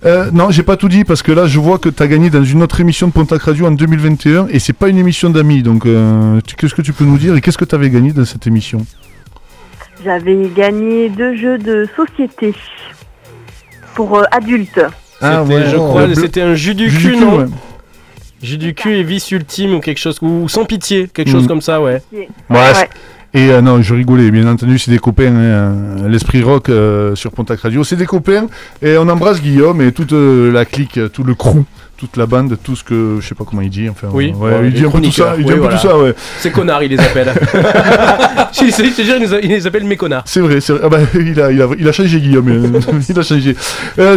Euh, 0.05 0.30
non, 0.32 0.51
j'ai 0.51 0.62
pas 0.62 0.76
tout 0.76 0.88
dit 0.88 1.05
parce 1.05 1.22
que 1.22 1.32
là, 1.32 1.46
je 1.46 1.59
vois 1.59 1.78
que 1.78 1.88
tu 1.88 2.01
as 2.03 2.07
gagné 2.07 2.30
dans 2.30 2.44
une 2.44 2.62
autre 2.62 2.80
émission 2.80 3.09
de 3.09 3.12
Pontac 3.12 3.42
Radio 3.42 3.66
en 3.66 3.72
2021 3.72 4.46
et 4.49 4.61
c'est 4.61 4.72
pas 4.72 4.88
une 4.88 4.99
émission 4.99 5.28
d'amis. 5.30 5.62
Donc, 5.62 5.86
euh, 5.86 6.40
qu'est-ce 6.57 6.74
que 6.74 6.82
tu 6.82 6.92
peux 6.92 7.05
nous 7.05 7.18
dire 7.18 7.34
et 7.34 7.40
qu'est-ce 7.40 7.59
que 7.59 7.64
tu 7.64 7.74
avais 7.74 7.90
gagné 7.90 8.12
dans 8.12 8.24
cette 8.24 8.46
émission? 8.46 8.84
J'avais 10.05 10.49
gagné 10.55 11.09
deux 11.09 11.36
jeux 11.36 11.59
de 11.59 11.88
société 11.96 12.55
pour 13.94 14.18
euh, 14.18 14.22
adultes. 14.30 14.80
Ah 15.20 15.42
C'était, 15.42 15.55
ouais, 15.57 15.68
je 15.70 15.76
oh, 15.76 15.88
crois, 15.88 16.07
bleu- 16.07 16.14
c'était 16.14 16.42
un 16.42 16.55
jus 16.55 16.76
du 16.76 16.88
Jus 16.88 16.99
cul, 17.11 17.16
du 17.16 17.20
non 17.24 17.38
ouais. 17.38 17.46
Jus 18.40 18.57
du 18.59 18.74
cul 18.74 18.94
et 18.99 19.03
vice 19.03 19.32
ultime 19.32 19.74
ou 19.74 19.80
quelque 19.80 19.99
chose, 19.99 20.18
ou 20.22 20.49
sans 20.49 20.64
pitié, 20.64 21.09
quelque 21.12 21.28
chose 21.32 21.44
Mm. 21.44 21.49
comme 21.49 21.61
ça, 21.61 21.82
ouais. 21.82 22.01
Et 23.34 23.50
euh, 23.50 23.60
non, 23.60 23.82
je 23.82 23.94
rigolais, 23.94 24.30
bien 24.30 24.46
entendu, 24.50 24.78
c'est 24.78 24.90
des 24.90 24.98
copains. 24.98 25.34
hein, 25.36 25.74
L'esprit 26.08 26.42
rock 26.42 26.70
euh, 26.70 27.14
sur 27.14 27.30
Pontac 27.32 27.60
Radio, 27.60 27.84
c'est 27.84 27.96
des 27.96 28.06
copains. 28.06 28.46
Et 28.80 28.96
on 28.96 29.06
embrasse 29.08 29.42
Guillaume 29.42 29.82
et 29.82 29.92
toute 29.92 30.12
euh, 30.14 30.50
la 30.50 30.64
clique, 30.64 30.98
tout 31.12 31.24
le 31.24 31.34
crew, 31.34 31.62
toute 31.98 32.16
la 32.16 32.24
bande, 32.24 32.56
tout 32.62 32.74
ce 32.74 32.82
que 32.82 33.18
je 33.20 33.26
sais 33.28 33.34
pas 33.34 33.44
comment 33.44 33.60
il 33.60 33.68
dit. 33.68 33.86
Enfin, 33.90 34.08
Oui, 34.12 34.32
ouais, 34.34 34.68
il 34.68 34.72
dit 34.72 34.84
un 34.86 34.90
peu 34.90 35.02
tout 35.02 35.12
ça. 35.12 35.34
Il 35.36 35.44
dit 35.44 35.48
oui, 35.48 35.52
un 35.52 35.56
peu 35.56 35.60
voilà. 35.62 35.76
tout 35.76 35.86
ça, 35.88 35.98
ouais. 35.98 36.14
Ces 36.38 36.50
connards, 36.50 36.82
il 36.82 36.90
les 36.90 37.00
appelle. 37.00 37.28
je 38.52 38.96
te 38.96 39.02
jure, 39.02 39.38
il 39.42 39.48
les 39.50 39.66
appelle 39.66 39.84
mes 39.84 39.96
connards. 39.96 40.22
C'est 40.24 40.40
vrai, 40.40 40.62
c'est 40.62 40.72
vrai. 40.72 40.82
Ah 40.84 40.88
bah, 40.88 40.98
il, 41.14 41.38
a, 41.38 41.52
il, 41.52 41.60
a, 41.60 41.68
il 41.78 41.86
a 41.86 41.92
changé, 41.92 42.20
Guillaume. 42.20 42.48
euh, 42.48 42.80
il 43.10 43.18
a 43.18 43.22
changé. 43.22 43.54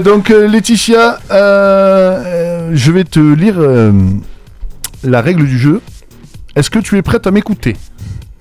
Donc, 0.05 0.29
Laetitia, 0.29 1.19
je 1.29 2.91
vais 2.93 3.03
te 3.03 3.19
lire 3.19 3.57
la 5.03 5.21
règle 5.21 5.45
du 5.45 5.59
jeu. 5.59 5.81
Est-ce 6.55 6.69
que 6.69 6.79
tu 6.79 6.97
es 6.97 7.01
prête 7.01 7.27
à 7.27 7.31
m'écouter? 7.31 7.75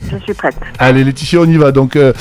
Je 0.09 0.17
suis 0.19 0.35
prête. 0.35 0.57
Allez 0.79 1.05
Laetitia, 1.05 1.41
on 1.41 1.45
y 1.45 1.57
va. 1.57 1.73
Donc, 1.73 1.97
euh, 1.97 2.13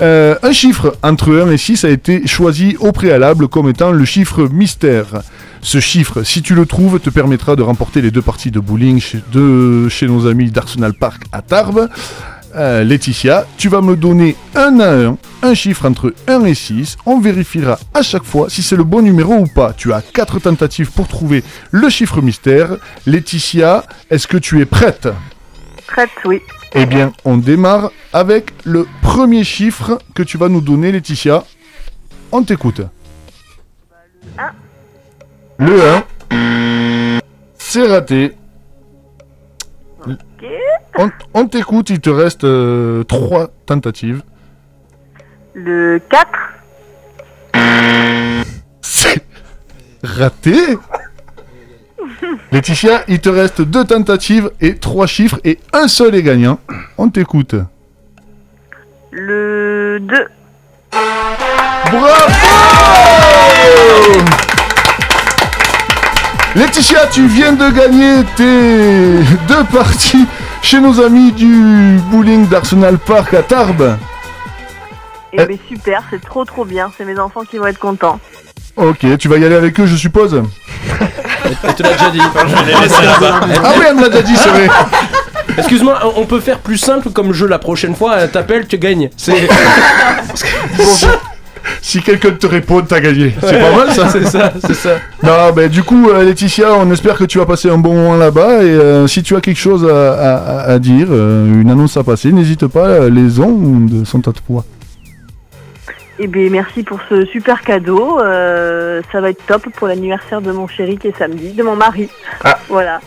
euh, 0.00 0.34
un 0.42 0.52
chiffre 0.52 0.96
entre 1.02 1.34
1 1.34 1.50
et 1.50 1.56
6 1.56 1.84
a 1.84 1.90
été 1.90 2.26
choisi 2.26 2.76
au 2.80 2.92
préalable 2.92 3.48
comme 3.48 3.68
étant 3.68 3.90
le 3.90 4.04
chiffre 4.04 4.48
mystère. 4.48 5.22
Ce 5.60 5.80
chiffre, 5.80 6.22
si 6.22 6.42
tu 6.42 6.54
le 6.54 6.66
trouves, 6.66 7.00
te 7.00 7.10
permettra 7.10 7.56
de 7.56 7.62
remporter 7.62 8.00
les 8.00 8.10
deux 8.10 8.22
parties 8.22 8.50
de 8.50 8.60
bowling 8.60 9.00
chez, 9.00 9.20
de, 9.32 9.88
chez 9.88 10.06
nos 10.06 10.26
amis 10.26 10.50
d'Arsenal 10.50 10.94
Park 10.94 11.22
à 11.32 11.42
Tarbes. 11.42 11.88
Euh, 12.56 12.82
Laetitia, 12.82 13.46
tu 13.56 13.68
vas 13.68 13.82
me 13.82 13.94
donner 13.94 14.34
un 14.54 14.80
à 14.80 14.92
un, 14.92 15.18
un 15.42 15.54
chiffre 15.54 15.84
entre 15.86 16.14
1 16.26 16.44
et 16.44 16.54
6. 16.54 16.96
On 17.06 17.20
vérifiera 17.20 17.78
à 17.94 18.02
chaque 18.02 18.24
fois 18.24 18.48
si 18.48 18.62
c'est 18.62 18.76
le 18.76 18.84
bon 18.84 19.02
numéro 19.02 19.34
ou 19.34 19.46
pas. 19.46 19.72
Tu 19.76 19.92
as 19.92 20.00
quatre 20.00 20.38
tentatives 20.38 20.90
pour 20.90 21.08
trouver 21.08 21.44
le 21.70 21.88
chiffre 21.88 22.20
mystère. 22.20 22.76
Laetitia, 23.06 23.84
est-ce 24.10 24.26
que 24.26 24.38
tu 24.38 24.60
es 24.60 24.64
prête? 24.64 25.08
Prête, 25.86 26.10
oui. 26.24 26.40
Eh 26.74 26.86
bien, 26.86 27.12
on 27.24 27.36
démarre 27.36 27.90
avec 28.12 28.52
le 28.64 28.86
premier 29.02 29.44
chiffre 29.44 29.98
que 30.14 30.22
tu 30.22 30.36
vas 30.38 30.48
nous 30.48 30.60
donner, 30.60 30.92
Laetitia. 30.92 31.44
On 32.32 32.42
t'écoute. 32.42 32.82
Le 35.58 35.82
1. 36.30 37.18
C'est 37.58 37.86
raté. 37.86 38.34
On, 40.98 41.10
on 41.34 41.46
t'écoute, 41.46 41.90
il 41.90 42.00
te 42.00 42.10
reste 42.10 42.46
3 43.06 43.48
tentatives. 43.66 44.22
Le 45.54 46.00
4. 46.10 46.28
C'est 48.82 49.22
raté. 50.02 50.76
Laetitia, 52.50 53.02
il 53.08 53.20
te 53.20 53.28
reste 53.28 53.60
2 53.60 53.84
tentatives 53.84 54.50
et 54.62 54.76
3 54.76 55.06
chiffres 55.06 55.38
et 55.44 55.58
un 55.74 55.86
seul 55.86 56.14
est 56.14 56.22
gagnant. 56.22 56.58
On 56.96 57.10
t'écoute. 57.10 57.54
Le 59.10 59.98
2. 60.00 60.28
Bravo 61.90 62.32
Laetitia, 66.54 67.06
tu 67.08 67.26
viens 67.26 67.52
de 67.52 67.70
gagner 67.70 68.24
tes 68.34 69.22
deux 69.46 69.64
parties 69.70 70.26
chez 70.62 70.80
nos 70.80 71.00
amis 71.00 71.32
du 71.32 71.98
bowling 72.10 72.48
d'Arsenal 72.48 72.98
Park 72.98 73.34
à 73.34 73.42
Tarbes. 73.42 73.98
Eh 75.34 75.44
ben 75.44 75.58
super, 75.68 76.02
c'est 76.10 76.22
trop 76.22 76.46
trop 76.46 76.64
bien. 76.64 76.90
C'est 76.96 77.04
mes 77.04 77.18
enfants 77.18 77.44
qui 77.44 77.58
vont 77.58 77.66
être 77.66 77.78
contents. 77.78 78.18
Ok, 78.78 79.04
tu 79.18 79.28
vas 79.28 79.36
y 79.38 79.44
aller 79.44 79.56
avec 79.56 79.78
eux, 79.80 79.86
je 79.86 79.96
suppose 79.96 80.40
Elle 81.64 81.74
te 81.74 81.82
l'a 81.82 81.92
déjà 81.92 82.10
dit. 82.10 82.20
Ah 83.64 83.72
oui, 83.78 83.84
elle 83.88 83.96
me 83.96 84.02
l'a 84.02 84.08
déjà 84.08 84.22
dit, 84.22 84.36
c'est 84.36 84.48
vrai. 84.50 84.68
Excuse-moi, 85.56 85.98
on- 86.16 86.24
peut 86.26 86.40
faire 86.40 86.58
plus 86.58 86.78
simple 86.78 87.10
comme 87.10 87.32
jeu 87.32 87.46
la 87.48 87.58
prochaine 87.58 87.94
fois. 87.96 88.16
Elle 88.18 88.30
t'appelle, 88.30 88.66
tu 88.68 88.78
gagnes. 88.78 89.10
C'est. 89.16 89.48
Si 91.82 92.00
quelqu'un 92.02 92.30
te 92.30 92.46
répond, 92.46 92.80
t'as 92.82 93.00
gagné. 93.00 93.34
C'est 93.40 93.58
pas 93.58 93.76
mal 93.76 93.92
ça 93.92 94.08
C'est 94.12 94.24
ça, 94.26 94.52
c'est 94.64 94.74
ça. 94.74 94.90
Non, 95.22 95.52
ben 95.54 95.68
du 95.68 95.82
coup, 95.82 96.08
euh, 96.10 96.24
Laetitia, 96.24 96.72
on 96.74 96.90
espère 96.92 97.16
que 97.16 97.24
tu 97.24 97.38
vas 97.38 97.46
passer 97.46 97.68
un 97.70 97.78
bon 97.78 97.94
moment 97.94 98.16
là-bas. 98.16 98.62
Et 98.62 98.66
euh, 98.70 99.06
si 99.06 99.22
tu 99.22 99.36
as 99.36 99.40
quelque 99.40 99.58
chose 99.58 99.86
à, 99.90 100.12
à- 100.12 100.72
à 100.72 100.78
dire, 100.78 101.08
euh, 101.10 101.60
une 101.60 101.70
annonce 101.70 101.96
à 101.96 102.04
passer, 102.04 102.30
n'hésite 102.32 102.66
pas, 102.68 102.86
euh, 102.86 103.10
les 103.10 103.38
ondes 103.40 104.04
sont 104.06 104.26
à 104.28 104.32
toi. 104.32 104.64
Eh 106.18 106.26
bien 106.26 106.48
merci 106.50 106.82
pour 106.82 106.98
ce 107.08 107.24
super 107.26 107.60
cadeau. 107.62 108.20
Euh, 108.20 109.00
ça 109.12 109.20
va 109.20 109.30
être 109.30 109.44
top 109.46 109.68
pour 109.76 109.86
l'anniversaire 109.88 110.40
de 110.40 110.50
mon 110.52 110.66
chéri 110.66 110.98
qui 110.98 111.08
est 111.08 111.16
samedi, 111.18 111.52
de 111.52 111.62
mon 111.62 111.76
mari. 111.76 112.08
Ah. 112.44 112.58
Voilà. 112.68 113.00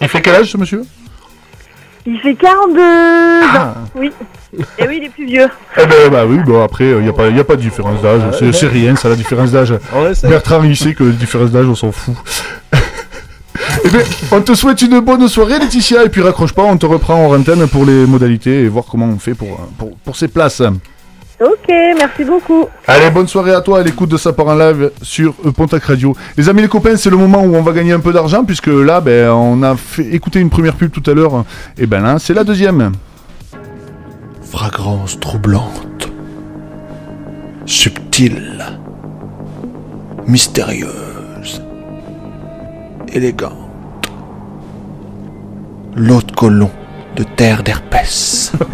Il 0.00 0.08
fait 0.08 0.20
quel 0.20 0.34
âge 0.36 0.50
ce 0.52 0.56
monsieur? 0.58 0.82
Il 2.06 2.18
fait 2.20 2.34
42 2.34 2.80
ans, 2.80 3.74
oui. 3.94 4.10
Et 4.78 4.88
oui, 4.88 4.98
il 5.00 5.04
est 5.04 5.10
plus 5.10 5.26
vieux. 5.26 5.46
Eh 5.76 5.84
ben, 5.86 6.08
bah 6.10 6.24
oui, 6.26 6.38
bon 6.38 6.62
après, 6.62 6.86
il 6.88 6.98
n'y 7.00 7.08
a, 7.08 7.12
pas- 7.12 7.28
y 7.28 7.38
a 7.38 7.44
pas 7.44 7.56
de 7.56 7.60
différence 7.60 8.00
d'âge. 8.00 8.22
C'est 8.38 8.50
c'est 8.52 8.66
rien, 8.68 8.96
ça, 8.96 9.10
la 9.10 9.14
différence 9.14 9.50
d'âge. 9.52 9.74
Bertrand, 10.22 10.62
il 10.62 10.74
sait 10.76 10.94
que 10.94 11.04
la 11.04 11.10
différence 11.10 11.50
d'âge, 11.50 11.66
on 11.66 11.74
s'en 11.74 11.92
fout. 11.92 12.14
Eh 13.84 13.90
ben, 13.90 14.02
on 14.32 14.40
te 14.40 14.54
souhaite 14.54 14.80
une 14.82 15.00
bonne 15.00 15.28
soirée, 15.28 15.58
Laetitia, 15.58 16.04
et 16.04 16.08
puis 16.08 16.20
raccroche 16.20 16.52
pas, 16.52 16.62
on 16.62 16.76
te 16.76 16.86
reprend 16.86 17.26
en 17.26 17.34
antenne 17.38 17.66
pour 17.68 17.84
les 17.84 18.06
modalités 18.06 18.62
et 18.62 18.68
voir 18.68 18.84
comment 18.90 19.06
on 19.06 19.18
fait 19.18 19.34
pour, 19.34 19.56
pour, 19.78 19.96
pour 19.98 20.16
ces 20.16 20.28
places. 20.28 20.62
Ok, 21.40 21.68
merci 21.68 22.24
beaucoup. 22.24 22.66
Allez, 22.88 23.10
bonne 23.10 23.28
soirée 23.28 23.52
à 23.52 23.60
toi 23.60 23.78
à 23.78 23.82
l'écoute 23.84 24.10
de 24.10 24.16
Ça 24.16 24.32
part 24.32 24.48
en 24.48 24.56
live 24.56 24.90
sur 25.02 25.34
Pontac 25.56 25.84
Radio. 25.84 26.16
Les 26.36 26.48
amis, 26.48 26.62
les 26.62 26.68
copains, 26.68 26.96
c'est 26.96 27.10
le 27.10 27.16
moment 27.16 27.42
où 27.42 27.54
on 27.54 27.62
va 27.62 27.70
gagner 27.70 27.92
un 27.92 28.00
peu 28.00 28.12
d'argent, 28.12 28.44
puisque 28.44 28.66
là, 28.66 29.00
ben, 29.00 29.30
on 29.30 29.62
a 29.62 29.76
fait 29.76 30.06
écouter 30.06 30.40
une 30.40 30.50
première 30.50 30.74
pub 30.74 30.90
tout 30.90 31.08
à 31.08 31.14
l'heure, 31.14 31.44
et 31.76 31.86
ben 31.86 32.02
là, 32.02 32.18
c'est 32.18 32.34
la 32.34 32.42
deuxième. 32.42 32.90
Fragrance 34.42 35.20
troublante, 35.20 36.10
subtile, 37.66 38.64
mystérieuse, 40.26 41.62
élégante. 43.12 43.52
L'eau 45.94 46.20
de 46.20 46.32
colon 46.32 46.70
de 47.18 47.24
terre 47.24 47.62
d'herpès. 47.64 48.52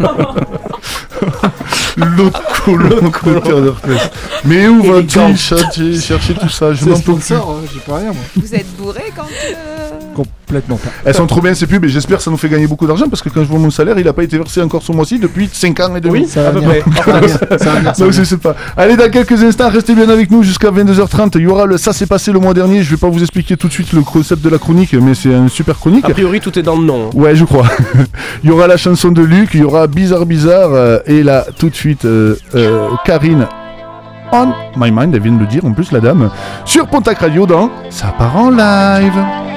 L'autre 1.97 2.41
colon 2.63 2.89
de 3.09 3.39
terre 3.39 3.61
d'herpès. 3.61 4.09
Mais 4.43 4.67
où 4.67 4.83
vas-tu 4.83 5.35
chercher, 5.37 5.99
chercher 5.99 6.33
tout 6.35 6.49
ça? 6.49 6.73
Je 6.73 6.85
n'en 6.85 6.99
peux 6.99 7.15
plus. 7.15 7.33
hein, 7.33 7.41
j'ai 7.73 7.79
pas 7.79 7.97
rien 7.97 8.11
moi. 8.13 8.21
Vous 8.35 8.53
êtes 8.53 8.67
bourré 8.77 9.11
quand. 9.15 9.23
euh, 9.23 9.74
Complètement 10.15 10.77
pas. 10.77 10.89
Elles 11.03 11.13
sont 11.13 11.27
trop 11.27 11.41
bien 11.41 11.53
ces 11.53 11.67
pubs 11.67 11.83
et 11.83 11.89
j'espère 11.89 12.17
que 12.17 12.23
ça 12.23 12.31
nous 12.31 12.37
fait 12.37 12.49
gagner 12.49 12.67
beaucoup 12.67 12.87
d'argent 12.87 13.09
parce 13.09 13.21
que 13.21 13.29
quand 13.29 13.41
je 13.41 13.47
vois 13.47 13.59
mon 13.59 13.69
salaire, 13.69 13.97
il 13.99 14.05
n'a 14.05 14.13
pas 14.13 14.23
été 14.23 14.37
versé 14.37 14.61
encore 14.61 14.81
ce 14.81 14.91
mois-ci 14.91 15.19
depuis 15.19 15.49
5 15.51 15.79
ans 15.81 15.95
et 15.95 16.01
demi. 16.01 16.21
Oui, 16.21 16.27
ça 16.27 16.51
va 16.51 16.59
va 16.59 17.91
Donc 17.99 18.11
je 18.11 18.23
sais 18.23 18.37
pas. 18.37 18.55
Allez, 18.77 18.95
dans 18.95 19.09
quelques 19.09 19.43
instants, 19.43 19.69
restez 19.69 19.93
bien 19.93 20.09
avec 20.09 20.31
nous 20.31 20.43
jusqu'à 20.43 20.71
22h30. 20.71 21.31
Il 21.35 21.41
y 21.41 21.47
aura 21.47 21.65
le 21.65 21.77
Ça 21.77 21.93
s'est 21.93 22.05
passé 22.05 22.31
le 22.31 22.39
mois 22.39 22.53
dernier. 22.53 22.81
Je 22.83 22.91
vais 22.91 22.97
pas 22.97 23.09
vous 23.09 23.21
expliquer 23.21 23.57
tout 23.57 23.67
de 23.67 23.73
suite 23.73 23.91
le 23.93 24.01
concept 24.01 24.41
de 24.41 24.49
la 24.49 24.57
chronique, 24.57 24.93
mais 24.93 25.13
c'est 25.13 25.33
un 25.33 25.47
super 25.47 25.77
chronique. 25.77 26.05
A 26.05 26.11
priori, 26.11 26.39
tout 26.39 26.57
est 26.57 26.63
dans 26.63 26.77
le 26.77 26.85
nom. 26.85 27.09
Ouais, 27.13 27.35
je 27.35 27.43
crois. 27.43 27.67
il 28.43 28.49
y 28.49 28.53
aura 28.53 28.67
la 28.67 28.77
chanson 28.77 29.11
de 29.11 29.21
Luc, 29.21 29.49
il 29.53 29.61
y 29.61 29.63
aura 29.63 29.87
Bizarre 29.87 30.25
Bizarre, 30.25 30.73
euh, 30.73 30.99
et 31.05 31.23
là, 31.23 31.45
tout 31.57 31.69
de 31.69 31.75
suite, 31.75 32.05
euh, 32.05 32.35
euh, 32.55 32.89
Karine 33.05 33.47
on 34.31 34.53
my 34.75 34.91
mind, 34.91 35.13
elle 35.15 35.21
vient 35.21 35.33
de 35.33 35.39
le 35.39 35.45
dire 35.45 35.63
en 35.65 35.73
plus, 35.73 35.91
la 35.91 35.99
dame, 35.99 36.29
sur 36.65 36.87
Pontac 36.87 37.19
Radio 37.19 37.45
dans 37.45 37.69
Ça 37.89 38.07
part 38.17 38.35
en 38.35 38.49
live. 38.49 39.54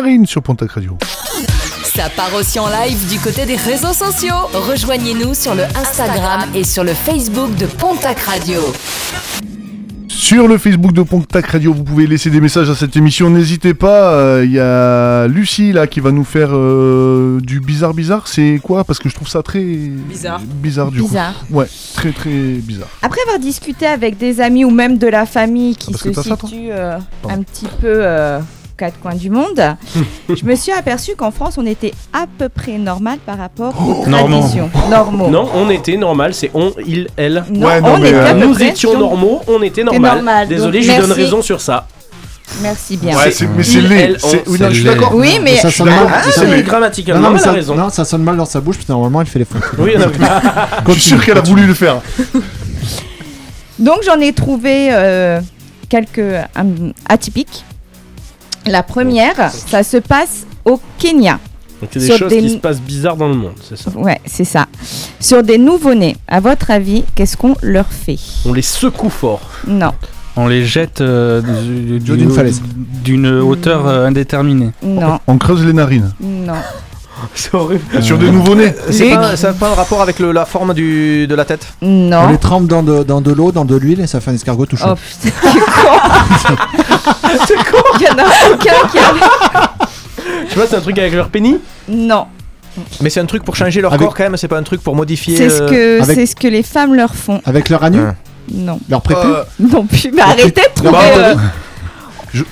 Karine 0.00 0.26
sur 0.26 0.42
Pontac 0.44 0.70
Radio. 0.70 0.96
Ça 1.82 2.08
part 2.16 2.32
aussi 2.38 2.60
en 2.60 2.68
live 2.68 3.08
du 3.10 3.18
côté 3.18 3.46
des 3.46 3.56
réseaux 3.56 3.92
sociaux. 3.92 4.36
Rejoignez-nous 4.54 5.34
sur 5.34 5.56
le 5.56 5.64
Instagram 5.74 6.42
et 6.54 6.62
sur 6.62 6.84
le 6.84 6.94
Facebook 6.94 7.52
de 7.56 7.66
Pontac 7.66 8.20
Radio. 8.20 8.60
Sur 10.06 10.46
le 10.46 10.56
Facebook 10.56 10.92
de 10.92 11.02
Pontac 11.02 11.46
Radio, 11.46 11.72
vous 11.74 11.82
pouvez 11.82 12.06
laisser 12.06 12.30
des 12.30 12.40
messages 12.40 12.70
à 12.70 12.76
cette 12.76 12.96
émission. 12.96 13.28
N'hésitez 13.28 13.74
pas. 13.74 14.12
euh, 14.12 14.44
Il 14.44 14.52
y 14.52 14.60
a 14.60 15.26
Lucie 15.26 15.72
là 15.72 15.88
qui 15.88 15.98
va 15.98 16.12
nous 16.12 16.22
faire 16.24 16.50
euh, 16.52 17.40
du 17.40 17.58
bizarre 17.58 17.92
bizarre. 17.94 18.28
C'est 18.28 18.60
quoi? 18.62 18.84
Parce 18.84 19.00
que 19.00 19.08
je 19.08 19.16
trouve 19.16 19.28
ça 19.28 19.42
très 19.42 19.60
Bizarre. 19.64 20.40
Bizarre 20.62 20.92
du 20.92 21.00
Bizarre. 21.00 21.34
coup. 21.48 21.54
Ouais, 21.56 21.66
très 21.94 22.12
très 22.12 22.30
bizarre. 22.30 22.88
Après 23.02 23.20
avoir 23.22 23.40
discuté 23.40 23.86
avec 23.86 24.16
des 24.16 24.40
amis 24.40 24.64
ou 24.64 24.70
même 24.70 24.96
de 24.96 25.08
la 25.08 25.26
famille 25.26 25.74
qui 25.74 25.90
parce 25.90 26.04
que 26.04 26.12
se 26.12 26.22
situent 26.22 26.70
euh, 26.70 26.98
un 27.28 27.42
petit 27.42 27.66
peu 27.80 27.86
euh, 28.04 28.38
quatre 28.78 28.98
coins 29.00 29.14
du 29.16 29.28
monde, 29.28 29.60
je 30.28 30.44
me 30.44 30.54
suis 30.54 30.72
aperçu 30.72 31.14
qu'en 31.16 31.30
France, 31.30 31.56
on 31.58 31.66
était 31.66 31.92
à 32.12 32.24
peu 32.38 32.48
près 32.48 32.78
normal 32.78 33.18
par 33.26 33.36
rapport 33.36 33.74
aux 33.80 34.06
Normand. 34.08 34.38
traditions. 34.40 34.70
Normaux. 34.88 35.28
Non, 35.28 35.48
on 35.54 35.68
était 35.68 35.96
normal, 35.96 36.32
c'est 36.32 36.50
on, 36.54 36.72
il, 36.86 37.08
elle. 37.16 37.44
Non, 37.50 37.66
Ouais, 37.66 37.80
non, 37.80 37.94
on 37.94 37.98
mais, 37.98 38.08
était 38.10 38.18
à 38.20 38.34
peu 38.34 38.46
Nous 38.46 38.52
près 38.54 38.68
étions 38.68 38.90
sur- 38.92 39.00
normaux, 39.00 39.40
on 39.48 39.60
était 39.62 39.84
normal. 39.84 40.14
normal, 40.16 40.48
Désolé, 40.48 40.78
donc 40.78 40.86
je 40.88 40.92
lui 40.92 41.00
donne 41.08 41.12
raison 41.12 41.42
sur 41.42 41.60
ça. 41.60 41.86
Merci 42.62 42.96
bien. 42.96 43.14
Ouais, 43.18 43.30
mais 43.56 43.62
c'est 43.62 43.80
laid. 43.82 43.94
elle, 44.00 44.18
on, 44.22 44.28
oui, 44.30 44.40
c'est 44.46 44.60
non, 44.62 44.68
je 44.70 44.74
suis 44.74 44.84
laid. 44.84 44.94
d'accord. 44.94 45.14
Oui, 45.14 45.38
mais- 45.42 45.56
ça 45.56 45.70
sonne 45.70 45.88
mal. 45.90 46.06
Ah, 46.08 46.22
mais 46.48 46.62
grammaticalement, 46.62 47.20
Non, 47.20 47.28
non, 47.28 47.34
mais 47.34 47.40
elle 47.40 47.48
a 47.48 47.50
ça, 47.50 47.52
raison. 47.52 47.74
non, 47.74 47.90
ça 47.90 48.04
sonne 48.06 48.22
mal 48.22 48.36
dans 48.38 48.46
sa 48.46 48.60
bouche, 48.62 48.78
que 48.78 48.84
normalement, 48.90 49.20
il 49.20 49.26
fait 49.26 49.40
les 49.40 49.44
fautes. 49.44 49.60
Oui, 49.78 49.92
non, 49.98 50.06
Je 50.86 50.92
suis 50.92 51.00
sûr 51.02 51.22
qu'elle 51.24 51.36
a 51.36 51.42
voulu 51.42 51.66
le 51.66 51.74
faire. 51.74 52.00
Donc 53.78 53.98
j'en 54.04 54.18
ai 54.20 54.32
trouvé 54.32 54.88
euh, 54.92 55.40
quelques 55.88 56.18
euh, 56.18 56.42
atypiques. 57.08 57.64
La 58.66 58.82
première, 58.82 59.50
ça 59.50 59.82
se 59.82 59.96
passe 59.98 60.46
au 60.64 60.80
Kenya. 60.98 61.38
Donc 61.80 61.90
il 61.94 62.02
y 62.02 62.04
a 62.04 62.08
des 62.08 62.12
Sur 62.16 62.18
choses 62.18 62.30
des- 62.30 62.40
qui 62.40 62.50
se 62.50 62.56
passent 62.56 62.80
bizarres 62.80 63.16
dans 63.16 63.28
le 63.28 63.34
monde, 63.34 63.52
c'est 63.66 63.76
ça? 63.78 63.90
Ouais, 63.96 64.20
c'est 64.26 64.44
ça. 64.44 64.66
Sur 65.20 65.42
des 65.44 65.58
nouveau-nés, 65.58 66.16
à 66.26 66.40
votre 66.40 66.70
avis, 66.72 67.04
qu'est-ce 67.14 67.36
qu'on 67.36 67.54
leur 67.62 67.86
fait? 67.86 68.18
On 68.44 68.52
les 68.52 68.62
secoue 68.62 69.10
fort. 69.10 69.40
Non, 69.66 69.92
On 70.36 70.46
les 70.48 70.64
jette 70.64 71.00
euh, 71.00 71.40
du- 71.40 72.00
du- 72.00 72.16
d'une 72.16 72.30
falaise. 72.30 72.60
d'une 73.04 73.26
hauteur 73.26 73.86
euh, 73.86 74.06
indéterminée. 74.06 74.70
non, 74.82 75.18
On 75.26 75.38
creuse 75.38 75.64
les 75.64 75.72
narines. 75.72 76.12
non. 76.20 76.54
C'est 77.34 77.54
horrible. 77.54 78.02
Sur 78.02 78.18
des 78.18 78.30
nouveau-nés. 78.30 78.72
C'est 78.90 79.10
Luc. 79.10 79.14
pas, 79.14 79.36
ça 79.36 79.48
n'a 79.48 79.52
pas 79.54 79.68
un 79.70 79.74
rapport 79.74 80.00
avec 80.02 80.18
le- 80.18 80.32
la 80.32 80.44
forme 80.44 80.74
du, 80.74 81.26
de 81.26 81.34
la 81.34 81.44
tête 81.44 81.66
On 81.82 81.86
Non. 81.86 82.28
les 82.28 82.38
trempe 82.38 82.66
dans 82.66 82.82
de, 82.82 83.02
dans 83.02 83.20
de 83.20 83.32
l'eau, 83.32 83.52
dans 83.52 83.64
de 83.64 83.76
l'huile 83.76 84.00
et 84.00 84.06
ça 84.06 84.20
fait 84.20 84.30
un 84.30 84.34
escargot 84.34 84.66
tout 84.66 84.76
chaud. 84.76 84.86
Oh 84.90 84.94
putain, 84.94 85.34
c'est 86.38 86.52
con 86.54 86.56
C'est 87.46 87.56
con 87.56 87.82
Il 88.00 88.02
y 88.06 88.08
en 88.08 88.18
a 88.18 88.52
aucun 88.52 88.88
qui 88.90 88.98
a... 88.98 89.72
Tu 90.48 90.54
vois, 90.56 90.66
c'est 90.68 90.76
un 90.76 90.80
truc 90.80 90.98
avec 90.98 91.12
leur 91.14 91.28
pénis 91.28 91.56
Non, 91.88 92.26
Mais 93.00 93.10
c'est 93.10 93.20
un 93.20 93.26
truc 93.26 93.44
pour 93.44 93.56
changer 93.56 93.80
leur 93.80 93.92
Avec- 93.92 94.06
corps 94.06 94.16
quand 94.16 94.24
même, 94.24 94.36
c'est 94.36 94.48
pas 94.48 94.58
un 94.58 94.62
truc 94.62 94.82
pour 94.82 94.94
modifier. 94.96 95.36
c'est 95.36 95.50
ce, 95.50 95.62
euh, 95.62 95.68
que, 95.68 96.02
avec- 96.02 96.16
c'est 96.16 96.26
ce 96.26 96.36
que 96.36 96.48
les 96.48 96.62
femmes 96.62 96.94
leur 96.94 97.14
font. 97.14 97.40
Avec 97.44 97.68
leur 97.68 97.82
anus 97.84 98.00
Ouais. 98.02 98.12
Non. 98.54 98.80
Leur 98.88 99.02
prépu 99.02 99.26
Euh, 99.26 99.42
Non 99.60 99.84
plus, 99.86 100.10
mais 100.14 100.22
arrêtez 100.22 100.62
de 100.62 100.74
trouver... 100.74 100.90
Bah, 100.92 101.00
euh, 102.34 102.42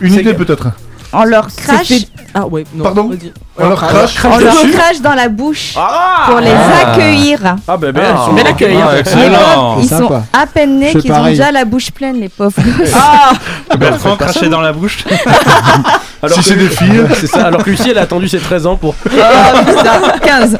Une 0.00 0.14
idée 0.14 0.34
peut-être. 0.34 0.68
On 1.12 1.24
leur 1.24 1.48
crache... 1.54 1.92
Ah 2.34 2.46
ouais, 2.46 2.64
non. 2.74 2.84
Pardon. 2.84 3.10
On 3.56 3.68
leur 3.68 3.78
crache. 3.80 4.14
On 4.24 4.38
leur 4.38 4.54
crache 4.70 5.00
dans 5.00 5.14
la 5.14 5.28
bouche 5.28 5.72
Ah 5.76 6.26
pour 6.28 6.40
les 6.40 6.50
Ah. 6.50 6.90
accueillir. 6.92 7.56
Ah 7.66 7.76
bah 7.76 7.90
ben, 7.92 8.02
Ah. 8.04 8.10
elles 8.10 8.26
sont 8.26 8.32
bien 8.34 8.44
accueillies. 8.44 8.78
Ah, 8.82 8.90
hein. 9.56 9.76
Ils 9.80 9.84
C'est 9.88 9.96
sont 9.96 10.08
sympa. 10.08 10.22
à 10.32 10.46
peine 10.46 10.78
nés 10.78 10.94
qu'ils 10.94 11.10
ont 11.12 11.24
déjà 11.24 11.50
la 11.50 11.64
bouche 11.64 11.90
pleine, 11.90 12.20
les 12.20 12.28
pauvres 12.28 12.60
gosses. 12.78 12.92
Ah 12.94 13.32
Ben, 13.76 13.94
faut 13.98 14.14
cracher 14.16 14.48
dans 14.48 14.60
la 14.60 14.72
bouche. 14.72 15.04
Alors 16.22 16.36
Si 16.38 16.42
c'est 16.42 16.56
des 16.56 16.68
filles. 16.68 17.04
C'est 17.20 17.26
ça, 17.28 17.46
alors 17.46 17.62
que 17.64 17.70
Lucie 17.70 17.90
elle 17.90 17.98
a 17.98 18.02
attendu 18.02 18.28
ses 18.28 18.38
13 18.40 18.66
ans 18.66 18.76
pour. 18.76 18.94
Oh 19.06 19.58
putain, 19.66 20.18
15. 20.22 20.58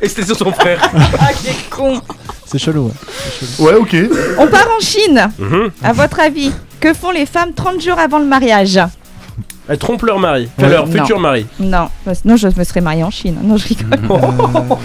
Et 0.00 0.08
c'était 0.08 0.24
sur 0.26 0.36
son 0.36 0.52
frère. 0.52 0.78
Ah, 1.20 1.28
quel 1.42 1.54
con. 1.70 2.00
C'est 2.46 2.58
chelou, 2.58 2.92
ouais. 3.58 3.64
Ouais, 3.66 3.74
ok. 3.74 3.96
On 4.38 4.46
part 4.46 4.66
en 4.76 4.80
Chine. 4.80 5.30
Mhm. 5.38 5.70
À 5.82 5.92
votre 5.94 6.20
avis, 6.20 6.52
que 6.80 6.92
font 6.92 7.10
les 7.10 7.24
femmes 7.26 7.52
30 7.54 7.80
jours 7.80 7.98
avant 7.98 8.18
le 8.18 8.26
mariage? 8.26 8.78
Elles 9.68 9.78
trompent 9.78 10.02
leur 10.02 10.18
mari. 10.18 10.48
Enfin, 10.56 10.66
Ouais. 10.68 10.72
leur 10.74 10.86
Non. 10.86 10.92
futur 10.92 11.18
mari. 11.20 11.46
Non, 11.60 11.88
sinon 12.14 12.36
je 12.36 12.48
me 12.56 12.64
serais 12.64 12.80
mariée 12.80 13.04
en 13.04 13.10
Chine. 13.10 13.36
Non, 13.42 13.56
je 13.56 13.68
rigole. 13.68 13.98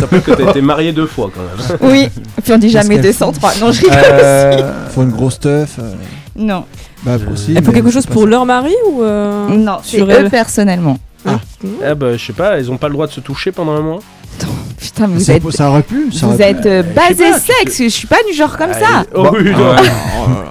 Ça 0.00 0.06
peut 0.06 0.20
que 0.20 0.30
t'as 0.32 0.50
été 0.50 0.60
marié 0.62 0.92
deux 0.92 1.06
fois 1.06 1.30
quand 1.34 1.40
même. 1.42 1.78
Oui, 1.92 2.08
et 2.38 2.40
puis 2.42 2.52
on 2.52 2.58
dit 2.58 2.70
jamais 2.70 2.94
qu'elle 2.96 3.04
203. 3.04 3.54
Non, 3.60 3.70
je 3.72 3.80
rigole 3.82 3.98
aussi. 3.98 4.06
Euh, 4.12 4.88
Faut 4.90 5.02
une 5.02 5.10
grosse 5.10 5.38
teuf. 5.40 5.76
euh, 5.78 5.92
Non, 6.36 6.64
Bah, 7.02 7.16
aussi. 7.32 7.52
Elles 7.54 7.62
font 7.62 7.70
mais 7.70 7.74
quelque 7.76 7.88
c'est 7.90 7.94
chose 7.96 8.06
pas 8.06 8.12
pour 8.14 8.22
ça. 8.22 8.28
leur 8.28 8.46
mari 8.46 8.74
ou 8.90 9.02
euh, 9.02 9.48
non, 9.48 9.78
c'est 9.82 9.96
sur 9.98 10.06
eux 10.06 10.10
elle 10.10 10.30
personnellement. 10.30 10.98
Eh 11.26 11.94
bah, 11.94 12.16
je 12.16 12.24
sais 12.24 12.32
pas, 12.32 12.58
elles 12.58 12.70
ont 12.70 12.78
pas 12.78 12.88
le 12.88 12.94
droit 12.94 13.06
de 13.06 13.12
se 13.12 13.20
toucher 13.20 13.52
pendant 13.52 13.72
un 13.72 13.80
mois. 13.80 13.98
Putain, 14.80 15.06
mais 15.08 15.14
vous 15.18 15.24
Ça, 15.24 15.34
êtes, 15.34 15.50
ça 15.50 15.70
aurait 15.70 15.82
pu. 15.82 16.12
Ça 16.12 16.26
vous 16.26 16.34
aurait 16.34 16.54
pu. 16.54 16.58
êtes 16.60 16.66
euh, 16.66 16.82
basé 16.82 17.30
pas, 17.30 17.38
sexe. 17.38 17.78
Je 17.78 17.88
suis 17.88 18.06
pas 18.06 18.18
du 18.28 18.34
genre 18.36 18.56
comme 18.56 18.72
ça. 18.72 19.04
Oh 19.14 19.28
oui, 19.32 19.50
non. 19.50 19.70
Ouais. 19.72 19.76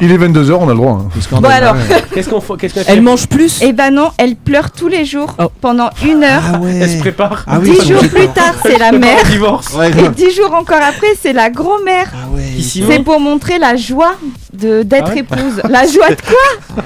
Il 0.01 0.11
est 0.11 0.17
22h, 0.17 0.51
on 0.59 0.67
a 0.67 0.71
le 0.73 0.77
droit. 0.77 1.01
hein. 1.01 1.39
Bon, 1.39 1.49
alors. 1.49 1.75
Qu'est-ce 2.13 2.29
qu'on 2.29 2.41
fait 2.41 2.69
Elle 2.87 3.01
mange 3.01 3.27
plus 3.27 3.59
Eh 3.61 3.73
ben 3.73 3.91
non, 3.91 4.09
elle 4.17 4.35
pleure 4.35 4.71
tous 4.71 4.87
les 4.87 5.05
jours 5.05 5.33
Oh. 5.39 5.45
pendant 5.61 5.89
une 6.05 6.23
heure. 6.23 6.41
Ah 6.55 6.59
ouais. 6.59 6.77
Elle 6.81 6.89
se 6.89 6.97
prépare. 6.99 7.43
Ah 7.47 7.59
oui, 7.61 7.71
Dix 7.71 7.87
jours 7.87 8.01
plus 8.01 8.27
tard, 8.29 8.55
c'est 8.63 8.77
la 8.77 8.91
mère. 8.91 9.19
Au 9.23 9.27
divorce. 9.27 9.73
Ouais, 9.75 9.89
Et 9.91 10.09
dix 10.09 10.31
jours 10.35 10.53
encore 10.53 10.81
après, 10.81 11.13
c'est 11.21 11.33
la 11.33 11.49
grand-mère. 11.49 12.07
Ah 12.13 12.27
ouais. 12.35 12.43
C'est 12.61 13.03
pour 13.03 13.19
montrer 13.19 13.59
la 13.59 13.75
joie 13.75 14.15
de 14.53 14.83
d'être 14.83 15.07
Ah 15.07 15.13
ouais 15.13 15.19
épouse. 15.19 15.61
La 15.69 15.85
joie 15.87 16.09
de 16.09 16.21
quoi 16.21 16.81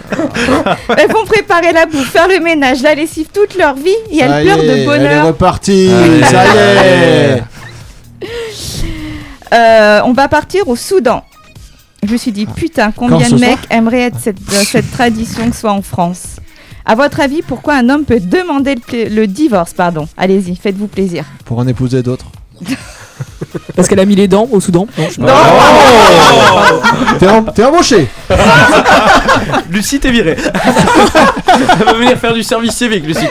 Elles 0.98 1.12
vont 1.12 1.26
préparer 1.26 1.72
la 1.74 1.86
bouffe, 1.86 2.12
faire 2.12 2.28
le 2.28 2.40
ménage, 2.44 2.82
la 2.82 2.94
lessive 2.96 3.28
toute 3.34 3.58
leur 3.58 3.76
vie 3.76 3.90
et 4.12 4.20
elles 4.20 4.44
pleurent 4.44 4.58
de 4.58 4.64
Elle 4.64 4.80
est 4.80 4.86
bonheur. 4.86 5.28
repartie. 5.28 5.90
Ça 6.30 6.44
y 6.46 6.58
est. 6.58 7.31
Euh, 9.54 10.00
on 10.06 10.14
va 10.14 10.30
partir 10.30 10.70
au 10.70 10.78
Soudan. 10.78 11.26
Je 12.08 12.14
me 12.14 12.18
suis 12.18 12.32
dit, 12.32 12.46
putain, 12.46 12.92
combien 12.92 13.30
de 13.30 13.36
mecs 13.36 13.60
aimeraient 13.70 14.04
être 14.04 14.18
cette, 14.18 14.38
euh, 14.50 14.64
cette 14.64 14.90
tradition 14.92 15.50
que 15.50 15.56
soit 15.58 15.74
en 15.74 15.82
France 15.82 16.38
À 16.86 16.96
votre 16.96 17.20
avis, 17.20 17.42
pourquoi 17.42 17.76
un 17.76 17.90
homme 17.90 18.06
peut 18.06 18.22
demander 18.22 18.76
le, 18.94 19.26
divorce 19.28 19.74
Pardon. 19.74 20.08
Allez-y, 20.18 20.56
faites-vous 20.56 20.88
plaisir. 20.88 21.26
Pour 21.44 21.60
en 21.60 21.68
épouser 21.68 22.02
d'autres. 22.02 22.28
Parce 23.76 23.90
qu'elle 23.90 24.00
a 24.00 24.06
mis 24.06 24.16
les 24.16 24.30
dents 24.30 24.48
au 24.50 24.62
Soudan. 24.62 24.88
Non, 24.98 25.06
je 25.10 25.16
sais 25.16 25.22
Non 25.22 25.28
pas. 25.28 27.18
T'es 27.20 27.28
em- 27.28 27.52
T'es 27.54 27.66
embauché. 27.66 28.08
Lucie, 29.70 30.00
t'es 30.00 30.12
virée. 30.12 30.38
Elle 30.40 31.86
va 31.86 31.94
venir 31.94 32.18
faire 32.18 32.34
du 32.34 32.44
service 32.44 32.72
civique, 32.74 33.06
Lucie. 33.06 33.28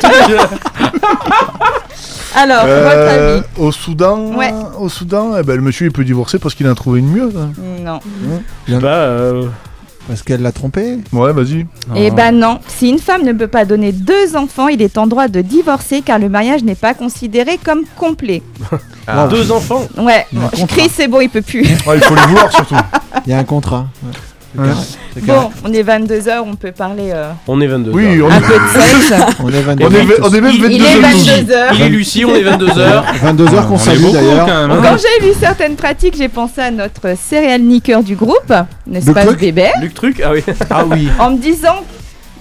Alors, 2.36 2.64
votre 2.64 2.70
Euh, 2.70 3.36
avis 3.38 3.44
au 3.58 3.72
Soudan, 3.72 4.34
Ouais. 4.36 4.52
au 4.78 4.88
Soudan, 4.88 5.32
eh 5.38 5.42
ben, 5.42 5.56
le 5.56 5.62
monsieur 5.62 5.86
il 5.86 5.92
peut 5.92 6.04
divorcer 6.04 6.38
parce 6.38 6.54
qu'il 6.54 6.66
en 6.68 6.72
a 6.72 6.74
trouvé 6.74 7.00
une 7.00 7.08
mieux. 7.10 7.30
hein. 7.36 7.50
Non. 7.84 8.00
Je 8.68 8.74
sais 8.74 8.80
pas. 8.80 8.86
euh, 8.88 9.46
Parce 10.08 10.22
qu'elle 10.22 10.42
l'a 10.42 10.50
trompé. 10.50 10.98
Ouais, 11.12 11.32
vas-y. 11.32 11.66
Eh 11.94 12.10
ben 12.10 12.32
non, 12.32 12.58
si 12.66 12.88
une 12.88 12.98
femme 12.98 13.22
ne 13.22 13.32
peut 13.32 13.46
pas 13.46 13.64
donner 13.64 13.92
deux 13.92 14.34
enfants, 14.34 14.66
il 14.66 14.82
est 14.82 14.98
en 14.98 15.06
droit 15.06 15.28
de 15.28 15.40
divorcer 15.40 16.02
car 16.02 16.18
le 16.18 16.28
mariage 16.28 16.64
n'est 16.64 16.74
pas 16.74 16.94
considéré 16.94 17.58
comme 17.62 17.82
complet. 17.96 18.42
Ah. 19.06 19.26
Deux 19.28 19.50
enfants? 19.50 19.86
Ouais, 19.98 20.24
Il 20.32 20.38
y 20.38 20.42
a 20.42 20.44
un 20.44 20.48
bon, 20.48 20.50
je 20.54 20.60
contrat. 20.60 20.76
crie, 20.76 20.88
c'est 20.94 21.08
bon, 21.08 21.20
il 21.20 21.28
peut 21.28 21.42
plus. 21.42 21.62
Ouais, 21.62 21.96
il 21.96 22.00
faut 22.00 22.14
les 22.14 22.20
vouloir 22.22 22.52
surtout. 22.52 22.76
Il 23.26 23.30
y 23.30 23.32
a 23.34 23.38
un 23.38 23.44
contrat. 23.44 23.86
Ouais. 24.04 24.12
Ouais. 24.58 24.68
Bon, 25.22 25.50
on 25.64 25.72
est 25.72 25.82
22h, 25.82 26.40
on 26.44 26.56
peut 26.56 26.72
parler 26.72 27.10
euh, 27.14 27.30
On 27.46 27.60
est 27.60 27.68
22. 27.68 27.90
Oui, 27.92 28.20
on 28.20 28.28
un 28.28 28.36
est, 28.36 28.40
peu 28.40 28.52
de 28.54 28.80
sexe. 28.80 29.12
On 29.42 29.48
est 29.48 29.60
22 29.60 29.84
on 29.84 29.90
est, 29.90 30.20
on 30.22 30.30
est 30.34 30.40
même 30.40 30.52
Il, 30.54 30.62
22 30.62 30.74
il 30.74 30.82
est 30.82 31.54
heures. 31.54 31.72
22h. 31.72 31.74
Il 31.74 31.82
est 31.82 31.88
Lucie, 31.88 32.24
on 32.24 32.34
est 32.34 32.42
22h. 32.42 33.04
22 33.22 33.54
heures 33.54 33.66
qu'on 33.68 33.74
On 33.74 33.76
est 33.76 33.78
salue 33.78 34.12
d'ailleurs. 34.12 34.46
quand 34.46 34.52
hein. 34.52 34.80
Quand 34.82 34.96
j'ai 34.96 35.26
vu 35.26 35.32
certaines 35.38 35.76
pratiques, 35.76 36.16
j'ai 36.16 36.28
pensé 36.28 36.60
à 36.62 36.70
notre 36.72 37.16
céréal 37.16 37.62
niqueur 37.62 38.02
du 38.02 38.16
groupe, 38.16 38.52
n'est-ce 38.88 39.12
pas, 39.12 39.24
truc 39.24 39.38
bébé 39.40 39.68
Luc 39.80 39.94
Truc 39.94 40.20
Ah 40.24 40.32
oui. 40.32 40.42
Ah 40.68 40.84
oui. 40.84 41.08
En 41.20 41.30
me 41.30 41.38
disant, 41.38 41.84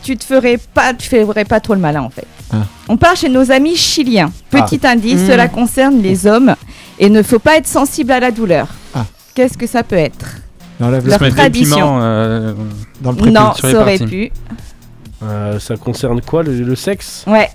tu 0.02 0.18
te 0.18 0.24
ferais 0.26 0.58
pas, 0.74 0.94
tu 0.96 1.08
ferais 1.10 1.46
pas 1.46 1.60
trop 1.60 1.76
le 1.76 1.80
malin 1.80 2.02
en 2.02 2.10
fait. 2.10 2.26
Ah. 2.52 2.58
On 2.88 2.98
part 2.98 3.16
chez 3.16 3.30
nos 3.30 3.52
amis 3.52 3.76
chiliens. 3.76 4.32
Petit 4.50 4.80
indice, 4.84 5.28
cela 5.28 5.48
concerne 5.48 6.02
les 6.02 6.26
hommes 6.26 6.56
et 6.98 7.10
ne 7.10 7.22
faut 7.22 7.40
pas 7.40 7.58
être 7.58 7.68
sensible 7.68 8.12
à 8.12 8.20
la 8.20 8.32
douleur. 8.32 8.68
Ah. 8.96 9.06
Qu'est-ce 9.36 9.58
que 9.60 9.68
ça 9.68 9.84
peut 9.84 9.96
être? 9.96 10.38
Il 10.80 10.86
enlève 10.86 11.08
Leur 11.08 11.20
tradition. 11.20 11.76
piments 11.76 12.00
euh, 12.02 12.54
dans 13.02 13.12
le. 13.12 13.18
Non, 13.32 13.54
ça 13.54 13.68
aurait 13.82 13.98
parties. 13.98 14.06
pu. 14.06 14.32
Euh, 15.24 15.60
ça 15.60 15.76
concerne 15.76 16.22
quoi 16.22 16.44
le, 16.44 16.54
le 16.54 16.76
sexe? 16.76 17.26
Ouais, 17.28 17.50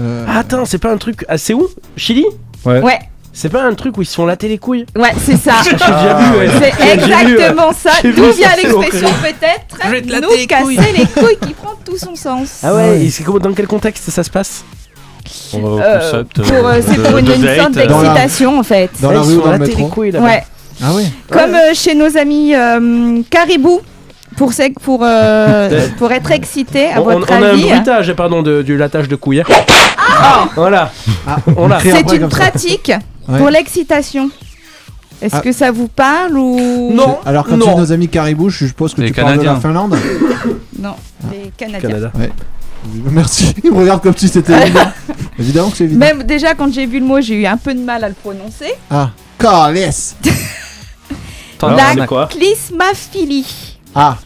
Euh, 0.00 0.24
Ah, 0.28 0.38
Attends, 0.40 0.64
c'est 0.64 0.78
pas 0.78 0.92
un 0.92 0.96
truc. 0.96 1.24
Ah, 1.28 1.38
c'est 1.38 1.54
où? 1.54 1.68
Chili? 1.96 2.24
Ouais. 2.64 2.80
ouais, 2.80 2.98
C'est 3.32 3.48
pas 3.48 3.62
un 3.62 3.74
truc 3.74 3.96
où 3.98 4.02
ils 4.02 4.06
se 4.06 4.16
font 4.16 4.26
latter 4.26 4.48
les 4.48 4.58
couilles? 4.58 4.84
Ouais, 4.96 5.12
c'est 5.24 5.36
ça. 5.36 5.52
J'ai 5.64 5.72
déjà 5.72 6.14
vu, 6.18 6.38
ouais. 6.38 6.48
C'est 6.58 6.94
exactement 6.94 7.72
ça. 7.72 7.90
D'où 8.02 8.32
vient 8.32 8.48
l'expression 8.60 9.08
peut-être 9.22 9.78
Je 9.84 9.88
vais 9.90 10.02
te 10.02 10.10
latter 10.10 10.26
Nous 10.26 10.36
les 10.36 10.46
casser 10.48 10.92
les 10.96 11.06
couilles 11.06 11.38
qui 11.46 11.54
prend 11.54 11.74
tout 11.84 11.96
son 11.96 12.16
sens. 12.16 12.60
Ah 12.64 12.74
ouais, 12.74 12.80
ouais. 12.90 13.04
et 13.04 13.10
c'est 13.10 13.22
comment- 13.22 13.38
dans 13.38 13.52
quel 13.52 13.68
contexte 13.68 14.10
ça 14.10 14.24
se 14.24 14.30
passe? 14.30 14.64
On 15.52 15.60
va 15.60 15.68
au 15.68 15.78
Euh, 15.78 15.82
euh, 15.82 16.24
euh, 16.38 16.82
c'est 16.84 16.96
pour 17.02 17.18
une, 17.18 17.26
une 17.26 17.56
sorte 17.56 17.72
Dans 17.72 18.02
la- 18.02 18.08
d'excitation 18.14 18.58
en 18.58 18.62
fait. 18.64 18.90
Dans 19.00 19.10
la 19.12 19.20
Ah, 19.20 19.22
ils 19.22 19.26
rue 19.26 19.32
se 19.34 19.38
ou 19.38 19.40
font 19.42 19.46
dans 19.46 19.52
le 19.52 19.58
métro 19.58 19.78
les 19.84 19.88
couilles 19.88 20.10
là-bas. 20.10 20.24
Ouais. 20.26 20.44
Ah 20.82 20.90
oui. 20.94 21.04
Comme 21.30 21.54
euh, 21.54 21.74
chez 21.74 21.94
nos 21.94 22.16
amis 22.16 22.54
euh, 22.54 23.22
Caribou, 23.30 23.80
pour, 24.36 24.52
sec- 24.52 24.78
pour, 24.82 25.00
euh, 25.02 25.88
pour 25.98 26.12
être 26.12 26.30
excité, 26.30 26.86
à 26.90 27.00
On, 27.02 27.06
on- 27.08 27.18
votre 27.18 27.30
on 27.32 27.34
a 27.42 27.46
un 27.46 27.50
avis. 27.50 27.68
bruitage, 27.68 28.12
pardon, 28.14 28.42
de, 28.42 28.62
du 28.62 28.76
latage 28.76 29.08
de 29.08 29.16
couilles. 29.16 29.42
Voilà, 30.54 30.90
Ah, 31.26 31.36
on 31.56 31.68
l'a. 31.68 31.78
crie 31.78 31.90
C'est 31.92 32.16
une 32.16 32.28
pratique 32.28 32.92
Ouais. 33.28 33.38
pour 33.38 33.50
l'excitation. 33.50 34.30
Est-ce 35.20 35.36
Ah. 35.36 35.40
que 35.40 35.52
ça 35.52 35.70
vous 35.70 35.88
parle 35.88 36.38
ou? 36.38 36.92
Non. 36.94 37.18
Alors 37.26 37.44
quand 37.44 37.58
tu 37.58 37.66
Non. 37.66 37.74
dis 37.74 37.80
nos 37.80 37.92
amis 37.92 38.08
caribou, 38.08 38.48
je 38.50 38.66
suppose 38.66 38.94
que 38.94 39.00
Les 39.02 39.08
tu 39.08 39.14
parles 39.20 39.32
de 39.36 39.42
la 39.42 39.54
Canadiens. 39.54 39.60
Finlande. 39.60 39.96
Non, 40.80 40.94
Ah. 41.22 41.26
les 41.32 41.50
Canadiens. 41.56 41.88
Canada. 41.90 42.12
Merci. 43.10 43.54
Il 43.64 43.72
me 43.72 43.78
regarde 43.78 44.02
comme 44.02 44.16
si 44.16 44.28
c'était 44.28 44.60
évident. 44.62 44.90
Évidemment 45.38 45.70
que 45.70 45.76
c'est 45.76 45.84
évident. 45.84 46.00
Même 46.00 46.22
déjà 46.24 46.54
quand 46.54 46.72
j'ai 46.72 46.86
vu 46.86 46.98
le 47.00 47.06
mot, 47.06 47.20
j'ai 47.20 47.34
eu 47.34 47.46
un 47.46 47.56
peu 47.56 47.72
de 47.74 47.80
mal 47.80 48.02
à 48.04 48.08
le 48.08 48.14
prononcer. 48.14 48.72
Ah. 48.90 49.10
Carles. 49.38 49.78
Attends, 51.58 51.68
La 51.70 51.92
on 51.96 52.00
a 52.00 52.06
quoi 52.06 52.26
clismaphilie. 52.28 53.78
Ah. 53.94 54.16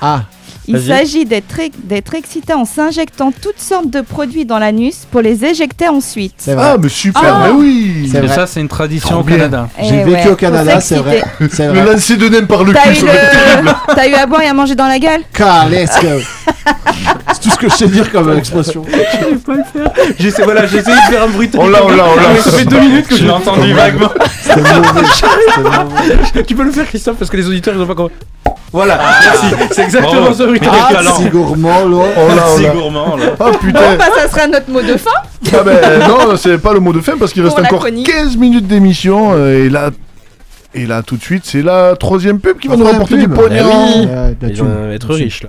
Ah. 0.00 0.22
Il 0.68 0.80
s'agit 0.82 1.24
d'être 1.24 1.60
d'être 1.84 2.14
excité 2.16 2.52
en 2.52 2.64
s'injectant 2.64 3.30
toutes 3.30 3.60
sortes 3.60 3.88
de 3.88 4.00
produits 4.00 4.44
dans 4.44 4.58
l'anus 4.58 5.06
pour 5.10 5.20
les 5.20 5.44
éjecter 5.44 5.86
ensuite. 5.88 6.34
C'est 6.38 6.54
vrai. 6.54 6.70
Ah, 6.72 6.76
mais 6.80 6.88
super, 6.88 7.22
Ah. 7.24 7.44
mais 7.46 7.50
oui 7.52 8.08
vrai. 8.12 8.28
ça, 8.28 8.46
c'est 8.48 8.60
une 8.60 8.68
tradition 8.68 9.20
au. 9.20 9.22
Canada. 9.22 9.68
Eh 9.78 9.84
J'ai 9.84 10.02
vécu 10.02 10.10
ouais, 10.26 10.28
au 10.30 10.36
Canada, 10.36 10.80
c'est 10.80 10.96
vrai. 10.96 11.22
C'est 11.52 11.66
Le 11.72 11.80
vrai. 11.80 11.92
lancer 11.94 12.16
de 12.16 12.28
nem 12.28 12.46
par 12.48 12.64
le 12.64 12.72
T'as 12.72 12.82
cul, 12.82 12.90
eu, 12.92 12.96
ça 12.96 13.06
va 13.06 13.12
être 13.14 13.30
terrible. 13.30 13.68
le... 13.88 13.94
T'as 13.94 14.08
eu 14.08 14.14
à 14.14 14.26
boire 14.26 14.42
et 14.42 14.48
à 14.48 14.54
manger 14.54 14.74
dans 14.74 14.88
la 14.88 14.98
gueule? 14.98 15.20
Carles. 15.32 15.72
C'est 17.32 17.40
tout 17.40 17.50
ce 17.50 17.56
que 17.58 17.68
je 17.68 17.74
sais 17.74 17.88
dire 17.88 18.10
comme 18.10 18.36
expression. 18.36 18.84
J'essaie 20.18 20.42
voilà, 20.44 20.66
j'ai 20.66 20.78
essayé 20.78 20.96
de 20.96 21.12
faire 21.12 21.22
un 21.24 21.28
bruitage. 21.28 21.60
On 21.62 21.68
l'a, 21.68 21.84
on 21.84 21.88
l'a, 21.88 22.04
on 22.04 22.16
l'a. 22.16 22.22
Mais 22.34 22.40
Ça 22.40 22.50
fait 22.52 22.64
deux 22.64 22.80
minutes 22.80 23.06
que 23.08 23.14
Je 23.16 23.20
je 23.20 23.24
l'ai 23.26 23.30
entendu 23.32 23.72
vaguement. 23.72 24.10
Tu 26.46 26.54
peux 26.54 26.64
le 26.64 26.70
faire, 26.70 26.86
Christophe, 26.86 27.16
parce 27.18 27.30
que 27.30 27.36
les 27.36 27.46
auditeurs 27.48 27.74
ils 27.76 27.80
ont 27.80 27.86
pas 27.86 27.94
compris. 27.94 28.14
Voilà, 28.72 28.98
Ah. 29.00 29.20
merci. 29.22 29.46
C'est 29.72 29.84
exactement. 29.84 30.28
Mais 30.50 30.58
quel 30.58 30.70
talent. 30.70 31.14
Si 31.16 31.28
gourmand, 31.28 31.88
là. 31.88 32.04
Oh 32.16 32.34
là, 32.34 32.42
oh 32.56 32.60
là. 32.60 32.68
gourmand, 32.70 33.16
là. 33.16 33.24
Oh 33.38 33.44
Bon, 33.44 33.52
putain. 33.58 33.96
bah, 33.96 34.04
ça 34.16 34.28
sera 34.28 34.46
notre 34.48 34.70
mot 34.70 34.82
de 34.82 34.96
fin. 34.96 35.10
Ah 35.52 35.62
ben 35.64 35.78
non, 36.08 36.36
c'est 36.36 36.58
pas 36.58 36.72
le 36.72 36.80
mot 36.80 36.92
de 36.92 37.00
fin 37.00 37.16
parce 37.18 37.32
qu'il 37.32 37.42
reste 37.44 37.58
encore 37.58 37.80
chronique. 37.80 38.06
15 38.10 38.36
minutes 38.36 38.66
d'émission 38.66 39.32
euh, 39.34 39.64
et 39.64 39.68
là 39.70 39.90
et 40.74 40.84
là 40.86 41.02
tout 41.02 41.16
de 41.16 41.22
suite 41.22 41.44
c'est 41.46 41.62
la 41.62 41.94
troisième 41.96 42.38
pub 42.40 42.58
qui 42.58 42.68
va 42.68 42.76
nous 42.76 42.84
rapporter 42.84 43.16
du 43.16 43.28
pognon. 43.28 43.56
Eh 43.56 44.00
oui. 44.00 44.06
Ouais, 44.06 44.36
de 44.40 44.46
la 44.46 44.48
Ils 44.48 44.62
vont 44.62 44.92
être 44.92 45.14
riches 45.14 45.42
là. 45.44 45.48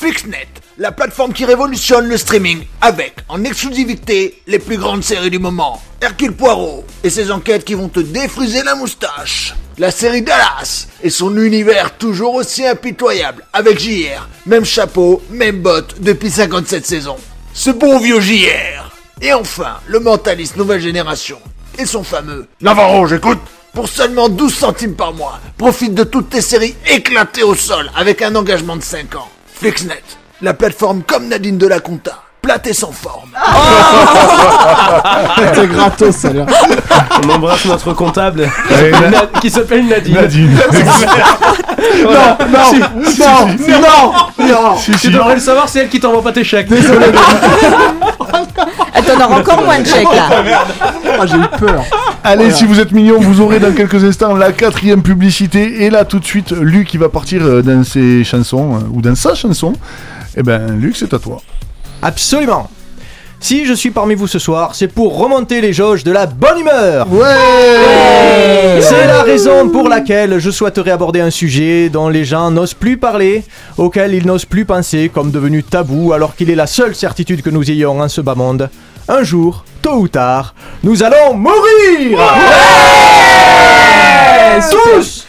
Fixnet, 0.00 0.46
la 0.76 0.92
plateforme 0.92 1.32
qui 1.32 1.44
révolutionne 1.44 2.06
le 2.06 2.16
streaming 2.16 2.64
avec, 2.80 3.16
en 3.28 3.42
exclusivité, 3.42 4.40
les 4.46 4.60
plus 4.60 4.76
grandes 4.76 5.02
séries 5.02 5.28
du 5.28 5.40
moment. 5.40 5.82
Hercule 6.00 6.36
Poirot 6.36 6.84
et 7.02 7.10
ses 7.10 7.32
enquêtes 7.32 7.64
qui 7.64 7.74
vont 7.74 7.88
te 7.88 7.98
défriser 7.98 8.62
la 8.62 8.76
moustache. 8.76 9.56
La 9.76 9.90
série 9.90 10.22
Dallas 10.22 10.86
et 11.02 11.10
son 11.10 11.36
univers 11.36 11.96
toujours 11.98 12.36
aussi 12.36 12.64
impitoyable 12.64 13.44
avec 13.52 13.80
JR. 13.80 14.28
Même 14.46 14.64
chapeau, 14.64 15.20
même 15.30 15.62
bottes 15.62 15.96
depuis 15.98 16.30
57 16.30 16.86
saisons. 16.86 17.18
Ce 17.52 17.70
bon 17.70 17.98
vieux 17.98 18.20
JR. 18.20 18.96
Et 19.20 19.32
enfin, 19.32 19.78
le 19.88 19.98
mentaliste 19.98 20.56
nouvelle 20.56 20.80
génération 20.80 21.40
et 21.76 21.86
son 21.86 22.04
fameux 22.04 22.46
Navarro, 22.60 23.08
j'écoute 23.08 23.40
pour 23.72 23.88
seulement 23.88 24.28
12 24.28 24.54
centimes 24.54 24.94
par 24.94 25.12
mois, 25.12 25.40
profite 25.56 25.94
de 25.94 26.04
toutes 26.04 26.30
tes 26.30 26.40
séries 26.40 26.76
éclatées 26.88 27.42
au 27.42 27.56
sol 27.56 27.90
avec 27.96 28.22
un 28.22 28.36
engagement 28.36 28.76
de 28.76 28.82
5 28.82 29.16
ans. 29.16 29.28
Flixnet, 29.58 30.02
la 30.40 30.54
plateforme 30.54 31.02
comme 31.02 31.26
Nadine 31.28 31.58
de 31.58 31.66
la 31.66 31.80
Conta, 31.80 32.12
plate 32.40 32.68
et 32.68 32.72
sans 32.72 32.92
forme. 32.92 33.30
C'est 35.54 35.66
gratos, 35.68 36.22
l'air. 36.24 36.46
On 37.24 37.28
embrasse 37.30 37.64
notre 37.64 37.92
comptable 37.92 38.48
qui 39.40 39.50
s'appelle 39.50 39.86
Nadine. 39.86 40.14
Nadine. 40.14 40.56
Non, 42.04 42.12
non, 42.12 42.36
non, 42.48 42.70
non, 43.80 44.12
non. 44.46 44.76
Si, 44.78 44.92
Tu 44.92 44.98
si. 44.98 45.10
devrais 45.10 45.34
le 45.34 45.40
savoir, 45.40 45.68
c'est 45.68 45.80
elle 45.80 45.88
qui 45.88 45.98
t'envoie 46.00 46.22
pas 46.22 46.32
tes 46.32 46.44
chèques. 46.44 46.68
Elle 46.70 46.78
t'en 49.08 49.24
aura 49.24 49.40
encore 49.40 49.62
moins 49.64 49.80
de 49.80 49.86
chèques 49.86 50.04
là. 50.04 50.28
Ah, 51.20 51.26
j'ai 51.26 51.36
eu 51.36 51.58
peur. 51.58 51.84
Allez, 52.24 52.50
si 52.50 52.64
vous 52.64 52.80
êtes 52.80 52.92
mignons, 52.92 53.20
vous 53.20 53.40
aurez 53.40 53.58
dans 53.58 53.72
quelques 53.72 54.04
instants 54.04 54.34
la 54.34 54.52
quatrième 54.52 55.02
publicité. 55.02 55.84
Et 55.84 55.90
là, 55.90 56.04
tout 56.04 56.18
de 56.18 56.24
suite, 56.24 56.50
Luc 56.52 56.88
qui 56.88 56.98
va 56.98 57.08
partir 57.08 57.42
euh, 57.42 57.62
dans 57.62 57.84
ses 57.84 58.24
chansons, 58.24 58.74
euh, 58.76 58.78
ou 58.92 59.00
dans 59.00 59.14
sa 59.14 59.34
chanson. 59.34 59.72
Eh 60.36 60.42
ben, 60.42 60.78
Luc, 60.78 60.96
c'est 60.96 61.12
à 61.14 61.18
toi. 61.18 61.40
Absolument. 62.02 62.68
Si 63.40 63.66
je 63.66 63.72
suis 63.72 63.92
parmi 63.92 64.16
vous 64.16 64.26
ce 64.26 64.40
soir, 64.40 64.74
c'est 64.74 64.88
pour 64.88 65.16
remonter 65.16 65.60
les 65.60 65.72
jauges 65.72 66.02
de 66.02 66.10
la 66.10 66.26
bonne 66.26 66.58
humeur. 66.58 67.06
Ouais 67.12 68.80
C'est 68.80 69.06
la 69.06 69.22
raison 69.22 69.68
pour 69.68 69.88
laquelle 69.88 70.40
je 70.40 70.50
souhaiterais 70.50 70.90
aborder 70.90 71.20
un 71.20 71.30
sujet 71.30 71.88
dont 71.88 72.08
les 72.08 72.24
gens 72.24 72.50
n'osent 72.50 72.74
plus 72.74 72.96
parler, 72.96 73.44
auquel 73.76 74.12
ils 74.12 74.26
n'osent 74.26 74.44
plus 74.44 74.64
penser, 74.64 75.08
comme 75.12 75.30
devenu 75.30 75.62
tabou, 75.62 76.12
alors 76.12 76.34
qu'il 76.34 76.50
est 76.50 76.56
la 76.56 76.66
seule 76.66 76.96
certitude 76.96 77.42
que 77.42 77.50
nous 77.50 77.70
ayons 77.70 78.00
en 78.00 78.08
ce 78.08 78.20
bas 78.20 78.34
monde. 78.34 78.68
Un 79.10 79.22
jour, 79.22 79.64
tôt 79.80 80.00
ou 80.00 80.08
tard, 80.08 80.54
nous 80.82 81.02
allons 81.02 81.32
mourir. 81.32 82.18
Tous. 84.70 85.26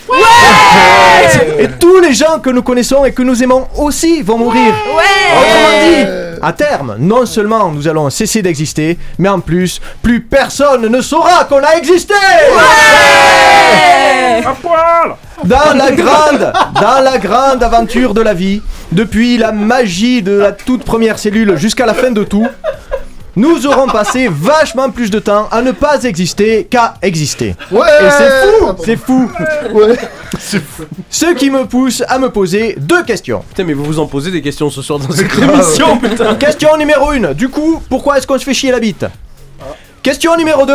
Et 1.57 1.69
tous 1.79 1.99
les 2.01 2.13
gens 2.13 2.39
que 2.43 2.49
nous 2.49 2.61
connaissons 2.61 3.05
et 3.05 3.13
que 3.13 3.21
nous 3.21 3.41
aimons 3.41 3.69
aussi 3.77 4.21
vont 4.21 4.37
mourir. 4.37 4.73
Autrement 5.31 5.79
dit, 5.81 6.05
à 6.41 6.51
terme, 6.51 6.97
non 6.99 7.25
seulement 7.25 7.71
nous 7.71 7.87
allons 7.87 8.09
cesser 8.09 8.41
d'exister, 8.41 8.97
mais 9.17 9.29
en 9.29 9.39
plus, 9.39 9.79
plus 10.01 10.19
personne 10.19 10.87
ne 10.87 11.01
saura 11.01 11.45
qu'on 11.45 11.63
a 11.63 11.75
existé. 11.77 12.15
Dans 15.45 15.73
la 15.73 15.91
grande, 15.91 16.51
dans 16.81 17.01
la 17.01 17.17
grande 17.17 17.63
aventure 17.63 18.13
de 18.13 18.21
la 18.21 18.33
vie, 18.33 18.61
depuis 18.91 19.37
la 19.37 19.53
magie 19.53 20.21
de 20.21 20.33
la 20.33 20.51
toute 20.51 20.83
première 20.83 21.17
cellule 21.17 21.55
jusqu'à 21.55 21.85
la 21.85 21.93
fin 21.93 22.11
de 22.11 22.25
tout, 22.25 22.47
nous 23.35 23.65
aurons 23.67 23.87
passé 23.87 24.27
vachement 24.31 24.89
plus 24.89 25.09
de 25.11 25.19
temps 25.19 25.47
à 25.51 25.61
ne 25.61 25.71
pas 25.71 26.03
exister 26.03 26.65
qu'à 26.65 26.95
exister. 27.01 27.55
Ouais 27.71 27.87
Et 28.01 28.09
c'est 28.09 28.27
fou, 28.41 28.75
c'est 28.83 28.95
fou. 28.95 29.31
Ouais, 29.73 29.97
c'est 30.39 30.63
fou. 30.63 30.83
Ce 31.09 31.33
qui 31.35 31.49
me 31.49 31.65
pousse 31.65 32.03
à 32.07 32.19
me 32.19 32.29
poser 32.29 32.75
deux 32.77 33.03
questions. 33.03 33.43
Putain, 33.49 33.63
mais 33.63 33.73
vous 33.73 33.83
vous 33.85 33.99
en 33.99 34.07
posez 34.07 34.31
des 34.31 34.41
questions 34.41 34.69
ce 34.69 34.81
soir 34.81 34.99
dans 34.99 35.11
cette 35.11 35.27
grave. 35.27 35.53
émission, 35.53 35.97
putain. 36.01 36.35
Question 36.35 36.75
numéro 36.77 37.09
1. 37.11 37.33
Du 37.33 37.49
coup, 37.49 37.81
pourquoi 37.89 38.17
est-ce 38.17 38.27
qu'on 38.27 38.37
se 38.39 38.43
fait 38.45 38.53
chier 38.53 38.71
la 38.71 38.79
bite 38.79 39.05
Question 40.03 40.35
numéro 40.37 40.65
2. 40.65 40.73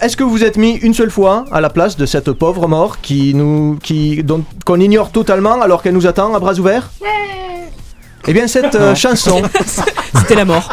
est-ce 0.00 0.16
que 0.16 0.24
vous 0.24 0.42
êtes 0.44 0.56
mis 0.56 0.72
une 0.76 0.92
seule 0.94 1.10
fois 1.10 1.44
à 1.52 1.60
la 1.60 1.70
place 1.70 1.96
de 1.96 2.04
cette 2.06 2.32
pauvre 2.32 2.66
mort 2.68 3.00
qui 3.00 3.32
nous, 3.34 3.78
qui, 3.82 4.22
dont- 4.22 4.44
qu'on 4.64 4.80
ignore 4.80 5.10
totalement 5.10 5.60
alors 5.62 5.82
qu'elle 5.82 5.94
nous 5.94 6.06
attend 6.06 6.34
à 6.34 6.38
bras 6.40 6.54
ouverts? 6.54 6.90
Eh 8.28 8.32
bien, 8.32 8.46
cette 8.48 8.74
euh, 8.74 8.94
chanson. 8.94 9.42
C'était 10.16 10.34
la 10.34 10.44
mort. 10.44 10.68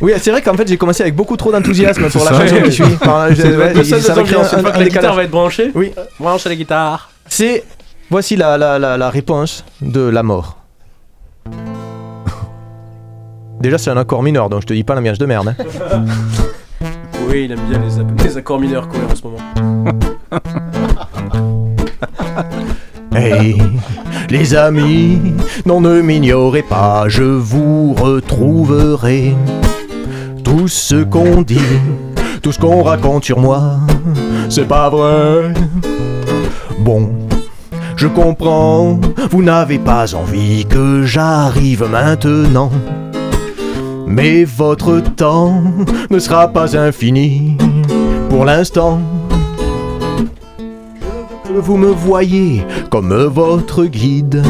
Oui, 0.00 0.12
c'est 0.20 0.30
vrai 0.30 0.40
qu'en 0.42 0.54
fait, 0.54 0.66
j'ai 0.68 0.76
commencé 0.76 1.02
avec 1.02 1.14
beaucoup 1.16 1.36
trop 1.36 1.50
d'enthousiasme 1.52 2.08
pour 2.08 2.24
la 2.24 2.30
ça. 2.32 2.40
chanson 2.46 2.62
qui 2.62 2.72
suit. 2.72 2.84
Enfin, 3.00 3.26
je- 3.30 3.34
C'est 3.42 3.56
ouais, 3.56 3.74
le 3.74 3.80
il- 3.80 3.86
seul 3.86 4.00
ça 4.00 4.14
va 4.14 4.22
créer 4.22 4.38
un- 4.38 4.42
un 4.42 4.62
la 4.62 4.70
guitare 4.70 4.78
décalage. 4.84 5.16
va 5.16 5.24
être 5.24 5.30
branchée, 5.30 5.70
Oui. 5.74 5.92
branche 6.20 6.44
la 6.44 6.54
guitare. 6.54 7.10
C'est. 7.28 7.64
Voici 8.10 8.36
la, 8.36 8.56
la, 8.56 8.78
la, 8.78 8.96
la 8.96 9.10
réponse 9.10 9.64
de 9.82 10.00
la 10.08 10.22
mort. 10.22 10.56
Déjà, 13.60 13.76
c'est 13.76 13.90
un 13.90 13.96
accord 13.96 14.22
mineur, 14.22 14.48
donc 14.48 14.62
je 14.62 14.66
te 14.66 14.72
dis 14.72 14.84
pas 14.84 14.94
l'ambiance 14.94 15.18
de 15.18 15.26
merde. 15.26 15.54
hein. 15.58 16.04
Oui, 17.28 17.44
il 17.44 17.52
aime 17.52 17.60
bien 17.68 17.78
les, 17.80 17.98
app- 18.00 18.22
les 18.24 18.36
accords 18.38 18.58
mineurs 18.58 18.88
quoi 18.88 19.00
en 19.10 19.14
ce 19.14 19.22
moment. 19.22 19.38
Les 24.30 24.54
amis, 24.54 25.20
non 25.64 25.80
ne 25.80 26.00
m'ignorez 26.00 26.62
pas, 26.62 27.04
je 27.08 27.22
vous 27.22 27.94
retrouverai. 27.94 29.34
Tout 30.44 30.68
ce 30.68 31.04
qu'on 31.04 31.42
dit, 31.42 31.60
tout 32.42 32.52
ce 32.52 32.58
qu'on 32.58 32.82
raconte 32.82 33.24
sur 33.24 33.38
moi, 33.38 33.78
c'est 34.48 34.68
pas 34.68 34.88
vrai. 34.90 35.52
Bon, 36.80 37.10
je 37.96 38.06
comprends, 38.06 39.00
vous 39.30 39.42
n'avez 39.42 39.78
pas 39.78 40.14
envie 40.14 40.64
que 40.66 41.04
j'arrive 41.04 41.84
maintenant. 41.90 42.70
Mais 44.06 44.44
votre 44.44 45.00
temps 45.00 45.62
ne 46.10 46.18
sera 46.18 46.48
pas 46.48 46.76
infini 46.76 47.56
pour 48.30 48.44
l'instant. 48.44 49.00
Vous 51.60 51.76
me 51.76 51.90
voyez 51.90 52.62
comme 52.90 53.12
votre 53.14 53.84
guide. 53.84 54.42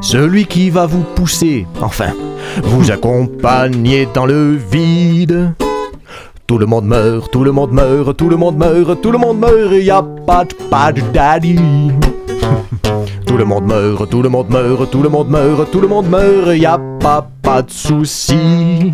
Celui 0.00 0.46
qui 0.46 0.70
va 0.70 0.86
vous 0.86 1.04
pousser, 1.14 1.66
enfin, 1.80 2.12
vous 2.64 2.90
accompagner 2.90 4.08
dans 4.12 4.26
le 4.26 4.56
vide. 4.56 5.54
Tout 6.46 6.58
le 6.58 6.66
monde 6.66 6.86
meurt, 6.86 7.30
tout 7.30 7.44
le 7.44 7.52
monde 7.52 7.72
meurt, 7.72 8.16
tout 8.16 8.28
le 8.28 8.36
monde 8.36 8.56
meurt, 8.56 9.00
tout 9.00 9.12
le 9.12 9.18
monde 9.18 9.38
meurt, 9.38 9.72
y 9.72 9.90
a 9.90 10.02
pas 10.02 10.44
de 10.44 10.54
pas 10.70 10.92
de 10.92 11.00
daddy. 11.12 11.56
Tout 13.26 13.36
le 13.36 13.44
monde 13.44 13.66
meurt, 13.66 14.08
tout 14.08 14.22
le 14.22 14.28
monde 14.28 14.48
meurt, 14.48 14.90
tout 14.90 15.02
le 15.02 15.08
monde 15.08 15.28
meurt, 15.28 15.70
tout 15.70 15.80
le 15.80 15.88
monde 15.88 16.08
meurt, 16.08 16.56
y 16.56 16.64
a 16.64 16.78
pas 17.00 17.28
pas 17.42 17.62
de 17.62 17.70
souci. 17.70 18.92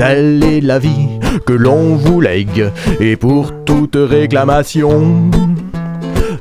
Telle 0.00 0.42
est 0.44 0.62
la 0.62 0.78
vie 0.78 1.20
que 1.44 1.52
l'on 1.52 1.94
vous 1.94 2.22
lègue, 2.22 2.70
et 3.00 3.16
pour 3.16 3.52
toute 3.66 3.98
réclamation, 4.00 5.30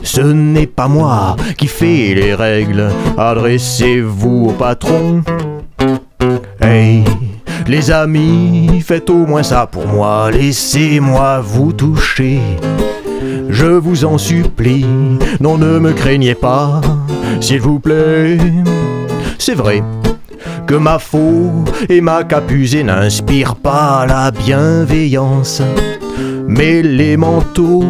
ce 0.02 0.22
n'est 0.22 0.66
pas 0.66 0.88
moi 0.88 1.36
qui 1.58 1.68
fais 1.68 2.14
les 2.16 2.34
règles, 2.36 2.88
adressez-vous 3.18 4.46
au 4.48 4.52
patron. 4.54 5.24
Hey, 6.62 7.04
les 7.68 7.92
amis, 7.92 8.82
faites 8.82 9.10
au 9.10 9.26
moins 9.26 9.44
ça 9.44 9.68
pour 9.70 9.88
moi, 9.88 10.32
laissez-moi 10.32 11.42
vous 11.42 11.74
toucher. 11.74 12.40
Je 13.50 13.66
vous 13.66 14.06
en 14.06 14.18
supplie, 14.18 14.86
non 15.42 15.58
ne 15.58 15.80
me 15.80 15.92
craignez 15.92 16.36
pas, 16.36 16.80
s'il 17.42 17.60
vous 17.60 17.82
plaît. 17.82 18.38
C'est 19.38 19.56
vrai 19.56 19.84
que 20.70 20.76
ma 20.76 21.00
faux 21.00 21.52
et 21.90 22.00
ma 22.00 22.24
capusée 22.24 22.84
n'inspirent 22.84 23.56
pas 23.56 24.06
la 24.08 24.30
bienveillance. 24.30 25.64
Mais 26.48 26.84
les 26.84 27.18
manteaux 27.18 27.84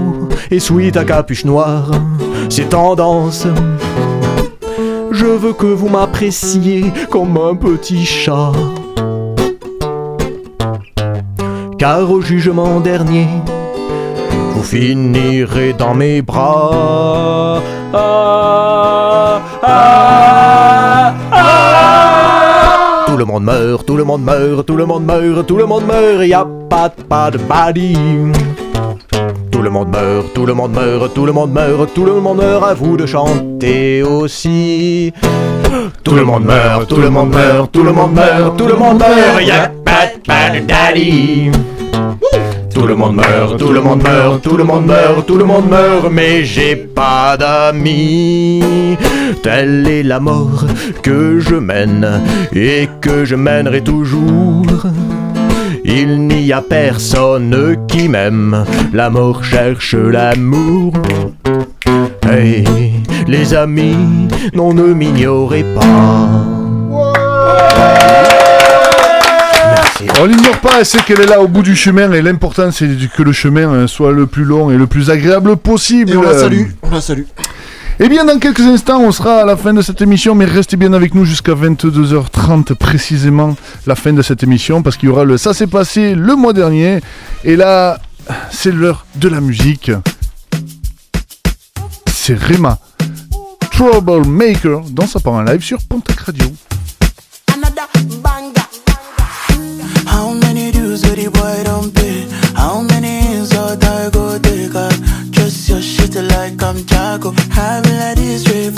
et 0.50 0.62
suite 0.62 0.96
à 0.96 1.04
capuche 1.04 1.44
noire, 1.44 1.92
c'est 2.48 2.70
tendance. 2.70 3.46
Je 5.12 5.26
veux 5.26 5.52
que 5.52 5.66
vous 5.66 5.90
m'appréciez 5.90 6.86
comme 7.10 7.36
un 7.36 7.56
petit 7.58 8.06
chat. 8.06 8.54
Car 11.78 12.10
au 12.10 12.22
jugement 12.22 12.80
dernier, 12.80 13.28
vous 14.54 14.64
finirez 14.64 15.74
dans 15.74 15.96
mes 15.96 16.22
bras. 16.22 17.62
Ah, 17.94 19.42
ah, 19.64 19.64
ah. 19.64 20.69
Tout 23.10 23.18
le 23.18 23.26
monde 23.26 23.44
meurt, 23.44 23.88
tout 23.88 23.98
le 23.98 24.04
monde 24.04 24.24
meurt, 24.24 24.68
tout 24.68 24.76
le 24.76 24.86
monde 24.86 25.04
meurt, 25.04 25.48
tout 25.48 25.58
le 25.58 25.66
monde 25.66 25.84
meurt, 25.88 26.24
y 26.28 26.34
a 26.36 26.46
pas 26.70 26.90
de 26.90 27.02
pas 27.02 27.32
de 27.32 27.40
body. 27.40 27.98
Tout 29.52 29.64
le 29.64 29.72
monde 29.72 29.90
meurt, 29.90 30.32
tout 30.36 30.46
le 30.46 30.54
monde 30.54 30.74
meurt, 30.74 31.12
tout 31.16 31.26
le 31.26 31.32
monde 31.32 31.52
meurt, 31.52 31.92
tout 31.96 32.06
le 32.06 32.22
monde 32.22 32.38
meurt, 32.38 32.64
à 32.64 32.76
vous 32.76 32.98
de 32.98 33.08
chanter 33.08 34.04
aussi. 34.04 35.12
Tout 36.04 36.14
le 36.14 36.24
monde 36.24 36.46
meurt, 36.46 36.88
tout 36.88 36.98
le 36.98 37.10
monde 37.10 37.34
meurt, 37.34 37.72
tout 37.72 37.82
le 37.82 37.92
monde 37.92 38.14
meurt, 38.14 38.56
tout 38.56 38.68
le 38.68 38.76
monde 38.76 39.00
meurt, 39.00 39.42
y'a 39.42 39.72
pas 39.84 40.06
de 40.06 40.22
pas 40.24 40.52
de 40.52 40.60
daddy. 40.60 41.50
Tout 42.74 42.86
le 42.88 42.96
monde 42.96 43.16
meurt, 43.16 43.58
tout 43.58 43.72
le 43.72 43.82
monde 43.82 44.04
meurt, 44.04 44.42
tout 44.42 44.56
le 44.56 44.64
monde 44.64 44.86
meurt, 44.86 45.26
tout 45.26 45.38
le 45.38 45.44
monde 45.44 45.70
meurt, 45.70 46.08
mais 46.12 46.44
j'ai 46.44 46.76
pas 46.76 47.36
d'amis. 47.38 48.98
Telle 49.44 49.88
est 49.88 50.04
la 50.04 50.20
mort 50.20 50.66
que 51.02 51.40
je 51.40 51.56
mène 51.56 52.22
et 52.54 52.88
que 53.02 53.26
je 53.26 53.36
mènerai 53.36 53.82
toujours. 53.82 54.66
Il 55.84 56.28
n'y 56.28 56.54
a 56.54 56.62
personne 56.62 57.78
qui 57.88 58.08
m'aime, 58.08 58.66
la 58.94 59.10
mort 59.10 59.44
cherche 59.44 59.96
l'amour. 59.96 60.94
Hey, 62.30 62.64
les 63.28 63.54
amis, 63.56 64.28
non 64.54 64.74
ne 64.74 64.94
m'ignorez 64.94 65.66
pas. 65.76 66.49
On 70.22 70.26
l'ignore 70.26 70.58
pas, 70.60 70.84
c'est 70.84 71.04
qu'elle 71.04 71.20
est 71.20 71.26
là 71.26 71.42
au 71.42 71.48
bout 71.48 71.62
du 71.62 71.76
chemin 71.76 72.12
et 72.14 72.22
l'important 72.22 72.72
c'est 72.72 72.88
que 73.16 73.22
le 73.22 73.34
chemin 73.34 73.70
euh, 73.74 73.88
soit 73.88 74.14
le 74.14 74.28
plus 74.28 74.46
long 74.46 74.72
et 74.72 74.78
le 74.78 74.88
plus 74.88 75.10
agréable 75.10 75.58
possible. 75.58 76.12
Et 76.12 76.18
on 76.18 76.22
la 76.22 76.34
salue, 76.40 76.68
on 76.84 76.92
la 76.92 77.02
salue. 77.02 77.24
Eh 78.02 78.08
bien, 78.08 78.24
dans 78.24 78.40
quelques 78.40 78.62
instants, 78.62 79.02
on 79.02 79.12
sera 79.12 79.42
à 79.42 79.46
la 79.46 79.58
fin 79.58 79.74
de 79.74 79.82
cette 79.82 80.02
émission, 80.02 80.34
mais 80.34 80.46
restez 80.46 80.78
bien 80.78 80.94
avec 80.94 81.14
nous 81.14 81.26
jusqu'à 81.26 81.52
22h30 81.52 82.74
précisément, 82.76 83.58
la 83.88 83.96
fin 83.96 84.14
de 84.14 84.22
cette 84.22 84.42
émission, 84.42 84.82
parce 84.82 84.96
qu'il 84.96 85.10
y 85.10 85.12
aura 85.12 85.26
le 85.26 85.38
Ça 85.38 85.54
s'est 85.54 85.68
passé 85.68 86.16
le 86.16 86.34
mois 86.38 86.54
dernier, 86.54 87.02
et 87.44 87.58
là, 87.58 88.00
c'est 88.52 88.72
l'heure 88.72 89.06
de 89.16 89.28
la 89.28 89.42
musique. 89.42 89.92
C'est 92.10 92.40
Rema, 92.40 92.80
Troublemaker, 93.72 94.80
dans 94.92 95.06
sa 95.06 95.20
part 95.20 95.34
en 95.34 95.42
live 95.42 95.62
sur 95.62 95.80
Pontac 95.80 96.22
Radio. 96.22 96.46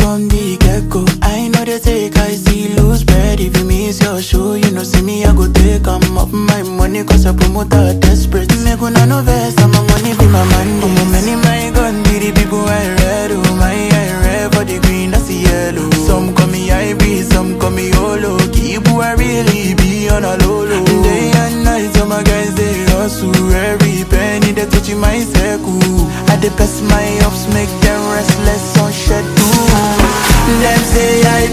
The 0.06 0.58
get 0.60 0.90
go. 0.90 1.06
I 1.22 1.48
know 1.50 1.64
they 1.64 1.80
take, 1.80 2.18
I 2.18 2.32
see 2.36 2.74
lose 2.76 3.04
bread. 3.04 3.40
If 3.40 3.58
you 3.58 3.66
miss 3.66 4.02
your 4.02 4.22
show, 4.22 4.54
you 4.56 4.72
know, 4.72 4.84
see 4.84 5.02
me, 5.02 5.26
I 5.26 5.34
go 5.34 5.52
take. 5.52 5.88
I'm 5.88 6.18
up 6.18 6.32
my 6.32 6.64
money, 6.64 7.04
cause 7.04 7.26
I 7.26 7.36
promote 7.36 7.74
a 7.74 7.94
desperate. 8.00 8.50
Make 8.64 8.82
una 8.82 9.06
no 9.06 9.22
vest, 9.22 9.60
and 9.60 9.72
my 9.72 9.82
money 9.88 10.14
be 10.18 10.26
my 10.28 10.44
money. 10.44 10.80
Oh, 10.84 11.06
money, 11.12 11.36
my 11.36 11.72
gun, 11.74 12.04
be 12.04 12.20
the 12.20 12.32
people 12.34 12.60
I 12.60 12.88
read. 13.00 13.32
Oh, 13.32 13.56
my 13.58 13.74
I 13.74 14.06
read 14.24 14.54
for 14.56 14.64
the 14.66 14.80
green, 14.82 15.12
that's 15.12 15.28
the 15.28 15.36
yellow. 15.36 15.90
Some 16.08 16.34
call 16.36 16.48
me 16.48 16.72
IB, 16.72 17.22
some 17.24 17.60
call 17.60 17.72
me 17.72 17.92
Olo. 17.94 18.38
Keep 18.52 18.88
who 18.88 19.02
I 19.02 19.14
really 19.14 19.76
be 19.76 20.10
on 20.10 20.24
a 20.24 20.36
low 20.44 20.66
low. 20.66 20.86
Day 21.04 21.32
and 21.36 21.64
night, 21.64 21.98
all 22.00 22.08
my 22.08 22.24
guys 22.24 22.54
they 22.56 22.84
hustle. 22.92 23.32
Every 23.54 24.04
penny 24.10 24.52
they 24.52 24.66
touching 24.66 25.00
my 25.00 25.20
circle. 25.20 25.80
I 26.28 26.36
dey 26.42 26.50
best 26.58 26.84
my 26.84 27.06
ups, 27.26 27.31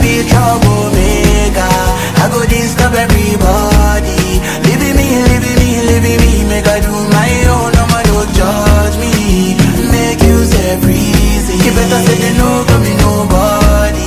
say 0.00 0.22
be 0.22 0.28
troublemaker. 0.28 1.74
I 2.22 2.28
go 2.30 2.40
disturb 2.46 2.94
everybody. 2.94 4.38
Living 4.66 4.96
me, 4.96 5.08
living 5.26 5.56
me, 5.58 5.70
living 5.90 6.18
me. 6.22 6.32
Make 6.48 6.66
I 6.68 6.80
do 6.80 6.92
my 6.92 7.30
own, 7.50 7.72
no 7.74 7.84
man 7.90 8.04
don't 8.06 8.30
judge 8.34 8.96
me. 9.02 9.56
Make 9.90 10.22
use 10.22 10.54
every 10.70 10.94
reason. 10.94 11.56
You 11.64 11.70
better 11.74 12.00
say 12.06 12.16
they 12.18 12.34
no 12.38 12.64
coming 12.68 12.98
nobody. 12.98 14.06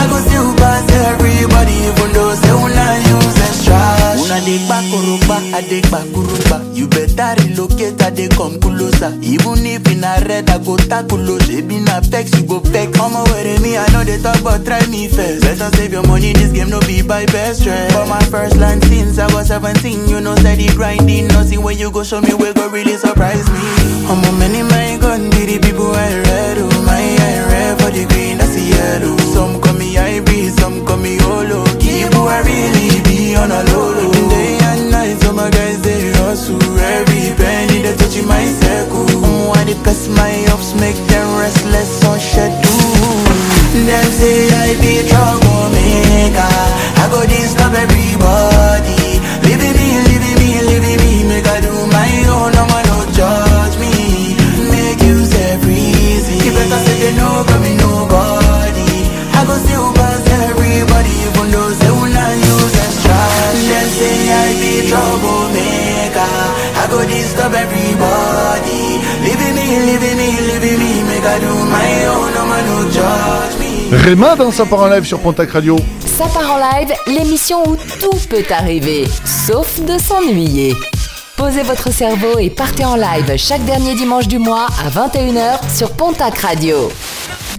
I 0.00 0.06
go 0.08 0.16
still 0.24 0.54
pass 0.56 0.84
everybody, 1.12 1.74
even 1.88 2.12
though 2.12 2.34
say 2.34 2.52
una 2.54 2.86
use 3.08 3.38
extra. 3.44 3.80
Una 4.20 4.38
dey 4.44 4.58
kpakurupa, 4.64 5.36
I 5.54 5.60
dey 5.68 5.80
kpakurupa. 5.82 6.48
You 6.48 6.49
I 7.68 8.08
dey 8.08 8.28
come 8.28 8.58
closer. 8.58 9.12
Even 9.20 9.66
if 9.68 9.84
in 9.92 10.00
a 10.02 10.16
red, 10.24 10.48
I 10.48 10.56
go 10.64 10.76
tackle. 10.78 11.20
Shebi 11.44 11.84
na 11.84 12.00
vex, 12.00 12.32
you 12.32 12.46
go 12.46 12.60
vex. 12.60 12.98
I'ma 12.98 13.22
with 13.24 13.60
me, 13.60 13.76
I 13.76 13.86
know 13.92 14.02
they 14.02 14.16
talk, 14.16 14.42
but 14.42 14.64
try 14.64 14.80
me 14.86 15.08
first. 15.08 15.42
Better 15.42 15.68
save 15.76 15.92
your 15.92 16.06
money, 16.06 16.32
this 16.32 16.52
game 16.52 16.70
no 16.70 16.80
be 16.80 17.02
by 17.02 17.26
best 17.26 17.60
stress. 17.60 17.92
For 17.92 18.06
my 18.06 18.22
first 18.32 18.56
line 18.56 18.80
since 18.82 19.18
I 19.18 19.26
was 19.34 19.48
17, 19.48 20.08
you 20.08 20.20
know 20.22 20.34
steady 20.36 20.68
grinding. 20.74 21.28
Nothing 21.28 21.62
when 21.62 21.76
you 21.76 21.90
go 21.90 22.02
show 22.02 22.22
me, 22.22 22.32
we 22.32 22.50
go 22.54 22.68
really 22.70 22.96
surprise 22.96 23.44
me. 23.50 23.60
A 24.08 24.14
many 24.40 24.62
my 24.62 24.96
gun, 24.98 25.28
be 25.30 25.44
the 25.44 25.58
people 25.60 25.92
I 25.92 26.16
read. 26.16 26.56
Oh 26.58 26.82
my, 26.88 26.96
I 26.96 27.44
read 27.44 27.80
for 27.80 27.90
the 27.90 28.06
green, 28.08 28.38
that's 28.38 28.54
the 28.54 28.62
yellow. 28.72 29.16
Some 29.36 29.60
call 29.60 29.74
me 29.74 29.98
IB, 29.98 30.48
some 30.48 30.86
call 30.86 30.96
me 30.96 31.20
Olo. 31.20 31.64
Keep 31.78 32.14
who 32.14 32.24
I 32.24 32.40
really 32.40 33.02
be 33.04 33.36
on 33.36 33.50
a 33.52 33.62
low 33.72 33.79
They 39.70 39.78
press 39.84 40.08
my 40.08 40.34
ups, 40.50 40.74
make 40.74 40.98
them 41.06 41.38
restless 41.38 42.02
on 42.02 42.18
schedule. 42.18 43.22
Them 43.86 44.06
say 44.18 44.50
I 44.50 44.74
be 44.82 45.06
troublemaker. 45.06 46.54
I 46.98 47.06
go 47.06 47.22
disturb 47.22 47.78
everybody. 47.78 49.22
Living 49.46 49.74
me, 49.78 49.88
living 50.10 50.36
me, 50.42 50.50
living 50.66 50.98
me. 50.98 51.12
Make 51.22 51.46
I 51.46 51.62
do 51.62 51.70
my 51.86 52.10
own, 52.34 52.50
no 52.50 52.66
man 52.66 52.82
no 52.90 52.98
judge 53.14 53.78
me. 53.78 54.34
Make 54.74 55.06
use 55.06 55.30
every 55.54 55.86
reason. 56.02 56.34
You 56.42 56.50
better 56.50 56.80
say 56.82 57.06
they 57.06 57.14
no 57.14 57.30
coming 57.46 57.78
nobody. 57.78 58.90
I 59.38 59.46
go 59.46 59.54
still 59.54 59.94
pass 59.94 60.26
everybody, 60.50 61.14
even 61.30 61.46
though 61.54 61.70
say 61.78 61.94
una 61.94 62.26
use 62.42 62.74
extra. 62.74 63.18
Them 63.70 63.86
say 63.86 64.18
I 64.34 64.50
be 64.58 64.72
troublemaker. 64.90 66.34
I 66.74 66.84
go 66.90 67.06
disturb 67.06 67.54
everybody. 67.54 68.09
Rema 73.92 74.36
dans 74.36 74.50
sa 74.52 74.64
part 74.64 74.82
en 74.82 74.88
live 74.88 75.04
sur 75.04 75.18
Pontac 75.20 75.50
Radio. 75.50 75.76
Ça 76.06 76.26
part 76.26 76.52
en 76.52 76.58
live, 76.58 76.92
l'émission 77.06 77.62
où 77.66 77.76
tout 77.98 78.16
peut 78.28 78.44
arriver, 78.50 79.06
sauf 79.24 79.80
de 79.80 79.98
s'ennuyer. 79.98 80.74
Posez 81.36 81.62
votre 81.62 81.92
cerveau 81.92 82.38
et 82.38 82.50
partez 82.50 82.84
en 82.84 82.96
live 82.96 83.36
chaque 83.36 83.64
dernier 83.64 83.94
dimanche 83.94 84.28
du 84.28 84.38
mois 84.38 84.66
à 84.84 84.90
21h 84.90 85.58
sur 85.74 85.90
Pontac 85.92 86.38
Radio. 86.38 86.90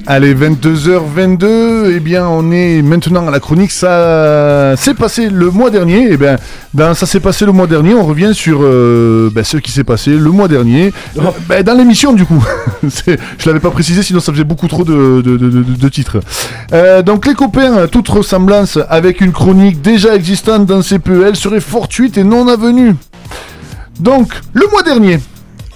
Allez, 0.07 0.33
22h22, 0.33 1.91
eh 1.95 1.99
bien 1.99 2.27
on 2.27 2.51
est 2.51 2.81
maintenant 2.81 3.27
à 3.27 3.31
la 3.31 3.39
chronique, 3.39 3.71
ça 3.71 4.75
s'est 4.75 4.95
passé 4.95 5.29
le 5.29 5.51
mois 5.51 5.69
dernier, 5.69 6.07
eh 6.09 6.17
bien 6.17 6.37
dans 6.73 6.93
ça 6.95 7.05
s'est 7.05 7.19
passé 7.19 7.45
le 7.45 7.51
mois 7.51 7.67
dernier, 7.67 7.93
on 7.93 8.03
revient 8.05 8.31
sur 8.33 8.59
euh, 8.63 9.29
ben, 9.31 9.43
ce 9.43 9.57
qui 9.57 9.71
s'est 9.71 9.83
passé 9.83 10.11
le 10.11 10.31
mois 10.31 10.47
dernier, 10.47 10.91
Euh, 11.17 11.21
ben, 11.47 11.63
dans 11.63 11.75
l'émission 11.77 12.13
du 12.13 12.25
coup, 12.25 12.43
je 12.83 13.45
l'avais 13.45 13.59
pas 13.59 13.69
précisé 13.69 14.01
sinon 14.01 14.19
ça 14.19 14.31
faisait 14.33 14.43
beaucoup 14.43 14.67
trop 14.67 14.83
de, 14.83 15.21
de- 15.21 15.37
de- 15.37 15.49
de- 15.49 15.63
de 15.63 15.89
titres. 15.89 16.19
Euh, 16.73 17.03
donc 17.03 17.25
les 17.27 17.35
copains, 17.35 17.87
toute 17.87 18.09
ressemblance 18.09 18.79
avec 18.89 19.21
une 19.21 19.31
chronique 19.31 19.81
déjà 19.81 20.15
existante 20.15 20.65
dans 20.65 20.81
CPEL 20.81 21.35
serait 21.35 21.61
fortuite 21.61 22.17
et 22.17 22.23
non 22.23 22.47
avenue. 22.47 22.95
Donc, 23.99 24.31
le 24.53 24.65
mois 24.71 24.81
dernier, 24.81 25.19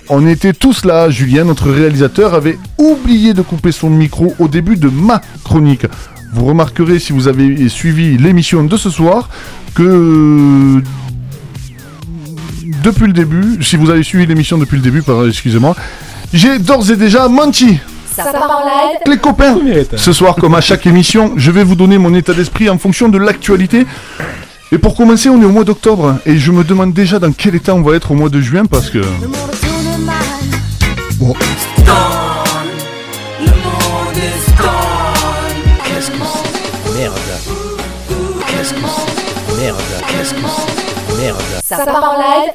on 0.09 0.27
était 0.27 0.53
tous 0.53 0.85
là. 0.85 1.09
Julien, 1.09 1.43
notre 1.43 1.69
réalisateur, 1.71 2.33
avait 2.33 2.57
oublié 2.77 3.33
de 3.33 3.41
couper 3.41 3.71
son 3.71 3.89
micro 3.89 4.33
au 4.39 4.47
début 4.47 4.77
de 4.77 4.89
ma 4.89 5.21
chronique. 5.43 5.85
Vous 6.33 6.45
remarquerez, 6.45 6.99
si 6.99 7.13
vous 7.13 7.27
avez 7.27 7.69
suivi 7.69 8.17
l'émission 8.17 8.63
de 8.63 8.77
ce 8.77 8.89
soir, 8.89 9.29
que 9.73 10.81
depuis 12.83 13.07
le 13.07 13.13
début, 13.13 13.63
si 13.63 13.77
vous 13.77 13.89
avez 13.89 14.03
suivi 14.03 14.25
l'émission 14.25 14.57
depuis 14.57 14.77
le 14.77 14.83
début, 14.83 15.01
pardon, 15.01 15.27
excusez-moi, 15.27 15.75
j'ai 16.33 16.59
d'ores 16.59 16.91
et 16.91 16.97
déjà 16.97 17.27
menti. 17.27 17.79
Ça 18.15 18.31
part 18.31 18.61
en 18.61 18.65
live. 18.65 18.97
Les 19.07 19.17
copains, 19.17 19.57
ce 19.95 20.13
soir, 20.13 20.35
comme 20.35 20.55
à 20.55 20.61
chaque 20.61 20.87
émission, 20.87 21.33
je 21.35 21.51
vais 21.51 21.63
vous 21.63 21.75
donner 21.75 21.97
mon 21.97 22.13
état 22.13 22.33
d'esprit 22.33 22.69
en 22.69 22.77
fonction 22.77 23.09
de 23.09 23.17
l'actualité. 23.17 23.85
Et 24.71 24.77
pour 24.77 24.95
commencer, 24.95 25.29
on 25.29 25.41
est 25.41 25.45
au 25.45 25.51
mois 25.51 25.63
d'octobre 25.63 26.17
et 26.25 26.37
je 26.37 26.51
me 26.51 26.63
demande 26.63 26.93
déjà 26.93 27.19
dans 27.19 27.31
quel 27.31 27.55
état 27.55 27.75
on 27.75 27.81
va 27.81 27.95
être 27.95 28.11
au 28.11 28.15
mois 28.15 28.29
de 28.29 28.41
juin 28.41 28.65
parce 28.65 28.89
que. 28.89 28.99
Bon. 31.19 31.33
Le 33.39 33.45
monde 33.45 34.17
est 34.17 34.55
gone. 34.57 35.61
Qu'est-ce 35.85 36.11
que 36.11 36.17
c'est? 36.17 36.93
Merde. 36.97 37.15
Qu'est-ce 38.47 38.73
que 38.73 38.79
c'est? 38.81 39.55
Merde. 39.61 39.77
Qu'est-ce 40.07 40.33
que 40.33 40.41
c'est? 40.47 41.15
Merde. 41.21 41.41
Ça 41.63 41.85
part 41.85 42.15
en 42.15 42.17
live? 42.17 42.51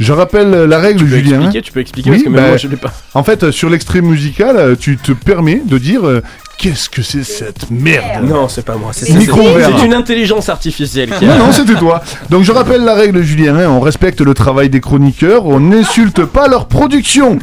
Je 0.00 0.12
rappelle 0.12 0.50
la 0.50 0.78
règle, 0.78 1.00
Tu 1.00 1.04
peux 1.06 1.16
Julien. 1.16 1.36
expliquer, 1.40 1.62
tu 1.62 1.72
peux 1.72 1.80
expliquer, 1.80 2.10
parce 2.10 2.22
que 2.22 2.28
même 2.28 2.46
moi, 2.48 2.56
je 2.56 2.68
l'ai 2.68 2.76
pas. 2.76 2.92
En 3.14 3.24
fait, 3.24 3.42
euh, 3.42 3.52
sur 3.52 3.68
l'extrait 3.68 4.00
musical, 4.00 4.56
euh, 4.56 4.74
tu 4.78 4.96
te 4.96 5.12
permets 5.12 5.60
de 5.64 5.76
dire 5.78 6.06
euh, 6.06 6.22
qu'est-ce 6.56 6.88
que 6.88 7.02
c'est 7.02 7.24
cette 7.24 7.70
merde? 7.70 8.24
Non, 8.24 8.48
c'est 8.48 8.64
pas 8.64 8.76
moi. 8.76 8.90
C'est 8.92 9.06
C'est 9.06 9.84
une 9.84 9.94
intelligence 9.94 10.48
artificielle 10.48 11.10
qui 11.18 11.24
a. 11.24 11.28
Non, 11.36 11.46
non, 11.46 11.52
c'était 11.52 11.74
toi. 11.74 12.02
Donc 12.30 12.44
je 12.44 12.52
rappelle 12.52 12.84
la 12.84 12.94
règle, 12.94 13.22
Julien. 13.22 13.56
hein, 13.56 13.68
on 13.68 13.80
respecte 13.80 14.20
le 14.20 14.34
travail 14.34 14.68
des 14.70 14.80
chroniqueurs, 14.80 15.46
on 15.46 15.58
n'insulte 15.60 16.24
pas 16.24 16.46
leur 16.48 16.66
production. 16.66 17.38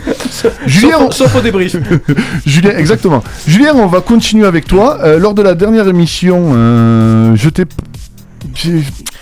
Julien, 0.65 0.97
Sauf, 0.99 1.13
sauf 1.13 1.35
au 1.35 1.41
débrief. 1.41 1.75
Julien, 2.45 2.71
exactement. 2.77 3.21
Julien, 3.47 3.73
on 3.75 3.87
va 3.87 3.99
continuer 4.01 4.45
avec 4.47 4.65
toi. 4.65 4.99
Euh, 5.03 5.19
lors 5.19 5.33
de 5.33 5.41
la 5.41 5.55
dernière 5.55 5.87
émission, 5.87 6.51
euh, 6.53 7.33
je 7.35 7.49
t'ai. 7.49 7.63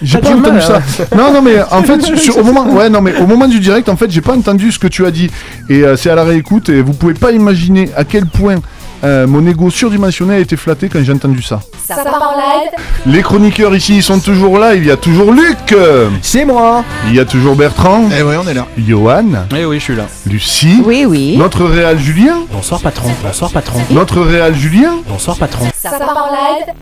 J'ai 0.01 0.17
pas 0.19 0.27
du 0.27 0.33
entendu 0.33 0.51
mal, 0.57 0.61
ça. 0.61 0.77
hein. 0.77 1.05
Non, 1.17 1.33
non, 1.33 1.41
mais 1.41 1.61
en 1.61 1.83
fait, 1.83 2.01
sur- 2.17 2.37
au 2.37 2.43
moment, 2.43 2.65
ouais, 2.73 2.89
non, 2.89 3.01
mais 3.01 3.15
au 3.17 3.27
moment 3.27 3.47
du 3.47 3.59
direct, 3.59 3.89
en 3.89 3.95
fait, 3.97 4.09
j'ai 4.11 4.21
pas 4.21 4.33
entendu 4.33 4.71
ce 4.71 4.79
que 4.79 4.87
tu 4.87 5.05
as 5.05 5.11
dit. 5.11 5.29
Et 5.69 5.83
euh, 5.83 5.95
c'est 5.95 6.09
à 6.09 6.15
la 6.15 6.23
réécoute. 6.23 6.69
Et 6.69 6.81
vous 6.81 6.93
pouvez 6.93 7.13
pas 7.13 7.31
imaginer 7.31 7.89
à 7.95 8.03
quel 8.03 8.25
point 8.25 8.55
euh, 9.03 9.27
mon 9.27 9.45
ego 9.45 9.69
surdimensionné 9.69 10.35
a 10.35 10.39
été 10.39 10.55
flatté 10.55 10.87
quand 10.89 10.99
j'ai 11.03 11.11
entendu 11.11 11.41
ça. 11.41 11.59
Ça 11.85 11.95
part 12.03 12.33
en 12.35 12.37
live 12.37 12.71
Les 13.05 13.21
chroniqueurs 13.21 13.75
ici, 13.75 13.97
ils 13.97 14.03
sont 14.03 14.19
toujours 14.19 14.57
là. 14.57 14.75
Il 14.75 14.85
y 14.85 14.91
a 14.91 14.95
toujours 14.97 15.31
Luc. 15.33 15.75
C'est 16.21 16.45
moi. 16.45 16.83
Il 17.09 17.15
y 17.15 17.19
a 17.19 17.25
toujours 17.25 17.55
Bertrand. 17.55 18.05
Eh 18.17 18.23
ouais, 18.23 18.37
on 18.41 18.47
est 18.47 18.53
là. 18.53 18.65
Johan. 18.77 19.25
Eh 19.55 19.65
oui, 19.65 19.79
je 19.79 19.83
suis 19.83 19.95
là. 19.95 20.05
Lucie. 20.29 20.81
Oui, 20.85 21.05
oui. 21.05 21.35
Notre 21.37 21.65
réal 21.65 21.99
Julien. 21.99 22.39
Bonsoir 22.51 22.79
patron, 22.81 23.09
bonsoir 23.21 23.51
patron. 23.51 23.79
Notre 23.91 24.21
réal 24.21 24.55
Julien. 24.55 24.95
Bonsoir 25.07 25.35
patron. 25.37 25.65
Ça 25.77 25.91
part 25.91 26.29
en 26.29 26.31
live 26.31 26.73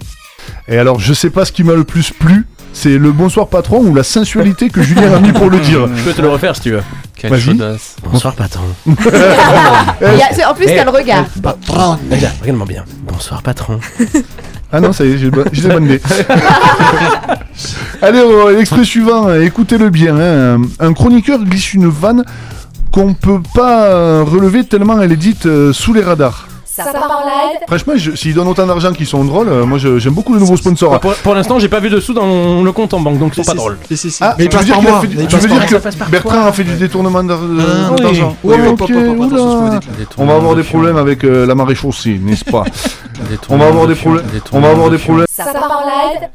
Et 0.67 0.77
alors, 0.77 0.99
je 0.99 1.13
sais 1.13 1.29
pas 1.29 1.45
ce 1.45 1.51
qui 1.51 1.63
m'a 1.63 1.73
le 1.73 1.83
plus 1.83 2.11
plu. 2.11 2.45
C'est 2.73 2.97
le 2.97 3.11
bonsoir 3.11 3.47
patron 3.49 3.79
ou 3.83 3.93
la 3.93 4.03
sensualité 4.03 4.69
que 4.69 4.81
Julien 4.81 5.13
a 5.13 5.19
mis 5.19 5.33
pour 5.33 5.49
le 5.49 5.59
dire. 5.59 5.89
Je 5.93 6.03
peux 6.03 6.13
te 6.13 6.21
le 6.21 6.29
refaire 6.29 6.55
si 6.55 6.61
tu 6.61 6.71
veux. 6.71 6.81
Quelle 7.17 7.29
Vas-y. 7.31 7.41
chaudasse. 7.41 7.97
Bonsoir 8.03 8.33
patron. 8.33 8.63
Il 8.87 8.93
y 10.17 10.21
a- 10.21 10.33
c'est- 10.33 10.45
en 10.45 10.53
plus, 10.53 10.65
Eh, 10.69 10.75
t'as 10.77 10.85
le 10.85 10.89
regard. 10.91 11.25
Patron. 11.43 11.97
Regarde, 12.09 12.33
regarde-moi 12.41 12.65
bien. 12.67 12.85
Bonsoir 13.11 13.41
patron. 13.43 13.79
Ah 14.71 14.79
non, 14.79 14.93
ça 14.93 15.03
y 15.03 15.11
est, 15.11 15.17
j'ai 15.17 15.29
bo- 15.29 15.43
j'ai 15.51 15.63
des 15.63 15.67
bonnes 15.67 15.83
idées. 15.87 16.01
Allez, 18.01 18.19
euh, 18.19 18.55
l'extrait 18.57 18.85
suivant, 18.85 19.27
euh, 19.27 19.41
écoutez-le 19.41 19.89
bien. 19.89 20.15
hein. 20.17 20.61
Un 20.79 20.93
chroniqueur 20.93 21.39
glisse 21.43 21.73
une 21.73 21.89
vanne 21.89 22.23
qu'on 22.91 23.13
peut 23.13 23.41
pas 23.53 23.85
euh, 23.87 24.23
relever 24.25 24.63
tellement 24.65 25.01
elle 25.01 25.11
est 25.11 25.17
dite 25.17 25.45
euh, 25.45 25.73
sous 25.73 25.93
les 25.93 26.01
radars. 26.01 26.47
Ça 26.73 26.85
part 26.85 27.11
en 27.23 27.25
live 27.27 27.59
Franchement, 27.67 27.93
s'ils 28.15 28.33
donnent 28.33 28.47
autant 28.47 28.65
d'argent 28.65 28.93
qu'ils 28.93 29.05
sont 29.05 29.23
drôles, 29.25 29.49
euh, 29.49 29.65
moi 29.65 29.77
je- 29.77 29.99
j'aime 29.99 30.13
beaucoup 30.13 30.33
les 30.33 30.39
nouveaux 30.39 30.55
sponsors. 30.55 30.99
Pour, 31.01 31.13
pour 31.15 31.35
l'instant, 31.35 31.59
j'ai 31.59 31.67
pas 31.67 31.79
vu 31.81 31.89
de 31.89 31.99
sous 31.99 32.13
dans 32.13 32.63
le 32.63 32.71
compte 32.71 32.93
en 32.93 32.99
banque, 33.01 33.17
donc 33.19 33.33
c'est 33.35 33.45
pas 33.45 33.53
drôle. 33.53 33.77
Si, 33.89 33.97
si, 33.97 34.09
si. 34.11 34.23
Ah, 34.23 34.35
mais 34.37 34.45
il 34.45 34.49
tu 34.49 34.55
veux 34.55 34.59
passe 34.59 34.65
dire 34.65 34.75
par 34.75 34.79
qu'il 34.81 34.87
a 34.87 34.91
moi. 34.91 35.01
fait 35.01 35.07
du- 35.07 35.17
mais 35.17 35.23
il 35.23 35.27
tu 35.27 35.35
veux 35.35 35.41
passe 35.41 35.49
dire 35.51 35.57
par 35.59 35.65
que 35.67 35.71
moi. 35.73 35.81
passe 35.81 35.95
par 35.95 36.09
Bertrand 36.09 36.45
a 36.45 36.51
fait 36.53 36.63
du 36.63 36.73
détournement 36.75 37.23
d'ar- 37.23 37.39
d'argent 37.39 38.35
oui. 38.43 38.55
Oui, 38.55 38.61
Oui, 38.61 38.67
ok, 38.69 38.77
pop, 38.77 38.87
pop, 38.87 38.87
pop, 39.05 39.17
pop, 39.17 39.25
attention 39.25 39.35
à 39.35 39.37
ce 39.37 39.41
que 39.43 39.59
vous 39.61 39.67
oula. 39.67 39.79
dites, 39.79 39.89
là. 39.99 40.05
On 40.17 40.25
va 40.25 40.35
avoir 40.35 40.55
des 40.55 40.63
problèmes 40.63 40.97
avec 40.97 41.23
euh, 41.25 41.45
la 41.45 41.55
marée 41.55 41.75
chaussée, 41.75 42.19
n'est-ce 42.23 42.45
pas? 42.45 42.63
On 43.49 43.57
va 43.57 43.67
avoir 43.67 43.87
des 43.87 43.95
problèmes. 43.95 44.25
On 44.53 44.59
va 44.61 44.69
avoir 44.69 44.89
des 44.89 44.97
problèmes. 44.97 45.27
Ça 45.29 45.45
part 45.45 45.83
en 45.83 45.85
live 46.13 46.29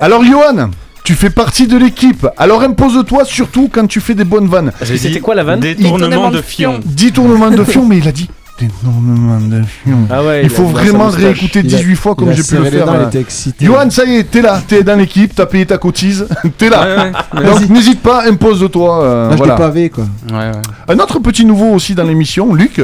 Alors, 0.00 0.24
Johan, 0.24 0.70
tu 1.04 1.14
fais 1.14 1.30
partie 1.30 1.66
de 1.66 1.76
l'équipe. 1.76 2.26
Alors 2.38 2.62
impose-toi 2.62 3.24
surtout 3.24 3.68
quand 3.72 3.86
tu 3.86 4.00
fais 4.00 4.14
des 4.14 4.24
bonnes 4.24 4.46
vannes. 4.48 4.72
C'était 4.82 5.20
quoi 5.20 5.34
la 5.34 5.44
vanne? 5.44 5.60
Détournement 5.60 6.30
de 6.30 6.40
fion. 6.40 6.80
10 6.84 7.12
tournements 7.12 7.50
de 7.50 7.64
fion, 7.64 7.84
mais 7.86 7.98
il 7.98 8.08
a 8.08 8.12
dit 8.12 8.28
de 8.66 9.62
fion. 9.64 9.98
Ah 10.10 10.22
ouais, 10.22 10.40
il 10.40 10.44
il 10.44 10.50
faut 10.50 10.64
vraiment 10.66 11.08
réécouter 11.08 11.60
Il 11.64 11.74
a- 11.74 11.78
18 11.78 11.96
fois 11.96 12.14
comme 12.14 12.32
j'ai 12.32 12.42
pu 12.42 12.56
le 12.56 12.64
faire. 12.64 12.86
dents, 12.86 13.10
excité. 13.10 13.64
Johan, 13.64 13.90
ça 13.90 14.04
y 14.04 14.16
est, 14.16 14.24
t'es 14.30 14.42
là, 14.42 14.60
t'es 14.66 14.82
dans 14.82 14.96
l'équipe, 14.98 15.34
t'as 15.34 15.46
payé 15.46 15.66
ta 15.66 15.78
cotise, 15.78 16.26
t'es 16.58 16.68
là. 16.68 17.12
Ouais, 17.34 17.40
ouais, 17.40 17.46
Donc 17.46 17.68
n'hésite 17.68 18.00
pas, 18.00 18.24
impose-toi. 18.28 19.02
euh, 19.04 19.28
Lâche 19.30 19.38
voilà. 19.38 19.54
des 19.54 19.58
pavés, 19.62 19.90
quoi. 19.90 20.04
ouais, 20.30 20.36
ouais. 20.36 20.52
Un 20.94 20.98
autre 20.98 21.18
petit 21.20 21.44
nouveau 21.44 21.70
aussi 21.72 21.94
dans 21.94 22.04
l'émission, 22.04 22.54
Luc, 22.54 22.80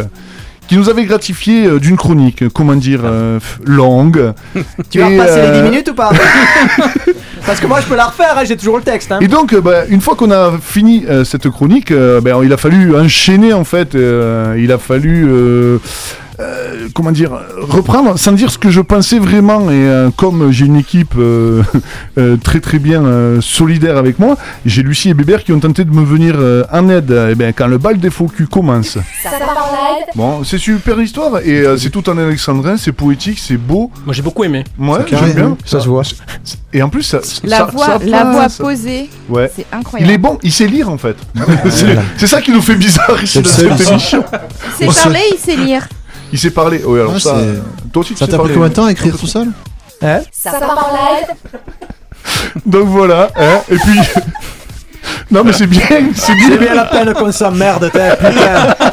qui 0.68 0.76
nous 0.76 0.90
avait 0.90 1.04
gratifié 1.06 1.64
euh, 1.66 1.78
d'une 1.80 1.96
chronique, 1.96 2.44
comment 2.52 2.74
dire, 2.74 3.00
euh, 3.04 3.38
longue. 3.64 4.32
Tu 4.90 4.98
vas 4.98 5.06
repasser 5.08 5.36
les 5.40 5.46
euh, 5.46 5.62
10 5.64 5.70
minutes 5.70 5.88
ou 5.90 5.94
pas? 5.94 6.10
Parce 7.48 7.60
que 7.60 7.66
moi 7.66 7.80
je 7.80 7.86
peux 7.86 7.96
la 7.96 8.04
refaire, 8.04 8.36
hein, 8.36 8.44
j'ai 8.44 8.58
toujours 8.58 8.76
le 8.76 8.82
texte. 8.82 9.10
Hein. 9.10 9.20
Et 9.22 9.26
donc, 9.26 9.54
euh, 9.54 9.62
bah, 9.62 9.86
une 9.88 10.02
fois 10.02 10.16
qu'on 10.16 10.30
a 10.30 10.58
fini 10.60 11.06
euh, 11.06 11.24
cette 11.24 11.48
chronique, 11.48 11.90
euh, 11.90 12.20
ben, 12.20 12.38
il 12.44 12.52
a 12.52 12.58
fallu 12.58 12.94
enchaîner 12.94 13.54
en 13.54 13.64
fait. 13.64 13.94
il 13.94 14.70
a 14.70 14.76
fallu, 14.76 15.26
euh, 16.40 16.88
comment 16.94 17.10
dire, 17.12 17.30
reprendre 17.60 18.18
sans 18.18 18.32
dire 18.32 18.50
ce 18.50 18.58
que 18.58 18.70
je 18.70 18.80
pensais 18.80 19.18
vraiment. 19.18 19.70
Et 19.70 19.74
euh, 19.74 20.10
comme 20.16 20.50
j'ai 20.52 20.66
une 20.66 20.76
équipe 20.76 21.14
euh, 21.18 21.62
euh, 22.18 22.36
très 22.36 22.60
très 22.60 22.78
bien 22.78 23.04
euh, 23.04 23.40
solidaire 23.40 23.96
avec 23.96 24.18
moi, 24.18 24.36
j'ai 24.64 24.82
Lucie 24.82 25.08
et 25.10 25.14
Bébert 25.14 25.42
qui 25.44 25.52
ont 25.52 25.60
tenté 25.60 25.84
de 25.84 25.90
me 25.90 26.04
venir 26.04 26.34
euh, 26.38 26.64
en 26.72 26.88
aide. 26.88 27.10
Et 27.30 27.34
ben, 27.34 27.52
quand 27.52 27.66
le 27.66 27.78
bal 27.78 27.98
des 27.98 28.10
faux 28.10 28.26
culs 28.26 28.48
commence. 28.48 28.98
Ça 29.22 29.30
part 29.38 29.70
en 29.72 29.96
live 29.96 30.04
Bon, 30.14 30.44
c'est 30.44 30.58
super 30.58 31.00
histoire 31.00 31.40
et 31.44 31.60
euh, 31.60 31.76
c'est 31.76 31.90
tout 31.90 32.08
en 32.08 32.16
alexandrin, 32.18 32.76
c'est 32.76 32.92
poétique, 32.92 33.38
c'est 33.38 33.56
beau. 33.56 33.90
Moi 34.06 34.14
j'ai 34.14 34.22
beaucoup 34.22 34.44
aimé. 34.44 34.64
Ouais, 34.78 34.98
C'est 35.08 35.16
j'aime 35.16 35.32
bien. 35.32 35.44
hein. 35.48 35.56
Ça 35.64 35.80
se 35.80 35.88
voit. 35.88 36.02
Et 36.72 36.82
en 36.82 36.88
plus, 36.88 37.02
ça, 37.02 37.20
La 37.44 37.58
ça- 37.58 37.64
voix, 37.66 37.86
ça 37.86 37.98
la 38.04 38.24
voix 38.24 38.46
posée, 38.58 39.08
Ouais. 39.28 39.50
c'est 39.54 39.66
incroyable. 39.72 40.10
Il 40.10 40.14
est 40.14 40.18
bon, 40.18 40.38
il 40.42 40.52
sait 40.52 40.66
lire 40.66 40.88
en 40.90 40.98
fait. 40.98 41.16
c'est 41.70 41.96
c'est 42.16 42.26
ça 42.26 42.40
qui 42.40 42.50
nous 42.52 42.60
fait 42.62 42.74
bizarre 42.74 43.22
ici 43.22 43.40
C'est 43.44 43.66
dans 43.66 43.76
cette 43.76 43.90
émission. 43.90 44.24
Se- 44.78 45.02
parler, 45.02 45.20
il 45.32 45.38
sait 45.38 45.56
lire. 45.56 45.86
Il 46.32 46.38
sait 46.38 46.50
parler. 46.50 46.82
Oui, 46.84 47.00
alors 47.00 47.12
Ouais, 47.14 47.20
ça. 47.20 47.36
c'est- 47.38 47.90
Toi 47.92 48.00
aussi, 48.00 48.12
tu 48.14 48.18
Ça 48.18 48.26
sais 48.26 48.30
t'a 48.32 48.36
pris 48.38 48.48
parler. 48.48 48.54
combien 48.54 48.68
de 48.68 48.74
temps 48.74 48.84
à 48.86 48.92
écrire 48.92 49.16
tout 49.16 49.26
seul 49.26 49.48
Ça 50.32 50.52
part 50.52 50.90
en 50.92 50.96
live 50.96 51.60
Donc 52.66 52.86
voilà. 52.88 53.30
hein, 53.36 53.60
et 53.70 53.76
puis. 53.76 53.98
non, 55.30 55.42
mais 55.44 55.52
c'est 55.52 55.66
bien, 55.66 55.80
c'est 56.14 56.34
bien. 56.34 56.48
C'est 56.50 56.58
bien 56.58 56.74
la 56.74 56.84
peine 56.84 57.12
qu'on 57.14 57.32
s'emmerde, 57.32 57.90
t'es, 57.92 58.10
putain. 58.16 58.74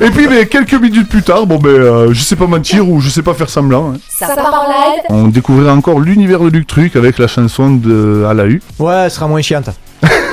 Et 0.00 0.10
puis, 0.10 0.26
mais, 0.28 0.46
quelques 0.46 0.74
minutes 0.74 1.08
plus 1.08 1.22
tard, 1.22 1.46
bon, 1.46 1.56
ben, 1.58 1.68
euh, 1.70 2.08
je 2.12 2.20
sais 2.20 2.36
pas 2.36 2.46
mentir 2.46 2.88
ou 2.88 3.00
je 3.00 3.08
sais 3.08 3.22
pas 3.22 3.32
faire 3.34 3.48
semblant. 3.48 3.92
hein. 3.94 3.98
Ça 4.08 4.28
part 4.34 4.66
en 4.66 4.68
live 4.70 5.02
On 5.08 5.28
découvrira 5.28 5.72
encore 5.72 6.00
l'univers 6.00 6.40
de 6.40 6.48
Luc 6.48 6.66
Truc 6.66 6.96
avec 6.96 7.18
la 7.18 7.26
chanson 7.26 7.70
de 7.70 8.24
À 8.28 8.34
la 8.34 8.46
U. 8.46 8.60
Ouais, 8.78 8.94
elle 9.04 9.10
sera 9.10 9.26
moins 9.26 9.40
chiante. 9.42 9.70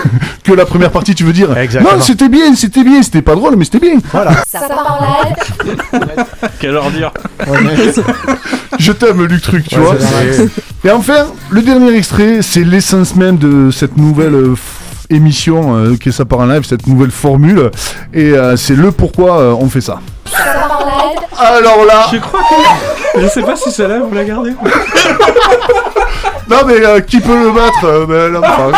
Que 0.43 0.51
la 0.53 0.65
première 0.65 0.91
partie, 0.91 1.15
tu 1.15 1.23
veux 1.23 1.33
dire 1.33 1.55
Exactement. 1.57 1.95
Non, 1.97 2.01
c'était 2.03 2.27
bien, 2.29 2.53
c'était 2.55 2.83
bien, 2.83 3.01
c'était 3.01 3.21
pas 3.21 3.35
drôle, 3.35 3.55
mais 3.55 3.63
c'était 3.65 3.79
bien. 3.79 3.95
Voilà. 4.11 4.31
Ça 4.47 4.61
part 4.67 4.99
en 4.99 5.23
live 5.23 5.35
Quelle 6.59 6.75
ordure. 6.75 7.11
Je 8.79 8.91
t'aime, 8.91 9.23
Luc 9.25 9.41
Truc, 9.41 9.67
tu 9.67 9.79
Ouais, 9.79 9.85
vois. 9.85 9.95
Et 10.83 10.91
enfin, 10.91 11.27
le 11.49 11.61
dernier 11.61 11.95
extrait, 11.95 12.39
c'est 12.41 12.63
l'essence 12.63 13.15
même 13.15 13.37
de 13.37 13.71
cette 13.71 13.95
nouvelle 13.97 14.33
euh, 14.35 14.55
émission 15.09 15.75
euh, 15.77 15.95
qui 15.95 16.09
est 16.09 16.11
ça 16.11 16.25
part 16.25 16.39
en 16.39 16.45
live, 16.47 16.63
cette 16.65 16.87
nouvelle 16.87 17.11
formule. 17.11 17.71
Et 18.13 18.31
euh, 18.33 18.57
c'est 18.57 18.75
le 18.75 18.91
pourquoi 18.91 19.39
euh, 19.39 19.55
on 19.59 19.69
fait 19.69 19.81
ça. 19.81 19.99
Ça 20.25 20.43
part 20.43 20.81
en 20.81 21.09
live 21.09 21.19
Alors 21.37 21.85
là, 21.85 22.07
Je 22.11 22.17
crois 22.17 22.41
que. 22.41 23.21
Je 23.21 23.27
sais 23.27 23.43
pas 23.43 23.55
si 23.55 23.71
celle-là 23.71 23.99
vous 23.99 24.13
la 24.13 24.23
gardez. 24.25 24.51
non 26.49 26.57
mais 26.65 26.85
euh, 26.85 26.99
qui 26.99 27.19
peut 27.19 27.37
le 27.43 27.51
battre 27.51 28.05
ben, 28.07 28.31
là, 28.33 28.39
enfin, 28.43 28.71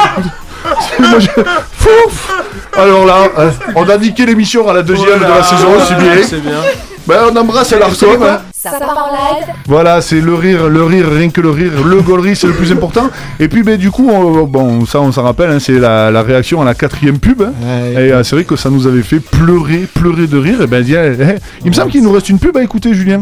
Fouf 1.77 2.31
Alors 2.77 3.05
là, 3.05 3.15
euh, 3.37 3.51
on 3.75 3.87
a 3.89 3.97
niqué 3.97 4.25
l'émission 4.25 4.67
à 4.69 4.73
la 4.73 4.81
deuxième 4.81 5.19
de 5.19 5.23
la 5.23 5.43
saison, 5.43 5.67
c'est 5.87 5.95
bien. 6.41 6.51
Bien. 6.51 6.59
Ben, 7.07 7.17
on 7.31 7.35
embrasse 7.37 7.71
l'Arcom. 7.71 8.23
hein. 8.23 8.39
Ça 8.51 8.71
part 8.79 9.09
en 9.11 9.15
live 9.15 9.45
Voilà, 9.67 10.01
c'est 10.01 10.19
le 10.19 10.33
rire, 10.33 10.67
le 10.69 10.83
rire, 10.83 11.05
rien 11.11 11.29
que 11.29 11.39
le 11.39 11.51
rire, 11.51 11.71
le 11.85 12.01
gaulerie, 12.01 12.35
c'est 12.35 12.47
le 12.47 12.53
plus 12.53 12.71
important. 12.71 13.09
Et 13.39 13.47
puis, 13.47 13.61
ben, 13.61 13.77
du 13.77 13.91
coup, 13.91 14.09
on- 14.09 14.45
bon, 14.45 14.87
ça, 14.87 14.99
on 15.01 15.11
s'en 15.11 15.21
rappelle, 15.21 15.51
hein, 15.51 15.59
c'est 15.59 15.77
la, 15.79 16.09
la 16.09 16.23
réaction 16.23 16.63
à 16.63 16.65
la 16.65 16.73
quatrième 16.73 17.19
pub. 17.19 17.43
hein. 17.43 17.53
Ouais. 17.61 18.07
Et 18.07 18.11
euh, 18.11 18.23
c'est 18.23 18.35
vrai 18.35 18.43
que 18.43 18.55
ça 18.55 18.71
nous 18.71 18.87
avait 18.87 19.03
fait 19.03 19.19
pleurer, 19.19 19.87
pleurer 19.93 20.25
de 20.25 20.37
rire. 20.39 20.63
Et 20.63 20.67
ben, 20.67 20.81
dis, 20.83 20.95
eh, 20.95 21.11
eh, 21.21 21.35
il 21.63 21.69
me 21.69 21.75
semble 21.75 21.91
qu'il 21.91 22.01
nous 22.01 22.11
reste 22.11 22.29
une 22.29 22.39
pub 22.39 22.57
à 22.57 22.63
écouter, 22.63 22.91
Julien. 22.95 23.21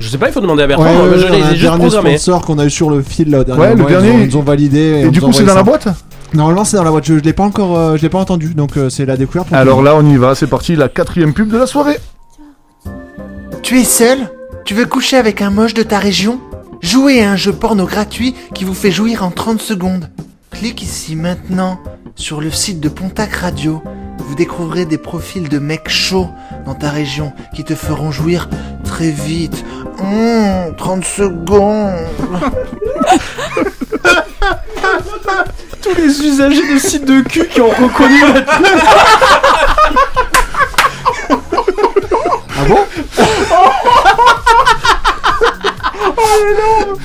Je 0.00 0.08
sais 0.08 0.16
pas, 0.18 0.28
il 0.28 0.32
faut 0.32 0.40
demander 0.40 0.62
à 0.62 0.66
Bertrand. 0.66 0.86
Ouais, 0.86 0.94
moi, 0.94 1.04
ouais, 1.08 1.18
je 1.18 1.26
on 1.26 1.28
a 1.28 1.36
les 1.36 1.42
un 1.42 1.46
ai 1.46 1.50
juste 1.50 1.62
dernier 1.62 1.78
programmés. 1.86 2.16
sponsor 2.16 2.40
qu'on 2.46 2.58
a 2.58 2.64
eu 2.64 2.70
sur 2.70 2.88
le 2.88 3.02
fil 3.02 3.30
là, 3.30 3.40
au 3.40 3.44
dernier 3.44 3.60
Ouais, 3.60 3.74
le 3.74 3.80
ils 3.82 3.86
dernier, 3.86 4.10
ont- 4.10 4.18
Ils 4.20 4.26
nous 4.28 4.36
ont 4.38 4.42
validé. 4.42 5.02
Et, 5.06 5.10
du 5.10 5.20
coup, 5.20 5.32
c'est 5.34 5.44
dans 5.44 5.54
la 5.54 5.62
boîte 5.62 5.86
Normalement, 6.34 6.64
c'est 6.64 6.76
dans 6.76 6.84
la 6.84 6.90
boîte. 6.90 7.04
Je, 7.04 7.18
je 7.18 7.22
l'ai 7.22 7.32
pas 7.32 7.44
encore, 7.44 7.78
euh, 7.78 7.96
je 7.96 8.02
l'ai 8.02 8.08
pas 8.08 8.18
entendu, 8.18 8.54
donc 8.54 8.76
euh, 8.76 8.88
c'est 8.88 9.04
la 9.04 9.16
découverte. 9.16 9.48
pour 9.48 9.56
Alors 9.56 9.78
tout 9.78 9.84
là, 9.84 9.96
on 9.96 10.06
y 10.06 10.16
va, 10.16 10.34
c'est 10.34 10.46
parti, 10.46 10.76
la 10.76 10.88
quatrième 10.88 11.34
pub 11.34 11.48
de 11.48 11.58
la 11.58 11.66
soirée. 11.66 11.98
Tu 13.62 13.80
es 13.80 13.84
seul? 13.84 14.30
Tu 14.64 14.74
veux 14.74 14.86
coucher 14.86 15.16
avec 15.16 15.42
un 15.42 15.50
moche 15.50 15.74
de 15.74 15.82
ta 15.82 15.98
région? 15.98 16.40
Jouez 16.80 17.22
à 17.22 17.30
un 17.30 17.36
jeu 17.36 17.52
porno 17.52 17.86
gratuit 17.86 18.34
qui 18.54 18.64
vous 18.64 18.74
fait 18.74 18.90
jouir 18.90 19.24
en 19.24 19.30
30 19.30 19.60
secondes. 19.60 20.10
Clique 20.50 20.82
ici 20.82 21.16
maintenant 21.16 21.78
sur 22.16 22.40
le 22.40 22.50
site 22.50 22.80
de 22.80 22.88
Pontac 22.88 23.32
Radio. 23.34 23.82
Vous 24.32 24.38
découvrirez 24.38 24.86
des 24.86 24.96
profils 24.96 25.46
de 25.46 25.58
mecs 25.58 25.90
chauds 25.90 26.30
dans 26.64 26.74
ta 26.74 26.88
région 26.88 27.34
qui 27.54 27.64
te 27.64 27.74
feront 27.74 28.10
jouir 28.10 28.48
très 28.82 29.10
vite. 29.10 29.62
Mmh, 29.98 30.74
30 30.78 31.04
secondes. 31.04 31.92
Tous 35.82 35.94
les 35.98 36.22
usagers 36.22 36.72
de 36.72 36.78
sites 36.78 37.04
de 37.04 37.20
cul 37.20 37.46
qui 37.46 37.60
ont 37.60 37.68
reconnu 37.68 38.22
la 38.22 38.42
Ah 42.58 42.64
bon? 42.66 42.86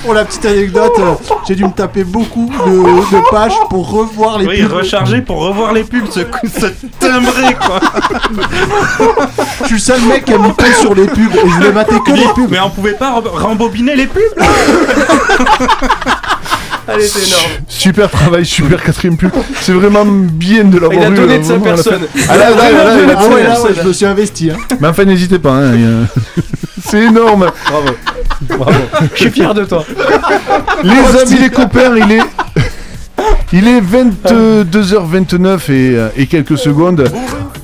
Pour 0.03 0.13
la 0.13 0.25
petite 0.25 0.45
anecdote, 0.45 0.93
euh, 0.99 1.13
j'ai 1.47 1.55
dû 1.55 1.63
me 1.65 1.71
taper 1.71 2.03
beaucoup 2.03 2.49
de, 2.65 3.15
de 3.15 3.29
pages 3.31 3.53
pour 3.69 3.89
revoir 3.89 4.38
les 4.39 4.45
Oui, 4.47 4.61
pubs. 4.63 4.71
recharger 4.73 5.21
pour 5.21 5.39
revoir 5.39 5.73
les 5.73 5.84
pubs, 5.84 6.07
ce, 6.09 6.21
coup- 6.21 6.47
ce 6.47 6.67
timbré 6.99 7.55
quoi. 7.65 7.79
Je 9.61 9.65
suis 9.65 9.75
le 9.75 9.79
seul 9.81 10.01
mec 10.01 10.25
qui 10.25 10.34
a 10.34 10.38
mis 10.38 10.51
play 10.53 10.71
sur 10.73 10.93
les 10.95 11.07
pubs 11.07 11.35
et 11.35 11.39
je 11.49 11.53
voulais 11.55 11.71
mater 11.71 11.95
que 12.05 12.11
les 12.11 12.27
pubs. 12.35 12.49
Mais 12.49 12.59
on 12.59 12.69
pouvait 12.69 12.93
pas 12.93 13.19
re- 13.19 13.27
rembobiner 13.41 13.95
les 13.95 14.07
pubs 14.07 14.21
là 14.38 14.45
Allez, 16.89 17.05
c'est 17.05 17.27
énorme. 17.27 17.51
Super 17.67 18.09
travail, 18.09 18.45
super 18.45 18.81
quatrième 18.81 19.17
pub. 19.17 19.31
C'est 19.59 19.73
vraiment 19.73 20.05
bien 20.05 20.63
de 20.63 20.79
l'avoir 20.79 20.93
Il 20.93 21.03
a 21.05 21.09
eu, 21.09 21.13
donné 21.15 21.34
euh, 21.34 21.39
de 21.39 21.43
sa 21.43 21.57
vraiment 21.57 21.65
à 21.73 21.75
la 21.75 21.84
fin. 21.84 21.89
personne. 21.89 22.07
Ah 22.29 22.38
là, 22.38 22.49
là, 22.51 22.55
là, 22.55 22.71
là, 22.71 22.97
il 23.03 23.09
a 23.11 23.15
Ah 23.17 23.23
ouais, 23.23 23.29
donné 23.29 23.43
là, 23.43 23.49
la 23.49 23.55
ouais, 23.59 23.65
personne. 23.67 23.75
je 23.84 23.88
me 23.89 23.93
suis 23.93 24.05
investi. 24.05 24.51
Hein. 24.51 24.57
Mais 24.79 24.88
enfin, 24.88 25.03
n'hésitez 25.03 25.38
pas. 25.38 25.51
hein, 25.51 25.71
il 25.73 25.81
y 25.81 25.85
a- 25.85 26.07
C'est 26.89 27.01
énorme. 27.01 27.51
Bravo. 27.69 27.88
Bravo. 28.41 28.80
Je 29.14 29.20
suis 29.22 29.32
fier 29.32 29.54
de 29.54 29.66
toi. 29.66 29.84
Les 30.84 31.20
amis, 31.22 31.40
les 31.41 31.49
copains, 31.49 31.95
il 31.98 32.12
est. 32.12 32.22
Il 33.54 33.68
est 33.68 33.82
22h29 33.82 35.72
et, 35.72 35.95
euh, 35.95 36.10
et 36.18 36.28
quelques 36.28 36.58
secondes. 36.58 37.10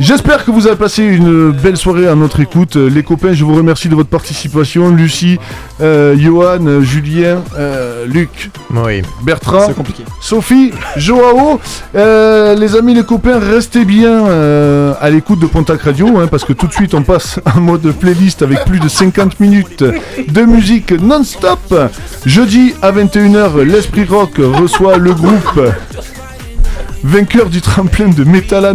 J'espère 0.06 0.44
que 0.44 0.52
vous 0.52 0.68
avez 0.68 0.76
passé 0.76 1.02
une 1.04 1.52
belle 1.52 1.78
soirée 1.78 2.08
à 2.10 2.16
notre 2.16 2.42
écoute. 2.42 2.76
Euh, 2.76 2.90
Les 2.90 3.04
copains, 3.04 3.32
je 3.32 3.46
vous 3.46 3.56
remercie 3.56 3.88
de 3.88 3.96
votre 3.96 4.10
participation. 4.10 4.90
Lucie, 4.90 5.40
euh, 5.80 6.14
Johan, 6.18 6.82
Julien, 6.82 7.42
euh, 7.58 8.06
Luc, 8.06 8.52
Oui. 8.72 9.02
Bertrand, 9.24 9.72
compliqué. 9.74 10.04
Sophie, 10.20 10.72
Joao. 10.98 11.58
Euh, 11.96 12.54
les 12.56 12.76
amis, 12.76 12.94
les 12.94 13.04
copains, 13.04 13.40
restez 13.40 13.86
bien 13.86 14.28
euh, 14.28 14.94
à 15.00 15.10
l'écoute 15.10 15.40
de 15.40 15.46
Pontac 15.46 15.82
Radio 15.82 16.20
hein, 16.20 16.28
parce 16.30 16.44
que 16.44 16.52
tout 16.52 16.68
de 16.68 16.74
suite 16.74 16.94
on 16.94 17.04
passe 17.04 17.40
en 17.56 17.62
mode 17.62 17.90
playlist 17.94 18.42
avec 18.42 18.66
plus 18.66 18.80
de 18.80 18.90
50 18.90 19.40
minutes 19.40 19.86
de 20.28 20.42
musique 20.42 20.92
non-stop. 20.92 21.74
Jeudi 22.26 22.74
à 22.82 22.92
21h, 22.92 23.62
l'Esprit 23.62 24.04
Rock 24.04 24.34
reçoit 24.38 24.98
le 24.98 25.14
groupe 25.14 25.62
vainqueur 27.04 27.50
du 27.50 27.62
tremplin 27.62 28.08
de 28.10 28.24
Metal 28.24 28.66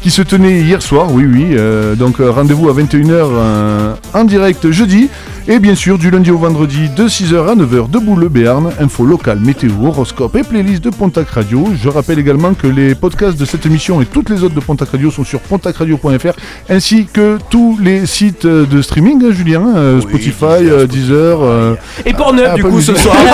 qui 0.00 0.10
se 0.10 0.22
tenait 0.22 0.60
hier 0.60 0.82
soir. 0.82 1.12
Oui, 1.12 1.24
oui. 1.24 1.48
euh, 1.52 1.94
donc 1.94 2.20
euh, 2.20 2.30
rendez-vous 2.30 2.68
à 2.68 2.74
21h 2.74 3.10
euh, 3.12 3.94
en 4.12 4.24
direct 4.24 4.70
jeudi. 4.70 5.08
Et 5.46 5.58
bien 5.58 5.74
sûr, 5.74 5.98
du 5.98 6.10
lundi 6.10 6.30
au 6.30 6.38
vendredi, 6.38 6.88
de 6.96 7.06
6h 7.06 7.50
à 7.50 7.54
9h, 7.54 7.90
debout 7.90 8.16
le 8.16 8.30
Béarn, 8.30 8.70
info 8.80 9.04
locale, 9.04 9.40
météo, 9.40 9.72
horoscope 9.84 10.34
et 10.36 10.42
playlist 10.42 10.82
de 10.82 10.88
Pontac 10.88 11.28
Radio. 11.28 11.68
Je 11.78 11.90
rappelle 11.90 12.18
également 12.18 12.54
que 12.54 12.66
les 12.66 12.94
podcasts 12.94 13.38
de 13.38 13.44
cette 13.44 13.66
émission 13.66 14.00
et 14.00 14.06
toutes 14.06 14.30
les 14.30 14.42
autres 14.42 14.54
de 14.54 14.60
Pontac 14.60 14.88
Radio 14.88 15.10
sont 15.10 15.22
sur 15.24 15.40
pontacradio.fr 15.40 16.32
ainsi 16.70 17.06
que 17.12 17.36
tous 17.50 17.76
les 17.78 18.06
sites 18.06 18.46
euh, 18.46 18.64
de 18.64 18.80
streaming, 18.80 19.22
hein, 19.22 19.32
Julien, 19.32 19.62
euh, 19.76 20.00
Spotify, 20.00 20.44
euh, 20.62 20.86
Deezer. 20.86 21.38
euh, 21.42 21.74
Et 22.06 22.14
Pornhub, 22.14 22.54
du 22.54 22.64
coup, 22.64 22.80
ce 22.80 22.94
soir. 22.94 23.14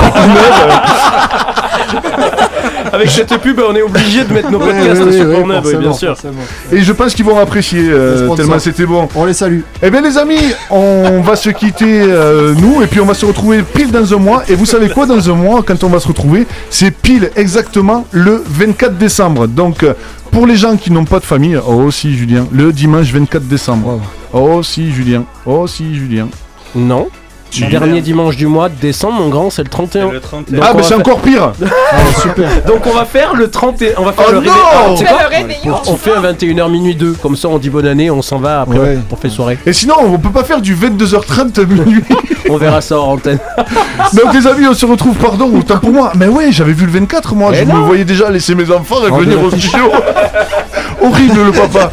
Euh, 1.92 1.96
Avec 2.92 3.10
cette 3.10 3.36
pub, 3.38 3.60
on 3.68 3.74
est 3.74 3.82
obligé 3.82 4.24
de 4.24 4.32
mettre 4.32 4.50
nos 4.50 4.58
podcasts 4.58 5.02
ouais, 5.02 5.12
sur 5.12 5.26
ouais, 5.28 5.34
Pornhub, 5.34 5.64
oui, 5.64 5.76
bien 5.76 5.92
sûr. 5.92 6.14
Et 6.72 6.80
je 6.82 6.92
pense 6.92 7.14
qu'ils 7.14 7.24
vont 7.24 7.38
apprécier 7.38 7.88
euh, 7.88 8.28
tellement 8.34 8.58
c'était 8.58 8.86
bon. 8.86 9.08
On 9.14 9.24
les 9.24 9.32
salue. 9.32 9.60
Eh 9.82 9.90
bien 9.90 10.00
les 10.00 10.18
amis, 10.18 10.52
on 10.70 11.20
va 11.20 11.36
se 11.36 11.50
quitter 11.50 11.99
euh, 12.02 12.54
nous 12.54 12.82
et 12.82 12.86
puis 12.86 13.00
on 13.00 13.06
va 13.06 13.14
se 13.14 13.26
retrouver 13.26 13.62
pile 13.62 13.90
dans 13.90 14.14
un 14.14 14.18
mois. 14.18 14.42
Et 14.48 14.54
vous 14.54 14.66
savez 14.66 14.88
quoi 14.88 15.06
dans 15.06 15.30
un 15.30 15.34
mois 15.34 15.62
quand 15.62 15.82
on 15.84 15.88
va 15.88 16.00
se 16.00 16.08
retrouver 16.08 16.46
C'est 16.70 16.90
pile 16.90 17.30
exactement 17.36 18.06
le 18.12 18.42
24 18.46 18.96
décembre. 18.96 19.46
Donc 19.46 19.82
euh, 19.82 19.94
pour 20.30 20.46
les 20.46 20.56
gens 20.56 20.76
qui 20.76 20.90
n'ont 20.90 21.04
pas 21.04 21.20
de 21.20 21.24
famille, 21.24 21.58
oh 21.66 21.90
si 21.90 22.16
Julien, 22.16 22.46
le 22.52 22.72
dimanche 22.72 23.12
24 23.12 23.46
décembre. 23.46 24.00
Oh 24.32 24.62
si 24.62 24.92
Julien, 24.92 25.24
oh 25.46 25.66
si 25.66 25.94
Julien. 25.94 26.28
Non. 26.74 27.08
Dernier 27.70 28.00
dimanche 28.00 28.36
du 28.36 28.46
mois 28.46 28.68
de 28.68 28.74
décembre, 28.76 29.14
mon 29.20 29.28
grand, 29.28 29.50
c'est 29.50 29.62
le 29.62 29.68
31. 29.68 30.10
Le 30.10 30.20
31. 30.20 30.56
Donc, 30.56 30.64
ah 30.66 30.70
on 30.72 30.76
mais 30.76 30.82
c'est 30.82 30.88
faire- 30.90 30.98
encore 31.00 31.20
pire 31.20 31.52
super. 32.22 32.48
Donc 32.66 32.86
on 32.86 32.92
va 32.94 33.04
faire 33.04 33.34
le 33.34 33.50
31. 33.50 33.90
On 33.98 34.04
va 34.04 34.12
faire 34.12 34.24
Oh 34.28 34.32
le 34.32 34.44
sais 34.44 34.50
C'est 34.98 35.04
quoi 35.04 35.22
le 35.22 35.36
réveillon. 35.36 35.74
On 35.86 35.96
fait 35.96 36.12
un 36.14 36.22
21h 36.22 36.70
minuit 36.70 36.94
2. 36.94 37.12
Comme 37.14 37.36
ça, 37.36 37.48
on 37.48 37.58
dit 37.58 37.70
bonne 37.70 37.86
année, 37.86 38.10
on 38.10 38.22
s'en 38.22 38.38
va. 38.38 38.60
Après, 38.62 38.78
Ouais. 38.78 38.98
on 39.10 39.16
fait 39.16 39.28
soirée. 39.30 39.58
Et 39.66 39.72
sinon 39.72 39.94
on 40.00 40.18
peut 40.18 40.30
pas 40.30 40.44
faire 40.44 40.60
du 40.60 40.74
22h30 40.76 41.66
minuit. 41.66 42.04
On 42.48 42.56
verra 42.56 42.80
ça 42.80 42.96
hors 42.96 43.08
antenne. 43.10 43.38
Donc 44.14 44.32
les 44.34 44.46
amis 44.46 44.66
on 44.68 44.74
se 44.74 44.86
retrouve 44.86 45.16
pardon 45.16 45.50
autant 45.56 45.78
pour 45.78 45.90
moi. 45.90 46.12
Mais 46.16 46.28
ouais 46.28 46.52
j'avais 46.52 46.72
vu 46.72 46.86
le 46.86 46.92
24 46.92 47.34
moi, 47.34 47.50
Mais 47.50 47.58
je 47.60 47.64
me 47.64 47.78
voyais 47.80 48.04
déjà 48.04 48.30
laisser 48.30 48.54
mes 48.54 48.70
enfants 48.70 48.96
et 49.06 49.10
venir 49.10 49.42
au 49.42 49.50
studio. 49.50 49.90
Horrible 51.02 51.40
le 51.46 51.52
papa. 51.52 51.90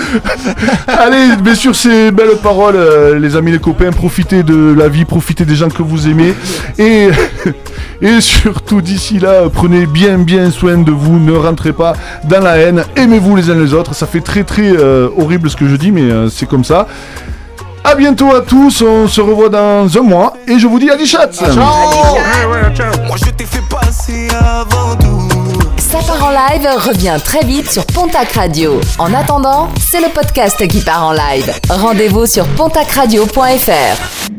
Allez, 0.86 1.36
mais 1.44 1.54
sur 1.54 1.74
ces 1.74 2.10
belles 2.10 2.36
paroles, 2.42 2.76
euh, 2.76 3.18
les 3.18 3.36
amis, 3.36 3.52
les 3.52 3.58
copains, 3.58 3.90
profitez 3.90 4.42
de 4.42 4.74
la 4.76 4.88
vie, 4.88 5.04
profitez 5.04 5.44
des 5.44 5.54
gens 5.54 5.68
que 5.68 5.82
vous 5.82 6.08
aimez. 6.08 6.34
Et, 6.78 7.08
et 8.02 8.20
surtout, 8.20 8.80
d'ici 8.80 9.18
là, 9.18 9.42
prenez 9.52 9.86
bien, 9.86 10.18
bien 10.18 10.50
soin 10.50 10.78
de 10.78 10.90
vous. 10.90 11.18
Ne 11.18 11.32
rentrez 11.32 11.72
pas 11.72 11.94
dans 12.24 12.40
la 12.40 12.56
haine. 12.56 12.84
Aimez-vous 12.96 13.36
les 13.36 13.50
uns 13.50 13.54
les 13.54 13.74
autres. 13.74 13.94
Ça 13.94 14.06
fait 14.06 14.20
très, 14.20 14.44
très 14.44 14.70
euh, 14.76 15.08
horrible 15.16 15.50
ce 15.50 15.56
que 15.56 15.68
je 15.68 15.76
dis, 15.76 15.92
mais 15.92 16.10
euh, 16.10 16.28
c'est 16.28 16.46
comme 16.46 16.64
ça. 16.64 16.86
A 17.84 17.94
bientôt 17.94 18.34
à 18.34 18.40
tous. 18.40 18.82
On 18.82 19.08
se 19.08 19.20
revoit 19.20 19.48
dans 19.48 19.86
un 19.96 20.02
mois. 20.02 20.34
Et 20.46 20.58
je 20.58 20.66
vous 20.66 20.78
dis 20.78 20.90
à 20.90 20.96
des 20.96 21.06
chats. 21.06 21.28
Moi 23.06 23.16
je 23.16 23.30
t'ai 23.30 23.44
fait 23.44 23.62
passer 23.68 24.28
avant 24.30 24.94
tout. 24.96 25.21
Ça 25.92 25.98
part 25.98 26.24
en 26.24 26.30
live 26.30 26.66
revient 26.88 27.18
très 27.22 27.44
vite 27.44 27.70
sur 27.70 27.84
Pontac 27.84 28.32
Radio. 28.32 28.80
En 28.98 29.12
attendant, 29.12 29.68
c'est 29.78 30.00
le 30.00 30.08
podcast 30.08 30.66
qui 30.66 30.80
part 30.80 31.06
en 31.08 31.12
live. 31.12 31.52
Rendez-vous 31.68 32.24
sur 32.24 32.46
pontacradio.fr. 32.54 34.32